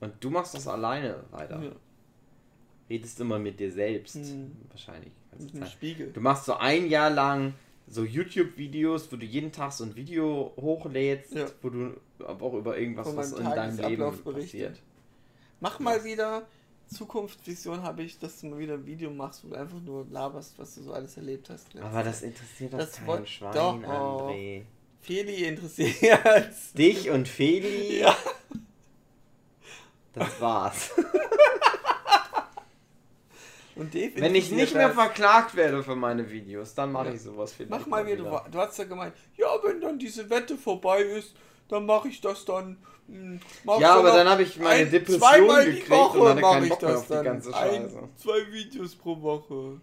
[0.00, 1.60] Und du machst das alleine weiter.
[1.60, 1.72] Ja,
[2.88, 4.16] Redest immer mit dir selbst.
[4.16, 4.52] Hm.
[4.70, 5.12] Wahrscheinlich.
[5.38, 5.66] mit dem.
[5.66, 6.12] Spiegel.
[6.12, 7.54] Du machst so ein Jahr lang
[7.86, 11.46] so YouTube-Videos, wo du jeden Tag so ein Video hochlädst, Ja.
[11.62, 11.94] wo du
[12.24, 14.80] aber auch über irgendwas, was in deinem Leben passiert.
[15.60, 16.46] Mach mal wieder.
[16.86, 20.58] Zukunftsvision habe ich, dass du mal wieder ein Video machst, wo du einfach nur laberst,
[20.58, 21.66] was du so alles erlebt hast.
[21.80, 23.74] Aber das interessiert doch Das kein wollt- Schwein, doch.
[23.82, 24.62] André.
[25.00, 26.20] Feli interessiert.
[26.76, 28.16] Dich und Feli, Ja.
[30.12, 30.90] das war's.
[33.76, 37.14] Wenn ich nicht mehr verklagt werde für meine Videos, dann mache Ja.
[37.14, 38.16] ich sowas für Mach mal wieder.
[38.22, 41.34] Du, du hast ja gemeint, ja, wenn dann diese Wette vorbei ist,
[41.68, 42.76] dann mache ich das dann.
[43.08, 46.52] hm, mach Ja, aber dann habe ich meine ein- Depression gekriegt Woche und hatte mach
[46.52, 47.24] keinen ich Bock mehr das auf die dann.
[47.24, 48.08] ganze ein, Scheiße.
[48.16, 49.80] zwei Videos pro Woche.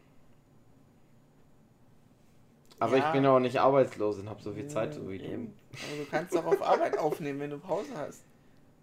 [2.80, 3.05] Aber Ja.
[3.07, 5.26] ich bin auch nicht arbeitslos und habe so viel Zeit so wie du.
[5.26, 5.53] Eben.
[5.72, 8.23] Aber du kannst auch auf Arbeit aufnehmen, wenn du Pause hast.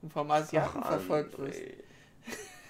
[0.03, 1.61] Und vom Asiaten verfolgt wirst.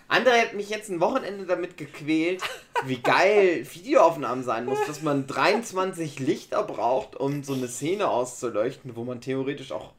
[0.09, 2.43] André hat mich jetzt ein Wochenende damit gequält,
[2.87, 8.97] wie geil Videoaufnahmen sein muss, dass man 23 Lichter braucht, um so eine Szene auszuleuchten,
[8.97, 9.93] wo man theoretisch auch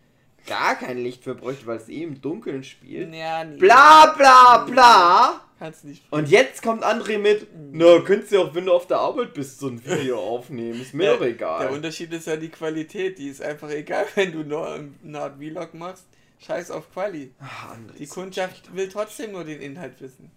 [0.47, 3.13] gar kein Licht für bräuchte, weil es eh im Dunkeln spielt.
[3.13, 3.57] Ja, nee.
[3.57, 5.41] Bla bla bla.
[5.59, 6.03] Kannst nicht.
[6.09, 9.59] Und jetzt kommt André mit, na, könntest du auch, wenn du auf der Arbeit bist,
[9.59, 10.81] so ein Video aufnehmen.
[10.81, 11.69] Ist mir doch Der egal.
[11.69, 13.19] Unterschied ist ja die Qualität.
[13.19, 14.67] Die ist einfach egal, wenn du nur
[15.03, 16.05] eine Art Vlog machst.
[16.39, 17.33] Scheiß auf Quali.
[17.39, 20.31] Ach, Die Kundschaft will trotzdem nur den Inhalt wissen.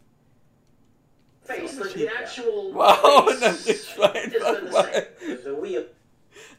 [2.75, 5.07] Wow, dann ist has einfach mal,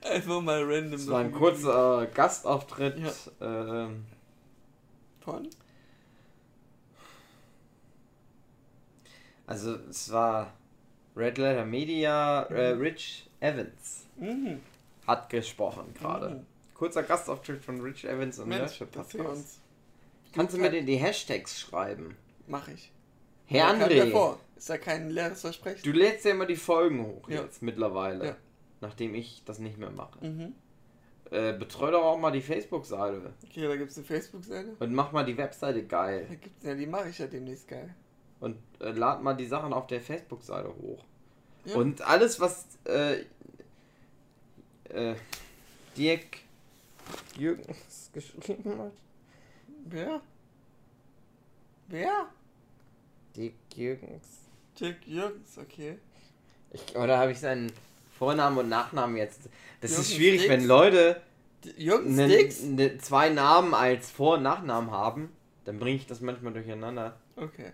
[0.01, 0.91] einfach mal random.
[0.91, 2.97] Das war ein kurzer Gastauftritt.
[2.99, 3.11] Ja.
[3.41, 4.05] Ähm,
[5.21, 5.49] Von?
[9.45, 10.53] also es war
[11.15, 14.61] Red Letter Media, äh, Rich Evans Mhm.
[15.05, 16.29] hat gesprochen gerade.
[16.29, 16.45] Mhm.
[16.83, 19.25] Kurzer Gastauftritt von Rich Evans und Mensch, erzähl Podcast.
[19.25, 19.59] uns.
[20.33, 22.17] Kannst du mir die, die Hashtags schreiben?
[22.45, 22.91] Mach ich.
[23.45, 24.35] Herr André.
[24.57, 25.81] Ist ja kein leeres Versprechen.
[25.81, 27.43] du lädst ja immer die Folgen hoch Ja.
[27.43, 28.25] jetzt mittlerweile.
[28.25, 28.35] Ja.
[28.81, 30.25] Nachdem ich das nicht mehr mache.
[30.25, 30.55] Mhm.
[31.31, 33.31] Äh, betreu doch auch mal die Facebook-Seite.
[33.49, 34.75] Okay, da gibt's eine Facebook-Seite.
[34.77, 36.25] Und mach mal die Webseite geil.
[36.27, 37.95] Da gibt's, ja, die mache ich ja demnächst geil.
[38.41, 41.05] Und äh, lad mal die Sachen auf der Facebook-Seite hoch.
[41.63, 41.75] Ja.
[41.77, 43.21] Und alles, was äh,
[44.89, 45.15] äh,
[45.95, 46.42] Dirk
[47.37, 48.93] Jürgens geschrieben hat.
[49.85, 50.21] Wer?
[51.87, 52.27] Wer?
[53.35, 54.27] Dirk Jürgens.
[54.75, 55.97] Jack Jürgens, okay.
[56.71, 57.71] Ich, oder habe ich seinen
[58.17, 59.41] Vornamen und Nachnamen jetzt?
[59.81, 60.49] Das ist Jürgens schwierig, Dix?
[60.49, 61.21] wenn Leute
[61.77, 65.29] ne, ne, zwei Namen als Vor- und Nachnamen haben.
[65.65, 67.17] Dann bringe ich das manchmal durcheinander.
[67.35, 67.71] Okay.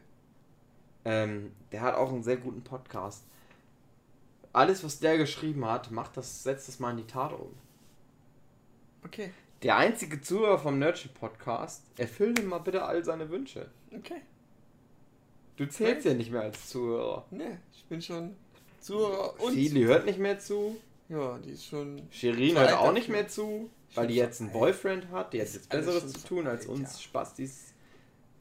[1.06, 3.24] Ähm, der hat auch einen sehr guten Podcast.
[4.54, 7.54] Alles, was der geschrieben hat, macht das, setzt das mal in die Tat um.
[9.04, 9.32] Okay.
[9.64, 13.70] Der einzige Zuhörer vom Nerdship Podcast, erfüll ihm mal bitte all seine Wünsche.
[13.94, 14.22] Okay.
[15.58, 17.26] Du zählst ja nicht mehr als Zuhörer.
[17.32, 18.36] Ne, ich bin schon
[18.80, 19.54] Zuhörer und.
[19.54, 20.78] Fili hört nicht mehr zu.
[21.10, 22.08] Ja, die ist schon.
[22.12, 24.52] Shirin hört auch nicht mehr zu, weil die jetzt einen.
[24.52, 25.34] Boyfriend hat.
[25.34, 27.00] Die hat jetzt Besseres zu tun, als uns ja.
[27.00, 27.74] Spastis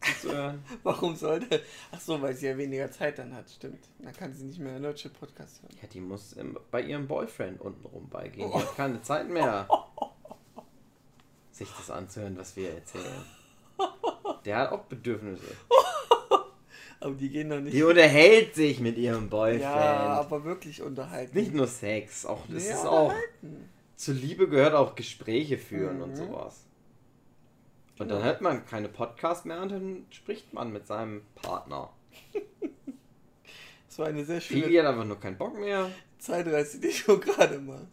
[0.01, 0.63] zuzuhören.
[0.83, 1.63] Warum sollte.
[1.91, 3.89] Ach so, weil sie ja weniger Zeit dann hat, stimmt.
[3.99, 5.75] Dann kann sie nicht mehr deutschen Podcast hören.
[5.83, 6.37] Ja, die muss
[6.71, 8.51] bei ihrem Boyfriend untenrum beigehen.
[8.53, 8.59] Oh.
[8.59, 9.69] Die hat keine Zeit mehr,
[11.59, 13.25] sich das anzuhören, was wir erzählen.
[14.45, 15.45] Der hat auch Bedürfnisse.
[17.01, 17.75] Aber die gehen doch nicht.
[17.77, 19.63] Die unterhält sich mit ihrem Boyfriend.
[19.63, 21.37] ja, aber wirklich unterhalten.
[21.39, 23.69] Nicht nur Sex, auch das Ja, ist auch unterhalten.
[23.95, 26.17] zur Liebe gehört auch Gespräche führen und Mhm.
[26.17, 26.65] sowas.
[28.01, 31.91] Und dann hört man keine Podcasts mehr und dann spricht man mit seinem Partner.
[33.89, 37.19] Das war eine sehr schöne Fili hat einfach nur keinen Bock mehr Zeitreise, die du
[37.21, 37.87] gerade machst.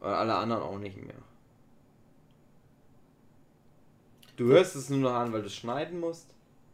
[0.00, 1.14] und alle anderen auch nicht mehr.
[4.40, 6.26] Du hörst es nur noch an, weil du schneiden musst.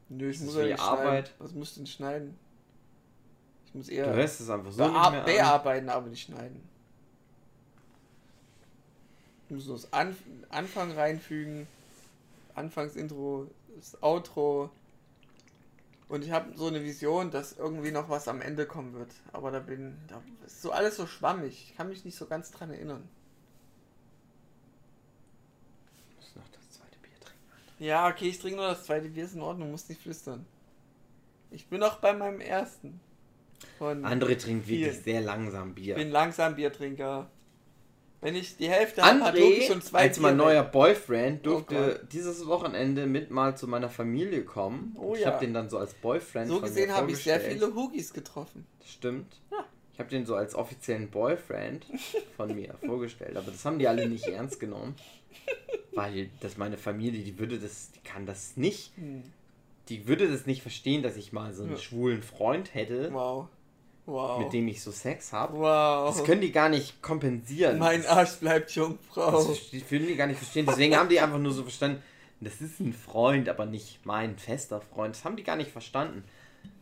[0.09, 1.27] Nö, ich Das muss ja wie nicht Arbeit.
[1.27, 1.31] schneiden.
[1.41, 2.39] Was musst du denn schneiden?
[3.67, 5.25] Ich muss Du eher hörst es einfach so bea nicht mehr an.
[5.27, 6.63] bearbeiten, aber nicht schneiden.
[9.49, 10.17] Ich muss nur das Anf
[10.49, 11.67] Anfang reinfügen,
[12.55, 14.71] Anfangsintro, das Outro.
[16.09, 19.11] Und ich habe so eine Vision, dass irgendwie noch was am Ende kommen wird.
[19.33, 21.71] Aber da bin, da ist so alles so schwammig.
[21.71, 23.09] Ich kann mich nicht so ganz dran erinnern.
[26.11, 27.45] Ich muss noch das zweite Bier trinken.
[27.79, 30.47] Ja, okay, ich trinke nur das zweite Bier, ist in Ordnung, muss nicht flüstern.
[31.51, 33.01] Ich bin noch bei meinem ersten.
[33.79, 35.03] Von André trinkt wirklich Vielen.
[35.03, 35.95] sehr langsam Bier.
[35.95, 37.31] bin langsam Biertrinker.
[38.21, 40.73] Wenn ich die Hälfte habe, hat wirklich André, schon zwei als mein Bier neuer weg.
[40.73, 44.97] Boyfriend, Oh durfte dieses Wochenende mit mal zu meiner Familie kommen.
[44.99, 45.33] Oh ich ja.
[45.33, 48.67] habe den dann so als Boyfriend So gesehen habe ich sehr viele Hugis getroffen.
[48.85, 49.37] Stimmt.
[49.51, 49.65] Ja.
[49.93, 51.87] Ich habe den so als offiziellen Boyfriend
[52.37, 54.95] von mir vorgestellt, aber das haben die alle nicht ernst genommen.
[55.97, 59.23] Weil das meine Familie, die würde das, die kann das nicht, Hm.
[59.89, 61.79] die würde das nicht verstehen, dass ich mal so einen Ja.
[61.79, 63.49] schwulen Freund hätte, Wow.
[64.07, 64.39] Wow.
[64.39, 65.59] mit dem ich so Sex habe.
[65.59, 66.15] wow.
[66.15, 67.79] Das können die gar nicht kompensieren.
[67.79, 69.41] mein Das- Arsch bleibt Das Jungfrau.
[69.41, 70.67] verste- würden die gar nicht verstehen.
[70.67, 72.03] Deswegen haben die einfach nur so verstanden,
[72.41, 75.15] das ist ein Freund, aber nicht mein fester Freund.
[75.17, 76.23] Das haben die gar nicht verstanden.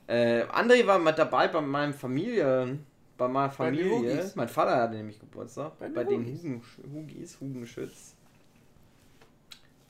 [0.06, 2.78] Äh, André war mit dabei bei meinem Familie,
[3.16, 3.90] bei meiner Bei Familie.
[3.90, 4.34] Hugis.
[4.36, 5.78] mein Vater hatte nämlich Geburtstag.
[5.78, 6.26] Bei Bei, den
[6.92, 8.13] Hugis, Hugenschütz.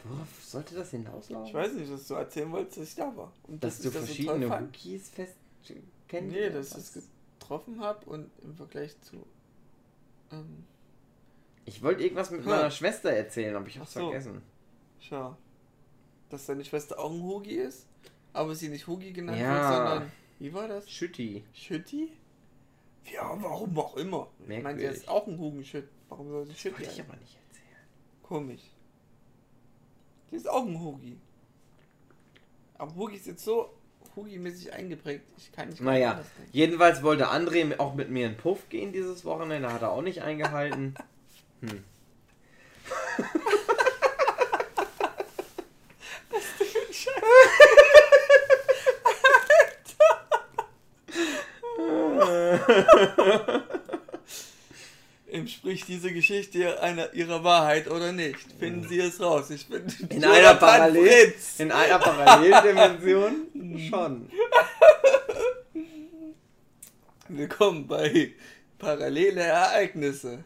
[0.04, 1.46] Worauf sollte das hinauslaufen?
[1.48, 3.32] Ich weiß nicht, was du erzählen wolltest, dass ich da war.
[3.48, 4.76] Und Dass du das so verschiedene fand.
[4.76, 5.34] Hugis fest
[6.08, 6.96] Kennt Nee, dass ich das?
[6.96, 7.08] es
[7.38, 9.24] getroffen habe und im Vergleich zu.
[10.30, 10.64] Ähm,
[11.64, 12.50] Ich wollte irgendwas mit Hm.
[12.50, 14.00] meiner Schwester erzählen, aber ich hab's so.
[14.00, 14.42] vergessen.
[15.00, 15.36] schau.
[16.30, 17.86] Dass deine Schwester auch ein Hugi ist,
[18.34, 19.54] aber sie nicht Hugi genannt Ja.
[19.54, 20.12] wird, sondern.
[20.38, 20.90] Wie war das?
[20.90, 21.44] Schütti.
[21.54, 22.10] Schütti?
[23.12, 24.28] Ja, warum auch immer.
[24.40, 24.90] Ich meine, Merkwürdig.
[24.90, 25.88] sie ist auch ein Hugenschütt.
[26.08, 27.86] Warum soll sie Schütti Wollte ich aber nicht erzählen.
[28.22, 28.62] Komisch.
[30.30, 31.18] Die ist auch ein Hugi.
[32.78, 33.70] Aber Hugi ist jetzt so
[34.16, 35.24] Hugi-mäßig eingeprägt.
[35.36, 36.20] Ich kann nicht Naja,
[36.52, 40.22] jedenfalls wollte André auch mit mir in Puff gehen dieses Wochenende, hat er auch nicht
[40.22, 40.94] eingehalten.
[41.60, 41.84] Hm.
[55.34, 58.38] Entspricht diese Geschichte einer ihrer Wahrheit oder nicht?
[58.60, 59.50] Finden Sie es raus.
[59.50, 64.30] Ich bin In Jonathan einer Parallel in einer Paralleldimension schon.
[67.26, 68.30] Willkommen bei
[68.78, 70.44] Parallele Ereignisse.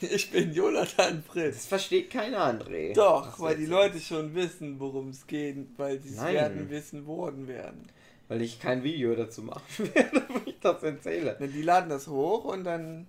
[0.00, 1.56] Ich bin Jonathan Fritz.
[1.56, 2.94] Das versteht keiner André.
[2.94, 3.66] Doch, weil die?
[3.66, 7.86] Leute schon wissen, worum es geht, weil sie es werden wissen worden werden.
[8.28, 9.60] Weil ich kein Video dazu machen
[9.94, 11.36] werde, wo ich das erzähle.
[11.38, 13.06] Die laden das hoch und dann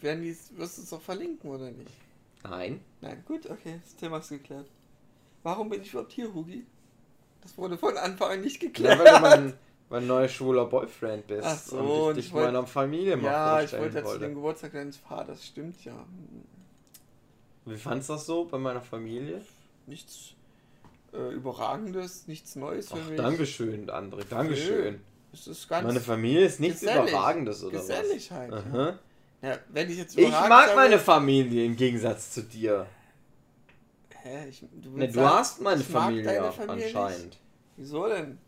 [0.00, 1.90] werden die, wirst du es doch verlinken, oder nicht?
[2.44, 2.80] Nein.
[3.00, 4.66] Nein, gut, okay, das Thema ist geklärt.
[5.42, 6.64] Warum bin ich überhaupt hier, Hugi?
[7.40, 8.98] Das wurde von Anfang an nicht Ja, geklärt.
[8.98, 9.52] weil du mein,
[9.90, 11.44] mein neuer schwuler Boyfriend bist.
[11.46, 14.34] Ach so, und ich dich wollt- meiner Familie mal ja, ich wollte ja zu dem
[14.34, 16.04] Geburtstag deines Vaters, stimmt ja.
[17.64, 19.40] Wie fandst du das so bei meiner Familie?
[19.86, 20.34] Nichts
[21.12, 23.16] äh, Überragendes, nichts Neues für Ach, mich.
[23.16, 24.24] Dankeschön, André.
[24.28, 25.00] Dankeschön.
[25.32, 26.82] Es ist ganz Meine Familie ist nichts.
[26.82, 28.36] Überragendes oder Gesellig was?
[28.36, 28.52] halt.
[28.52, 28.98] Aha.
[29.42, 32.86] Ja, wenn ich jetzt Ich mag sage- meine Familie im Gegensatz zu dir.
[34.22, 37.24] Hä, ich, du, Ne, du sagen, hast meine ich mag Familie, deine Familie anscheinend.
[37.24, 37.40] Nicht?
[37.76, 38.38] Wieso denn?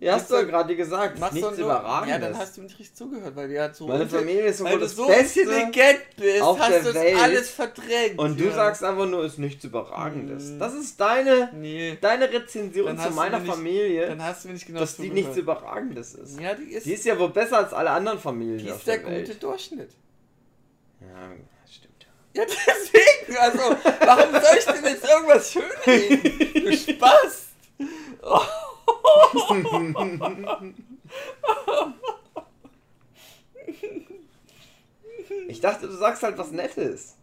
[0.00, 2.10] Ja, hast du ja du- gerade gesagt, Machst nichts Überragendes.
[2.12, 3.88] Ja, dann hast du nicht richtig zugehört, weil die hat so.
[3.88, 5.40] meine Familie ist so weil wohl du das so Beste.
[5.40, 7.16] intelligent bist, auf hast du das Welt.
[7.20, 8.18] alles verdrängt.
[8.18, 8.52] Und du ja.
[8.54, 10.44] sagst einfach nur, ist nichts Überragendes.
[10.50, 10.58] Hm.
[10.60, 14.54] Das ist deine, Nee, deine Rezension zu du meiner nicht- Familie, dann hast du mir
[14.54, 16.40] nicht genau dass die nichts Überragendes ist.
[16.40, 18.98] Ja, die ist, Die ist ja wohl besser als alle anderen Familien die ist der
[18.98, 19.34] der gute.
[19.34, 19.90] Durchschnitt.
[21.00, 21.32] Ja,
[21.70, 22.06] stimmt.
[22.34, 23.58] Ja, deswegen, also,
[24.00, 26.64] warum soll ich denn jetzt irgendwas schönreden?
[26.64, 27.46] Du Spaß!
[28.22, 28.40] Oh.
[35.48, 37.16] Ich dachte, du sagst halt was Nettes.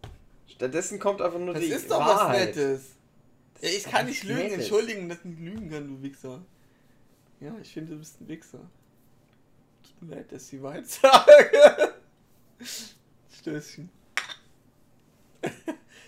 [0.48, 2.56] Stattdessen kommt einfach nur Das die ist doch was Wahrheit.
[2.56, 2.82] Nettes.
[3.62, 4.58] Ja, ich kann nicht lügen, Nettes.
[4.60, 6.42] entschuldigen, dass ich nicht lügen kann, du Wichser.
[7.40, 8.60] Ja, ich finde, du bist ein Wichser.
[9.84, 11.94] Tut mir leid, dass ich die Wahrheit sage.
[13.46, 13.90] Stößchen.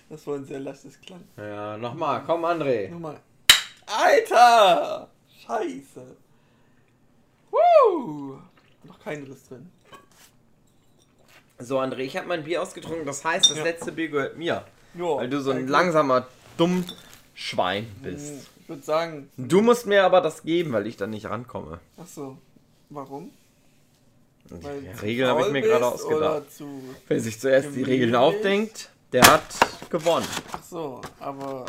[0.10, 1.22] Das war ein sehr lastes Klang.
[1.36, 2.90] Ja, nochmal, komm André.
[2.90, 3.20] Nochmal.
[3.86, 5.10] Alter!
[5.46, 6.16] Scheiße.
[7.52, 8.38] Woo!
[8.86, 9.70] Noch kein Riss drin.
[11.60, 13.64] So André, ich habe mein Bier ausgetrunken, das heißt, das Ja.
[13.66, 14.64] letzte Bier gehört mir.
[14.94, 16.26] Jo, Weil du so ein langsamer,
[16.56, 16.86] dumm
[17.36, 18.48] Schwein bist.
[18.62, 21.82] Ich würde sagen, Du musst mir aber das geben, weil ich da nicht rankomme.
[22.02, 22.38] ach so.
[22.90, 23.32] Warum?
[24.50, 26.44] Weil Die Regeln habe ich mir gerade ausgedacht.
[27.08, 27.84] Wer sich zuerst die.
[27.84, 29.44] Regeln aufdenkt, der hat
[29.90, 30.28] gewonnen.
[30.52, 31.66] Ach so, aber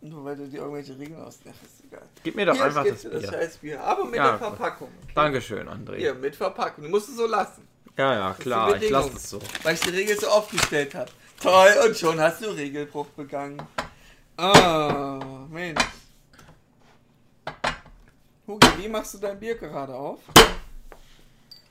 [0.00, 2.02] nur weil du dir irgendwelche Regeln ausdenkst, ist egal.
[2.22, 3.10] Gib mir doch Hier, einfach das Bier.
[3.12, 4.88] das scheiß Bier, aber mit Ja, der Verpackung.
[5.02, 5.12] Okay.
[5.14, 5.96] Dankeschön, André.
[5.96, 6.84] Hier, mit Verpackung.
[6.84, 7.66] Du musst es so lassen,
[7.96, 9.40] Ja, ja, klar, ich lasse es so.
[9.62, 11.10] weil ich die Regel so aufgestellt habe.
[11.42, 13.60] Toll, und schon hast du Regelbruch begangen.
[14.36, 15.80] Ah, Mensch.
[18.46, 20.18] Hugi, wie machst du dein Bier gerade auf?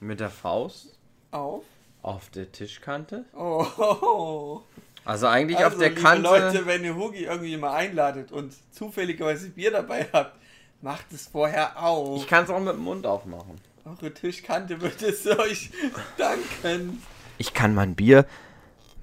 [0.04, 1.00] Mit der Faust
[1.32, 1.64] Auf?
[2.02, 3.24] auf der Tischkante.
[3.34, 4.60] Oh.
[5.06, 6.22] Also eigentlich Also, auf der liebe Kante.
[6.24, 10.38] Leute, wenn ihr Hugi irgendwie mal einladet und zufälligerweise Bier dabei habt,
[10.82, 12.22] macht es vorher auf.
[12.22, 13.56] Ich kann es auch mit dem Mund aufmachen.
[13.86, 15.72] Eure Tischkante wird es euch
[16.18, 17.02] danken.
[17.38, 18.26] Ich kann mein Bier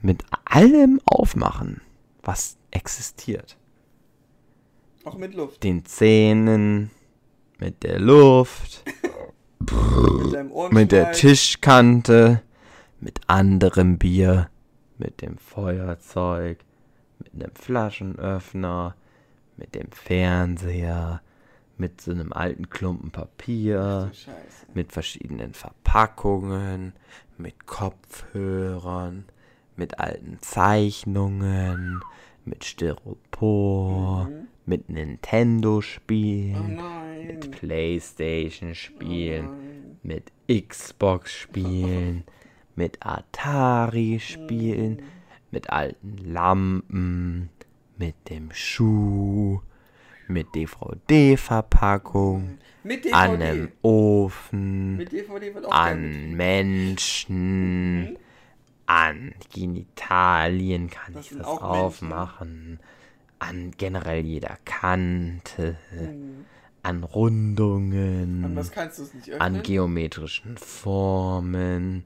[0.02, 1.80] mit allem aufmachen,
[2.22, 3.56] was existiert.
[5.04, 5.62] Auch mit Luft.
[5.64, 6.90] Den Zähnen,
[7.58, 8.84] mit der Luft,
[9.60, 12.42] Mit mit der Tischkante,
[13.00, 14.48] mit anderem Bier,
[14.98, 16.58] mit dem Feuerzeug,
[17.18, 18.94] mit einem Flaschenöffner,
[19.56, 21.20] mit dem Fernseher,
[21.76, 24.10] mit so einem alten Klumpen Papier,
[24.74, 26.94] mit verschiedenen Verpackungen,
[27.38, 29.24] mit Kopfhörern,
[29.76, 32.00] mit alten Zeichnungen,
[32.44, 34.48] mit Styropor, Mhm.
[34.70, 37.26] Mit Oh Nintendo-Spielen, nein.
[37.26, 39.52] mit Playstation-Spielen, Oh
[40.04, 42.22] mit Xbox-Spielen,
[42.76, 45.02] mit Atari-Spielen,
[45.50, 47.50] mit alten Lampen,
[47.98, 49.60] mit dem Schuh,
[50.28, 53.12] mit DVD-Verpackung, DVD.
[53.12, 55.04] an einem Ofen,
[55.68, 58.16] an Menschen,
[58.86, 62.78] an Genitalien kann Das ich das auch Menschen.
[63.40, 66.46] An generell jeder Kante, betrieben.
[66.82, 72.04] an Rundungen, An an geometrischen Formen,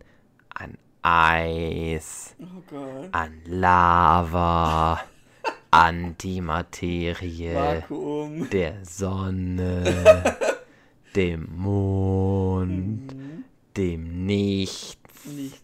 [0.54, 5.00] an Eis, oh an Lava,
[5.70, 8.48] an die Materie Vakuum.
[8.50, 10.36] der Sonne,
[11.16, 13.44] dem Mond, Mhm.
[13.76, 15.60] dem Nichts, Nichts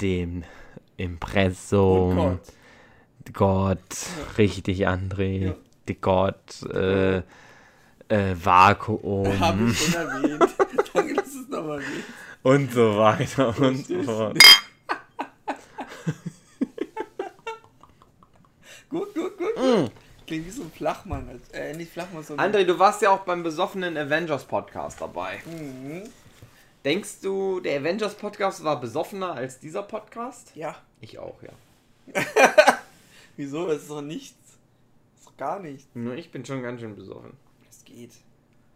[0.00, 0.44] dem Und
[0.96, 2.40] Impressum, Gott.
[3.32, 5.54] Gott, richtig, André, Ja.
[5.88, 10.54] die Gott, äh, äh, Vakuum Habe ich schon erwähnt.
[10.94, 12.04] Danke, dass es nochmal erwähnt.
[12.42, 14.38] und so weiter und so fort.
[18.88, 19.54] gut, gut, gut.
[19.56, 19.92] gut.
[20.26, 21.28] Klingt wie so ein Flachmann.
[21.28, 22.52] Als, äh, nicht Flachmann, sondern...
[22.52, 25.40] André, du warst ja auch beim besoffenen Avengers Podcast dabei.
[25.46, 26.02] Mhm.
[26.84, 30.52] Denkst du, der Avengers Podcast war besoffener als dieser Podcast?
[30.54, 30.76] Ja.
[31.00, 31.50] Ich auch, ja.
[33.38, 33.68] Wieso?
[33.68, 34.58] Das ist doch nichts.
[35.16, 35.88] Ist doch gar nichts.
[35.94, 37.34] Nur ich bin schon ganz schön besoffen.
[37.64, 38.10] Das geht.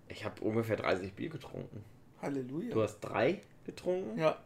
[0.07, 1.84] Ich habe ungefähr 30 Bier getrunken.
[2.23, 2.73] Halleluja.
[2.73, 4.16] Du hast drei getrunken?
[4.16, 4.39] Ja.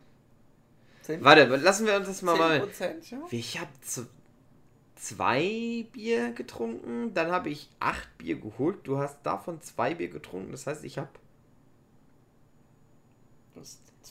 [1.02, 2.66] 10, Warte, lassen wir uns das mal mal.
[3.10, 3.18] Ja.
[3.30, 3.70] Ich habe
[4.94, 8.78] zwei Bier getrunken, dann habe ich acht Bier geholt.
[8.84, 10.50] Du hast davon zwei Bier getrunken.
[10.50, 11.10] Das heißt, ich habe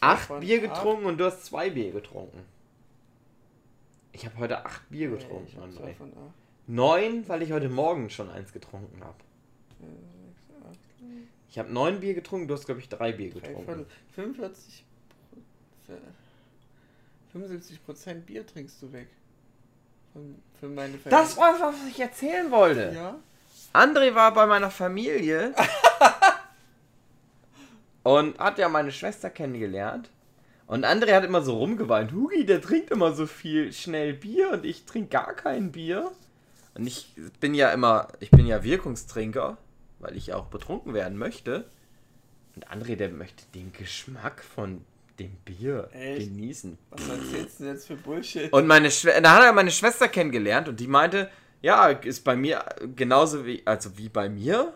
[0.01, 0.75] acht Bier acht.
[0.75, 2.45] getrunken und du hast zwei Bier getrunken.
[4.16, 6.02] Ich habe heute acht Bier Nee, getrunken, ich hab acht.
[6.68, 9.18] Neun, weil ich heute Morgen schon eins getrunken habe.
[11.50, 13.66] Ich habe neun Bier getrunken, du hast, glaube ich, drei Bier getrunken.
[13.66, 13.85] Viertel.
[14.16, 14.85] 45
[15.85, 15.94] Pro-
[17.34, 19.10] 75 Prozent Bier trinkst du weg.
[20.14, 22.94] Von, für meine Das war, was ich erzählen wollte.
[22.95, 23.19] Ja?
[23.74, 25.53] André war bei meiner Familie
[28.03, 30.10] und hat ja meine Schwester kennengelernt.
[30.68, 32.11] Und André hat immer so rumgeweint.
[32.11, 36.11] Hugi, der trinkt immer so viel schnell Bier und ich trinke gar kein Bier.
[36.74, 39.58] Und ich bin ja immer, ich bin ja Wirkungstrinker,
[40.00, 41.66] weil ich auch betrunken werden möchte.
[42.56, 44.84] Und André, der möchte den Geschmack von
[45.19, 46.27] dem Bier Echt?
[46.27, 46.77] genießen.
[46.90, 48.52] Was erzählst du denn jetzt für Bullshit?
[48.52, 51.30] Und meine Schwester, da hat er meine Schwester kennengelernt und die meinte,
[51.61, 52.64] ja, ist bei mir
[52.95, 54.74] genauso wie, also wie bei mir.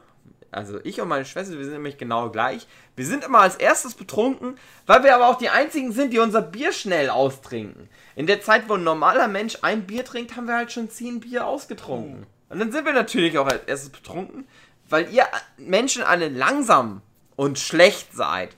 [0.52, 2.68] Also ich und meine Schwester, wir sind nämlich genau gleich.
[2.96, 6.42] Wir sind immer als erstes betrunken, weil wir aber auch die einzigen sind, die unser
[6.42, 7.90] Bier schnell austrinken.
[8.16, 11.20] In der Zeit, wo ein normaler Mensch ein Bier trinkt, haben wir halt schon zehn
[11.20, 12.26] Bier ausgetrunken.
[12.50, 14.48] Und dann sind wir natürlich auch als erstes betrunken,
[14.90, 15.26] weil ihr
[15.58, 17.02] Menschen alle langsam
[17.36, 18.56] und schlecht seid.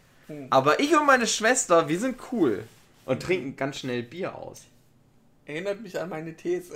[0.50, 2.64] Aber ich und meine Schwester, wir sind cool
[3.06, 4.62] und trinken ganz schnell Bier aus.
[5.46, 6.74] Erinnert mich an meine These.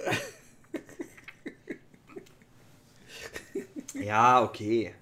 [3.94, 4.94] Ja, okay.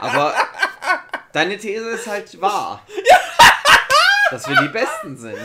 [0.00, 0.34] Aber
[1.32, 2.86] deine These ist halt wahr.
[4.30, 5.38] Dass wir die Besten sind.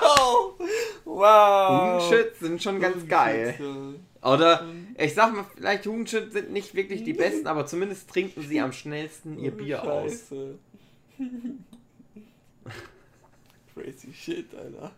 [0.00, 0.54] Wow!
[1.04, 2.02] Wow!
[2.02, 3.58] Jugendshit sind schon ganz geil.
[4.22, 4.66] Oder
[4.96, 8.72] ich sag mal, vielleicht Jugendshit sind nicht wirklich die Besten, aber zumindest trinken sie am
[8.72, 10.10] schnellsten ihr Bier aus.
[10.10, 10.58] Scheiße.
[13.74, 14.92] Crazy shit, Alter.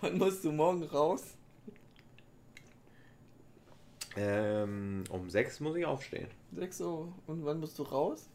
[0.00, 1.22] Wann musst du morgen raus?
[4.16, 6.28] Ähm, um sechs muss ich aufstehen.
[6.52, 7.12] 6 Uhr.
[7.26, 8.28] Und wann musst du raus?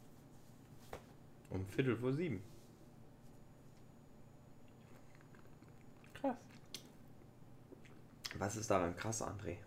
[1.49, 2.41] Um Viertel vor sieben.
[6.13, 6.37] Krass.
[8.37, 9.57] Was ist daran krass, André?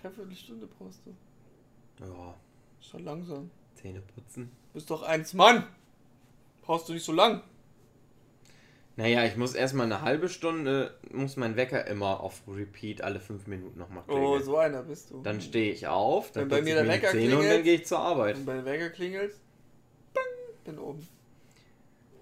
[0.00, 1.14] Dreiviertel Stunde brauchst du.
[2.04, 2.34] Ja,
[2.80, 3.50] Schon langsam.
[3.74, 4.50] Zähne putzen.
[4.72, 5.66] Bist doch eins Mann.
[6.62, 7.42] Brauchst du nicht so lang.
[9.02, 13.48] Naja, ich muss erstmal eine halbe Stunde, muss mein Wecker immer auf Repeat alle fünf
[13.48, 14.24] Minuten nochmal klingeln.
[14.26, 15.20] Oh, so einer bist du.
[15.22, 17.74] Dann stehe ich auf, dann Wenn bei mir der Wecker Zähne und dann klingelt- gehe
[17.74, 18.36] ich zur Arbeit.
[18.36, 19.34] Wenn bei der Wecker klingelt,
[20.14, 20.22] bang,
[20.64, 21.08] bin oben.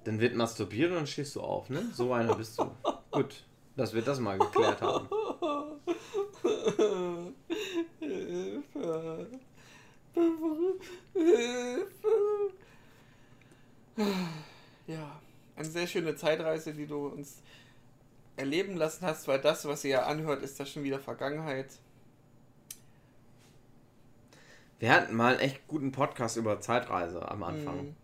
[0.05, 1.83] Dann wird masturbiert und dann stehst du auf, ne?
[1.93, 2.71] So einer bist du.
[3.11, 3.45] Gut,
[3.77, 5.07] dass wir das mal geklärt haben.
[8.01, 9.27] Hilfe.
[11.13, 12.09] Hilfe.
[14.87, 15.21] Ja,
[15.57, 17.43] eine sehr schöne Zeitreise, die du uns
[18.37, 21.71] erleben lassen hast, weil das, was ihr ja anhört, ist ja schon wieder Vergangenheit.
[24.79, 27.89] Wir hatten mal einen echt guten Podcast über Zeitreise am Anfang.
[27.89, 27.97] Mhm.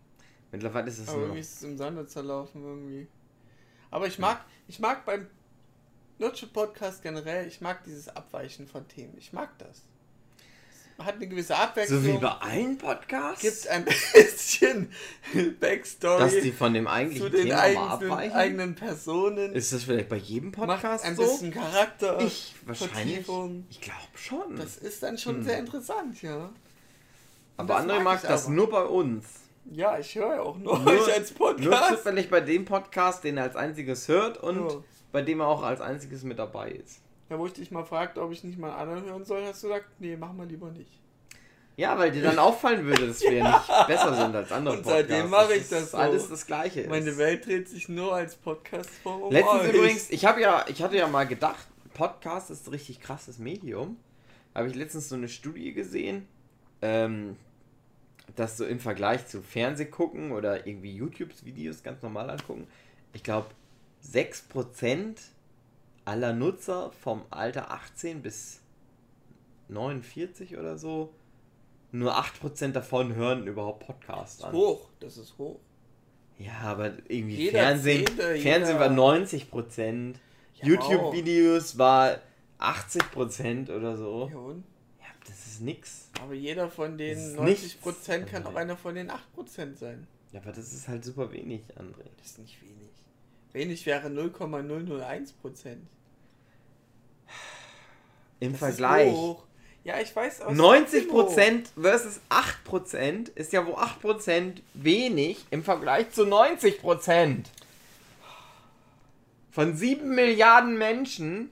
[0.51, 3.07] Mittlerweile ist es Aber nur irgendwie ist es im Sande zerlaufen irgendwie.
[3.89, 5.27] Aber ich mag, ich mag beim
[6.19, 9.15] Nurture Podcast generell, ich mag dieses Abweichen von Themen.
[9.17, 9.83] Ich mag das.
[10.99, 12.01] Hat eine gewisse Abwechslung.
[12.03, 13.41] So wie bei allen Podcasts?
[13.41, 14.91] gibt ein bisschen
[15.59, 18.35] Backstory dass die von dem eigentlichen zu den Thema mal eigenen, abweichen?
[18.35, 19.53] eigenen Personen.
[19.53, 21.21] ist das vielleicht bei jedem Podcast ein so?
[21.21, 22.19] bisschen Charakter.
[22.21, 22.93] Ich wahrscheinlich.
[23.17, 23.65] Vertiefung.
[23.69, 24.55] Ich glaube schon.
[24.55, 25.43] Das ist dann schon Hm.
[25.43, 26.49] sehr interessant, ja.
[27.57, 28.53] Aber André mag mag das aber.
[28.55, 29.25] nur bei uns.
[29.69, 31.89] Ja, ich höre ja auch nur, Nur- euch als Nur Podcast.
[31.97, 34.75] zufällig bei dem Podcast, den er als einziges hört und Ja.
[35.11, 37.01] bei dem er auch als einziges mit dabei ist.
[37.29, 39.67] Ja, wo ich dich mal fragte, ob ich nicht mal anderen hören soll, hast du
[39.67, 40.99] gesagt, nee, mach mal lieber nicht.
[41.75, 45.29] Ja, weil dir dann auffallen würde, dass wir nicht besser sind als andere Und seitdem
[45.29, 45.31] Podcasts.
[45.31, 45.97] mache ich ist das so.
[45.97, 46.81] alles das Gleiche.
[46.81, 46.89] ist.
[46.89, 49.73] Meine Welt dreht sich nur als Podcast-Form um Letztens euch.
[49.75, 53.97] übrigens, ich habe ja, ich hatte ja mal gedacht, Podcast ist ein richtig krasses Medium.
[54.55, 56.27] Habe ich letztens so eine Studie gesehen,
[56.81, 57.35] ähm,
[58.35, 62.67] dass so im Vergleich zu Fernseh gucken oder irgendwie YouTube-Videos ganz normal angucken,
[63.13, 63.49] ich glaube
[64.03, 65.15] 6%
[66.07, 68.61] aller Nutzer vom Alter 18 bis
[69.69, 71.13] 49 oder so,
[71.91, 74.53] nur 8% davon hören überhaupt Podcasts Das ist an.
[74.55, 75.59] hoch, das ist hoch.
[76.39, 80.19] Ja, aber irgendwie Jeder Fernsehen, Zehnte, Fernsehen war 90 Prozent,
[80.55, 82.19] Ja, YouTube-Videos war
[82.59, 84.29] 80 Prozent oder so.
[84.31, 84.63] Ja, und?
[84.99, 86.09] Ja, das ist nix.
[86.21, 88.31] Aber jeder von den ist 90% nichts.
[88.31, 90.07] kann auch einer von den 8% sein.
[90.31, 92.03] Ja, aber das ist halt super wenig, André.
[92.17, 92.89] Das ist nicht wenig.
[93.53, 95.77] Wenig wäre 0,001%.
[98.39, 99.13] Im Das Vergleich.
[99.83, 100.39] Ja, ich weiß.
[100.39, 101.13] ist 90 trotzdem hoch.
[101.27, 107.49] Prozent versus 8 Prozent ist ja wo 8 Prozent wenig im Vergleich zu 90 Prozent.
[109.51, 111.51] Von 7 Milliarden Menschen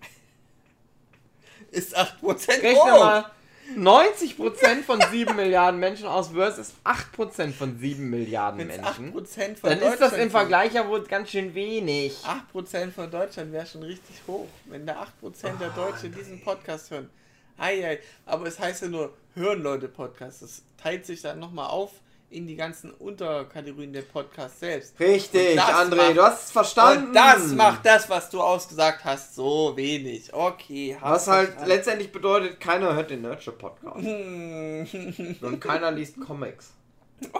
[1.71, 2.99] Ist 8% Rechne hoch.
[2.99, 3.31] mal
[3.77, 9.13] 90% von 7 Milliarden Menschen aus versus 8% von 7 Milliarden Wenn es Menschen.
[9.13, 10.29] 8% von Dann ist das im.
[10.29, 12.17] Vergleich ja wohl ganz schön wenig.
[12.53, 14.47] 8% von Deutschland wäre schon richtig hoch.
[14.65, 17.09] Wenn da 8% der Deutschen diesen Podcast hören.
[17.57, 17.99] Eieiei.
[18.25, 20.41] Aber es heißt ja nur, hören Leute Podcasts.
[20.41, 21.91] Das teilt sich dann nochmal auf
[22.35, 24.99] in die ganzen Unterkategorien der Podcasts selbst.
[24.99, 27.07] Richtig, André, macht- du hast es verstanden.
[27.07, 30.33] Und das macht das, was du ausgesagt hast, so wenig.
[30.33, 31.69] Okay, Was halt verstanden.
[31.69, 34.05] letztendlich bedeutet, keiner hört den Nurture Podcast.
[34.05, 36.73] Und keiner liest Comics.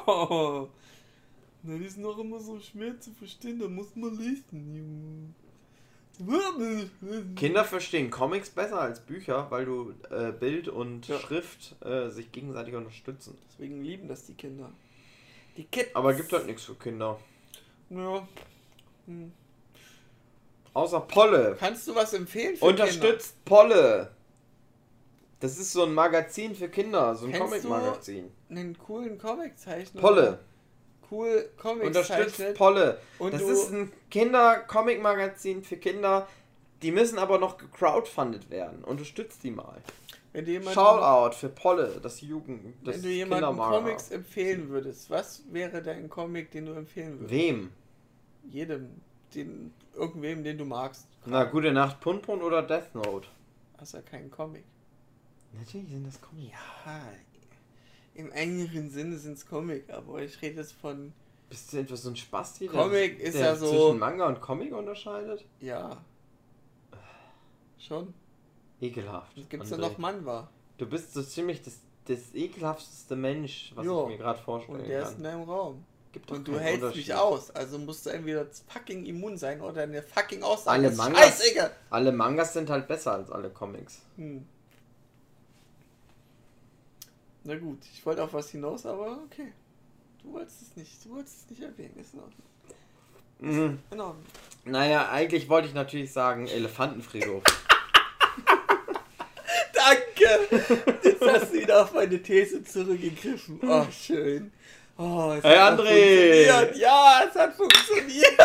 [0.07, 0.67] Oh.
[1.63, 5.33] Na, die sind doch immer so schwer zu verstehen, da muss man lesen, Junge.
[7.35, 11.19] Kinder verstehen Comics besser als Bücher, weil du äh, Bild und Ja.
[11.19, 13.37] Schrift äh, sich gegenseitig unterstützen.
[13.49, 14.71] Deswegen lieben das die Kinder.
[15.57, 15.95] Die Kids.
[15.95, 17.19] Aber gibt halt nichts für Kinder.
[17.89, 18.27] Ja.
[19.05, 19.31] Hm.
[20.73, 21.55] Außer Polle.
[21.57, 24.11] Kannst du was empfehlen für Unterstützt Polle.
[25.39, 28.31] Das ist so ein Magazin für Kinder, so ein Comic-Magazin.
[28.47, 28.61] Kinder?
[28.61, 30.01] Einen coolen Comic-Zeichner.
[30.01, 30.39] Polle.
[31.11, 32.57] Cool Comics Unterstützt zeichnet.
[32.57, 32.99] Polle.
[33.19, 36.27] Und das ist ein Kinder-Comic-Magazin für Kinder.
[36.81, 38.83] Die müssen aber noch gecrowdfundet werden.
[38.83, 39.81] Unterstützt die mal.
[40.35, 43.55] Wenn du jemanden, Shoutout für Polle, das Jugend, das wenn du jemandem.
[43.57, 47.31] Comics empfehlen würdest, was wäre dein Comic, den du empfehlen würdest?
[47.31, 47.71] Wem?
[48.49, 48.89] Jedem.
[49.33, 51.07] Den, irgendwem, den du magst.
[51.25, 53.29] Na, Gute Nacht Punpun oder Death Note?
[53.77, 54.65] Hast ja keinen Comic.
[55.53, 56.51] Natürlich sind das Comics.
[56.51, 57.01] Ja,
[58.15, 61.13] im engeren Sinne sind es Comic, aber ich rede jetzt von,
[61.49, 64.73] Bist du etwas so ein Spasti, Comic ist der ja so- zwischen Manga und Comic
[64.75, 65.45] unterscheidet?
[65.61, 65.97] ja.
[67.77, 68.13] Schon?
[68.87, 69.35] Ekelhaft.
[69.49, 69.81] Gibt es ja André.
[69.81, 70.49] noch Manwa.
[70.77, 74.03] Du bist so ziemlich das, das ekelhafteste Mensch, was Jo.
[74.03, 75.23] ich mir gerade vorstellen Und der ist in kann.
[75.23, 75.85] deinem Raum.
[76.11, 77.51] Gibt Und du hältst mich aus.
[77.51, 80.85] Also musst du entweder fucking immun sein oder eine fucking Aussage.
[80.87, 81.71] Alle Mangas- Scheißegal.
[81.89, 84.01] Alle Mangas sind halt besser als alle Comics.
[84.15, 84.45] Hm.
[87.43, 89.51] Na gut, ich wollte auf was hinaus, aber okay.
[90.23, 92.43] Du wolltest es nicht, du wolltest es nicht erwähnen, ist in Ordnung.
[93.39, 93.79] Mhm.
[93.91, 94.25] In Ordnung.
[94.63, 97.43] Naja, eigentlich wollte ich natürlich sagen Elefantenfriedhof.
[101.03, 103.59] Jetzt hast du wieder auf meine These zurückgegriffen.
[103.63, 104.51] Oh, schön.
[104.97, 106.77] Oh, es Hey, hat funktioniert.
[106.77, 108.39] Ja, es hat funktioniert!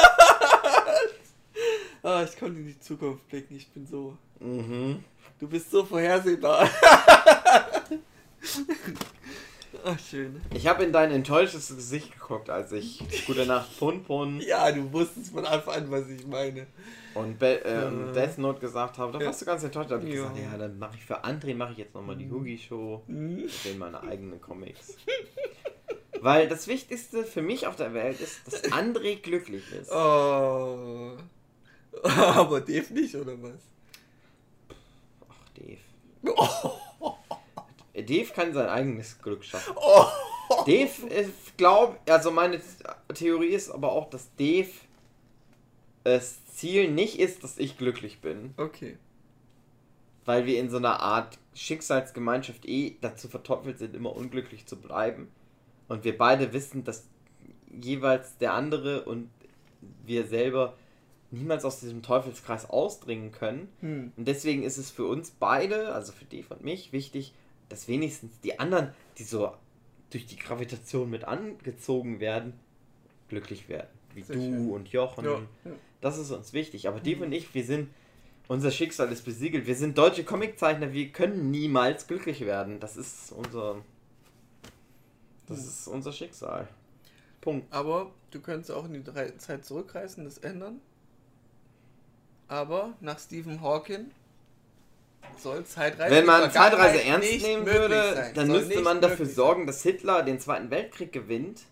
[2.03, 3.57] Ah, ich konnte in die Zukunft blicken.
[3.57, 4.17] Ich bin so.
[4.41, 5.05] mhm.
[5.39, 6.69] Du bist so vorhersehbar.
[9.85, 10.41] Ach, schön.
[10.55, 15.33] Ich habe in dein enttäuschtes Gesicht geguckt, als ich Gute Nacht Punpun Ja, du wusstest
[15.33, 16.67] von Anfang an, was ich meine.
[17.15, 18.13] und Be ähm, Ja.
[18.13, 19.19] Death Note gesagt habe.
[19.19, 19.91] Da warst du ganz enttäuscht.
[19.91, 20.23] Da habe ich Ja.
[20.29, 23.03] gesagt, ja, dann mache ich für André mache ich jetzt nochmal die Hugi-Show.
[23.07, 23.39] Hm?
[23.47, 24.97] Ich will meine eigenen Comics.
[26.21, 29.91] Weil das Wichtigste für mich auf der Welt ist, dass André glücklich ist.
[29.91, 31.17] Oh.
[32.03, 33.61] Aber Dave nicht, oder was?
[35.29, 35.79] Ach, Dave.
[38.03, 39.75] Dave kann sein eigenes Glück schaffen.
[39.77, 40.05] Oh.
[40.67, 42.61] Dave, ich glaube, also meine
[43.15, 44.71] Theorie ist aber auch, dass Dave
[46.05, 48.97] das Ziel nicht ist, dass ich glücklich bin, Okay.
[50.25, 55.29] weil wir in so einer Art Schicksalsgemeinschaft eh dazu verteufelt sind, immer unglücklich zu bleiben.
[55.89, 57.07] Und wir beide wissen, dass
[57.71, 59.31] jeweils der andere und
[60.05, 60.77] wir selber
[61.31, 63.69] niemals aus diesem Teufelskreis ausdringen können.
[63.81, 64.13] Hm.
[64.17, 67.33] Und deswegen ist es für uns beide, also für Dave und mich, wichtig,
[67.71, 69.55] dass wenigstens die anderen, die so
[70.11, 72.53] durch die Gravitation mit angezogen werden,
[73.29, 73.89] glücklich werden.
[74.13, 75.25] Wie Sehr du und Jochen.
[75.25, 75.41] Ja.
[76.01, 76.89] Das ist uns wichtig.
[76.89, 77.89] Aber Dave und ich, wir sind,
[78.49, 79.67] unser Schicksal ist besiegelt.
[79.67, 82.81] Wir sind deutsche Comiczeichner, wir können niemals glücklich werden.
[82.81, 83.77] Das ist unser,
[85.47, 86.69] das ist unser Schicksal.
[87.41, 87.73] Punkt.
[87.73, 90.81] Aber du könntest auch in die Zeit zurückreisen, das ändern.
[92.49, 94.11] Aber nach Stephen Hawking
[95.37, 96.15] soll Zeitreise.
[96.15, 98.35] Wenn man Zeitreise ernst nehmen würde, sein.
[98.35, 101.63] dann Soll müsste man dafür sorgen, dass Hitler den Zweiten Weltkrieg gewinnt.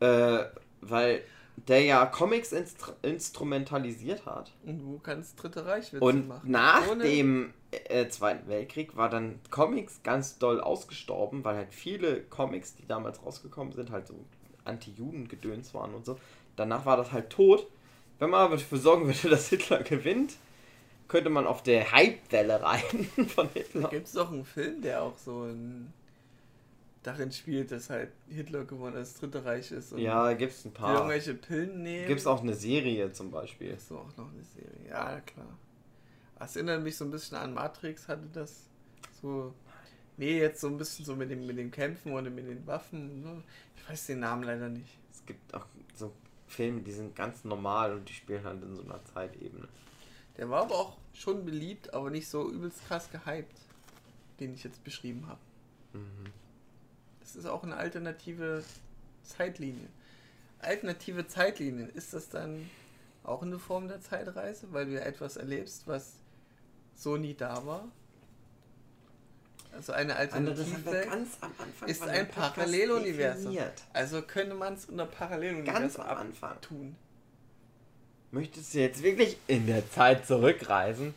[0.00, 0.44] äh,
[0.80, 1.22] weil
[1.68, 4.52] der ja Comics instru instrumentalisiert hat.
[4.66, 6.50] Und du kannst Dritte Reich Witze Und machen.
[6.50, 12.20] nach Ohne- dem äh, Zweiten Weltkrieg war dann Comics ganz doll ausgestorben, weil halt viele
[12.22, 14.14] Comics, die damals rausgekommen sind, halt so
[14.64, 16.18] Anti-Juden-Gedöns waren und so.
[16.56, 17.66] Danach war das halt tot.
[18.18, 20.34] Wenn man aber dafür sorgen würde, dass Hitler gewinnt,
[21.08, 23.88] könnte man auf der Hype-Welle reiten von Hitler.
[23.90, 25.92] Gibt es doch einen Film, der auch so ein,
[27.02, 30.78] darin spielt, dass halt Hitler gewonnen das Dritte Reich ist und Ja, gibt's ein die
[30.78, 30.94] paar.
[30.94, 32.06] irgendwelche Pillen nehmen.
[32.08, 33.72] Gibt's auch eine Serie zum Beispiel.
[33.72, 34.88] Ist so auch noch eine Serie.
[34.88, 35.58] Ja, klar.
[36.38, 38.68] Das erinnert mich so ein bisschen an Matrix, hatte das
[39.22, 39.54] so.
[40.16, 43.22] Nee, jetzt so ein bisschen so mit dem, mit dem Kämpfen oder mit den Waffen.
[43.22, 43.42] Ne?
[43.76, 44.98] Ich weiß den Namen leider nicht.
[45.12, 46.12] Es gibt auch so
[46.46, 49.66] Filme, die sind ganz normal und die spielen halt in so einer Zeitebene.
[50.36, 53.60] Der war aber auch schon beliebt, aber nicht so übelst krass gehypt,
[54.40, 55.40] den ich jetzt beschrieben habe.
[55.92, 56.32] Mhm.
[57.20, 58.64] Das ist auch eine alternative
[59.22, 59.88] Zeitlinie.
[60.60, 62.68] Alternative Zeitlinien, ist das dann
[63.22, 66.14] auch eine Form der Zeitreise, weil du ja etwas erlebst, was
[66.94, 67.88] so nie da war?
[69.72, 73.56] Also eine Alternative ganz am Anfang ist ein Paralleluniversum.
[73.92, 76.52] Also könnte man es unter Ganz Paralleluniversum am Anfang.
[76.52, 76.96] abtun.
[78.34, 81.14] Möchtest du jetzt wirklich in der Zeit zurückreisen?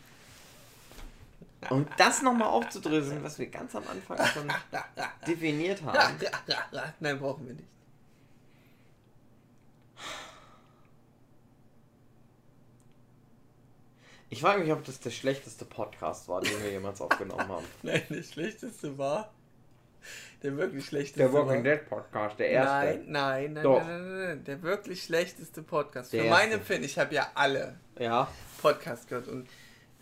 [1.71, 4.53] Um das nochmal aufzudröseln, was wir ganz am Anfang schon
[5.25, 5.97] definiert haben.
[6.99, 7.67] Nein, brauchen wir nicht.
[14.29, 17.65] Ich frage mich, ob das der schlechteste Podcast war, den wir jemals aufgenommen haben.
[17.81, 19.33] Nein, der schlechteste war.
[20.43, 21.63] Der wirklich schlechteste Der Walking.
[21.63, 22.99] Dead Podcast, der erste.
[22.99, 23.79] Nein, nein, nein, Doch.
[23.79, 24.43] nein, nein, nein.
[24.45, 26.13] Der wirklich schlechteste Podcast.
[26.13, 26.55] Der Für mein erste.
[26.59, 28.27] Empfinden, ich habe ja alle Ja.
[28.61, 29.47] Podcasts gehört und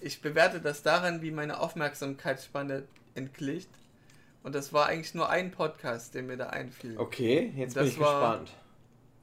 [0.01, 2.83] ich bewerte das daran, wie meine Aufmerksamkeitsspanne
[3.15, 3.69] entglicht.
[4.43, 6.97] Und das war eigentlich nur ein Podcast, der mir da einfiel.
[6.99, 8.51] Okay, jetzt bin Das ich war- gespannt.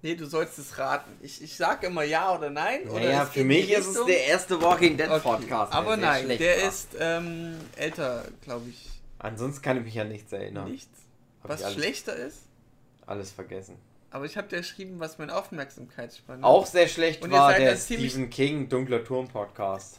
[0.05, 1.13] Nee, du sollst es raten.
[1.21, 2.89] Ich, ich sag immer ja oder nein.
[2.89, 5.73] Oder Naja, für mich ist es der erste Walking Dead Okay, Podcast.
[5.73, 6.69] Aber nein, der war.
[6.69, 8.91] ist ähm, älter, glaube ich.
[9.23, 10.71] Ansonsten kann ich mich ja nichts erinnern.
[10.71, 10.99] Nichts.
[11.43, 12.39] Hab Was alles- schlechter ist.
[13.07, 13.77] Alles vergessen.
[14.11, 18.69] Aber ich habe dir geschrieben, was meine Aufmerksamkeitsspanne Auch sehr schlecht war der Stephen King
[18.69, 19.99] Dunkler Turm Podcast.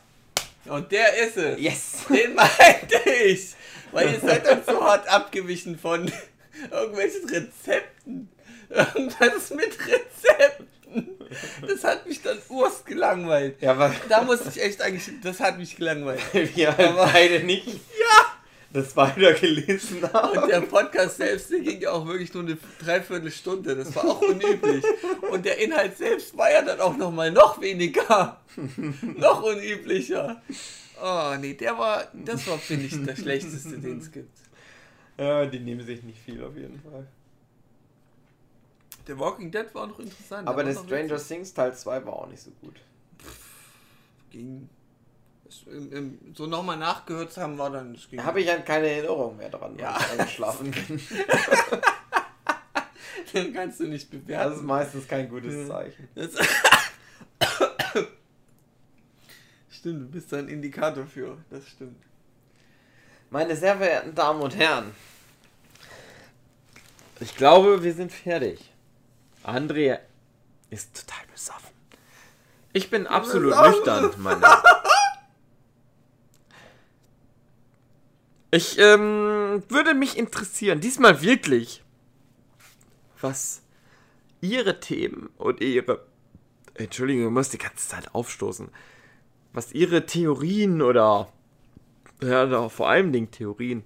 [0.66, 1.60] Und der ist es.
[1.60, 2.06] Yes!
[2.10, 3.56] Den meinte ich.
[3.92, 6.10] Weil ihr seid dann so hart abgewichen von
[6.72, 8.30] irgendwelchen Rezepten.
[8.70, 11.18] Irgendwas mit Rezepten.
[11.68, 13.62] Das hat mich dann urst gelangweilt.
[13.62, 16.22] Ja, weil Da muss ich echt eigentlich, das hat mich gelangweilt.
[16.56, 17.68] wir halt beide nicht
[18.74, 20.38] das weitergelesen haben.
[20.42, 23.76] Und der Podcast selbst, der ging ja auch wirklich nur eine Dreiviertelstunde.
[23.76, 24.84] Das war auch unüblich.
[25.32, 28.42] Und der Inhalt selbst war ja dann auch nochmal noch weniger.
[29.18, 30.42] noch unüblicher.
[31.02, 34.38] Oh, nee, der war, das war, finde ich, der schlechteste, den es gibt.
[35.18, 37.06] Ja, die nehmen sich nicht viel auf jeden Fall.
[39.08, 40.48] Der Walking Dead war noch interessant.
[40.48, 41.18] Aber der der Stranger.
[41.18, 42.80] Things Teil 2 war auch nicht so gut.
[44.32, 44.70] ging.
[45.66, 47.94] Das, im, im, so nochmal nachgehört zu haben, war dann.
[47.94, 48.26] Das.
[48.26, 49.98] Habe ich halt keine Erinnerung mehr dran, weil Ja.
[50.00, 51.02] ich eingeschlafen bin.
[53.34, 54.50] Den kannst du nicht bewerten.
[54.50, 55.68] Das ist meistens kein gutes.
[55.68, 56.08] Zeichen.
[59.70, 61.38] Stimmt, du bist da ein Indikator für.
[61.50, 62.02] Das stimmt.
[63.30, 64.94] Meine sehr verehrten Damen und Herren,
[67.20, 68.72] ich glaube, wir sind fertig.
[69.44, 70.00] André
[70.70, 71.70] ist total besoffen.
[72.74, 74.42] Ich bin absolut nüchtern, Mann.
[78.54, 81.82] Ich ähm, würde mich interessieren, diesmal wirklich,
[83.20, 83.64] was
[84.42, 86.06] Ihre Themen und Ihre.
[86.76, 88.70] Entschuldigung, ich muss die ganze Zeit aufstoßen.
[89.54, 91.30] Was Ihre Theorien oder
[92.22, 93.82] ja, da vor allem Dingen Theorien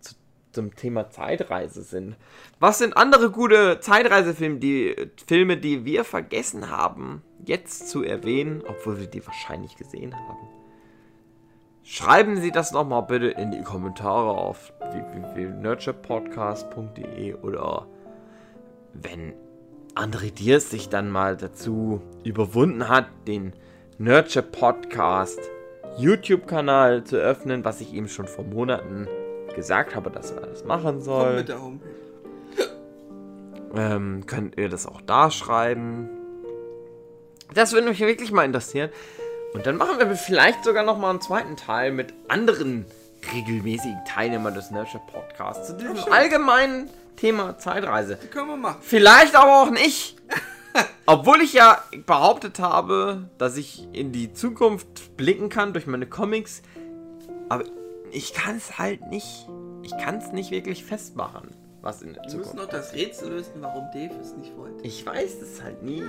[0.00, 0.16] zu,
[0.52, 2.16] zum Thema Zeitreise sind.
[2.60, 4.94] Was sind andere gute Zeitreisefilme, die
[5.26, 10.61] Filme, die wir vergessen haben, jetzt zu erwähnen, obwohl wir die wahrscheinlich gesehen haben?
[11.84, 17.86] Schreiben Sie das nochmal bitte in die Kommentare auf www.nurturepodcast.de oder
[18.94, 19.34] wenn
[19.94, 23.52] André Diers sich dann mal dazu überwunden hat, den
[23.98, 25.38] Nurture Podcast
[25.98, 29.06] YouTube-Kanal zu öffnen, was ich ihm schon vor Monaten
[29.54, 31.36] gesagt habe, dass er das machen Komm soll.
[31.36, 31.88] mit der Homepage.
[33.74, 36.08] Ähm, könnt ihr das auch da schreiben?
[37.54, 38.90] Das würde mich wirklich mal interessieren.
[39.54, 42.86] Und dann machen wir vielleicht sogar noch mal einen zweiten Teil mit anderen
[43.32, 48.18] regelmäßigen Teilnehmern des Nerdship Podcasts zu diesem allgemeinen Thema Zeitreise.
[48.22, 48.78] Die können wir machen.
[48.80, 50.16] Vielleicht aber auch nicht.
[51.06, 56.62] Obwohl ich ja behauptet habe, dass ich in die Zukunft blicken kann durch meine Comics.
[57.48, 57.64] Aber
[58.10, 59.46] ich kann es halt nicht.
[59.82, 63.52] Ich kann es nicht wirklich festmachen, was in der musst Zukunft noch das Rätsel lösen,
[63.60, 64.82] warum Dave es nicht wollte.
[64.84, 66.02] Ich weiß es halt nie.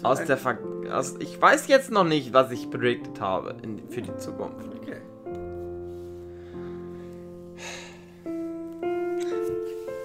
[0.00, 0.58] So Aus der Ver
[0.92, 4.66] aus, ich weiß jetzt noch nicht, was ich predicted habe in, für die Zukunft.
[4.82, 5.00] Okay.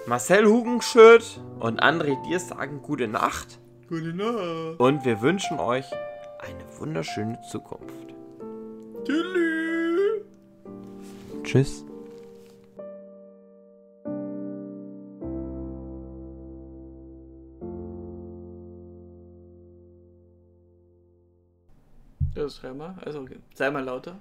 [0.07, 4.79] Marcel Hugenschild und André Dier sagen gute Nacht Gute Nacht.
[4.79, 5.85] und wir wünschen euch
[6.39, 7.93] eine wunderschöne Zukunft.
[11.43, 11.85] Tschüss.
[22.41, 22.95] Ja, schreib mal.
[23.05, 24.19] Also, sei mal lauter.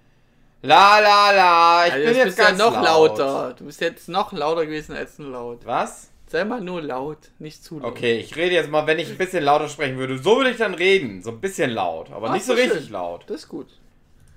[0.62, 3.18] La la la, ich Also, bin jetzt bist ganz ja noch laut.
[3.18, 3.54] lauter.
[3.54, 5.64] Du bist jetzt noch lauter gewesen als nur laut.
[5.64, 6.10] Was?
[6.26, 7.90] Sei mal nur laut, nicht zu laut.
[7.90, 10.18] Okay, ich rede jetzt mal, wenn ich ein bisschen lauter sprechen würde.
[10.18, 11.22] So würde ich dann reden.
[11.22, 12.92] So ein bisschen laut, aber Ach, nicht so richtig schön.
[12.92, 13.24] laut.
[13.26, 13.68] Das ist gut.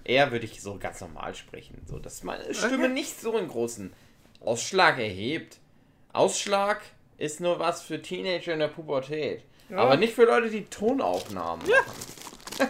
[0.05, 2.93] Eher würde ich so ganz normal sprechen, so dass meine Stimme Okay.
[2.93, 3.93] nicht so einen großen
[4.39, 5.57] Ausschlag erhebt.
[6.13, 6.81] Ausschlag
[7.17, 9.43] ist nur was für Teenager in der Pubertät.
[9.75, 12.69] Aber nicht für Leute, die Tonaufnahmen machen.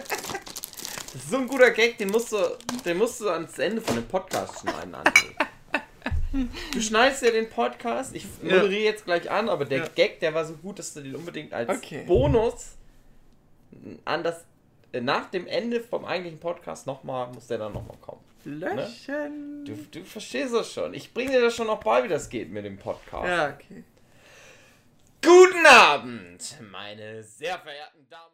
[1.14, 2.36] das ist so ein guter Gag, den musst du,
[2.84, 5.34] den musst du ans Ende von dem Podcast schneiden, André.
[6.72, 8.56] Du schneidest ja den Podcast, ich Ja.
[8.56, 9.88] moderiere jetzt gleich an, aber der Ja.
[9.94, 12.04] Gag, der war so gut, dass du den unbedingt als Okay.
[12.06, 12.72] Bonus
[14.04, 14.44] an das
[14.92, 18.20] nach dem Ende vom eigentlichen Podcast nochmal, muss der dann nochmal kommen.
[18.44, 19.64] Löschen.
[19.64, 20.92] Du, du verstehst das schon.
[20.94, 23.26] Ich bringe dir das schon noch bei, wie das geht mit dem Podcast.
[23.26, 23.82] Ja, okay.
[25.22, 28.33] Guten Abend, meine sehr verehrten Damen